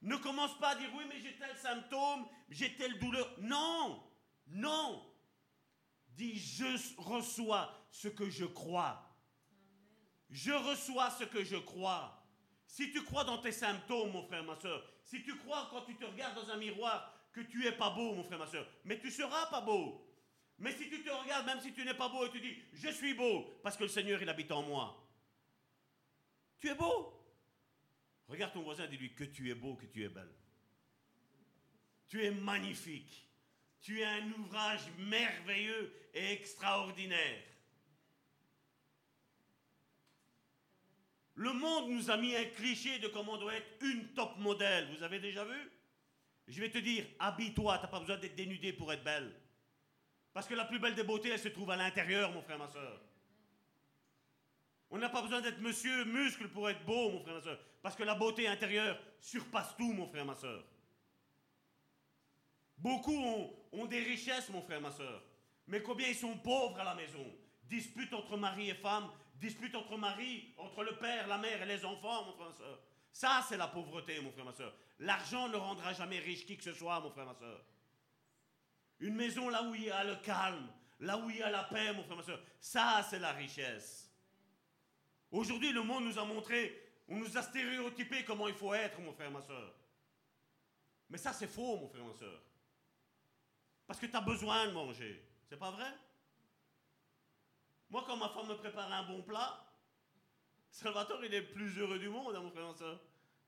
Ne 0.01 0.17
commence 0.17 0.57
pas 0.59 0.69
à 0.69 0.75
dire 0.75 0.89
oui, 0.95 1.05
mais 1.07 1.19
j'ai 1.19 1.35
tel 1.37 1.55
symptôme, 1.57 2.27
j'ai 2.49 2.75
telle 2.75 2.99
douleur. 2.99 3.33
Non, 3.39 4.03
non. 4.47 5.03
Dis 6.09 6.37
je 6.37 6.77
reçois 6.97 7.73
ce 7.89 8.09
que 8.09 8.29
je 8.29 8.45
crois. 8.45 9.01
Je 10.33 10.51
reçois 10.51 11.11
ce 11.11 11.25
que 11.25 11.43
je 11.43 11.57
crois. 11.57 12.19
Si 12.65 12.91
tu 12.91 13.03
crois 13.03 13.23
dans 13.23 13.37
tes 13.37 13.51
symptômes, 13.51 14.11
mon 14.11 14.23
frère, 14.23 14.43
ma 14.43 14.59
soeur, 14.59 14.83
si 15.03 15.23
tu 15.23 15.37
crois 15.37 15.67
quand 15.69 15.83
tu 15.83 15.95
te 15.95 16.05
regardes 16.05 16.33
dans 16.33 16.49
un 16.49 16.57
miroir 16.57 17.13
que 17.31 17.41
tu 17.41 17.67
es 17.67 17.71
pas 17.71 17.91
beau, 17.91 18.15
mon 18.15 18.23
frère, 18.23 18.39
ma 18.39 18.47
soeur, 18.47 18.67
mais 18.83 18.99
tu 18.99 19.11
seras 19.11 19.45
pas 19.45 19.61
beau. 19.61 20.09
Mais 20.57 20.71
si 20.71 20.89
tu 20.89 21.03
te 21.03 21.09
regardes, 21.11 21.45
même 21.45 21.61
si 21.61 21.71
tu 21.71 21.85
n'es 21.85 21.93
pas 21.93 22.09
beau, 22.09 22.25
et 22.25 22.31
tu 22.31 22.41
dis, 22.41 22.57
je 22.73 22.89
suis 22.89 23.13
beau, 23.13 23.43
parce 23.61 23.77
que 23.77 23.83
le 23.83 23.89
Seigneur, 23.89 24.19
il 24.23 24.29
habite 24.29 24.51
en 24.51 24.63
moi. 24.63 25.07
Tu 26.59 26.67
es 26.67 26.75
beau? 26.75 27.13
Regarde 28.27 28.53
ton 28.53 28.63
voisin, 28.63 28.87
dis-lui 28.87 29.13
que 29.13 29.25
tu 29.25 29.51
es 29.51 29.55
beau, 29.55 29.75
que 29.75 29.85
tu 29.85 30.03
es 30.03 30.09
belle. 30.09 30.33
Tu 32.07 32.23
es 32.23 32.31
magnifique. 32.31 33.27
Tu 33.81 33.99
es 33.99 34.05
un 34.05 34.31
ouvrage 34.31 34.89
merveilleux 34.97 35.93
et 36.11 36.31
extraordinaire. 36.31 37.43
Le 41.35 41.51
monde 41.51 41.89
nous 41.89 42.11
a 42.11 42.17
mis 42.17 42.35
un 42.35 42.45
cliché 42.45 42.99
de 42.99 43.07
comment 43.07 43.37
doit 43.37 43.55
être 43.55 43.81
une 43.81 44.13
top 44.13 44.37
modèle. 44.37 44.87
Vous 44.95 45.03
avez 45.03 45.19
déjà 45.19 45.43
vu? 45.43 45.71
Je 46.47 46.59
vais 46.59 46.69
te 46.69 46.77
dire, 46.77 47.05
habille-toi, 47.19 47.77
tu 47.77 47.83
n'as 47.83 47.87
pas 47.89 47.99
besoin 47.99 48.17
d'être 48.17 48.35
dénudé 48.35 48.73
pour 48.73 48.91
être 48.93 49.03
belle. 49.03 49.33
Parce 50.33 50.47
que 50.47 50.53
la 50.53 50.65
plus 50.65 50.79
belle 50.79 50.95
des 50.95 51.03
beautés, 51.03 51.29
elle 51.29 51.39
se 51.39 51.47
trouve 51.47 51.71
à 51.71 51.75
l'intérieur, 51.75 52.31
mon 52.31 52.41
frère, 52.41 52.59
ma 52.59 52.67
soeur. 52.67 52.99
On 54.89 54.97
n'a 54.97 55.09
pas 55.09 55.21
besoin 55.21 55.41
d'être 55.41 55.59
monsieur 55.59 56.05
muscle 56.05 56.49
pour 56.49 56.69
être 56.69 56.83
beau, 56.85 57.09
mon 57.09 57.21
frère, 57.21 57.35
ma 57.35 57.41
soeur. 57.41 57.59
Parce 57.81 57.95
que 57.95 58.03
la 58.03 58.15
beauté 58.15 58.47
intérieure 58.47 58.99
surpasse 59.19 59.75
tout, 59.75 59.91
mon 59.91 60.07
frère, 60.07 60.25
ma 60.25 60.35
soeur. 60.35 60.63
Beaucoup 62.77 63.15
ont, 63.71 63.85
des 63.85 64.01
richesses, 64.01 64.49
mon 64.49 64.61
frère, 64.61 64.81
ma 64.81 64.91
soeur. 64.91 65.23
Mais 65.67 65.81
combien 65.81 66.07
ils 66.07 66.15
sont 66.15 66.37
pauvres 66.37 66.79
à 66.79 66.83
la 66.83 66.95
maison? 66.95 67.25
Dispute 67.63 68.13
entre 68.13 68.37
mari 68.37 68.69
et 68.69 68.75
femme, 68.75 69.09
dispute 69.33 69.75
entre 69.75 69.97
mari, 69.97 70.53
entre 70.57 70.83
le 70.83 70.97
père, 70.97 71.27
la 71.27 71.37
mère 71.37 71.61
et 71.61 71.65
les 71.65 71.83
enfants, 71.85 72.25
mon 72.25 72.33
frère, 72.33 72.49
ma 72.49 72.55
soeur. 72.55 72.79
Ça, 73.11 73.45
c'est 73.47 73.57
la 73.57 73.67
pauvreté, 73.67 74.19
mon 74.21 74.31
frère, 74.31 74.45
ma 74.45 74.53
soeur. 74.53 74.73
L'argent 74.99 75.47
ne 75.49 75.55
rendra 75.55 75.93
jamais 75.93 76.19
riche 76.19 76.45
qui 76.45 76.57
que 76.57 76.63
ce 76.63 76.73
soit, 76.73 76.99
mon 76.99 77.11
frère, 77.11 77.25
ma 77.25 77.35
soeur. 77.35 77.63
Une 78.99 79.15
maison 79.15 79.49
là 79.49 79.63
où 79.63 79.75
il 79.75 79.83
y 79.83 79.91
a 79.91 80.03
le 80.03 80.15
calme, 80.17 80.67
là 80.99 81.17
où 81.17 81.29
il 81.29 81.37
y 81.37 81.43
a 81.43 81.49
la 81.49 81.63
paix, 81.65 81.93
mon 81.93 82.03
frère, 82.03 82.17
ma 82.17 82.23
soeur. 82.23 82.41
Ça, 82.59 83.05
c'est 83.09 83.19
la 83.19 83.33
richesse. 83.33 84.09
Aujourd'hui, 85.31 85.71
le 85.71 85.83
monde 85.83 86.05
nous 86.05 86.17
a 86.17 86.25
montré, 86.25 86.91
on 87.07 87.17
nous 87.17 87.37
a 87.37 87.41
stéréotypé 87.41 88.23
comment 88.23 88.47
il 88.47 88.53
faut 88.53 88.73
être, 88.73 88.99
mon 89.01 89.13
frère, 89.13 89.31
ma 89.31 89.41
soeur. 89.41 89.73
Mais 91.09 91.17
ça, 91.17 91.33
c'est 91.33 91.47
faux, 91.47 91.77
mon 91.77 91.89
frère, 91.89 92.05
ma 92.05 92.13
soeur. 92.13 92.41
Parce 93.85 93.99
que 93.99 94.05
tu 94.05 94.15
as 94.15 94.21
besoin 94.21 94.67
de 94.67 94.71
manger. 94.71 95.23
C'est 95.49 95.57
pas 95.57 95.71
vrai? 95.71 95.91
Moi, 97.93 98.03
quand 98.07 98.17
ma 98.17 98.27
femme 98.29 98.47
me 98.47 98.55
prépare 98.55 98.91
un 98.91 99.03
bon 99.03 99.21
plat, 99.21 99.63
Salvatore, 100.71 101.23
il 101.25 101.33
est 101.35 101.41
le 101.41 101.51
plus 101.51 101.77
heureux 101.77 101.99
du 101.99 102.09
monde, 102.09 102.35
mon 102.41 102.49
frère, 102.49 102.65
ma 102.65 102.73
soeur. 102.73 102.99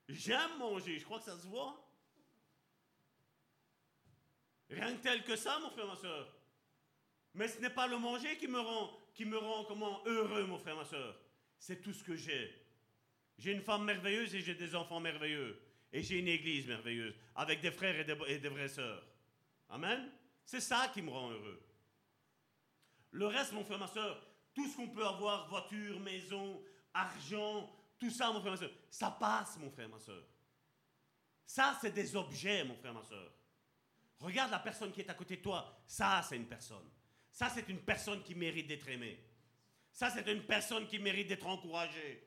J'aime 0.07 0.59
manger, 0.59 0.99
je 0.99 1.03
crois 1.03 1.17
que 1.17 1.25
ça 1.25 1.35
se 1.35 1.47
voit. 1.47 1.83
Rien 4.69 4.95
que 4.95 5.01
tel 5.01 5.23
que 5.23 5.35
ça, 5.35 5.57
mon 5.57 5.71
frère, 5.71 5.87
ma 5.87 5.95
soeur. 5.95 6.31
Mais 7.33 7.47
ce 7.47 7.59
n'est 7.59 7.71
pas 7.71 7.87
le 7.87 7.97
manger 7.97 8.37
qui 8.37 8.47
me 8.47 8.59
rend, 8.59 8.95
qui 9.15 9.25
me 9.25 9.35
rend 9.35 9.65
comment 9.65 10.05
heureux, 10.05 10.45
mon 10.45 10.59
frère, 10.59 10.75
ma 10.75 10.85
soeur. 10.85 11.19
C'est 11.57 11.81
tout 11.81 11.93
ce 11.93 12.03
que 12.03 12.15
j'ai. 12.15 12.53
J'ai 13.39 13.51
une 13.51 13.63
femme 13.63 13.83
merveilleuse 13.83 14.35
et 14.35 14.41
j'ai 14.41 14.53
des 14.53 14.75
enfants 14.75 14.99
merveilleux. 14.99 15.59
Et 15.91 16.03
j'ai 16.03 16.19
une 16.19 16.27
église 16.27 16.67
merveilleuse, 16.67 17.15
avec 17.33 17.61
des 17.61 17.71
frères 17.71 17.99
et 17.99 18.03
des, 18.03 18.15
et 18.27 18.37
des 18.37 18.49
vraies 18.49 18.69
sœurs. 18.69 19.03
Amen. 19.69 20.07
C'est 20.45 20.61
ça 20.61 20.91
qui 20.93 21.01
me 21.01 21.09
rend 21.09 21.31
heureux. 21.31 21.59
Le 23.09 23.25
reste, 23.25 23.53
mon 23.53 23.63
frère, 23.63 23.79
ma 23.79 23.87
soeur, 23.87 24.34
tout 24.55 24.67
ce 24.67 24.77
qu'on 24.77 24.87
peut 24.87 25.05
avoir, 25.05 25.47
voiture, 25.49 25.99
maison, 25.99 26.63
argent, 26.93 27.69
tout 27.99 28.09
ça, 28.09 28.31
mon 28.31 28.39
frère, 28.39 28.53
ma 28.53 28.57
soeur, 28.57 28.71
ça 28.89 29.11
passe, 29.11 29.57
mon 29.57 29.69
frère, 29.69 29.89
ma 29.89 29.99
soeur. 29.99 30.23
Ça, 31.45 31.77
c'est 31.79 31.91
des 31.91 32.15
objets, 32.15 32.63
mon 32.63 32.75
frère, 32.75 32.93
ma 32.93 33.03
soeur. 33.03 33.31
Regarde 34.19 34.49
la 34.51 34.59
personne 34.59 34.91
qui 34.91 35.01
est 35.01 35.09
à 35.09 35.13
côté 35.13 35.37
de 35.37 35.41
toi. 35.41 35.83
Ça, 35.85 36.25
c'est 36.27 36.37
une 36.37 36.47
personne. 36.47 36.89
Ça, 37.31 37.49
c'est 37.49 37.67
une 37.67 37.81
personne 37.81 38.23
qui 38.23 38.33
mérite 38.33 38.67
d'être 38.67 38.87
aimée. 38.87 39.19
Ça, 39.91 40.09
c'est 40.09 40.27
une 40.31 40.43
personne 40.43 40.87
qui 40.87 40.99
mérite 40.99 41.27
d'être 41.27 41.45
encouragée. 41.45 42.25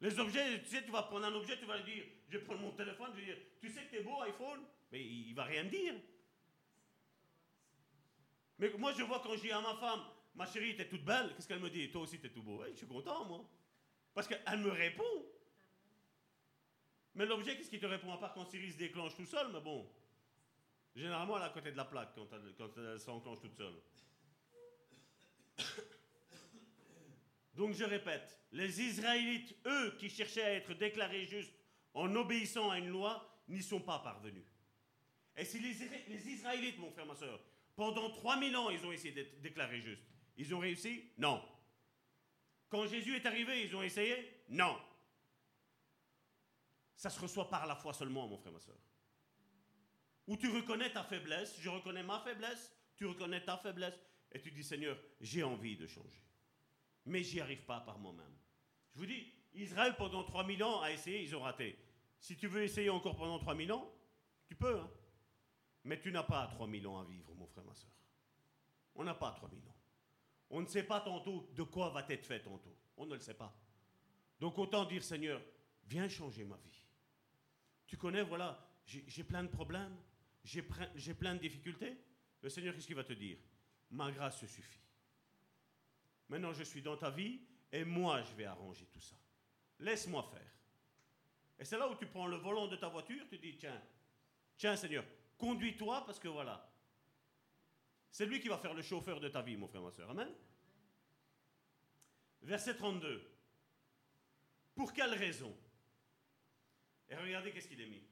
Les 0.00 0.18
objets, 0.18 0.62
tu 0.62 0.68
sais, 0.68 0.84
tu 0.84 0.90
vas 0.90 1.02
prendre 1.04 1.24
un 1.24 1.34
objet, 1.34 1.58
tu 1.58 1.64
vas 1.64 1.78
lui 1.78 1.94
dire, 1.94 2.04
je 2.28 2.36
vais 2.36 2.44
prendre 2.44 2.60
mon 2.60 2.72
téléphone, 2.72 3.10
je 3.14 3.20
vais 3.20 3.26
dire, 3.26 3.38
tu 3.58 3.70
sais 3.70 3.84
que 3.86 3.90
t'es 3.90 4.02
beau, 4.02 4.20
iPhone? 4.20 4.60
Mais 4.92 5.02
il, 5.02 5.28
il 5.28 5.34
va 5.34 5.44
rien 5.44 5.64
me 5.64 5.70
dire. 5.70 5.94
Mais 8.58 8.70
moi, 8.78 8.92
je 8.92 9.02
vois 9.02 9.20
quand 9.20 9.34
je 9.34 9.40
dis 9.40 9.52
à 9.52 9.60
ma 9.60 9.74
femme, 9.76 10.00
ma 10.34 10.46
chérie, 10.46 10.76
t'es 10.76 10.88
toute 10.88 11.04
belle, 11.04 11.34
qu'est-ce 11.34 11.48
qu'elle 11.48 11.60
me 11.60 11.70
dit? 11.70 11.90
Toi 11.90 12.02
aussi, 12.02 12.18
t'es 12.18 12.30
tout 12.30 12.42
beau. 12.42 12.62
Je 12.70 12.76
suis 12.76 12.86
content, 12.86 13.24
moi. 13.24 13.48
Parce 14.12 14.26
qu'elle 14.28 14.58
me 14.58 14.70
répond. 14.70 15.26
Mais 17.14 17.26
l'objet, 17.26 17.56
qu'est-ce 17.56 17.70
qui 17.70 17.78
te 17.78 17.86
répond 17.86 18.12
à 18.12 18.18
part 18.18 18.34
quand 18.34 18.44
Siri 18.46 18.72
se 18.72 18.78
déclenche 18.78 19.14
tout 19.14 19.26
seul? 19.26 19.52
Mais 19.52 19.60
bon, 19.60 19.88
généralement, 20.94 21.36
elle 21.36 21.44
est 21.44 21.46
à 21.46 21.50
côté 21.50 21.70
de 21.70 21.76
la 21.76 21.84
plaque 21.84 22.14
quand 22.14 22.26
elle, 22.32 22.54
quand 22.56 22.76
elle 22.76 22.98
s'enclenche 22.98 23.40
toute 23.40 23.54
seule. 23.54 23.74
Donc 27.54 27.72
je 27.74 27.84
répète, 27.84 28.36
les 28.50 28.80
Israélites, 28.80 29.56
eux, 29.66 29.96
qui 29.98 30.10
cherchaient 30.10 30.42
à 30.42 30.54
être 30.54 30.74
déclarés 30.74 31.24
justes 31.26 31.54
en 31.92 32.12
obéissant 32.16 32.70
à 32.70 32.78
une 32.78 32.88
loi, 32.88 33.40
n'y 33.46 33.62
sont 33.62 33.80
pas 33.80 34.00
parvenus. 34.00 34.42
Et 35.36 35.44
si 35.44 35.60
les, 35.60 35.74
les 36.08 36.28
Israélites, 36.28 36.78
mon 36.78 36.90
frère, 36.90 37.06
ma 37.06 37.14
soeur, 37.14 37.40
pendant 37.76 38.10
3000 38.10 38.56
ans, 38.56 38.70
ils 38.70 38.84
ont 38.84 38.90
essayé 38.92 39.12
d'être 39.12 39.40
déclarés 39.40 39.80
justes, 39.80 40.02
ils 40.36 40.54
ont 40.54 40.58
réussi? 40.58 41.10
Non. 41.18 41.42
Quand 42.68 42.86
Jésus 42.86 43.16
est 43.16 43.26
arrivé, 43.26 43.64
ils 43.64 43.76
ont 43.76 43.82
essayé? 43.82 44.42
Non. 44.48 44.76
Ça 46.96 47.10
se 47.10 47.20
reçoit 47.20 47.48
par 47.48 47.66
la 47.66 47.76
foi 47.76 47.92
seulement, 47.92 48.26
mon 48.26 48.38
frère, 48.38 48.52
ma 48.52 48.60
soeur. 48.60 48.78
Où 50.26 50.36
tu 50.36 50.48
reconnais 50.48 50.90
ta 50.90 51.04
faiblesse, 51.04 51.60
je 51.60 51.68
reconnais 51.68 52.02
ma 52.02 52.18
faiblesse, 52.20 52.72
tu 52.96 53.06
reconnais 53.06 53.44
ta 53.44 53.58
faiblesse, 53.58 53.98
et 54.32 54.40
tu 54.40 54.50
dis 54.50 54.64
Seigneur, 54.64 54.98
j'ai 55.20 55.42
envie 55.42 55.76
de 55.76 55.86
changer. 55.86 56.22
Mais 57.06 57.22
j'y 57.22 57.40
arrive 57.40 57.64
pas 57.64 57.80
par 57.80 57.98
moi-même. 57.98 58.34
Je 58.94 59.00
vous 59.00 59.06
dis, 59.06 59.32
Israël 59.52 59.94
pendant 59.96 60.24
3000 60.24 60.64
ans 60.64 60.80
a 60.80 60.90
essayé, 60.90 61.22
ils 61.22 61.36
ont 61.36 61.40
raté. 61.40 61.78
Si 62.18 62.36
tu 62.36 62.46
veux 62.46 62.62
essayer 62.62 62.90
encore 62.90 63.16
pendant 63.16 63.38
3000 63.38 63.72
ans, 63.72 63.92
tu 64.46 64.54
peux. 64.54 64.80
Hein? 64.80 64.90
Mais 65.84 66.00
tu 66.00 66.10
n'as 66.10 66.22
pas 66.22 66.46
3000 66.46 66.86
ans 66.86 66.98
à 66.98 67.04
vivre, 67.04 67.34
mon 67.34 67.46
frère, 67.46 67.64
ma 67.64 67.74
soeur. 67.74 67.90
On 68.94 69.04
n'a 69.04 69.14
pas 69.14 69.30
3000 69.32 69.60
ans. 69.68 69.73
On 70.54 70.60
ne 70.60 70.66
sait 70.66 70.84
pas 70.84 71.00
tantôt 71.00 71.50
de 71.52 71.64
quoi 71.64 71.90
va 71.90 72.06
être 72.08 72.24
fait 72.24 72.38
tantôt. 72.38 72.76
On 72.96 73.06
ne 73.06 73.14
le 73.14 73.20
sait 73.20 73.34
pas. 73.34 73.52
Donc 74.38 74.56
autant 74.56 74.84
dire, 74.84 75.02
Seigneur, 75.02 75.42
viens 75.84 76.08
changer 76.08 76.44
ma 76.44 76.56
vie. 76.58 76.86
Tu 77.88 77.96
connais, 77.96 78.22
voilà, 78.22 78.64
j'ai 78.84 79.24
plein 79.24 79.42
de 79.42 79.48
problèmes, 79.48 79.96
j'ai 80.44 80.62
plein 80.62 81.34
de 81.34 81.40
difficultés. 81.40 81.96
Le 82.40 82.48
Seigneur, 82.48 82.72
qu'est-ce 82.72 82.86
qu'il 82.86 82.94
va 82.94 83.02
te 83.02 83.14
dire? 83.14 83.36
Ma 83.90 84.12
grâce 84.12 84.38
se 84.38 84.46
suffit. 84.46 84.78
Maintenant, 86.28 86.52
je 86.52 86.62
suis 86.62 86.82
dans 86.82 86.96
ta 86.96 87.10
vie 87.10 87.40
et 87.72 87.84
moi, 87.84 88.22
je 88.22 88.32
vais 88.34 88.44
arranger 88.44 88.86
tout 88.92 89.00
ça. 89.00 89.16
Laisse-moi 89.80 90.22
faire. 90.22 90.52
Et 91.58 91.64
c'est 91.64 91.78
là 91.78 91.88
où 91.88 91.96
tu 91.96 92.06
prends 92.06 92.28
le 92.28 92.36
volant 92.36 92.68
de 92.68 92.76
ta 92.76 92.88
voiture, 92.88 93.26
tu 93.28 93.38
dis, 93.38 93.56
tiens, 93.56 93.82
tiens 94.56 94.76
Seigneur, 94.76 95.04
conduis-toi 95.36 96.06
parce 96.06 96.20
que 96.20 96.28
voilà. 96.28 96.70
C'est 98.14 98.26
lui 98.26 98.38
qui 98.38 98.46
va 98.46 98.58
faire 98.58 98.74
le 98.74 98.82
chauffeur 98.82 99.18
de 99.18 99.28
ta 99.28 99.42
vie, 99.42 99.56
mon 99.56 99.66
frère, 99.66 99.82
ma 99.82 99.90
soeur. 99.90 100.08
Amen. 100.08 100.32
Verset 102.42 102.76
32. 102.76 103.28
Pour 104.76 104.92
quelle 104.92 105.14
raison? 105.14 105.52
Et 107.08 107.16
regardez 107.16 107.50
qu'est-ce 107.50 107.66
qu'il 107.66 107.80
est 107.80 107.88
mis. 107.88 108.04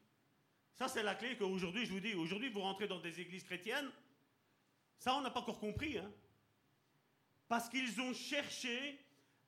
Ça, 0.74 0.88
c'est 0.88 1.04
la 1.04 1.14
clé 1.14 1.36
qu'aujourd'hui, 1.36 1.86
je 1.86 1.92
vous 1.92 2.00
dis, 2.00 2.14
aujourd'hui, 2.14 2.50
vous 2.50 2.62
rentrez 2.62 2.88
dans 2.88 2.98
des 2.98 3.20
églises 3.20 3.44
chrétiennes. 3.44 3.92
Ça, 4.98 5.14
on 5.14 5.20
n'a 5.20 5.30
pas 5.30 5.38
encore 5.38 5.60
compris. 5.60 5.98
Hein 5.98 6.12
parce 7.46 7.68
qu'ils 7.68 8.00
ont 8.00 8.12
cherché 8.12 8.98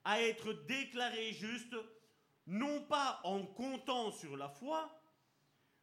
à 0.05 0.21
être 0.21 0.53
déclarés 0.53 1.33
justes, 1.33 1.75
non 2.47 2.85
pas 2.85 3.19
en 3.25 3.45
comptant 3.45 4.09
sur 4.11 4.37
la 4.37 4.47
foi, 4.47 5.01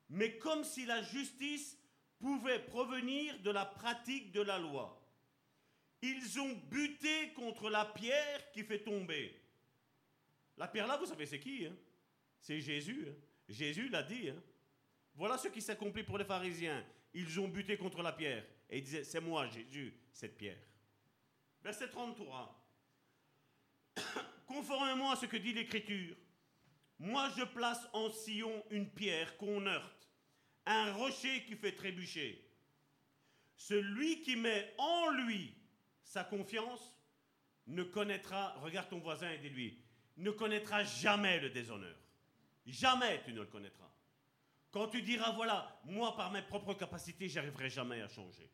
mais 0.09 0.39
comme 0.39 0.65
si 0.65 0.86
la 0.86 1.03
justice 1.03 1.77
pouvait 2.23 2.61
provenir 2.61 3.36
de 3.40 3.51
la 3.51 3.65
pratique 3.66 4.31
de 4.31 4.43
la 4.43 4.57
loi. 4.57 4.97
Ils 6.01 6.39
ont 6.39 6.53
buté 6.70 7.32
contre 7.35 7.69
la 7.69 7.85
pierre 7.85 8.53
qui 8.53 8.62
fait 8.62 8.85
tomber. 8.85 9.35
La 10.57 10.69
pierre 10.69 10.86
là, 10.86 10.97
vous 10.97 11.07
savez 11.07 11.27
c'est 11.27 11.40
qui 11.40 11.66
hein? 11.66 11.74
C'est 12.40 12.61
Jésus. 12.61 13.09
Hein? 13.09 13.15
Jésus 13.49 13.89
l'a 13.89 14.05
dit. 14.05 14.28
Hein? 14.28 14.40
Voilà 15.16 15.36
ce 15.36 15.49
qui 15.49 15.61
s'accomplit 15.61 16.05
pour 16.05 16.16
les 16.16 16.24
pharisiens. 16.24 16.85
Ils 17.12 17.40
ont 17.40 17.49
buté 17.49 17.77
contre 17.77 18.03
la 18.03 18.12
pierre. 18.12 18.44
Et 18.70 18.78
ils 18.78 18.85
disaient, 18.85 19.05
c'est 19.05 19.20
moi 19.20 19.49
Jésus, 19.49 19.93
cette 20.12 20.36
pierre. 20.36 20.62
Verset 21.62 21.89
33. 21.89 22.65
Conformément 24.47 25.11
à 25.11 25.16
ce 25.16 25.27
que 25.27 25.36
dit 25.36 25.53
l'Écriture, 25.53 26.16
moi 27.01 27.31
je 27.36 27.43
place 27.43 27.89
en 27.93 28.11
Sion 28.11 28.65
une 28.70 28.89
pierre 28.89 29.36
qu'on 29.36 29.66
heurte, 29.66 30.02
un 30.66 30.93
rocher 30.93 31.44
qui 31.44 31.56
fait 31.56 31.72
trébucher. 31.72 32.44
Celui 33.56 34.22
qui 34.22 34.36
met 34.36 34.74
en 34.78 35.10
lui 35.10 35.55
sa 36.02 36.24
confiance 36.24 36.97
ne 37.66 37.82
connaîtra, 37.84 38.55
regarde 38.60 38.89
ton 38.89 38.98
voisin 38.98 39.30
et 39.30 39.39
dis-lui, 39.39 39.78
ne 40.16 40.30
connaîtra 40.30 40.84
jamais 40.84 41.40
le 41.40 41.51
déshonneur. 41.51 41.97
Jamais 42.66 43.22
tu 43.24 43.32
ne 43.32 43.40
le 43.40 43.47
connaîtras. 43.47 43.90
Quand 44.70 44.89
tu 44.89 45.02
diras, 45.02 45.32
voilà, 45.32 45.80
moi 45.84 46.16
par 46.16 46.30
mes 46.32 46.43
propres 46.43 46.74
capacités, 46.74 47.28
j'arriverai 47.28 47.70
jamais 47.70 48.01
à 48.01 48.09
changer. 48.09 48.51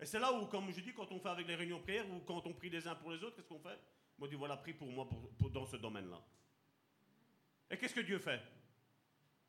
Et 0.00 0.06
c'est 0.06 0.18
là 0.18 0.32
où, 0.32 0.46
comme 0.46 0.70
je 0.72 0.80
dis, 0.80 0.92
quand 0.92 1.10
on 1.12 1.20
fait 1.20 1.28
avec 1.28 1.46
les 1.46 1.54
réunions 1.54 1.80
prières 1.80 2.10
ou 2.10 2.20
quand 2.20 2.44
on 2.46 2.52
prie 2.52 2.70
les 2.70 2.86
uns 2.88 2.94
pour 2.96 3.12
les 3.12 3.22
autres, 3.22 3.36
qu'est-ce 3.36 3.48
qu'on 3.48 3.60
fait? 3.60 3.78
Moi, 4.18 4.28
dis 4.28 4.34
voilà, 4.34 4.56
prie 4.56 4.74
pour 4.74 4.88
moi 4.88 5.08
dans 5.50 5.66
ce 5.66 5.76
domaine-là. 5.76 6.20
Et 7.70 7.76
qu'est-ce 7.76 7.94
que 7.94 8.00
Dieu 8.00 8.18
fait? 8.18 8.42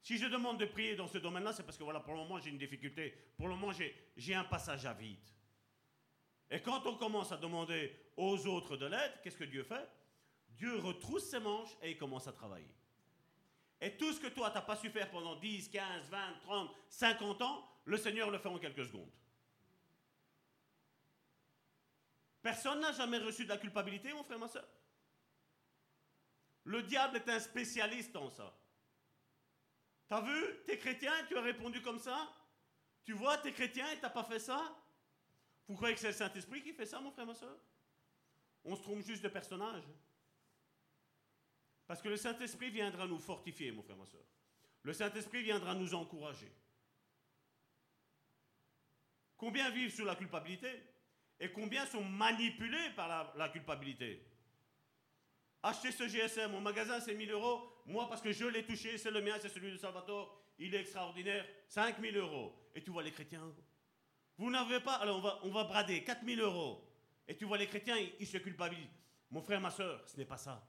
Si 0.04 0.18
je 0.18 0.28
demande 0.28 0.60
de 0.60 0.66
prier 0.66 0.98
dans 0.98 1.08
ce 1.08 1.18
domaine-là, 1.18 1.54
c'est 1.54 1.64
parce 1.64 1.78
que 1.78 1.84
voilà, 1.84 2.02
pour 2.02 2.14
le 2.14 2.20
moment, 2.20 2.38
j'ai 2.38 2.50
une 2.50 2.58
difficulté. 2.58 3.18
Pour 3.38 3.48
le 3.48 3.56
moment, 3.56 3.72
j'ai 4.18 4.36
un 4.36 4.44
passage 4.44 4.86
à 4.86 4.94
vide. 4.94 5.30
Et 6.52 6.62
quand 6.62 6.86
on 6.86 6.98
commence 6.98 7.32
à 7.32 7.38
demander 7.38 8.12
aux 8.18 8.46
autres 8.46 8.76
de 8.76 8.86
l'aide, 8.86 9.14
qu'est-ce 9.24 9.38
que 9.38 9.46
Dieu 9.46 9.64
fait? 9.64 9.90
Dieu 10.50 10.78
retrousse 10.80 11.30
ses 11.30 11.40
manches 11.40 11.72
et 11.82 11.92
il 11.92 11.98
commence 11.98 12.28
à 12.28 12.34
travailler. 12.34 12.76
Et 13.80 13.96
tout 13.96 14.12
ce 14.12 14.20
que 14.20 14.28
toi, 14.28 14.50
tu 14.50 14.56
n'as 14.56 14.62
pas 14.62 14.76
su 14.76 14.90
faire 14.90 15.10
pendant 15.10 15.38
10, 15.38 15.70
15, 15.70 16.10
20, 16.10 16.40
30, 16.42 16.76
50 16.90 17.42
ans, 17.42 17.66
le 17.86 17.96
Seigneur 17.96 18.30
le 18.30 18.40
fait 18.40 18.50
en 18.50 18.60
quelques 18.60 18.86
secondes. 18.86 19.12
Personne 22.42 22.82
n'a 22.82 22.92
jamais 22.92 23.20
reçu 23.20 23.46
de 23.46 23.50
la 23.50 23.58
culpabilité, 23.58 24.12
mon 24.12 24.26
frère, 24.26 24.38
ma 24.38 24.50
soeur? 24.50 24.68
Le 26.66 26.84
diable 26.84 27.16
est 27.16 27.30
un 27.30 27.40
spécialiste 27.40 28.18
en 28.18 28.30
ça. 28.30 28.54
T'as 30.08 30.22
vu, 30.22 30.64
t'es 30.66 30.78
chrétien, 30.78 31.14
tu 31.28 31.38
as 31.38 31.42
répondu 31.42 31.82
comme 31.82 32.00
ça. 32.00 32.30
Tu 33.04 33.14
vois, 33.14 33.38
t'es 33.38 33.52
chrétien 33.52 33.90
et 33.92 34.00
t'as 34.00 34.10
pas 34.10 34.24
fait 34.24 34.40
ça. 34.40 34.78
Vous 35.68 35.76
croyez 35.76 35.96
que 35.96 36.00
c'est 36.00 36.08
le 36.08 36.14
Saint-Esprit 36.14 36.62
qui 36.62 36.74
fait 36.74 36.86
ça, 36.86 37.00
mon 37.00 37.12
frère, 37.12 37.26
ma 37.26 37.36
soeur? 37.36 37.58
On 38.64 38.76
se 38.76 38.82
trompe 38.82 39.02
juste 39.02 39.24
de 39.24 39.30
personnage. 39.30 39.84
Parce 41.88 42.02
que 42.02 42.10
le 42.10 42.18
Saint-Esprit 42.18 42.70
viendra 42.70 43.08
nous 43.08 43.20
fortifier, 43.20 43.72
mon 43.72 43.84
frère, 43.84 43.98
ma 43.98 44.06
soeur. 44.06 44.24
Le 44.84 44.94
Saint-Esprit 44.94 45.44
viendra 45.44 45.76
nous 45.76 45.94
encourager. 45.94 46.52
Combien 49.38 49.70
vivent 49.72 49.94
sous 49.94 50.06
la 50.06 50.16
culpabilité? 50.16 50.72
Et 51.40 51.52
combien 51.52 51.86
sont 51.86 52.04
manipulés 52.04 52.90
par 52.96 53.36
la, 53.36 53.50
culpabilité? 53.50 54.26
Acheter 55.62 55.92
ce 55.92 56.08
GSM, 56.08 56.52
mon 56.52 56.62
magasin 56.62 57.00
c'est 57.00 57.14
1000 57.14 57.32
euros, 57.32 57.73
moi 57.86 58.08
parce 58.08 58.22
que 58.22 58.32
je 58.32 58.46
l'ai 58.46 58.66
touché, 58.66 58.98
c'est 58.98 59.12
le 59.12 59.22
mien, 59.22 59.36
c'est 59.40 59.50
celui 59.50 59.72
de 59.72 59.78
Salvatore, 59.78 60.42
il 60.58 60.74
est 60.74 60.82
extraordinaire, 60.82 61.46
5000 61.68 62.16
euros. 62.18 62.54
Et 62.76 62.82
tu 62.82 62.92
vois 62.92 63.04
les 63.04 63.12
chrétiens, 63.12 63.54
vous 64.38 64.50
n'avez 64.50 64.80
pas, 64.80 64.96
alors 64.96 65.18
on 65.18 65.22
va, 65.22 65.40
on 65.44 65.50
va 65.50 65.64
brader 65.64 66.04
4000 66.04 66.40
euros. 66.40 66.90
Et 67.28 67.36
tu 67.36 67.46
vois 67.46 67.58
les 67.58 67.68
chrétiens, 67.68 67.96
ils, 68.20 68.28
se 68.28 68.38
culpabilisent. 68.38 68.90
Mon 69.30 69.42
frère, 69.42 69.62
ma 69.62 69.72
soeur, 69.72 70.04
ce 70.08 70.18
n'est 70.18 70.26
pas 70.26 70.38
ça. 70.38 70.66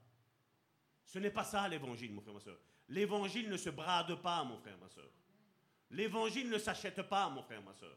Ce 1.05 1.19
n'est 1.19 1.31
pas 1.31 1.45
ça 1.45 1.69
l'évangile, 1.69 2.13
mon 2.13 2.21
frère, 2.21 2.35
ma 2.35 2.41
soeur. 2.41 2.59
L'évangile 2.89 3.49
ne 3.49 3.57
se 3.57 3.71
brade 3.71 4.15
pas, 4.17 4.45
mon 4.45 4.59
frère, 4.59 4.79
ma 4.79 4.89
soeur. 4.89 5.11
L'évangile 5.91 6.51
ne 6.51 6.59
s'achète 6.59 7.03
pas, 7.03 7.29
mon 7.29 7.43
frère, 7.43 7.63
ma 7.63 7.75
soeur. 7.75 7.97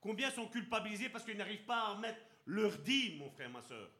Combien 0.00 0.30
sont 0.30 0.46
culpabilisés 0.48 1.10
parce 1.10 1.24
qu'ils 1.24 1.36
n'arrivent 1.36 1.64
pas 1.64 1.88
à 1.88 1.98
mettre 1.98 2.20
leur 2.46 2.76
dîme, 2.78 3.18
mon 3.18 3.30
frère, 3.30 3.50
ma 3.50 3.62
soeur. 3.62 3.90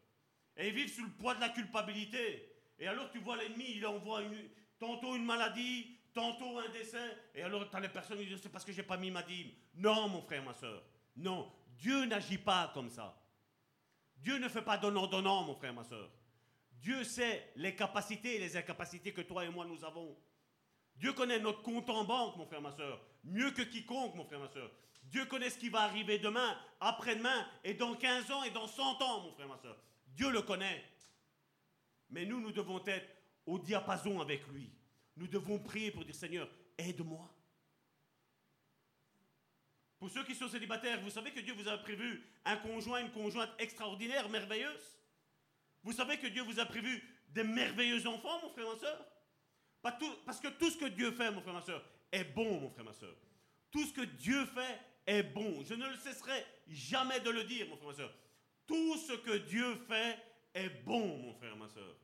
Et 0.57 0.69
ils 0.69 0.75
vivent 0.75 0.93
sous 0.93 1.05
le 1.05 1.11
poids 1.11 1.35
de 1.35 1.41
la 1.41 1.51
culpabilité. 1.51 2.50
Et 2.81 2.89
alors 2.89 3.11
tu 3.11 3.19
vois 3.19 3.37
l'ennemi, 3.37 3.67
il 3.77 3.87
envoie 3.87 4.23
tantôt 4.79 5.15
une 5.15 5.25
maladie, 5.25 5.99
tantôt 6.13 6.59
un 6.59 6.69
décès. 6.71 7.17
Et 7.35 7.43
alors 7.43 7.71
tu 7.71 7.77
as 7.77 7.81
les 7.81 7.89
personnes 7.89 8.19
qui 8.19 8.27
disent 8.27 8.41
c'est 8.43 8.49
parce 8.49 8.65
que 8.65 8.73
j'ai 8.73 8.83
pas 8.83 8.97
mis 8.97 9.11
ma 9.11 9.23
dîme. 9.23 9.51
Non, 9.75 10.09
mon 10.09 10.23
frère, 10.23 10.43
ma 10.43 10.55
soeur. 10.55 10.83
Non, 11.17 11.53
Dieu 11.79 12.07
n'agit 12.07 12.39
pas 12.39 12.71
comme 12.75 12.91
ça. 12.91 13.17
Dieu 14.17 14.39
ne 14.39 14.49
fait 14.49 14.63
pas 14.63 14.79
donnant-donnant, 14.79 15.45
mon 15.45 15.55
frère, 15.55 15.75
ma 15.75 15.85
soeur. 15.85 16.11
Dieu 16.73 17.05
sait 17.05 17.53
les 17.57 17.77
capacités 17.77 18.37
et 18.37 18.39
les 18.39 18.57
incapacités 18.57 19.13
que 19.13 19.21
toi 19.21 19.45
et 19.45 19.51
moi 19.51 19.67
nous 19.67 19.85
avons. 19.85 20.17
Dieu 20.97 21.13
connaît 21.13 21.39
notre 21.39 21.63
compte 21.63 21.89
en 21.91 22.05
banque, 22.05 22.37
mon 22.37 22.47
frère, 22.47 22.61
ma 22.61 22.73
soeur, 22.73 23.01
mieux 23.25 23.51
que 23.51 23.63
quiconque, 23.63 24.15
mon 24.15 24.25
frère, 24.25 24.41
ma 24.41 24.49
soeur. 24.49 24.71
Dieu 25.05 25.25
connaît 25.27 25.51
ce 25.51 25.59
qui 25.59 25.69
va 25.69 25.81
arriver 25.81 26.19
demain, 26.19 26.57
après-demain, 26.79 27.47
et 27.65 27.75
dans 27.75 27.95
15 27.95 28.31
ans, 28.31 28.43
et 28.45 28.51
dans 28.51 28.67
100 28.67 29.03
ans, 29.03 29.21
mon 29.23 29.33
frère, 29.33 29.49
ma 29.49 29.57
soeur. 29.59 29.77
Dieu 30.09 30.31
le 30.31 30.43
connaît. 30.43 30.85
Mais 32.11 32.25
nous, 32.25 32.41
nous 32.41 32.53
devons 32.53 32.85
être 32.87 33.09
au 33.47 33.59
diapason 33.59 34.21
avec 34.21 34.47
lui. 34.49 34.71
Nous 35.17 35.27
devons 35.27 35.59
prier 35.59 35.91
pour 35.91 36.05
dire, 36.05 36.15
Seigneur, 36.15 36.49
aide-moi. 36.79 37.29
Pour 39.99 40.09
ceux 40.09 40.25
qui 40.25 40.35
sont 40.35 40.49
célibataires, 40.49 41.01
vous 41.03 41.11
savez 41.11 41.31
que 41.31 41.41
Dieu 41.41 41.53
vous 41.53 41.69
a 41.69 41.77
prévu 41.77 42.25
un 42.47 42.57
conjoint, 42.57 43.01
une 43.01 43.13
conjointe 43.13 43.51
extraordinaire, 43.59 44.29
merveilleuse. 44.31 44.99
Vous 45.83 45.93
savez 45.93 46.19
que 46.19 46.27
Dieu 46.27 46.43
vous 46.43 46.59
a 46.59 46.65
prévu 46.65 47.03
des 47.29 47.45
merveilleux 47.45 48.07
enfants, 48.07 48.41
mon 48.43 48.51
frère, 48.51 48.67
ma 48.67 48.79
soeur. 48.79 50.23
parce 50.25 50.41
que 50.41 50.49
tout 50.49 50.71
ce 50.71 50.79
que 50.79 50.87
Dieu 50.87 51.13
fait, 51.13 51.31
mon 51.31 51.43
frère, 51.43 51.55
ma 51.55 51.63
soeur, 51.63 51.85
est 52.11 52.25
bon, 52.25 52.61
mon 52.61 52.71
frère, 52.71 52.85
ma 52.85 52.95
soeur. 52.95 53.15
Tout 53.71 53.85
ce 53.85 53.93
que 53.93 54.01
Dieu 54.01 54.47
fait 54.47 54.81
est 55.07 55.23
bon. 55.23 55.63
Je 55.65 55.75
ne 55.75 55.95
cesserai 55.97 56.45
jamais 56.67 57.21
de 57.21 57.31
le 57.31 57.45
dire, 57.45 57.69
mon 57.69 57.77
frère, 57.77 57.89
ma 57.89 57.95
soeur. 57.95 58.15
Tout 58.67 58.97
ce 58.97 59.13
que 59.13 59.37
Dieu 59.37 59.77
fait 59.87 60.19
est 60.55 60.69
bon, 60.85 61.19
mon 61.19 61.35
frère, 61.35 61.57
ma 61.57 61.69
soeur. 61.69 61.97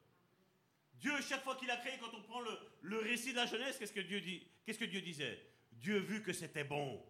Dieu, 0.95 1.13
chaque 1.21 1.43
fois 1.43 1.57
qu'il 1.57 1.71
a 1.71 1.77
créé, 1.77 1.99
quand 2.01 2.15
on 2.15 2.23
prend 2.23 2.41
le, 2.83 2.99
récit 2.99 3.33
de 3.33 3.37
la 3.37 3.47
jeunesse, 3.47 3.77
qu'est-ce 3.79 3.93
que 3.93 4.01
Dieu 4.01 4.21
dit 4.21 4.47
Qu'est-ce 4.65 4.79
que 4.79 4.85
Dieu 4.85 5.01
disait? 5.01 5.39
Dieu 5.73 5.99
vu 5.99 6.23
que 6.23 6.33
c'était 6.33 6.65
bon. 6.65 7.05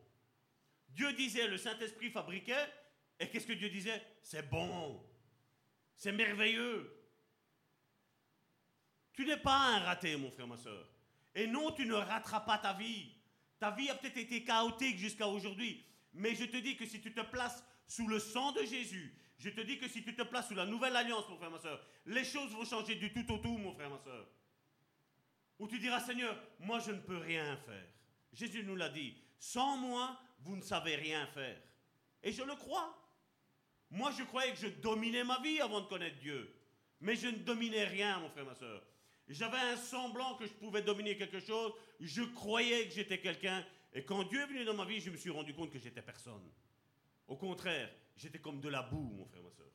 Dieu 0.89 1.13
disait, 1.13 1.47
le 1.47 1.57
Saint-Esprit 1.57 2.11
fabriquait, 2.11 2.73
et 3.21 3.29
qu'est-ce 3.29 3.47
que 3.47 3.53
Dieu 3.53 3.69
disait? 3.69 4.03
C'est 4.23 4.49
bon. 4.51 5.03
C'est 5.97 6.13
merveilleux. 6.13 6.93
Tu 9.13 9.25
n'es 9.25 9.37
pas 9.39 9.77
un 9.77 9.79
raté, 9.81 10.17
mon 10.17 10.31
frère, 10.31 10.47
ma 10.47 10.59
soeur. 10.59 10.87
Et 11.35 11.47
non, 11.47 11.73
tu 11.73 11.87
ne 11.87 11.95
rateras 11.95 12.41
pas 12.41 12.59
ta 12.59 12.75
vie. 12.75 13.13
Ta 13.59 13.71
vie 13.71 13.89
a 13.89 13.95
peut-être 13.95 14.19
été 14.19 14.45
chaotique 14.45 14.99
jusqu'à 14.99 15.29
aujourd'hui. 15.29 15.85
Mais 16.13 16.35
je 16.35 16.45
te 16.45 16.57
dis 16.57 16.77
que 16.77 16.87
si 16.87 17.01
tu 17.01 17.13
te 17.13 17.21
places 17.21 17.65
sous 17.87 18.09
le 18.09 18.19
sang 18.19 18.53
de 18.53 18.63
Jésus, 18.65 19.15
je 19.39 19.51
te 19.51 19.61
dis 19.61 19.79
que 19.79 19.89
si 19.89 20.03
tu 20.03 20.15
te 20.15 20.23
places 20.23 20.49
sous 20.49 20.55
la 20.55 20.67
nouvelle 20.67 20.97
alliance, 20.97 21.29
mon 21.29 21.37
frère, 21.37 21.51
ma 21.51 21.59
soeur, 21.59 21.85
les 22.07 22.25
choses 22.25 22.51
vont 22.53 22.65
changer 22.65 22.95
du 22.95 23.13
tout 23.13 23.31
au 23.33 23.39
tout, 23.39 23.59
mon 23.59 23.75
frère, 23.75 23.91
ma 23.91 23.99
soeur. 23.99 24.27
Où 25.59 25.69
tu 25.69 25.79
diras, 25.79 26.01
Seigneur, 26.01 26.39
moi 26.61 26.79
je 26.81 26.93
ne 26.93 27.01
peux 27.01 27.19
rien 27.19 27.57
faire. 27.59 27.87
Jésus 28.33 28.65
nous 28.65 28.77
l'a 28.77 28.89
dit, 28.89 29.17
sans 29.39 29.77
moi, 29.77 30.19
vous 30.41 30.57
ne 30.57 30.63
savez 30.63 30.97
rien 30.97 31.27
faire. 31.29 31.61
Et 32.23 32.33
je 32.33 32.43
le 32.43 32.55
crois. 32.55 33.03
Moi, 33.91 34.11
je 34.19 34.25
croyais 34.25 34.53
que 34.53 34.59
je 34.59 34.67
dominais 34.67 35.25
ma 35.25 35.41
vie 35.41 35.61
avant 35.61 35.81
de 35.81 35.87
connaître 35.87 36.19
Dieu. 36.19 36.53
Mais 37.01 37.15
je 37.15 37.29
ne 37.29 37.39
dominais 37.39 37.85
rien, 37.85 38.19
mon 38.19 38.29
frère, 38.31 38.45
ma 38.45 38.55
soeur. 38.55 38.83
J'avais 39.29 39.59
un 39.59 39.77
semblant 39.77 40.35
que 40.37 40.47
je 40.47 40.53
pouvais 40.53 40.83
dominer 40.83 41.17
quelque 41.17 41.41
chose. 41.41 41.73
Je 42.01 42.23
croyais 42.23 42.87
que 42.89 42.95
j'étais 42.95 43.19
quelqu'un. 43.19 43.65
Et 43.93 44.05
quand 44.05 44.25
Dieu 44.25 44.41
est 44.41 44.47
venu 44.47 44.65
dans 44.65 44.75
ma 44.75 44.85
vie, 44.85 45.01
je 45.01 45.11
me 45.11 45.17
suis 45.17 45.31
rendu 45.31 45.55
compte 45.55 45.71
que 45.71 45.79
j'étais 45.79 46.03
personne. 46.03 46.51
Au 47.27 47.37
contraire, 47.37 47.91
j'étais 48.17 48.39
comme 48.39 48.61
de 48.61 48.69
la 48.69 48.83
boue, 48.83 49.13
mon 49.17 49.25
frère, 49.27 49.43
ma 49.43 49.51
soeur. 49.51 49.71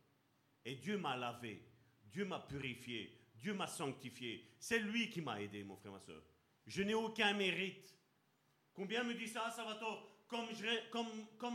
Et 0.66 0.76
Dieu 0.76 0.98
m'a 0.98 1.18
lavé. 1.18 1.64
Dieu 2.12 2.26
m'a 2.26 2.40
purifié. 2.40 3.18
Dieu 3.36 3.54
m'a 3.54 3.68
sanctifié. 3.68 4.48
C'est 4.60 4.80
lui 4.80 5.10
qui 5.10 5.22
m'a 5.22 5.42
aidé, 5.42 5.64
mon 5.64 5.76
frère, 5.76 5.92
ma 5.92 6.00
soeur. 6.00 6.22
Je 6.68 6.84
n'ai 6.84 6.94
aucun 6.94 7.34
mérite. 7.34 7.96
Combien 8.74 9.04
me 9.04 9.14
dit 9.14 9.28
ça, 9.28 9.50
Salvatore? 9.52 10.08
Comme, 10.28 10.48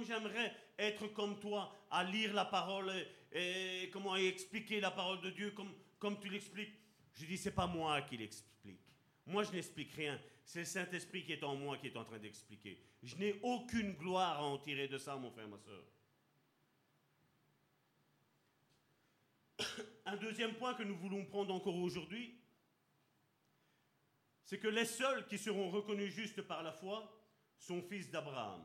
j'aimerais 0.05 0.55
être 0.78 1.06
comme 1.09 1.40
toi, 1.40 1.74
à 1.90 2.05
lire 2.05 2.35
la 2.35 2.44
parole 2.44 2.93
et, 3.32 3.89
comment 3.90 4.16
expliquer 4.16 4.81
la 4.81 4.90
parole 4.90 5.23
de 5.23 5.31
Dieu 5.31 5.52
comme, 5.52 5.73
comme 5.98 6.20
tu 6.20 6.28
l'expliques. 6.28 6.74
Je 7.14 7.24
dis, 7.24 7.39
c'est 7.39 7.52
pas 7.55 7.66
moi 7.66 8.02
qui 8.02 8.18
l'explique. 8.18 8.81
Moi, 9.24 9.44
je 9.44 9.52
n'explique 9.52 9.93
rien. 9.94 10.20
C'est 10.47 10.60
le 10.60 10.64
Saint-Esprit 10.64 11.24
qui 11.24 11.32
est 11.32 11.43
en 11.43 11.56
moi 11.56 11.77
qui 11.77 11.89
est 11.89 11.97
en 11.97 12.05
train 12.05 12.20
d'expliquer. 12.20 12.81
Je 13.02 13.16
n'ai 13.16 13.40
aucune 13.43 13.94
gloire 13.94 14.39
à 14.39 14.44
en 14.44 14.59
tirer 14.59 14.86
de 14.86 14.97
ça, 14.97 15.16
mon 15.16 15.32
frère, 15.32 15.48
ma 15.48 15.59
soeur. 15.59 15.82
Un 20.06 20.16
deuxième 20.16 20.55
point 20.55 20.74
que 20.74 20.85
nous 20.85 20.97
voulons 20.97 21.24
prendre 21.24 21.52
encore 21.52 21.74
aujourd'hui, 21.74 22.40
c'est 24.44 24.60
que 24.60 24.68
les 24.68 24.85
seuls 24.85 25.27
qui 25.27 25.36
seront 25.36 25.68
reconnus 25.68 26.14
justes 26.14 26.43
par 26.43 26.62
la 26.62 26.73
foi 26.73 27.12
sont 27.59 27.82
fils 27.82 28.09
d'Abraham. 28.12 28.64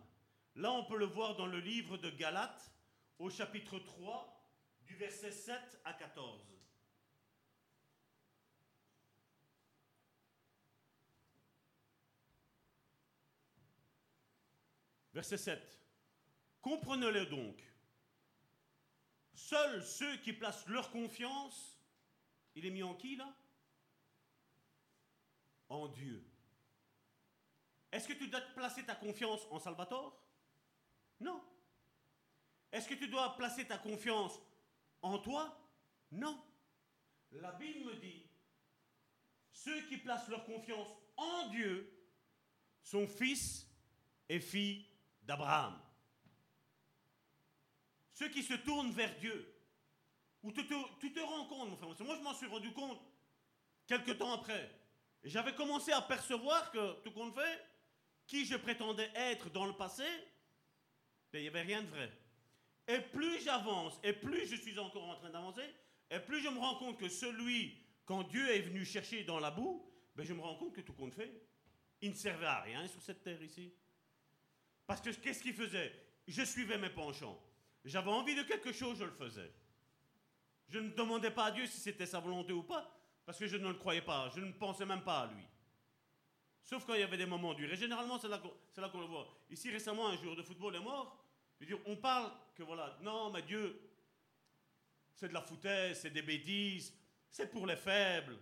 Là, 0.53 0.71
on 0.71 0.85
peut 0.85 0.99
le 0.99 1.07
voir 1.07 1.35
dans 1.35 1.47
le 1.47 1.59
livre 1.59 1.97
de 1.97 2.11
Galates, 2.11 2.71
au 3.17 3.31
chapitre 3.31 3.79
3, 3.79 4.47
du 4.83 4.95
verset 4.97 5.31
7 5.31 5.81
à 5.83 5.93
14. 5.93 6.60
Verset 15.13 15.37
7. 15.37 15.79
Comprenez-le 16.61 17.25
donc. 17.25 17.61
Seuls 19.33 19.83
ceux 19.83 20.17
qui 20.17 20.33
placent 20.33 20.67
leur 20.67 20.91
confiance, 20.91 21.79
il 22.55 22.65
est 22.65 22.69
mis 22.69 22.83
en 22.83 22.95
qui 22.95 23.15
là? 23.15 23.35
En 25.69 25.87
Dieu. 25.87 26.23
Est-ce 27.91 28.07
que 28.07 28.13
tu 28.13 28.27
dois 28.27 28.41
placer 28.41 28.85
ta 28.85 28.95
confiance 28.95 29.41
en 29.49 29.59
Salvatore? 29.59 30.21
Non. 31.19 31.43
Est-ce 32.71 32.87
que 32.87 32.93
tu 32.93 33.07
dois 33.07 33.35
placer 33.35 33.65
ta 33.65 33.77
confiance 33.77 34.39
en 35.01 35.17
toi? 35.19 35.57
Non. 36.11 36.41
La 37.31 37.51
Bible 37.53 37.85
me 37.85 37.95
dit, 37.95 38.25
ceux 39.51 39.81
qui 39.87 39.97
placent 39.97 40.29
leur 40.29 40.45
confiance 40.45 40.89
en 41.17 41.49
Dieu 41.49 41.91
sont 42.83 43.07
fils 43.07 43.67
et 44.29 44.39
filles 44.39 44.85
d'Abraham. 45.31 45.79
Ceux 48.11 48.27
qui 48.27 48.43
se 48.43 48.53
tournent 48.53 48.91
vers 48.91 49.17
Dieu, 49.17 49.55
ou 50.43 50.51
tu 50.51 50.67
te, 50.67 51.19
rends 51.21 51.45
compte, 51.45 51.69
mon 51.69 51.77
frère, 51.77 52.05
moi 52.05 52.15
je 52.17 52.21
m'en 52.21 52.33
suis 52.33 52.47
rendu 52.47 52.73
compte 52.73 52.99
quelques 53.87 54.17
temps 54.17 54.33
après. 54.33 54.69
J'avais 55.23 55.55
commencé 55.55 55.93
à 55.93 56.01
percevoir 56.01 56.69
que, 56.71 57.01
tout 57.03 57.11
compte 57.11 57.33
fait, 57.33 57.65
qui 58.27 58.45
je 58.45 58.57
prétendais 58.57 59.09
être 59.15 59.49
dans 59.51 59.65
le 59.65 59.73
passé, 59.73 60.03
ben, 61.31 61.39
il 61.39 61.43
n'y 61.43 61.47
avait 61.47 61.61
rien 61.61 61.81
de 61.81 61.87
vrai. 61.87 62.11
Et 62.89 62.99
plus 62.99 63.41
j'avance, 63.41 63.97
et 64.03 64.11
plus 64.11 64.45
je 64.47 64.57
suis 64.57 64.77
encore 64.79 65.07
en 65.07 65.15
train 65.15 65.29
d'avancer, 65.29 65.63
et 66.09 66.19
plus 66.19 66.41
je 66.41 66.49
me 66.49 66.59
rends 66.59 66.75
compte 66.75 66.97
que 66.99 67.07
celui, 67.07 67.77
quand 68.03 68.23
Dieu 68.23 68.49
est 68.49 68.61
venu 68.61 68.83
chercher 68.83 69.23
dans 69.23 69.39
la 69.39 69.51
boue, 69.51 69.89
ben, 70.15 70.25
je 70.25 70.33
me 70.33 70.41
rends 70.41 70.57
compte 70.57 70.73
que 70.73 70.81
tout 70.81 70.93
compte 70.93 71.13
fait, 71.13 71.31
il 72.01 72.09
ne 72.09 72.15
servait 72.15 72.47
à 72.47 72.59
rien 72.59 72.85
sur 72.89 73.01
cette 73.01 73.23
terre 73.23 73.41
ici. 73.41 73.73
Parce 74.91 74.99
que 74.99 75.11
qu'est-ce 75.11 75.41
qu'il 75.41 75.53
faisait? 75.53 75.89
Je 76.27 76.43
suivais 76.43 76.77
mes 76.77 76.89
penchants. 76.89 77.41
J'avais 77.85 78.11
envie 78.11 78.35
de 78.35 78.43
quelque 78.43 78.73
chose, 78.73 78.97
je 78.99 79.05
le 79.05 79.11
faisais. 79.11 79.49
Je 80.67 80.79
ne 80.79 80.89
demandais 80.89 81.31
pas 81.31 81.45
à 81.45 81.51
Dieu 81.51 81.65
si 81.65 81.79
c'était 81.79 82.05
sa 82.05 82.19
volonté 82.19 82.51
ou 82.51 82.61
pas, 82.61 82.93
parce 83.25 83.39
que 83.39 83.47
je 83.47 83.55
ne 83.55 83.69
le 83.69 83.75
croyais 83.75 84.01
pas. 84.01 84.29
Je 84.35 84.41
ne 84.41 84.51
pensais 84.51 84.85
même 84.85 85.01
pas 85.01 85.21
à 85.21 85.27
lui. 85.27 85.45
Sauf 86.61 86.85
quand 86.85 86.95
il 86.95 86.99
y 86.99 87.03
avait 87.03 87.15
des 87.15 87.25
moments 87.25 87.53
durs. 87.53 87.71
Et 87.71 87.77
généralement, 87.77 88.19
c'est 88.19 88.27
là, 88.27 88.37
qu'on 88.89 88.99
le 88.99 89.05
voit. 89.05 89.29
Ici, 89.49 89.71
récemment, 89.71 90.09
un 90.09 90.17
joueur 90.17 90.35
de 90.35 90.43
football 90.43 90.75
est 90.75 90.81
mort. 90.81 91.23
On 91.85 91.95
parle 91.95 92.29
que 92.53 92.63
voilà, 92.63 92.97
non, 93.01 93.31
mais 93.31 93.43
Dieu, 93.43 93.79
c'est 95.15 95.29
de 95.29 95.33
la 95.33 95.41
foutaise, 95.41 96.01
c'est 96.01 96.09
des 96.09 96.21
bêtises, 96.21 96.93
c'est 97.29 97.49
pour 97.49 97.65
les 97.65 97.77
faibles. 97.77 98.37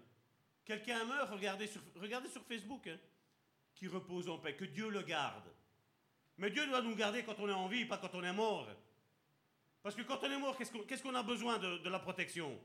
Quelqu'un 0.65 1.05
meurt, 1.05 1.29
regardez 1.29 1.67
sur, 1.67 1.81
regardez 1.97 2.29
sur 2.29 2.43
Facebook, 2.43 2.87
hein, 2.87 2.97
qui 3.75 3.87
repose 3.87 4.27
en 4.27 4.39
paix, 4.39 4.55
que 4.55 4.65
Dieu 4.65 4.89
le 4.89 5.03
garde. 5.03 5.47
Mais 6.39 6.49
Dieu 6.49 6.65
doit 6.67 6.81
nous 6.81 6.95
garder 6.95 7.23
quand 7.23 7.37
on 7.39 7.49
est 7.49 7.53
en 7.53 7.67
vie, 7.67 7.83
pas 7.83 7.97
quand 7.97 8.15
on 8.15 8.23
est 8.23 8.33
mort. 8.33 8.65
Parce 9.83 9.93
que 9.93 10.01
quand 10.03 10.19
on 10.23 10.31
est 10.31 10.37
mort, 10.37 10.57
qu'est-ce 10.57 11.03
qu'on 11.03 11.15
a 11.15 11.21
besoin 11.21 11.59
de, 11.59 11.89
la 11.89 11.99
protection? 11.99 12.57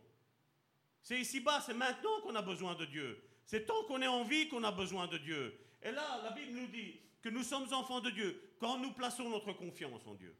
C'est 1.03 1.21
ici-bas, 1.21 1.61
c'est 1.61 1.75
maintenant 1.75 2.21
qu'on 2.23 2.37
a 2.37 2.43
besoin 2.43 2.77
de 2.77 2.85
Dieu. 2.85 3.21
C'est 3.45 3.67
tant 3.67 3.83
qu'on 3.85 4.01
est 4.01 4.07
en 4.07 4.23
vie 4.23 4.49
qu'on 4.49 4.63
a 4.63 4.71
besoin 4.71 5.09
de 5.09 5.19
Dieu. 5.19 5.59
Et 5.83 5.91
là, 5.91 6.21
la 6.23 6.31
Bible 6.31 6.53
nous 6.53 6.69
dit 6.69 7.01
que 7.21 7.29
nous 7.29 7.43
sommes 7.43 7.71
enfants 7.73 8.01
de 8.01 8.11
Dieu 8.11 8.55
quand 8.61 8.79
nous 8.79 8.93
plaçons 8.93 9.29
notre 9.29 9.53
confiance 9.53 10.07
en 10.07 10.15
Dieu. 10.15 10.37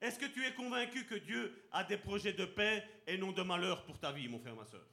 Est-ce 0.00 0.18
que 0.18 0.26
tu 0.26 0.44
es 0.44 0.52
convaincu 0.54 1.06
que 1.06 1.14
Dieu 1.14 1.68
a 1.70 1.84
des 1.84 1.96
projets 1.96 2.32
de 2.32 2.44
paix 2.44 2.84
et 3.06 3.16
non 3.16 3.30
de 3.30 3.42
malheur 3.42 3.84
pour 3.84 3.98
ta 4.00 4.10
vie, 4.10 4.28
mon 4.28 4.40
frère, 4.40 4.56
ma 4.56 4.66
soeur? 4.66 4.86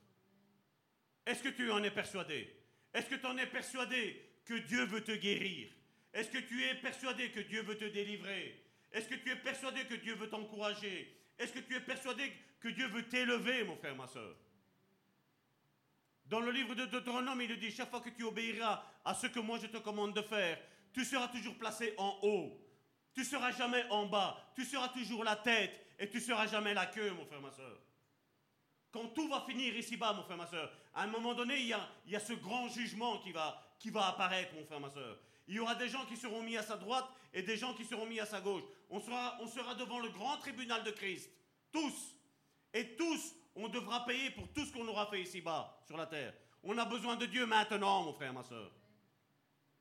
Est-ce 1.25 1.41
que 1.41 1.49
tu 1.49 1.71
en 1.71 1.83
es 1.83 1.91
persuadé? 1.91 2.55
Est-ce 2.93 3.07
que 3.07 3.15
tu 3.15 3.25
en 3.25 3.37
es 3.37 3.47
persuadé 3.47 4.21
que 4.45 4.53
Dieu 4.53 4.85
veut 4.85 5.03
te 5.03 5.13
guérir? 5.13 5.71
Est-ce 6.13 6.29
que 6.29 6.37
tu 6.37 6.63
es 6.63 6.75
persuadé 6.75 7.31
que 7.31 7.39
Dieu 7.39 7.63
veut 7.63 7.77
te 7.77 7.85
délivrer? 7.85 8.63
Est-ce 8.91 9.07
que 9.09 9.15
tu 9.15 9.31
es 9.31 9.35
persuadé 9.35 9.85
que 9.85 9.95
Dieu 9.95 10.13
veut 10.13 10.29
t'encourager? 10.29 11.11
Est-ce 11.39 11.53
que 11.53 11.59
tu 11.59 11.75
es 11.75 11.79
persuadé 11.79 12.31
que 12.59 12.69
Dieu 12.69 12.87
veut 12.87 13.07
t'élever, 13.07 13.63
mon 13.63 13.75
frère, 13.75 13.95
ma 13.95 14.07
soeur? 14.07 14.35
Dans 16.25 16.39
le 16.39 16.51
livre 16.51 16.75
de 16.75 16.85
Deutéronome, 16.85 17.41
il 17.41 17.59
dit, 17.59 17.71
chaque 17.71 17.89
fois 17.89 18.01
que 18.01 18.09
tu 18.09 18.23
obéiras 18.23 18.83
à 19.03 19.13
ce 19.13 19.27
que 19.27 19.39
moi 19.39 19.59
je 19.59 19.67
te 19.67 19.77
commande 19.77 20.15
de 20.15 20.21
faire, 20.21 20.59
tu 20.93 21.03
seras 21.03 21.27
toujours 21.27 21.57
placé 21.57 21.93
en 21.97 22.19
haut. 22.21 22.59
Tu 23.13 23.23
seras 23.23 23.51
jamais 23.51 23.83
en 23.89 24.05
bas. 24.05 24.51
Tu 24.55 24.63
seras 24.63 24.89
toujours 24.89 25.23
la 25.23 25.35
tête 25.35 25.79
et 25.99 26.09
tu 26.09 26.19
seras 26.19 26.47
jamais 26.47 26.73
la 26.73 26.85
queue, 26.85 27.11
mon 27.11 27.25
frère, 27.25 27.41
ma 27.41 27.51
soeur. 27.51 27.79
Quand 28.91 29.07
tout 29.07 29.27
va 29.27 29.41
finir 29.41 29.75
ici-bas, 29.75 30.13
mon 30.13 30.23
frère, 30.23 30.37
ma 30.37 30.47
soeur, 30.47 30.71
à 30.93 31.03
un 31.03 31.07
moment 31.07 31.33
donné, 31.33 31.59
il 31.59 31.67
y 31.67 32.15
a, 32.15 32.19
ce 32.19 32.33
grand 32.33 32.67
jugement 32.69 33.17
qui 33.19 33.31
va, 33.31 33.75
qui 33.79 33.89
va 33.89 34.07
apparaître, 34.07 34.53
mon 34.53 34.65
frère, 34.65 34.79
ma 34.79 34.89
soeur. 34.89 35.17
Il 35.47 35.55
y 35.55 35.59
aura 35.59 35.75
des 35.75 35.89
gens 35.89 36.05
qui 36.05 36.15
seront 36.15 36.41
mis 36.41 36.57
à 36.57 36.63
sa 36.63 36.77
droite 36.77 37.09
et 37.33 37.41
des 37.41 37.57
gens 37.57 37.73
qui 37.73 37.83
seront 37.85 38.05
mis 38.05 38.19
à 38.19 38.25
sa 38.25 38.39
gauche. 38.39 38.63
On 38.89 38.99
sera, 38.99 39.37
on 39.41 39.47
sera 39.47 39.75
devant 39.75 39.99
le 39.99 40.09
grand 40.09 40.37
tribunal 40.37 40.83
de 40.83 40.91
Christ. 40.91 41.29
Tous. 41.71 42.15
Et 42.73 42.95
tous, 42.95 43.35
on 43.55 43.67
devra 43.67 44.05
payer 44.05 44.31
pour 44.31 44.47
tout 44.53 44.65
ce 44.65 44.71
qu'on 44.71 44.87
aura 44.87 45.07
fait 45.07 45.21
ici-bas, 45.21 45.81
sur 45.85 45.97
la 45.97 46.05
terre. 46.05 46.33
On 46.63 46.77
a 46.77 46.85
besoin 46.85 47.15
de 47.15 47.25
Dieu 47.25 47.45
maintenant, 47.45 48.03
mon 48.03 48.13
frère, 48.13 48.33
ma 48.33 48.43
soeur. 48.43 48.71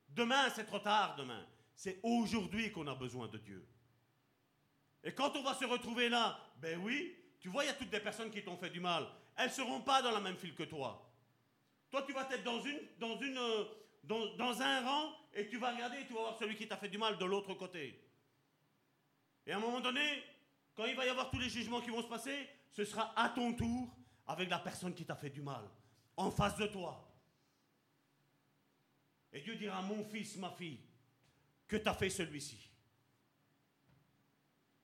Demain, 0.09 0.49
c'est 0.49 0.65
trop 0.65 0.79
tard, 0.79 1.15
demain. 1.15 1.45
C'est 1.75 1.99
aujourd'hui 2.03 2.71
qu'on 2.71 2.85
a 2.87 2.93
besoin 2.93 3.27
de 3.27 3.37
Dieu. 3.37 3.65
Et 5.03 5.13
quand 5.13 5.35
on 5.35 5.43
va 5.43 5.53
se 5.53 5.65
retrouver 5.65 6.09
là, 6.09 6.39
ben 6.57 6.79
oui, 6.83 7.15
tu 7.39 7.49
vois, 7.49 7.63
il 7.63 7.67
y 7.67 7.69
a 7.69 7.73
toutes 7.73 7.89
des 7.89 7.99
personnes 7.99 8.29
qui 8.29 8.43
t'ont 8.43 8.57
fait 8.57 8.69
du 8.69 8.79
mal. 8.79 9.07
Elles 9.35 9.47
ne 9.47 9.53
seront 9.53 9.81
pas 9.81 10.01
dans 10.01 10.11
la 10.11 10.19
même 10.19 10.37
file 10.37 10.53
que 10.53 10.63
toi. 10.63 11.09
Toi, 11.89 12.03
tu 12.03 12.13
vas 12.13 12.27
être 12.31 12.43
dans, 12.43 12.61
une, 12.61 12.79
dans, 12.99 13.19
une, 13.19 13.37
euh, 13.37 13.65
dans, 14.03 14.35
dans 14.35 14.61
un 14.61 14.81
rang 14.81 15.11
et 15.33 15.47
tu 15.47 15.57
vas 15.57 15.73
regarder 15.73 15.97
et 15.97 16.05
tu 16.05 16.13
vas 16.13 16.21
voir 16.21 16.37
celui 16.37 16.55
qui 16.55 16.67
t'a 16.67 16.77
fait 16.77 16.89
du 16.89 16.97
mal 16.97 17.17
de 17.17 17.25
l'autre 17.25 17.53
côté. 17.55 17.99
Et 19.45 19.51
à 19.51 19.57
un 19.57 19.59
moment 19.59 19.81
donné, 19.81 20.23
quand 20.75 20.85
il 20.85 20.95
va 20.95 21.05
y 21.05 21.09
avoir 21.09 21.29
tous 21.29 21.39
les 21.39 21.49
jugements 21.49 21.81
qui 21.81 21.89
vont 21.89 22.01
se 22.01 22.07
passer, 22.07 22.47
ce 22.71 22.85
sera 22.85 23.13
à 23.19 23.29
ton 23.29 23.53
tour 23.53 23.95
avec 24.27 24.49
la 24.49 24.59
personne 24.59 24.93
qui 24.93 25.05
t'a 25.05 25.15
fait 25.15 25.29
du 25.29 25.41
mal, 25.41 25.63
en 26.15 26.31
face 26.31 26.57
de 26.57 26.67
toi. 26.67 27.09
Et 29.31 29.41
Dieu 29.41 29.55
dira, 29.55 29.81
mon 29.81 30.03
fils, 30.03 30.37
ma 30.37 30.51
fille, 30.51 30.79
que 31.67 31.77
t'a 31.77 31.93
fait 31.93 32.09
celui-ci. 32.09 32.69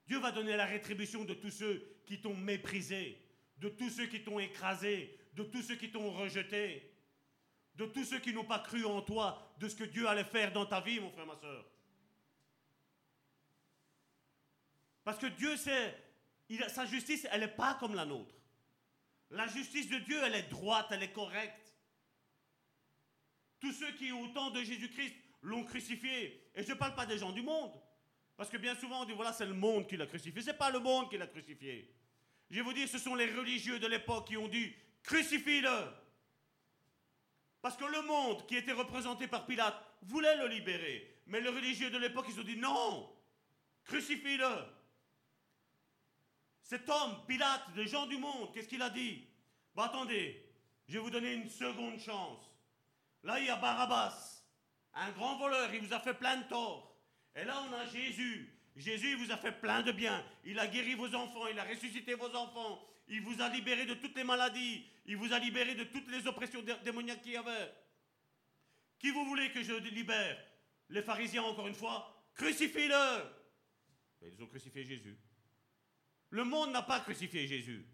Dieu 0.08 0.20
va 0.20 0.32
donner 0.32 0.58
la 0.58 0.66
rétribution 0.66 1.24
de 1.24 1.36
tous 1.36 1.52
ceux 1.52 2.02
qui 2.06 2.20
t'ont 2.20 2.36
méprisé, 2.36 3.22
de 3.58 3.70
tous 3.70 3.92
ceux 3.92 4.08
qui 4.08 4.24
t'ont 4.24 4.40
écrasé, 4.40 5.16
de 5.34 5.44
tous 5.44 5.62
ceux 5.62 5.76
qui 5.76 5.92
t'ont 5.92 6.12
rejeté, 6.12 6.92
de 7.80 7.86
tous 7.86 8.04
ceux 8.04 8.20
qui 8.20 8.34
n'ont 8.34 8.44
pas 8.44 8.60
cru 8.60 8.84
en 8.84 9.02
toi, 9.02 9.54
de 9.58 9.70
ce 9.70 9.76
que 9.76 9.86
Dieu 9.86 10.06
allait 10.06 10.26
faire 10.26 10.52
dans 10.52 10.66
ta 10.66 10.82
vie, 10.82 11.00
mon 11.00 11.10
frère, 11.12 11.26
ma 11.26 11.38
soeur. 11.38 11.66
Parce 15.06 15.18
que 15.18 15.28
Dieu 15.28 15.56
sait, 15.56 15.96
sa 16.68 16.86
justice, 16.86 17.26
elle 17.32 17.40
n'est 17.40 17.48
pas 17.48 17.76
comme 17.76 17.96
la 17.96 18.06
nôtre. 18.06 18.36
La 19.32 19.48
justice 19.48 19.88
de 19.88 19.98
Dieu, 20.00 20.20
elle 20.26 20.36
est 20.36 20.50
droite, 20.50 20.88
elle 20.92 21.04
est 21.04 21.14
correcte. 21.14 21.74
Tous 23.62 23.72
ceux 23.72 23.92
qui, 23.94 24.12
au 24.12 24.28
temps 24.28 24.50
de 24.50 24.62
Jésus-Christ, 24.62 25.16
l'ont 25.42 25.64
crucifié. 25.64 26.52
Et 26.56 26.64
je 26.64 26.70
ne 26.70 26.78
parle 26.78 26.96
pas 26.96 27.06
des 27.06 27.18
gens 27.18 27.32
du 27.32 27.42
monde. 27.42 27.72
Parce 28.36 28.50
que 28.50 28.58
bien 28.58 28.76
souvent, 28.76 29.04
on 29.04 29.06
dit, 29.06 29.14
voilà, 29.14 29.32
c'est 29.32 29.46
le 29.46 29.54
monde 29.54 29.88
qui 29.88 29.96
l'a 29.96 30.06
crucifié. 30.06 30.42
Ce 30.42 30.48
n'est 30.48 30.58
pas 30.58 30.70
le 30.70 30.80
monde 30.80 31.10
qui 31.10 31.18
l'a 31.18 31.28
crucifié. 31.28 31.90
Je 32.50 32.58
vais 32.58 32.62
vous 32.62 32.74
dire, 32.74 32.90
ce 32.90 32.98
sont 32.98 33.16
les 33.16 33.34
religieux 33.34 33.80
de 33.80 33.88
l'époque 33.88 34.28
qui 34.28 34.36
ont 34.36 34.50
dit, 34.50 34.74
crucifie-le. 35.02 35.99
Parce 37.62 37.76
que 37.76 37.86
le 37.86 38.02
monde, 38.04 38.46
qui 38.48 38.56
était 38.56 38.72
représenté 38.72 39.28
par 39.28 39.46
Pilate, 39.46 39.76
voulait 40.04 40.38
le 40.38 40.48
libérer. 40.48 41.22
Mais 41.28 41.42
les 41.42 41.50
religieux 41.50 41.90
de 41.90 41.98
l'époque, 41.98 42.28
ils 42.30 42.40
ont 42.40 42.44
dit, 42.44 42.58
non, 42.58 43.14
crucifie-le. 43.84 44.66
Cet 46.64 46.90
homme, 46.90 47.26
Pilate, 47.28 47.64
les 47.76 47.88
gens 47.88 48.06
du 48.06 48.18
monde, 48.18 48.54
qu'est-ce 48.54 48.68
qu'il 48.68 48.82
a 48.82 48.90
dit? 48.90 49.28
Bah 49.76 49.86
attendez, 49.86 50.46
je 50.88 50.94
vais 50.94 51.00
vous 51.00 51.10
donner 51.10 51.34
une 51.34 51.50
seconde 51.50 52.00
chance. 52.00 52.52
Là, 53.24 53.40
il 53.40 53.46
y 53.46 53.50
a 53.50 53.56
Barabbas 53.56 54.40
un 54.94 55.12
grand 55.12 55.38
voleur, 55.38 55.74
il 55.74 55.82
vous 55.82 55.94
a 55.94 56.00
fait 56.00 56.14
plein 56.14 56.38
de 56.38 56.44
torts. 56.44 56.98
Et 57.36 57.44
là, 57.44 57.64
on 57.70 57.74
a 57.74 57.86
Jésus. 57.86 58.54
Jésus, 58.80 59.16
vous 59.16 59.30
a 59.32 59.38
fait 59.38 59.52
plein 59.52 59.82
de 59.82 59.92
bien. 59.92 60.26
Il 60.46 60.58
a 60.58 60.66
guéri 60.66 60.96
vos 60.96 61.14
enfants, 61.14 61.48
il 61.48 61.60
a 61.60 61.66
ressuscité 61.66 62.14
vos 62.16 62.34
enfants. 62.34 62.82
Il 63.10 63.22
vous 63.22 63.42
a 63.42 63.50
libéré 63.50 63.86
de 63.86 63.96
toutes 63.96 64.16
les 64.16 64.24
maladies. 64.24 64.86
Il 65.06 65.18
vous 65.18 65.34
a 65.34 65.40
libéré 65.40 65.76
de 65.76 65.84
toutes 65.84 66.10
les 66.10 66.26
oppressions 66.28 66.64
démoniaques 66.86 67.22
qu'il 67.22 67.34
y 67.34 67.38
avait. 67.38 67.74
Qui 68.98 69.12
vous 69.12 69.26
voulez 69.26 69.52
que 69.52 69.62
je 69.62 69.74
libère? 69.74 70.38
Les 70.90 71.02
pharisiens, 71.02 71.44
encore 71.44 71.68
une 71.68 71.76
fois, 71.76 72.24
crucifie-le. 72.36 73.26
Ils 74.22 74.42
ont 74.42 74.48
crucifié 74.48 74.86
Jésus. 74.86 75.18
Le 76.30 76.46
monde 76.46 76.72
n'a 76.72 76.82
pas 76.82 77.02
crucifié 77.02 77.48
Jésus. 77.48 77.86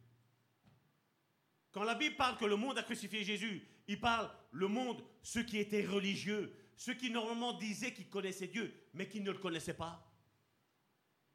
Quand 1.72 1.84
la 1.84 1.96
Bible 1.96 2.16
parle 2.16 2.38
que 2.38 2.46
le 2.46 2.58
monde 2.58 2.78
a 2.78 2.84
crucifié 2.84 3.24
Jésus, 3.24 3.68
il 3.88 4.00
parle 4.00 4.30
le 4.52 4.68
monde, 4.68 5.04
ceux 5.24 5.44
qui 5.44 5.58
étaient 5.58 5.86
religieux, 5.86 6.56
ceux 6.76 6.94
qui 6.94 7.10
normalement 7.10 7.54
disaient 7.54 7.94
qu'ils 7.94 8.10
connaissaient 8.10 8.48
Dieu, 8.48 8.74
mais 8.94 9.08
qui 9.10 9.20
ne 9.22 9.32
le 9.32 9.40
connaissaient 9.40 9.74
pas. 9.74 10.05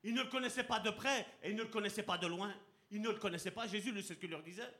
Ils 0.03 0.15
ne 0.15 0.23
le 0.23 0.29
connaissaient 0.29 0.65
pas 0.65 0.81
de 0.81 0.91
près 0.91 1.27
et 1.43 1.51
ils 1.51 1.57
ne 1.57 1.63
le 1.63 1.69
connaissaient 1.69 2.03
pas 2.03 2.19
de 2.19 2.27
loin. 2.27 2.55
Ils 2.91 3.01
ne 3.01 3.11
le 3.11 3.19
connaissaient 3.19 3.51
pas. 3.51 3.67
Jésus, 3.67 3.93
c'est 3.97 4.03
ce 4.03 4.13
qu'il 4.15 4.31
leur 4.31 4.43
disait. 4.43 4.73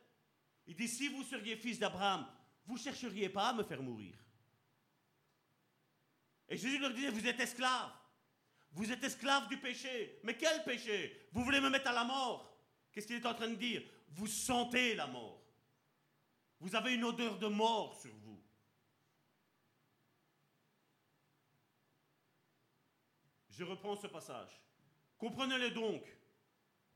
Il 0.67 0.75
dit, 0.75 0.89
si 0.89 1.09
vous 1.09 1.23
seriez 1.25 1.57
fils 1.57 1.79
d'Abraham, 1.79 2.27
vous 2.65 2.75
ne 2.75 2.81
chercheriez 2.81 3.29
pas 3.29 3.49
à 3.49 3.53
me 3.53 3.63
faire 3.63 3.83
mourir. 3.83 4.17
Et 6.49 6.57
Jésus 6.57 6.79
leur 6.79 6.93
disait, 6.93 7.11
vous 7.11 7.27
êtes 7.27 7.41
esclaves. 7.41 7.93
Vous 8.73 8.91
êtes 8.91 9.03
esclaves 9.03 9.49
du 9.49 9.59
péché. 9.59 10.21
Mais 10.23 10.37
quel 10.37 10.63
péché? 10.65 11.29
Vous 11.33 11.45
voulez 11.45 11.61
me 11.61 11.71
mettre 11.71 11.89
à 11.89 11.93
la 11.93 12.05
mort? 12.05 12.57
Qu'est-ce 12.93 13.07
qu'il 13.07 13.17
est 13.17 13.27
en 13.27 13.35
train 13.35 13.49
de 13.49 13.57
dire? 13.57 13.83
Vous 14.09 14.27
sentez 14.27 14.95
la 14.95 15.07
mort. 15.07 15.43
Vous 16.61 16.75
avez 16.75 16.95
une 16.95 17.05
odeur 17.05 17.39
de 17.39 17.47
mort 17.47 17.99
sur 18.01 18.15
vous. 18.17 18.41
Je 23.49 23.65
reprends 23.65 23.97
ce 23.97 24.07
passage. 24.07 24.61
Comprenez-le 25.21 25.71
donc. 25.71 26.03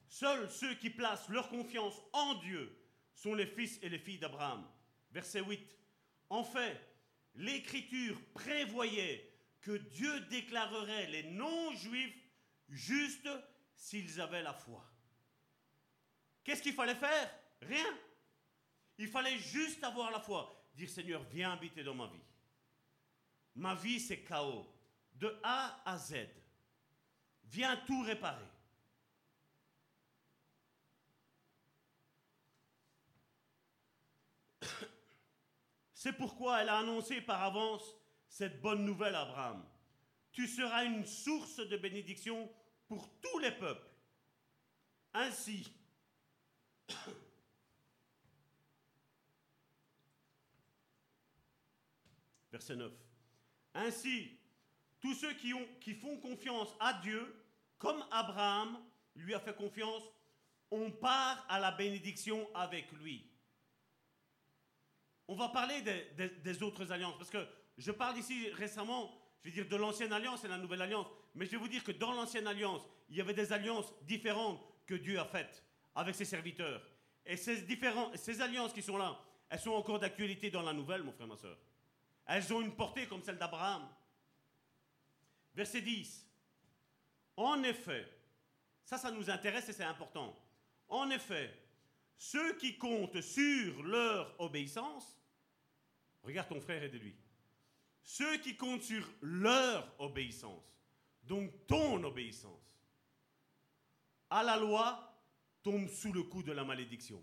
Seuls 0.07 0.51
ceux 0.51 0.75
qui 0.77 0.89
placent 0.89 1.29
leur 1.29 1.49
confiance 1.51 2.01
en 2.13 2.35
Dieu 2.37 2.75
sont 3.13 3.35
les 3.35 3.47
fils 3.47 3.79
et 3.83 3.91
les 3.91 3.99
filles 3.99 4.19
d'Abraham. 4.19 4.67
Verset 5.11 5.43
8. 5.43 5.61
En 6.31 6.43
fait, 6.43 6.81
l'Écriture 7.35 8.19
prévoyait 8.33 9.31
que 9.61 9.73
Dieu 9.73 10.21
déclarerait 10.23 11.07
les 11.09 11.25
non-juifs 11.25 12.17
justes 12.71 13.29
s'ils 13.77 14.21
avaient 14.21 14.43
la 14.43 14.55
foi. 14.55 14.83
Qu'est-ce 16.43 16.63
qu'il 16.63 16.75
fallait 16.75 16.95
faire? 16.95 17.31
Rien. 17.61 17.99
Il 18.97 19.09
fallait 19.09 19.39
juste 19.39 19.85
avoir 19.85 20.11
la 20.11 20.21
foi. 20.21 20.67
Dire 20.75 20.89
Seigneur, 20.89 21.23
viens 21.25 21.53
habiter 21.53 21.85
dans 21.85 21.95
ma 21.95 22.07
vie. 22.07 22.25
Ma 23.55 23.75
vie, 23.75 24.01
c'est 24.01 24.23
chaos. 24.23 24.67
De 25.13 25.39
A 25.43 25.83
à 25.85 25.99
Z 25.99 26.27
vient 27.55 27.77
tout 27.87 28.03
réparer. 28.03 28.45
C'est 35.95 36.15
pourquoi 36.15 36.63
elle 36.63 36.69
a 36.69 36.79
annoncé 36.79 37.21
par 37.21 37.45
avance 37.45 37.95
cette 38.29 38.61
bonne 38.61 38.85
nouvelle 38.85 39.15
à 39.15 39.21
Abraham. 39.21 39.65
Tu 40.33 40.49
seras 40.49 40.85
une 40.85 41.07
source 41.07 41.59
de 41.59 41.77
bénédiction 41.77 42.53
pour 42.89 43.09
tous 43.21 43.39
les 43.39 43.53
peuples. 43.53 43.89
Ainsi, 45.13 45.73
verset 52.51 52.75
9, 52.75 52.93
ainsi, 53.75 54.37
tous 55.01 55.15
ceux 55.15 55.35
qui, 55.35 55.55
ont, 55.55 55.69
qui 55.81 55.95
font 55.95 56.19
confiance 56.19 56.75
à 56.81 56.95
Dieu, 56.95 57.44
comme 57.85 58.03
Abraham 58.11 58.79
lui 59.15 59.35
a 59.35 59.41
fait 59.41 59.55
confiance, 59.55 60.03
on 60.71 60.91
part 60.91 61.45
à 61.51 61.61
la 61.61 61.71
bénédiction 61.71 62.49
avec 62.55 62.91
lui. 62.93 63.31
On 65.29 65.35
va 65.35 65.51
parler 65.51 65.83
des, 66.43 66.63
autres 66.63 66.91
alliances, 66.91 67.19
parce 67.19 67.29
que 67.29 67.47
je 67.77 67.93
parle 67.93 68.17
ici 68.17 68.49
récemment, 68.53 69.13
je 69.43 69.51
veux 69.51 69.55
dire, 69.55 69.69
de 69.69 69.77
l'ancienne 69.77 70.15
alliance 70.15 70.45
et 70.45 70.49
la 70.49 70.57
nouvelle 70.57 70.81
alliance, 70.81 71.07
mais 71.35 71.45
je 71.45 71.51
vais 71.51 71.57
vous 71.59 71.69
dire 71.69 71.85
que 71.85 71.93
dans 71.93 72.13
l'ancienne 72.13 72.47
alliance, 72.47 72.83
il 73.11 73.17
y 73.17 73.21
avait 73.21 73.35
des 73.35 73.53
alliances 73.53 73.93
différentes 74.03 74.65
que 74.87 74.95
Dieu 74.95 75.19
a 75.21 75.27
faites 75.27 75.63
avec 75.95 76.15
ses 76.15 76.25
serviteurs. 76.25 76.83
Et 77.27 77.37
ces, 77.37 77.67
ces 78.15 78.41
alliances 78.41 78.73
qui 78.73 78.83
sont 78.83 78.97
là, 78.97 79.21
elles 79.51 79.61
sont 79.61 79.73
encore 79.73 79.99
d'actualité 79.99 80.51
dans 80.51 80.63
la 80.63 80.73
nouvelle, 80.73 81.03
mon 81.03 81.13
frère, 81.13 81.27
ma 81.27 81.37
soeur. 81.37 81.59
Elles 82.27 82.51
ont 82.51 82.63
une 82.63 82.75
portée 82.75 83.07
comme 83.07 83.23
celle 83.23 83.37
d'Abraham. 83.37 83.87
Verset 85.55 85.83
10. 85.83 86.25
En 87.37 87.63
effet, 87.63 88.07
ça, 88.85 88.99
ça 88.99 89.11
nous 89.11 89.31
intéresse 89.31 89.69
et 89.69 89.73
c'est 89.73 89.85
important. 89.85 90.37
En 90.89 91.11
effet, 91.11 91.53
ceux 92.17 92.57
qui 92.57 92.79
comptent 92.79 93.21
sur 93.21 93.83
leur 93.83 94.41
obéissance, 94.41 95.19
regarde 96.23 96.49
ton 96.49 96.61
frère 96.61 96.83
et 96.83 96.89
de 96.89 96.99
lui. 96.99 97.17
Ceux 98.03 98.37
qui 98.39 98.57
comptent 98.57 98.83
sur 98.83 99.09
leur 99.23 99.95
obéissance, 99.99 100.79
donc 101.23 101.67
ton 101.67 102.03
obéissance, 102.05 102.61
à 104.31 104.43
la 104.43 104.57
loi, 104.57 105.11
tombent 105.63 105.89
sous 105.89 106.13
le 106.13 106.23
coup 106.25 106.43
de 106.43 106.53
la 106.53 106.65
malédiction. 106.65 107.23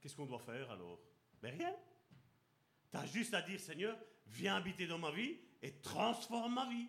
Qu'est-ce 0.00 0.16
qu'on 0.16 0.26
doit 0.26 0.40
faire 0.40 0.70
alors? 0.70 0.98
Ben 1.40 1.56
rien. 1.56 1.74
Tu 2.90 2.96
as 2.96 3.06
juste 3.06 3.34
à 3.34 3.42
dire, 3.42 3.60
Seigneur, 3.60 3.96
viens 4.26 4.56
habiter 4.56 4.86
dans 4.86 4.98
ma 4.98 5.10
vie 5.10 5.38
et 5.62 5.80
transforme 5.80 6.54
ma 6.54 6.68
vie. 6.68 6.88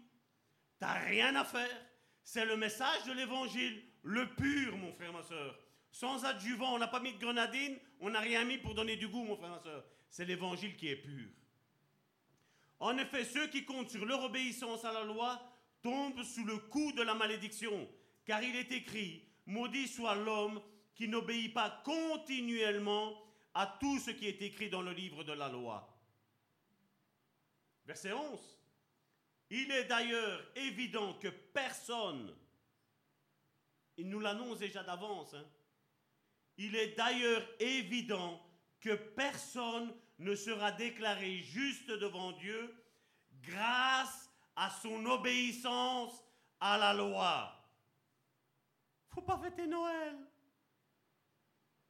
Tu 0.79 0.85
rien 0.85 1.35
à 1.35 1.43
faire. 1.43 1.85
C'est 2.23 2.45
le 2.45 2.57
message 2.57 3.03
de 3.05 3.13
l'évangile, 3.13 3.83
le 4.03 4.27
pur, 4.35 4.75
mon 4.77 4.91
frère, 4.93 5.13
ma 5.13 5.23
soeur. 5.23 5.57
Sans 5.91 6.25
adjuvant, 6.25 6.73
on 6.75 6.79
n'a 6.79 6.87
pas 6.87 6.99
mis 6.99 7.13
de 7.13 7.19
grenadine, 7.19 7.77
on 8.01 8.09
n'a 8.09 8.19
rien 8.19 8.43
mis 8.43 8.57
pour 8.57 8.75
donner 8.75 8.95
du 8.97 9.07
goût, 9.07 9.23
mon 9.23 9.37
frère, 9.37 9.51
ma 9.51 9.59
soeur. 9.59 9.85
C'est 10.09 10.25
l'évangile 10.25 10.75
qui 10.75 10.89
est 10.89 10.95
pur. 10.97 11.29
En 12.79 12.97
effet, 12.97 13.23
ceux 13.23 13.47
qui 13.47 13.63
comptent 13.63 13.89
sur 13.89 14.05
leur 14.05 14.23
obéissance 14.23 14.83
à 14.83 14.91
la 14.91 15.03
loi 15.03 15.41
tombent 15.81 16.23
sous 16.23 16.45
le 16.45 16.57
coup 16.57 16.91
de 16.91 17.03
la 17.03 17.13
malédiction, 17.13 17.87
car 18.25 18.43
il 18.43 18.55
est 18.55 18.71
écrit, 18.71 19.23
maudit 19.45 19.87
soit 19.87 20.15
l'homme 20.15 20.61
qui 20.95 21.07
n'obéit 21.07 21.53
pas 21.53 21.81
continuellement 21.85 23.13
à 23.53 23.77
tout 23.79 23.99
ce 23.99 24.11
qui 24.11 24.27
est 24.27 24.41
écrit 24.41 24.69
dans 24.69 24.81
le 24.81 24.91
livre 24.91 25.23
de 25.23 25.33
la 25.33 25.47
loi. 25.49 25.95
Verset 27.85 28.11
11. 28.11 28.54
Il 29.49 29.71
est 29.71 29.85
d'ailleurs 29.85 30.41
évident 30.55 31.13
que 31.15 31.27
personne, 31.27 32.35
il 33.97 34.09
nous 34.09 34.19
l'annonce 34.19 34.59
déjà 34.59 34.83
d'avance, 34.83 35.33
hein, 35.33 35.45
il 36.57 36.75
est 36.75 36.95
d'ailleurs 36.95 37.45
évident 37.59 38.41
que 38.79 38.95
personne 38.95 39.93
ne 40.19 40.35
sera 40.35 40.71
déclaré 40.71 41.39
juste 41.39 41.89
devant 41.89 42.31
Dieu 42.33 42.73
grâce 43.41 44.31
à 44.55 44.69
son 44.69 45.05
obéissance 45.05 46.23
à 46.59 46.77
la 46.77 46.93
loi. 46.93 47.51
Faut 49.09 49.21
pas 49.21 49.37
fêter 49.37 49.67
Noël. 49.67 50.15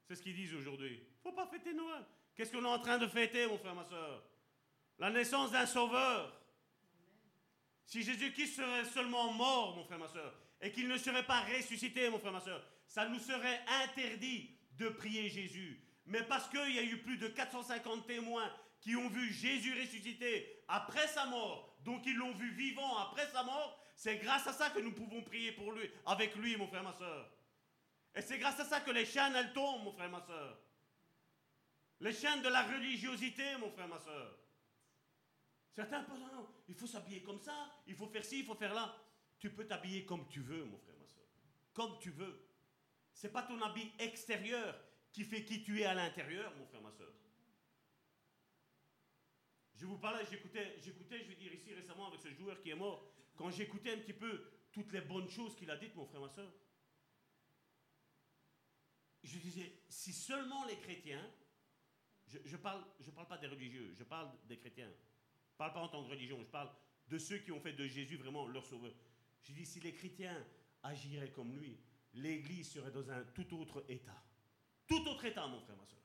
C'est 0.07 0.15
ce 0.15 0.21
qu'ils 0.21 0.35
disent 0.35 0.53
aujourd'hui. 0.53 1.01
Faut 1.23 1.31
pas 1.31 1.47
fêter 1.47 1.73
Noël. 1.73 2.03
Qu'est-ce 2.35 2.51
qu'on 2.51 2.63
est 2.63 2.67
en 2.67 2.79
train 2.79 2.97
de 2.97 3.07
fêter, 3.07 3.47
mon 3.47 3.57
frère, 3.57 3.75
ma 3.75 3.85
soeur? 3.85 4.23
La 4.99 5.09
naissance 5.09 5.51
d'un 5.51 5.65
sauveur. 5.65 6.44
Si 7.85 8.03
Jésus-Christ 8.03 8.55
serait 8.55 8.85
seulement 8.85 9.31
mort, 9.33 9.75
mon 9.75 9.85
frère, 9.85 9.99
ma 9.99 10.07
soeur, 10.07 10.33
et 10.61 10.71
qu'il 10.71 10.87
ne 10.87 10.97
serait 10.97 11.25
pas 11.25 11.41
ressuscité, 11.41 12.09
mon 12.09 12.19
frère, 12.19 12.31
ma 12.31 12.39
soeur, 12.39 12.65
ça 12.87 13.07
nous 13.07 13.19
serait 13.19 13.61
interdit 13.83 14.49
de 14.73 14.89
prier 14.89 15.29
Jésus. 15.29 15.81
Mais 16.07 16.23
parce 16.23 16.49
qu'il 16.49 16.75
y 16.75 16.79
a 16.79 16.83
eu 16.83 16.97
plus 16.97 17.17
de 17.17 17.27
450 17.27 18.07
témoins 18.07 18.51
qui 18.81 18.95
ont 18.95 19.09
vu 19.09 19.31
Jésus 19.33 19.79
ressuscité 19.79 20.63
après 20.67 21.07
sa 21.07 21.25
mort, 21.25 21.75
donc 21.83 22.05
ils 22.05 22.15
l'ont 22.15 22.33
vu 22.33 22.51
vivant 22.51 22.97
après 22.97 23.27
sa 23.27 23.43
mort, 23.43 23.79
c'est 23.95 24.17
grâce 24.17 24.45
à 24.47 24.53
ça 24.53 24.69
que 24.69 24.79
nous 24.79 24.91
pouvons 24.91 25.23
prier 25.23 25.51
pour 25.53 25.71
lui, 25.71 25.89
avec 26.05 26.35
lui, 26.35 26.57
mon 26.57 26.67
frère, 26.67 26.83
ma 26.83 26.93
soeur. 26.93 27.31
Et 28.13 28.21
c'est 28.21 28.37
grâce 28.37 28.59
à 28.59 28.65
ça 28.65 28.81
que 28.81 28.91
les 28.91 29.05
chaînes, 29.05 29.35
elles 29.35 29.53
tombent, 29.53 29.83
mon 29.83 29.93
frère, 29.93 30.09
ma 30.09 30.21
soeur. 30.21 30.59
Les 31.99 32.13
chaînes 32.13 32.41
de 32.41 32.49
la 32.49 32.63
religiosité, 32.63 33.57
mon 33.59 33.71
frère, 33.71 33.87
ma 33.87 33.99
soeur. 33.99 34.37
Certains 35.75 36.03
pensent, 36.03 36.19
non, 36.19 36.47
il 36.69 36.75
faut 36.75 36.87
s'habiller 36.87 37.21
comme 37.21 37.41
ça, 37.41 37.69
il 37.85 37.95
faut 37.95 38.07
faire 38.07 38.23
ci, 38.23 38.39
il 38.39 38.45
faut 38.45 38.55
faire 38.55 38.73
là. 38.73 38.95
Tu 39.37 39.51
peux 39.51 39.67
t'habiller 39.67 40.05
comme 40.05 40.25
tu 40.29 40.39
veux, 40.39 40.63
mon 40.63 40.77
frère, 40.77 40.95
ma 40.97 41.05
soeur. 41.05 41.25
Comme 41.73 41.99
tu 41.99 42.11
veux. 42.11 42.47
C'est 43.11 43.31
pas 43.31 43.43
ton 43.43 43.61
habit 43.61 43.91
extérieur 43.99 44.73
qui 45.11 45.25
fait 45.25 45.43
qui 45.43 45.63
tu 45.63 45.81
es 45.81 45.85
à 45.85 45.93
l'intérieur, 45.93 46.55
mon 46.55 46.65
frère, 46.65 46.81
ma 46.81 46.93
soeur. 46.93 47.11
Je 49.73 49.85
vous 49.85 49.97
parlais, 49.97 50.25
j'écoutais, 50.31 50.79
j'écoutais, 50.79 51.21
je 51.21 51.27
vais 51.27 51.35
dire 51.35 51.53
ici 51.53 51.73
récemment 51.73 52.07
avec 52.07 52.21
ce 52.21 52.29
joueur 52.29 52.61
qui 52.61 52.69
est 52.69 52.75
mort, 52.75 53.11
quand 53.35 53.51
j'écoutais 53.51 53.91
un 53.91 53.97
petit 53.97 54.13
peu 54.13 54.49
toutes 54.71 54.93
les 54.93 55.01
bonnes 55.01 55.29
choses 55.29 55.57
qu'il 55.57 55.69
a 55.69 55.75
dites, 55.75 55.93
mon 55.95 56.05
frère, 56.05 56.21
ma 56.21 56.29
soeur, 56.29 56.49
je 59.23 59.39
disais, 59.39 59.81
si 59.89 60.13
seulement 60.13 60.63
les 60.63 60.77
chrétiens, 60.77 61.29
je 62.27 62.37
ne 62.37 62.57
parle, 62.57 62.81
je 63.01 63.11
parle 63.11 63.27
pas 63.27 63.37
des 63.37 63.47
religieux, 63.47 63.93
je 63.93 64.05
parle 64.05 64.31
des 64.45 64.57
chrétiens, 64.57 64.89
je 65.57 65.63
ne 65.63 65.69
parle 65.69 65.73
pas 65.73 65.85
en 65.85 65.87
tant 65.87 66.03
que 66.03 66.09
religion, 66.09 66.37
je 66.41 66.49
parle 66.49 66.69
de 67.07 67.17
ceux 67.17 67.37
qui 67.37 67.51
ont 67.53 67.61
fait 67.61 67.71
de 67.71 67.87
Jésus 67.87 68.17
vraiment 68.17 68.45
leur 68.45 68.65
sauveur. 68.65 68.91
Je 69.41 69.53
dis, 69.53 69.65
si 69.65 69.79
les 69.79 69.93
chrétiens 69.93 70.45
agiraient 70.83 71.31
comme 71.31 71.55
lui, 71.55 71.79
l'Église 72.13 72.69
serait 72.71 72.91
dans 72.91 73.09
un 73.09 73.23
tout 73.23 73.57
autre 73.57 73.85
état. 73.87 74.21
Tout 74.85 75.07
autre 75.07 75.23
état, 75.23 75.47
mon 75.47 75.61
frère, 75.61 75.77
ma 75.77 75.85
soeur. 75.85 75.99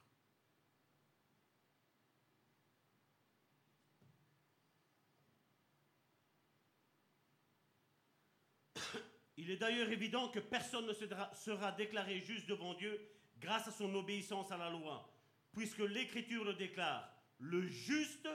Il 9.36 9.51
est 9.51 9.56
d'ailleurs 9.56 9.90
évident 9.90 10.28
que 10.28 10.39
personne 10.39 10.86
ne 10.86 10.93
sera 10.93 11.72
déclaré 11.72 12.20
juste 12.20 12.47
devant 12.47 12.74
Dieu 12.74 13.01
grâce 13.40 13.66
à 13.66 13.72
son 13.72 13.93
obéissance 13.97 14.52
à 14.52 14.59
la 14.59 14.70
loi, 14.70 15.12
puisque 15.52 15.81
l'Écriture 15.81 16.44
le 16.44 16.55
déclare, 16.55 17.12
le 17.39 17.66
juste 17.66 18.28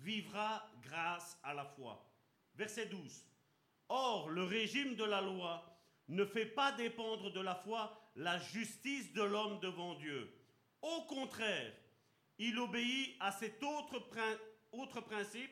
vivra 0.00 0.66
grâce 0.82 1.38
à 1.42 1.54
la 1.54 1.64
foi. 1.64 2.04
Verset 2.54 2.86
12. 2.86 3.26
Or, 3.88 4.28
le 4.30 4.44
régime 4.44 4.94
de 4.96 5.04
la 5.04 5.20
loi 5.20 5.64
ne 6.08 6.24
fait 6.24 6.46
pas 6.46 6.72
dépendre 6.72 7.30
de 7.32 7.40
la 7.40 7.54
foi 7.54 7.98
la 8.16 8.38
justice 8.38 9.12
de 9.12 9.22
l'homme 9.22 9.60
devant 9.60 9.94
Dieu. 9.94 10.32
Au 10.82 11.02
contraire, 11.02 11.72
il 12.38 12.58
obéit 12.58 13.16
à 13.20 13.32
cet 13.32 13.62
autre, 13.62 13.98
prin- 14.00 14.38
autre 14.72 15.00
principe. 15.00 15.50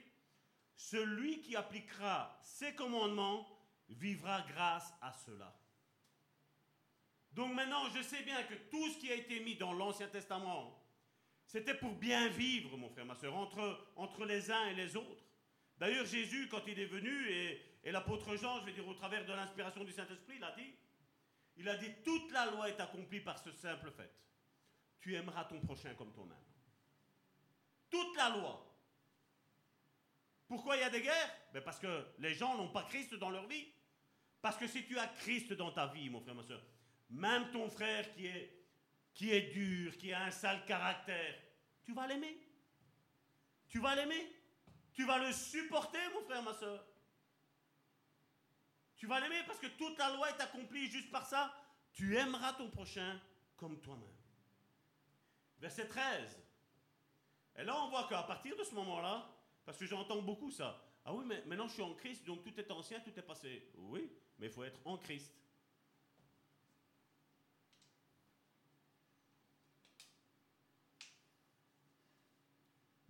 Celui 0.75 1.43
qui 1.43 1.57
appliquera 1.57 2.39
ses 2.43 2.75
commandements 2.75 3.47
vivra 3.89 4.41
grâce 4.49 4.93
à 5.03 5.13
cela. 5.13 5.55
Donc 7.33 7.55
maintenant, 7.55 7.89
je 7.95 8.03
sais 8.03 8.23
bien 8.23 8.43
que 8.45 8.55
tout 8.55 8.89
ce 8.89 8.99
qui 8.99 9.11
a 9.11 9.15
été 9.15 9.41
mis 9.41 9.57
dans 9.57 9.73
l'Ancien 9.73 10.09
Testament, 10.09 10.80
c'était 11.51 11.75
pour 11.75 11.93
bien 11.97 12.29
vivre, 12.29 12.77
mon 12.77 12.89
frère, 12.91 13.05
ma 13.05 13.17
soeur, 13.17 13.35
entre, 13.35 13.89
entre 13.97 14.25
les 14.25 14.53
uns 14.53 14.67
et 14.67 14.75
les 14.75 14.95
autres. 14.95 15.25
D'ailleurs, 15.79 16.07
Jésus, 16.07 16.47
quand 16.49 16.63
il 16.69 16.79
est 16.79 16.87
venu, 16.87 17.29
et, 17.29 17.91
l'apôtre 17.91 18.37
Jean, 18.37 18.61
je 18.61 18.67
vais 18.67 18.73
dire 18.73 18.87
au 18.87 18.95
travers 18.95 19.27
de 19.27 19.33
l'inspiration 19.33 19.83
du 19.83 19.91
Saint-Esprit, 19.91 20.37
il 20.37 20.45
a 20.45 20.53
dit, 20.53 20.73
il 21.57 21.69
a 21.69 21.77
dit, 21.77 21.91
toute 22.05 22.31
la 22.31 22.53
loi 22.53 22.69
est 22.69 22.79
accomplie 22.79 23.19
par 23.19 23.37
ce 23.37 23.51
simple 23.51 23.91
fait. 23.91 24.15
Tu 25.01 25.17
aimeras 25.17 25.45
ton 25.47 25.61
prochain 25.61 25.93
comme 25.95 26.13
toi-même. 26.13 26.39
Toute 27.91 28.17
la 28.17 28.29
loi. 28.29 28.65
Pourquoi 30.47 30.77
il 30.77 30.81
y 30.81 30.85
a 30.85 30.91
des 30.91 31.03
guerres? 31.03 31.35
Ben 31.53 31.65
Parce 31.65 31.81
que 31.81 32.07
les 32.21 32.35
gens 32.35 32.57
n'ont 32.57 32.71
pas 32.71 32.85
Christ 32.85 33.15
dans 33.17 33.31
leur 33.31 33.49
vie. 33.49 33.67
Parce 34.41 34.57
que 34.57 34.69
si 34.69 34.87
tu 34.87 34.97
as 35.01 35.09
Christ 35.09 35.53
dans 35.55 35.73
ta 35.73 35.89
vie, 35.89 36.11
mon 36.11 36.21
frère, 36.21 36.37
ma 36.37 36.45
soeur, 36.45 36.63
même 37.11 37.51
ton 37.51 37.69
frère 37.69 38.15
qui 38.15 38.27
est, 38.27 38.60
qui 39.15 39.33
est 39.33 39.53
dur, 39.53 39.97
qui 39.97 40.13
a 40.13 40.25
un 40.25 40.31
sale 40.31 40.65
caractère, 40.65 41.35
tu 41.85 41.93
vas 41.93 42.07
l'aimer. 42.07 42.37
Tu 43.69 43.79
vas 43.79 43.95
l'aimer. 43.95 44.37
Tu 44.93 45.05
vas 45.05 45.19
le 45.19 45.33
supporter, 45.33 45.99
mon 46.15 46.23
frère, 46.23 46.43
ma 46.43 46.55
soeur. 46.55 46.85
Tu 48.97 49.07
vas 49.07 49.21
l'aimer 49.21 49.43
parce 49.47 49.59
que 49.59 49.67
toute 49.67 49.97
la 49.99 50.15
loi 50.15 50.31
est 50.31 50.41
accomplie 50.41 50.87
juste 50.89 51.11
par 51.11 51.27
ça. 51.27 51.55
Tu 51.93 52.17
aimeras 52.17 52.53
ton 52.55 52.71
prochain 52.71 53.21
comme 53.57 53.81
toi-même. 53.81 54.17
Verset 55.59 55.89
13. 55.89 56.43
Et 57.57 57.65
là, 57.65 57.83
on 57.83 57.89
voit 57.89 58.07
qu'à 58.09 58.23
partir 58.23 58.57
de 58.57 58.65
ce 58.65 58.75
moment-là, 58.75 59.31
parce 59.65 59.79
que 59.79 59.87
j'entends 59.87 60.23
beaucoup 60.23 60.51
ça, 60.51 60.83
ah 61.05 61.15
oui, 61.15 61.25
mais 61.27 61.43
maintenant 61.47 61.67
je 61.67 61.75
suis 61.75 61.83
en 61.83 61.95
Christ, 61.95 62.25
donc 62.27 62.43
tout 62.43 62.59
est 62.59 62.71
ancien, 62.71 63.01
tout 63.01 63.19
est 63.19 63.23
passé. 63.23 63.71
Oui, 63.75 64.11
mais 64.39 64.47
il 64.47 64.53
faut 64.53 64.65
être 64.65 64.81
en 64.85 64.97
Christ. 64.97 65.35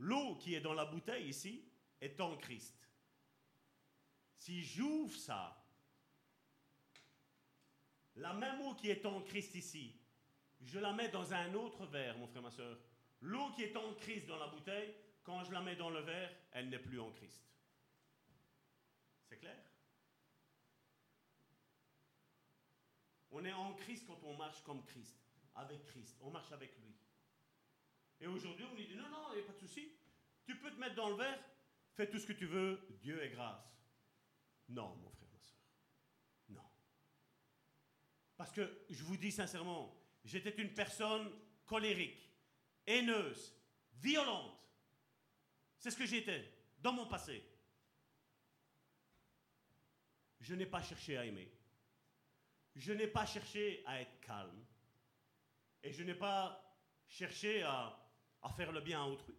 L'eau 0.01 0.37
qui 0.37 0.55
est 0.55 0.61
dans 0.61 0.75
la 0.75 0.87
bouteille 0.87 1.29
ici 1.29 1.65
est 2.01 2.21
en 2.21 2.37
Christ. 2.37 2.77
Si 4.37 4.63
j'ouvre 4.65 5.17
ça, 5.17 5.61
La 8.17 8.35
même 8.35 8.61
eau 8.61 8.75
qui 8.75 8.91
est 8.91 9.07
en 9.07 9.23
Christ 9.23 9.55
ici, 9.55 9.97
je 10.61 10.79
la 10.79 10.93
mets 10.93 11.09
dans 11.09 11.33
un 11.33 11.55
autre 11.55 11.87
verre, 11.87 12.19
mon 12.19 12.27
frère, 12.27 12.43
ma 12.43 12.51
soeur. 12.51 12.79
L'eau 13.23 13.51
qui 13.55 13.63
est 13.63 13.77
en 13.77 13.95
Christ 13.95 14.27
dans 14.27 14.37
la 14.37 14.49
bouteille, 14.49 14.95
quand 15.23 15.43
je 15.45 15.53
la 15.53 15.61
mets 15.61 15.77
dans 15.77 15.91
le 15.91 16.01
verre, 16.01 16.31
elle 16.53 16.69
n'est 16.69 16.79
plus 16.79 17.01
en 17.01 17.11
Christ. 17.13 17.43
C'est 19.27 19.39
clair? 19.39 19.57
On 23.31 23.45
est 23.45 23.53
en 23.53 23.75
Christ 23.75 24.05
quand 24.07 24.21
on 24.25 24.37
marche 24.37 24.63
comme 24.65 24.85
Christ, 24.85 25.17
avec 25.55 25.85
Christ. 25.87 26.19
On 26.21 26.31
marche 26.31 26.53
avec 26.53 26.77
lui. 26.79 26.95
Et 28.21 28.27
aujourd'hui, 28.27 28.67
on 28.71 28.75
lui 28.75 28.87
dit 28.87 28.97
non, 28.97 29.09
non, 29.09 29.29
il 29.33 29.39
n'y 29.39 29.43
a 29.43 29.47
pas 29.47 29.53
de 29.53 29.59
souci. 29.59 29.93
Tu 30.45 30.57
peux 30.57 30.71
te 30.71 30.79
mettre 30.79 30.95
dans 30.95 31.09
le 31.09 31.17
verre, 31.17 31.43
fais 31.95 32.09
tout 32.09 32.19
ce 32.19 32.27
que 32.27 32.33
tu 32.33 32.47
veux, 32.47 32.87
Dieu 33.01 33.23
est 33.23 33.31
grâce. 33.31 33.65
Non, 34.69 34.95
mon 34.97 35.11
frère, 35.11 35.29
ma 35.33 35.41
soeur. 35.41 35.59
Non. 36.51 36.71
Parce 38.37 38.53
que 38.53 38.85
je 38.91 39.03
vous 39.05 39.17
dis 39.17 39.33
sincèrement, 39.33 39.97
j'étais 40.25 40.55
une 40.61 40.75
personne 40.75 41.31
colérique, 41.65 42.31
haineuse, 42.87 43.55
violente. 43.95 44.59
C'est 45.79 45.91
ce 45.91 45.97
que 45.97 46.07
j'étais 46.07 46.53
dans 46.79 46.93
mon 46.93 47.07
passé. 47.07 47.43
Je 50.41 50.55
n'ai 50.55 50.67
pas 50.67 50.83
cherché 50.83 51.17
à 51.17 51.25
aimer. 51.25 51.51
Je 52.75 52.93
n'ai 52.93 53.07
pas 53.07 53.27
cherché 53.27 53.83
à 53.87 54.01
être 54.01 54.21
calme. 54.21 54.65
Et 55.83 55.93
je 55.93 56.03
n'ai 56.03 56.15
pas 56.15 56.79
cherché 57.07 57.63
à, 57.63 57.99
à 58.43 58.49
faire 58.51 58.73
le 58.73 58.81
bien 58.81 59.03
à 59.03 59.07
autrui. 59.07 59.37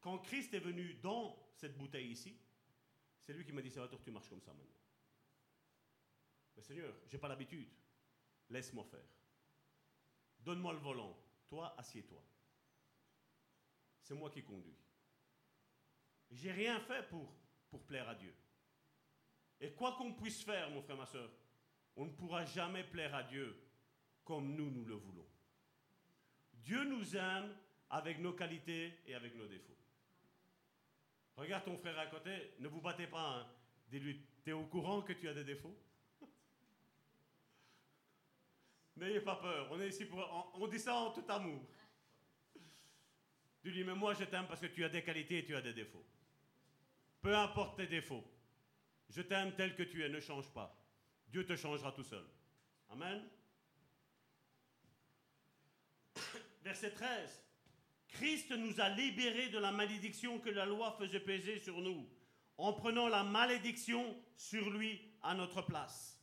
Quand 0.00 0.18
Christ 0.18 0.54
est 0.54 0.60
venu 0.60 0.94
dans 0.94 1.36
cette 1.54 1.76
bouteille 1.76 2.10
ici, 2.10 2.38
c'est 3.20 3.32
lui 3.32 3.44
qui 3.44 3.52
m'a 3.52 3.62
dit, 3.62 3.70
Salvatore, 3.70 4.00
tu 4.02 4.10
marches 4.10 4.28
comme 4.28 4.40
ça 4.40 4.52
maintenant. 4.52 4.80
Mais 6.56 6.62
Seigneur, 6.62 6.94
j'ai 7.06 7.18
pas 7.18 7.28
l'habitude. 7.28 7.68
Laisse-moi 8.48 8.84
faire. 8.84 9.04
Donne-moi 10.40 10.72
le 10.72 10.78
volant. 10.78 11.16
Toi, 11.48 11.74
assieds-toi. 11.78 12.22
C'est 14.02 14.14
moi 14.14 14.30
qui 14.30 14.42
conduis. 14.42 14.76
J'ai 16.30 16.52
rien 16.52 16.80
fait 16.80 17.08
pour, 17.08 17.32
pour 17.68 17.84
plaire 17.86 18.08
à 18.08 18.14
Dieu. 18.14 18.34
Et 19.60 19.72
quoi 19.72 19.96
qu'on 19.96 20.14
puisse 20.14 20.42
faire, 20.42 20.70
mon 20.70 20.82
frère, 20.82 20.96
ma 20.96 21.06
soeur, 21.06 21.30
on 21.96 22.06
ne 22.06 22.10
pourra 22.10 22.44
jamais 22.44 22.84
plaire 22.84 23.14
à 23.14 23.22
Dieu 23.22 23.56
comme 24.24 24.54
nous, 24.54 24.70
nous 24.70 24.84
le 24.84 24.94
voulons. 24.94 25.26
Dieu 26.62 26.84
nous 26.84 27.16
aime 27.16 27.54
avec 27.90 28.18
nos 28.18 28.32
qualités 28.32 29.00
et 29.06 29.14
avec 29.14 29.34
nos 29.36 29.46
défauts. 29.46 29.76
Regarde 31.36 31.64
ton 31.64 31.76
frère 31.78 31.98
à 31.98 32.06
côté, 32.06 32.54
ne 32.58 32.68
vous 32.68 32.80
battez 32.80 33.06
pas. 33.06 33.38
Hein. 33.38 33.46
Dis-lui, 33.88 34.20
tu 34.44 34.50
es 34.50 34.52
au 34.52 34.66
courant 34.66 35.02
que 35.02 35.12
tu 35.12 35.28
as 35.28 35.34
des 35.34 35.44
défauts? 35.44 35.76
N'ayez 38.96 39.20
pas 39.20 39.36
peur, 39.36 39.68
on 39.70 39.80
est 39.80 39.88
ici 39.88 40.04
pour... 40.04 40.18
On, 40.54 40.68
dit 40.68 40.78
ça 40.78 40.94
en 40.94 41.12
tout 41.12 41.24
amour. 41.28 41.62
Dis-lui, 43.64 43.84
mais 43.84 43.94
moi 43.94 44.14
je 44.14 44.24
t'aime 44.24 44.46
parce 44.46 44.60
que 44.60 44.66
tu 44.66 44.84
as 44.84 44.88
des 44.88 45.02
qualités 45.02 45.38
et 45.38 45.44
tu 45.44 45.56
as 45.56 45.62
des 45.62 45.72
défauts. 45.72 46.04
Peu 47.20 47.34
importe 47.34 47.78
tes 47.78 47.86
défauts. 47.86 48.24
Je 49.08 49.22
t'aime 49.22 49.54
tel 49.56 49.74
que 49.74 49.82
tu 49.82 50.04
es, 50.04 50.08
ne 50.08 50.20
change 50.20 50.50
pas. 50.52 50.76
Dieu 51.28 51.44
te 51.44 51.56
changera 51.56 51.92
tout 51.92 52.04
seul. 52.04 52.24
Amen. 52.90 53.28
Verset 56.62 56.90
13. 56.90 57.42
Christ 58.08 58.50
nous 58.50 58.80
a 58.80 58.88
libérés 58.88 59.48
de 59.48 59.58
la 59.58 59.72
malédiction 59.72 60.38
que 60.40 60.50
la 60.50 60.66
loi 60.66 60.96
faisait 60.98 61.20
peser 61.20 61.58
sur 61.58 61.80
nous, 61.80 62.08
en 62.58 62.72
prenant 62.72 63.08
la 63.08 63.22
malédiction 63.22 64.16
sur 64.36 64.70
lui 64.70 65.00
à 65.22 65.34
notre 65.34 65.62
place. 65.62 66.20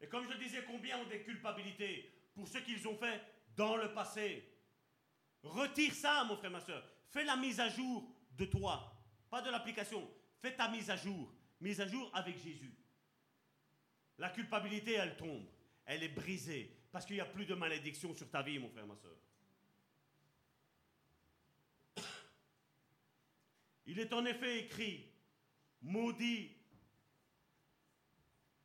Et 0.00 0.08
comme 0.08 0.30
je 0.30 0.36
disais, 0.38 0.64
combien 0.66 0.98
ont 0.98 1.08
des 1.08 1.22
culpabilités 1.22 2.12
pour 2.34 2.46
ce 2.48 2.58
qu'ils 2.58 2.86
ont 2.86 2.96
fait 2.96 3.20
dans 3.56 3.76
le 3.76 3.92
passé 3.92 4.52
Retire 5.42 5.94
ça, 5.94 6.24
mon 6.24 6.36
frère, 6.36 6.50
ma 6.50 6.60
soeur. 6.60 6.84
Fais 7.10 7.24
la 7.24 7.36
mise 7.36 7.60
à 7.60 7.68
jour 7.68 8.08
de 8.36 8.44
toi, 8.44 8.92
pas 9.30 9.42
de 9.42 9.50
l'application. 9.50 10.08
Fais 10.40 10.54
ta 10.54 10.68
mise 10.68 10.90
à 10.90 10.96
jour. 10.96 11.32
Mise 11.60 11.80
à 11.80 11.86
jour 11.86 12.10
avec 12.14 12.36
Jésus. 12.42 12.74
La 14.18 14.30
culpabilité, 14.30 14.92
elle 14.92 15.16
tombe. 15.16 15.46
Elle 15.84 16.02
est 16.02 16.08
brisée. 16.08 16.76
Parce 16.90 17.06
qu'il 17.06 17.16
n'y 17.16 17.20
a 17.20 17.26
plus 17.26 17.46
de 17.46 17.54
malédiction 17.54 18.14
sur 18.14 18.30
ta 18.30 18.42
vie, 18.42 18.58
mon 18.58 18.68
frère, 18.68 18.86
ma 18.86 18.96
soeur. 18.96 19.16
Il 23.86 24.00
est 24.00 24.12
en 24.12 24.24
effet 24.26 24.60
écrit, 24.60 25.06
maudit, 25.82 26.50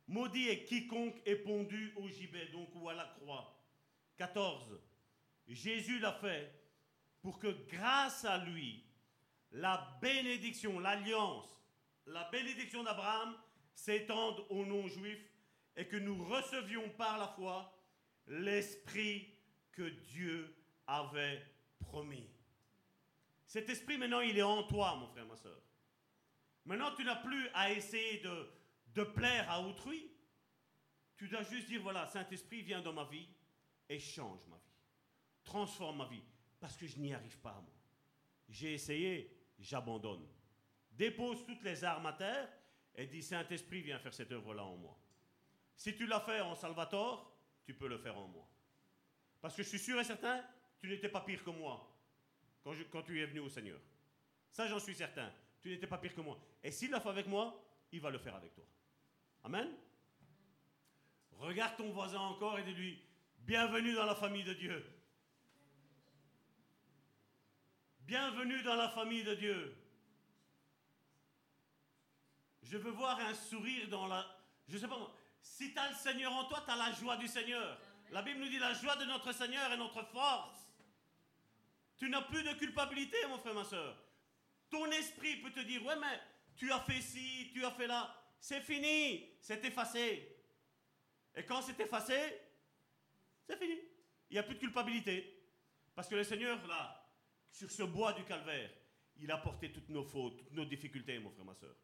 maudit 0.08 0.48
est 0.48 0.64
quiconque 0.64 1.20
est 1.24 1.36
pondu 1.36 1.92
au 1.96 2.08
gibet, 2.08 2.46
donc 2.46 2.68
ou 2.74 2.88
à 2.88 2.94
la 2.94 3.04
croix. 3.04 3.58
14. 4.16 4.80
Jésus 5.48 5.98
l'a 5.98 6.12
fait 6.12 6.52
pour 7.20 7.38
que 7.38 7.48
grâce 7.68 8.24
à 8.24 8.38
lui, 8.38 8.84
la 9.52 9.98
bénédiction, 10.00 10.80
l'alliance, 10.80 11.62
la 12.06 12.28
bénédiction 12.30 12.82
d'Abraham 12.82 13.36
s'étende 13.74 14.44
aux 14.48 14.64
non-juifs 14.64 15.30
et 15.76 15.86
que 15.86 15.96
nous 15.96 16.24
recevions 16.24 16.88
par 16.90 17.18
la 17.18 17.28
foi 17.28 17.72
l'esprit 18.26 19.28
que 19.72 19.88
Dieu 19.88 20.54
avait 20.86 21.44
promis. 21.80 22.31
Cet 23.52 23.68
esprit, 23.68 23.98
maintenant, 23.98 24.20
il 24.20 24.38
est 24.38 24.42
en 24.42 24.62
toi, 24.62 24.96
mon 24.96 25.06
frère, 25.08 25.26
ma 25.26 25.36
soeur. 25.36 25.60
Maintenant, 26.64 26.94
tu 26.94 27.04
n'as 27.04 27.16
plus 27.16 27.50
à 27.52 27.70
essayer 27.70 28.18
de, 28.20 28.48
de 28.94 29.02
plaire 29.02 29.50
à 29.50 29.60
autrui. 29.60 30.10
Tu 31.18 31.28
dois 31.28 31.42
juste 31.42 31.66
dire, 31.66 31.82
voilà, 31.82 32.06
Saint-Esprit 32.06 32.62
vient 32.62 32.80
dans 32.80 32.94
ma 32.94 33.04
vie 33.04 33.28
et 33.90 33.98
change 33.98 34.40
ma 34.48 34.56
vie. 34.56 34.72
Transforme 35.44 35.98
ma 35.98 36.06
vie. 36.06 36.22
Parce 36.60 36.78
que 36.78 36.86
je 36.86 36.98
n'y 36.98 37.12
arrive 37.12 37.38
pas, 37.40 37.52
moi. 37.52 37.74
J'ai 38.48 38.72
essayé, 38.72 39.38
j'abandonne. 39.58 40.26
Dépose 40.90 41.44
toutes 41.44 41.62
les 41.62 41.84
armes 41.84 42.06
à 42.06 42.14
terre 42.14 42.48
et 42.94 43.06
dis, 43.06 43.22
Saint-Esprit, 43.22 43.82
viens 43.82 43.98
faire 43.98 44.14
cette 44.14 44.32
œuvre-là 44.32 44.64
en 44.64 44.78
moi. 44.78 44.98
Si 45.76 45.94
tu 45.94 46.06
l'as 46.06 46.20
fait 46.20 46.40
en 46.40 46.54
Salvatore, 46.54 47.36
tu 47.66 47.74
peux 47.74 47.88
le 47.88 47.98
faire 47.98 48.16
en 48.16 48.28
moi. 48.28 48.48
Parce 49.42 49.54
que 49.54 49.62
je 49.62 49.68
suis 49.68 49.78
sûr 49.78 50.00
et 50.00 50.04
certain, 50.04 50.42
tu 50.80 50.88
n'étais 50.88 51.10
pas 51.10 51.20
pire 51.20 51.44
que 51.44 51.50
moi 51.50 51.91
quand, 52.64 53.02
tu 53.02 53.20
es 53.20 53.26
venu 53.26 53.40
au 53.40 53.48
Seigneur. 53.48 53.78
Ça, 54.50 54.66
j'en 54.68 54.78
suis 54.78 54.94
certain. 54.94 55.32
Tu 55.60 55.70
n'étais 55.70 55.86
pas 55.86 55.98
pire 55.98 56.14
que 56.14 56.20
moi. 56.20 56.38
Et 56.62 56.70
s'il 56.70 56.90
l'a 56.90 57.00
fait 57.00 57.08
avec 57.08 57.26
moi, 57.26 57.62
il 57.90 58.00
va 58.00 58.10
le 58.10 58.18
faire 58.18 58.34
avec 58.34 58.54
toi. 58.54 58.64
Amen. 59.44 59.68
Regarde 61.38 61.76
ton 61.76 61.90
voisin 61.90 62.20
encore 62.20 62.58
et 62.58 62.62
dis-lui, 62.62 63.02
bienvenue 63.38 63.94
dans 63.94 64.04
la 64.04 64.14
famille 64.14 64.44
de 64.44 64.54
Dieu. 64.54 64.84
Bienvenue 68.00 68.62
dans 68.62 68.76
la 68.76 68.88
famille 68.88 69.24
de 69.24 69.34
Dieu. 69.34 69.76
Je 72.62 72.76
veux 72.76 72.90
voir 72.90 73.18
un 73.20 73.34
sourire 73.34 73.88
dans 73.88 74.06
la... 74.06 74.24
Je 74.68 74.78
sais 74.78 74.88
pas, 74.88 74.98
si 75.40 75.72
tu 75.72 75.78
as 75.78 75.88
le 75.88 75.94
Seigneur 75.94 76.32
en 76.32 76.44
toi, 76.44 76.62
tu 76.64 76.70
as 76.70 76.76
la 76.76 76.92
joie 76.92 77.16
du 77.16 77.26
Seigneur. 77.26 77.78
La 78.10 78.22
Bible 78.22 78.40
nous 78.40 78.48
dit 78.48 78.58
la 78.58 78.74
joie 78.74 78.96
de 78.96 79.04
notre 79.04 79.32
Seigneur 79.32 79.72
est 79.72 79.76
notre 79.76 80.04
force. 80.04 80.61
Tu 82.02 82.08
n'as 82.08 82.22
plus 82.22 82.42
de 82.42 82.52
culpabilité, 82.54 83.16
mon 83.28 83.38
frère, 83.38 83.54
ma 83.54 83.62
soeur. 83.62 83.96
Ton 84.68 84.90
esprit 84.90 85.36
peut 85.36 85.52
te 85.52 85.60
dire, 85.60 85.86
ouais, 85.86 85.94
mais 86.00 86.20
tu 86.56 86.72
as 86.72 86.80
fait 86.80 87.00
ci, 87.00 87.52
tu 87.54 87.64
as 87.64 87.70
fait 87.70 87.86
là. 87.86 88.12
C'est 88.40 88.60
fini, 88.60 89.36
c'est 89.40 89.64
effacé. 89.64 90.36
Et 91.36 91.44
quand 91.44 91.62
c'est 91.62 91.78
effacé, 91.78 92.18
c'est 93.46 93.56
fini. 93.56 93.76
Il 94.28 94.32
n'y 94.32 94.38
a 94.40 94.42
plus 94.42 94.56
de 94.56 94.58
culpabilité. 94.58 95.46
Parce 95.94 96.08
que 96.08 96.16
le 96.16 96.24
Seigneur, 96.24 96.66
là, 96.66 97.08
sur 97.52 97.70
ce 97.70 97.84
bois 97.84 98.12
du 98.14 98.24
calvaire, 98.24 98.70
il 99.18 99.30
a 99.30 99.38
porté 99.38 99.70
toutes 99.70 99.88
nos 99.88 100.02
fautes, 100.02 100.38
toutes 100.38 100.54
nos 100.54 100.64
difficultés, 100.64 101.20
mon 101.20 101.30
frère, 101.30 101.44
ma 101.44 101.54
soeur. 101.54 101.76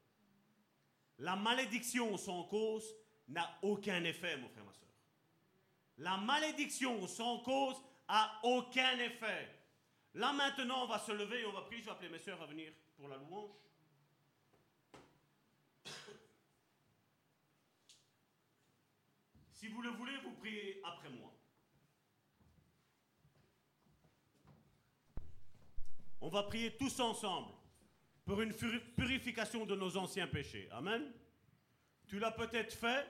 La 1.18 1.36
malédiction 1.36 2.16
sans 2.16 2.42
cause 2.42 2.92
n'a 3.28 3.56
aucun 3.62 4.02
effet, 4.02 4.36
mon 4.36 4.48
frère, 4.48 4.64
ma 4.64 4.72
soeur. 4.72 4.88
La 5.98 6.16
malédiction 6.16 7.06
sans 7.06 7.38
cause 7.38 7.80
a 8.08 8.40
aucun 8.42 8.98
effet. 8.98 9.57
Là 10.14 10.32
maintenant, 10.32 10.84
on 10.84 10.86
va 10.86 10.98
se 10.98 11.12
lever 11.12 11.44
on 11.46 11.52
va 11.52 11.62
prier. 11.62 11.80
Je 11.80 11.86
vais 11.86 11.92
appeler 11.92 12.08
mes 12.08 12.18
soeurs 12.18 12.42
à 12.42 12.46
venir 12.46 12.72
pour 12.96 13.08
la 13.08 13.16
louange. 13.16 13.50
Si 19.52 19.66
vous 19.68 19.82
le 19.82 19.90
voulez, 19.90 20.16
vous 20.18 20.32
priez 20.34 20.80
après 20.84 21.10
moi. 21.10 21.32
On 26.20 26.28
va 26.28 26.42
prier 26.44 26.76
tous 26.76 27.00
ensemble 27.00 27.52
pour 28.24 28.40
une 28.42 28.54
purification 28.54 29.64
de 29.66 29.74
nos 29.74 29.96
anciens 29.96 30.26
péchés. 30.26 30.68
Amen. 30.70 31.12
Tu 32.06 32.18
l'as 32.18 32.30
peut-être 32.30 32.72
fait, 32.72 33.06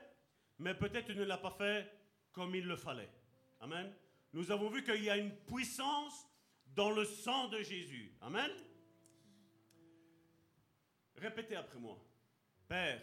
mais 0.59 0.75
peut-être 0.75 1.07
tu 1.07 1.16
ne 1.16 1.25
l'as 1.25 1.39
pas 1.39 1.51
fait 1.51 1.91
comme 2.33 2.55
il 2.55 2.65
le 2.65 2.77
fallait. 2.77 3.11
Amen. 3.61 3.93
Nous 4.33 4.51
avons 4.51 4.69
vu 4.69 4.85
qu'il 4.85 5.03
y 5.03 5.11
a 5.11 5.16
une 5.16 5.35
puissance 5.35 6.27
dans 6.74 6.90
le 6.90 7.05
sang 7.05 7.49
de 7.49 7.59
Jésus. 7.62 8.12
Amen. 8.20 8.51
Répétez 11.16 11.57
après 11.57 11.78
moi. 11.78 11.99
Père, 12.69 13.01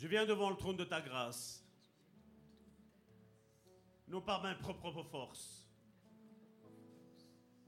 Je 0.00 0.08
viens 0.08 0.24
devant 0.24 0.48
le 0.48 0.56
trône 0.56 0.78
de 0.78 0.84
ta 0.84 1.02
grâce, 1.02 1.62
non 4.08 4.22
par 4.22 4.42
ma 4.42 4.54
propre 4.54 5.02
force, 5.02 5.68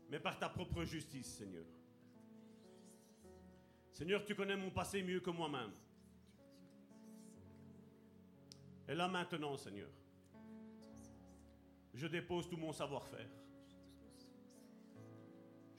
mais 0.09 0.19
par 0.19 0.39
ta 0.39 0.49
propre 0.49 0.83
justice, 0.85 1.27
Seigneur. 1.27 1.67
Seigneur, 3.91 4.25
tu 4.25 4.35
connais 4.35 4.57
mon 4.57 4.71
passé 4.71 5.03
mieux 5.03 5.21
que 5.21 5.29
moi-même. 5.29 5.73
Et 8.89 8.95
là 8.95 9.09
maintenant, 9.09 9.59
Seigneur, 9.59 9.91
je 11.93 12.07
dépose 12.07 12.49
tout 12.49 12.57
mon 12.57 12.73
savoir-faire. 12.73 13.29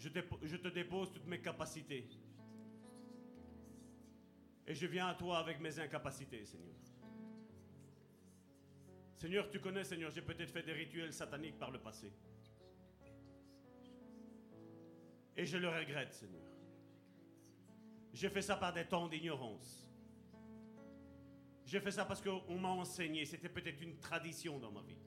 Je, 0.04 0.58
te 0.58 0.68
dépose 0.68 1.14
toutes 1.14 1.28
mes 1.28 1.40
capacités. 1.40 2.10
Et 4.68 4.74
je 4.74 4.86
viens 4.86 5.08
à 5.08 5.14
toi 5.14 5.38
avec 5.38 5.62
mes 5.62 5.80
incapacités, 5.80 6.44
Seigneur. 6.44 6.76
Seigneur, 9.16 9.50
tu 9.50 9.62
connais, 9.62 9.86
Seigneur, 9.86 10.12
j'ai 10.12 10.22
peut-être 10.22 10.52
fait 10.52 10.64
des 10.64 10.74
rituels 10.74 11.14
sataniques 11.14 11.58
par 11.58 11.72
le 11.72 11.80
passé. 11.80 12.12
Et 15.38 15.46
je 15.46 15.58
le 15.58 15.70
regrette, 15.70 16.14
Seigneur. 16.14 16.44
J'ai 18.12 18.30
fait 18.30 18.42
ça 18.42 18.58
par 18.58 18.74
des 18.74 18.86
temps 18.86 19.08
d'ignorance. 19.08 19.90
J'ai 21.66 21.80
fait 21.80 21.92
ça 21.92 22.04
parce 22.04 22.22
qu'on 22.22 22.60
m'a 22.60 22.70
enseigné. 22.70 23.24
C'était 23.24 23.48
peut-être 23.48 23.82
une 23.82 23.98
tradition 24.00 24.60
dans 24.60 24.72
ma 24.72 24.82
vie. 24.82 25.00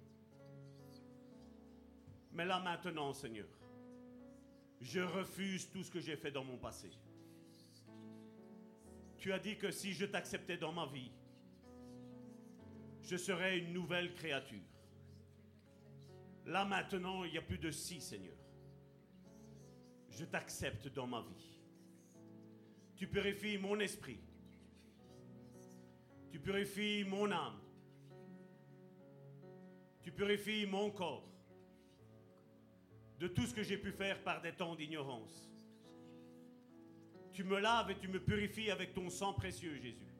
Mais 2.32 2.46
là 2.46 2.60
maintenant, 2.60 3.12
Seigneur, 3.12 3.46
je 4.80 5.00
refuse 5.00 5.70
tout 5.70 5.82
ce 5.82 5.90
que 5.90 6.00
j'ai 6.00 6.16
fait 6.16 6.30
dans 6.30 6.44
mon 6.44 6.56
passé. 6.58 6.90
Tu 9.18 9.32
as 9.32 9.38
dit 9.38 9.56
que 9.56 9.70
si 9.70 9.92
je 9.92 10.04
t'acceptais 10.04 10.56
dans 10.56 10.72
ma 10.72 10.86
vie, 10.86 11.10
je 13.02 13.16
serais 13.16 13.58
une 13.58 13.72
nouvelle 13.72 14.14
créature. 14.14 14.60
Là 16.44 16.64
maintenant, 16.64 17.24
il 17.24 17.32
n'y 17.32 17.38
a 17.38 17.42
plus 17.42 17.58
de 17.58 17.70
si, 17.70 18.00
Seigneur. 18.00 18.36
Je 20.10 20.24
t'accepte 20.24 20.88
dans 20.88 21.06
ma 21.06 21.20
vie. 21.22 21.58
Tu 22.94 23.06
purifies 23.06 23.58
mon 23.58 23.78
esprit. 23.80 24.20
Tu 26.30 26.38
purifies 26.38 27.04
mon 27.04 27.30
âme. 27.30 27.60
Tu 30.02 30.12
purifies 30.12 30.66
mon 30.66 30.90
corps 30.90 31.35
de 33.18 33.28
tout 33.28 33.46
ce 33.46 33.54
que 33.54 33.62
j'ai 33.62 33.78
pu 33.78 33.92
faire 33.92 34.22
par 34.22 34.42
des 34.42 34.52
temps 34.52 34.74
d'ignorance. 34.74 35.50
Tu 37.32 37.44
me 37.44 37.58
laves 37.58 37.90
et 37.90 37.98
tu 37.98 38.08
me 38.08 38.20
purifies 38.20 38.70
avec 38.70 38.94
ton 38.94 39.10
sang 39.10 39.32
précieux, 39.32 39.76
Jésus. 39.76 40.14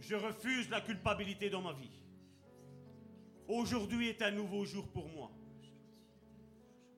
Je 0.00 0.14
refuse 0.14 0.68
la 0.70 0.80
culpabilité 0.80 1.48
dans 1.48 1.62
ma 1.62 1.72
vie. 1.72 2.02
Aujourd'hui 3.48 4.08
est 4.08 4.22
un 4.22 4.30
nouveau 4.30 4.64
jour 4.64 4.88
pour 4.88 5.08
moi. 5.08 5.30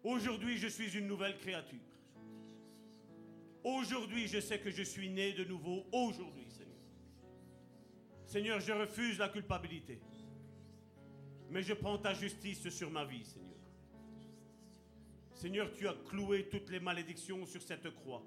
Aujourd'hui, 0.03 0.59
je 0.59 0.69
suis 0.69 0.97
une 0.97 1.07
nouvelle 1.07 1.39
créature. 1.39 1.79
Aujourd'hui, 3.65 4.29
je 4.29 4.41
sais 4.41 4.61
que 4.61 4.71
je 4.71 4.83
suis 4.83 5.09
né 5.09 5.33
de 5.33 5.45
nouveau. 5.45 5.87
Aujourd'hui, 5.91 6.47
Seigneur. 6.51 6.77
Seigneur, 8.27 8.61
je 8.61 8.73
refuse 8.73 9.19
la 9.19 9.31
culpabilité. 9.31 10.01
Mais 11.51 11.63
je 11.63 11.73
prends 11.73 11.99
ta 11.99 12.13
justice 12.13 12.69
sur 12.69 12.91
ma 12.91 13.05
vie, 13.05 13.25
Seigneur. 13.25 13.55
Seigneur, 15.35 15.73
tu 15.73 15.89
as 15.89 15.95
cloué 16.09 16.49
toutes 16.49 16.71
les 16.71 16.81
malédictions 16.81 17.45
sur 17.45 17.61
cette 17.61 17.91
croix. 17.95 18.23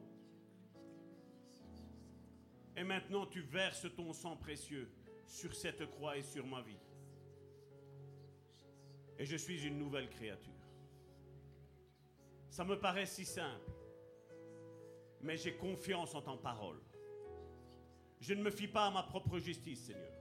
Et 2.76 2.84
maintenant, 2.84 3.26
tu 3.26 3.42
verses 3.42 3.88
ton 3.96 4.14
sang 4.14 4.36
précieux 4.36 4.92
sur 5.26 5.56
cette 5.56 5.90
croix 5.90 6.18
et 6.18 6.22
sur 6.22 6.46
ma 6.46 6.62
vie. 6.62 6.78
Et 9.18 9.26
je 9.26 9.36
suis 9.36 9.66
une 9.66 9.80
nouvelle 9.80 10.10
créature. 10.10 10.54
Ça 12.50 12.64
me 12.64 12.80
paraît 12.80 13.06
si 13.06 13.26
simple, 13.26 13.72
mais 15.22 15.38
j'ai 15.38 15.56
confiance 15.56 16.14
en 16.14 16.22
ta 16.22 16.36
parole. 16.38 16.80
Je 18.20 18.34
ne 18.34 18.44
me 18.44 18.52
fie 18.52 18.68
pas 18.68 18.88
à 18.88 18.92
ma 18.92 19.04
propre 19.04 19.40
justice, 19.40 19.86
Seigneur, 19.86 20.14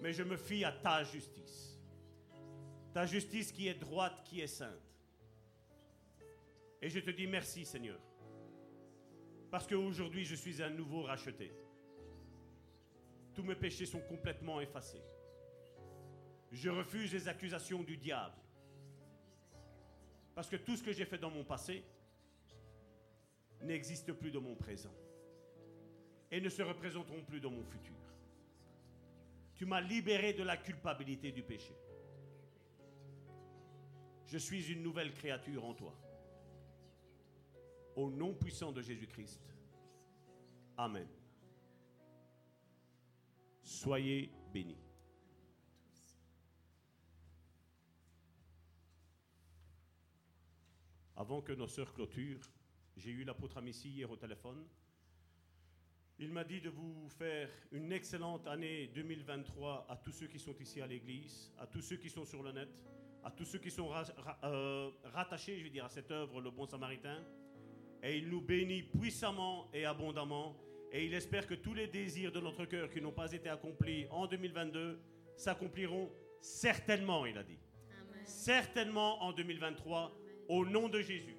mais 0.00 0.12
je 0.12 0.22
me 0.22 0.36
fie 0.36 0.64
à 0.64 0.72
ta 0.72 1.04
justice. 1.04 1.80
Ta 2.92 3.06
justice 3.06 3.52
qui 3.52 3.68
est 3.68 3.74
droite, 3.74 4.22
qui 4.24 4.40
est 4.40 4.48
sainte. 4.48 4.89
Et 6.82 6.88
je 6.88 7.00
te 7.00 7.10
dis 7.10 7.26
merci 7.26 7.64
Seigneur. 7.64 7.98
Parce 9.50 9.66
qu'aujourd'hui 9.66 10.24
je 10.24 10.34
suis 10.34 10.62
un 10.62 10.70
nouveau 10.70 11.02
racheté. 11.02 11.52
Tous 13.34 13.42
mes 13.42 13.54
péchés 13.54 13.86
sont 13.86 14.00
complètement 14.00 14.60
effacés. 14.60 15.02
Je 16.50 16.68
refuse 16.68 17.12
les 17.12 17.28
accusations 17.28 17.82
du 17.82 17.96
diable. 17.96 18.36
Parce 20.34 20.48
que 20.48 20.56
tout 20.56 20.76
ce 20.76 20.82
que 20.82 20.92
j'ai 20.92 21.04
fait 21.04 21.18
dans 21.18 21.30
mon 21.30 21.44
passé 21.44 21.84
n'existe 23.62 24.12
plus 24.12 24.30
dans 24.30 24.40
mon 24.40 24.56
présent. 24.56 24.94
Et 26.30 26.40
ne 26.40 26.48
se 26.48 26.62
représenteront 26.62 27.22
plus 27.24 27.40
dans 27.40 27.50
mon 27.50 27.64
futur. 27.64 27.94
Tu 29.54 29.66
m'as 29.66 29.80
libéré 29.80 30.32
de 30.32 30.42
la 30.42 30.56
culpabilité 30.56 31.32
du 31.32 31.42
péché. 31.42 31.74
Je 34.26 34.38
suis 34.38 34.72
une 34.72 34.82
nouvelle 34.82 35.12
créature 35.12 35.64
en 35.64 35.74
toi. 35.74 35.94
Au 37.96 38.10
nom 38.10 38.34
puissant 38.34 38.72
de 38.72 38.82
Jésus-Christ. 38.82 39.40
Amen. 40.76 41.08
Soyez 43.62 44.30
bénis. 44.52 44.78
Avant 51.16 51.42
que 51.42 51.52
nos 51.52 51.68
sœurs 51.68 51.92
clôturent, 51.92 52.50
j'ai 52.96 53.10
eu 53.10 53.24
l'apôtre 53.24 53.58
Amici 53.58 53.90
hier 53.90 54.10
au 54.10 54.16
téléphone. 54.16 54.66
Il 56.18 56.32
m'a 56.32 56.44
dit 56.44 56.60
de 56.60 56.70
vous 56.70 57.08
faire 57.08 57.48
une 57.72 57.92
excellente 57.92 58.46
année 58.46 58.88
2023 58.94 59.86
à 59.88 59.96
tous 59.96 60.12
ceux 60.12 60.26
qui 60.28 60.38
sont 60.38 60.56
ici 60.58 60.80
à 60.80 60.86
l'église, 60.86 61.52
à 61.58 61.66
tous 61.66 61.82
ceux 61.82 61.96
qui 61.96 62.10
sont 62.10 62.24
sur 62.24 62.42
le 62.42 62.52
net, 62.52 62.68
à 63.22 63.30
tous 63.30 63.44
ceux 63.44 63.58
qui 63.58 63.70
sont 63.70 63.90
euh, 64.44 64.90
rattachés, 65.04 65.58
je 65.58 65.64
veux 65.64 65.70
dire, 65.70 65.84
à 65.84 65.88
cette 65.88 66.10
œuvre, 66.10 66.40
le 66.40 66.50
bon 66.50 66.66
samaritain 66.66 67.22
et 68.02 68.16
il 68.18 68.28
nous 68.28 68.40
bénit 68.40 68.82
puissamment 68.82 69.68
et 69.72 69.84
abondamment. 69.84 70.56
Et 70.92 71.04
il 71.04 71.14
espère 71.14 71.46
que 71.46 71.54
tous 71.54 71.74
les 71.74 71.86
désirs 71.86 72.32
de 72.32 72.40
notre 72.40 72.64
cœur 72.64 72.90
qui 72.90 73.00
n'ont 73.00 73.12
pas 73.12 73.32
été 73.32 73.48
accomplis 73.48 74.06
en 74.10 74.26
2022 74.26 75.00
s'accompliront 75.36 76.10
certainement, 76.40 77.26
il 77.26 77.38
a 77.38 77.42
dit. 77.42 77.58
Certainement 78.24 79.22
en 79.22 79.32
2023, 79.32 80.12
au 80.48 80.64
nom 80.64 80.88
de 80.88 81.00
Jésus. 81.00 81.36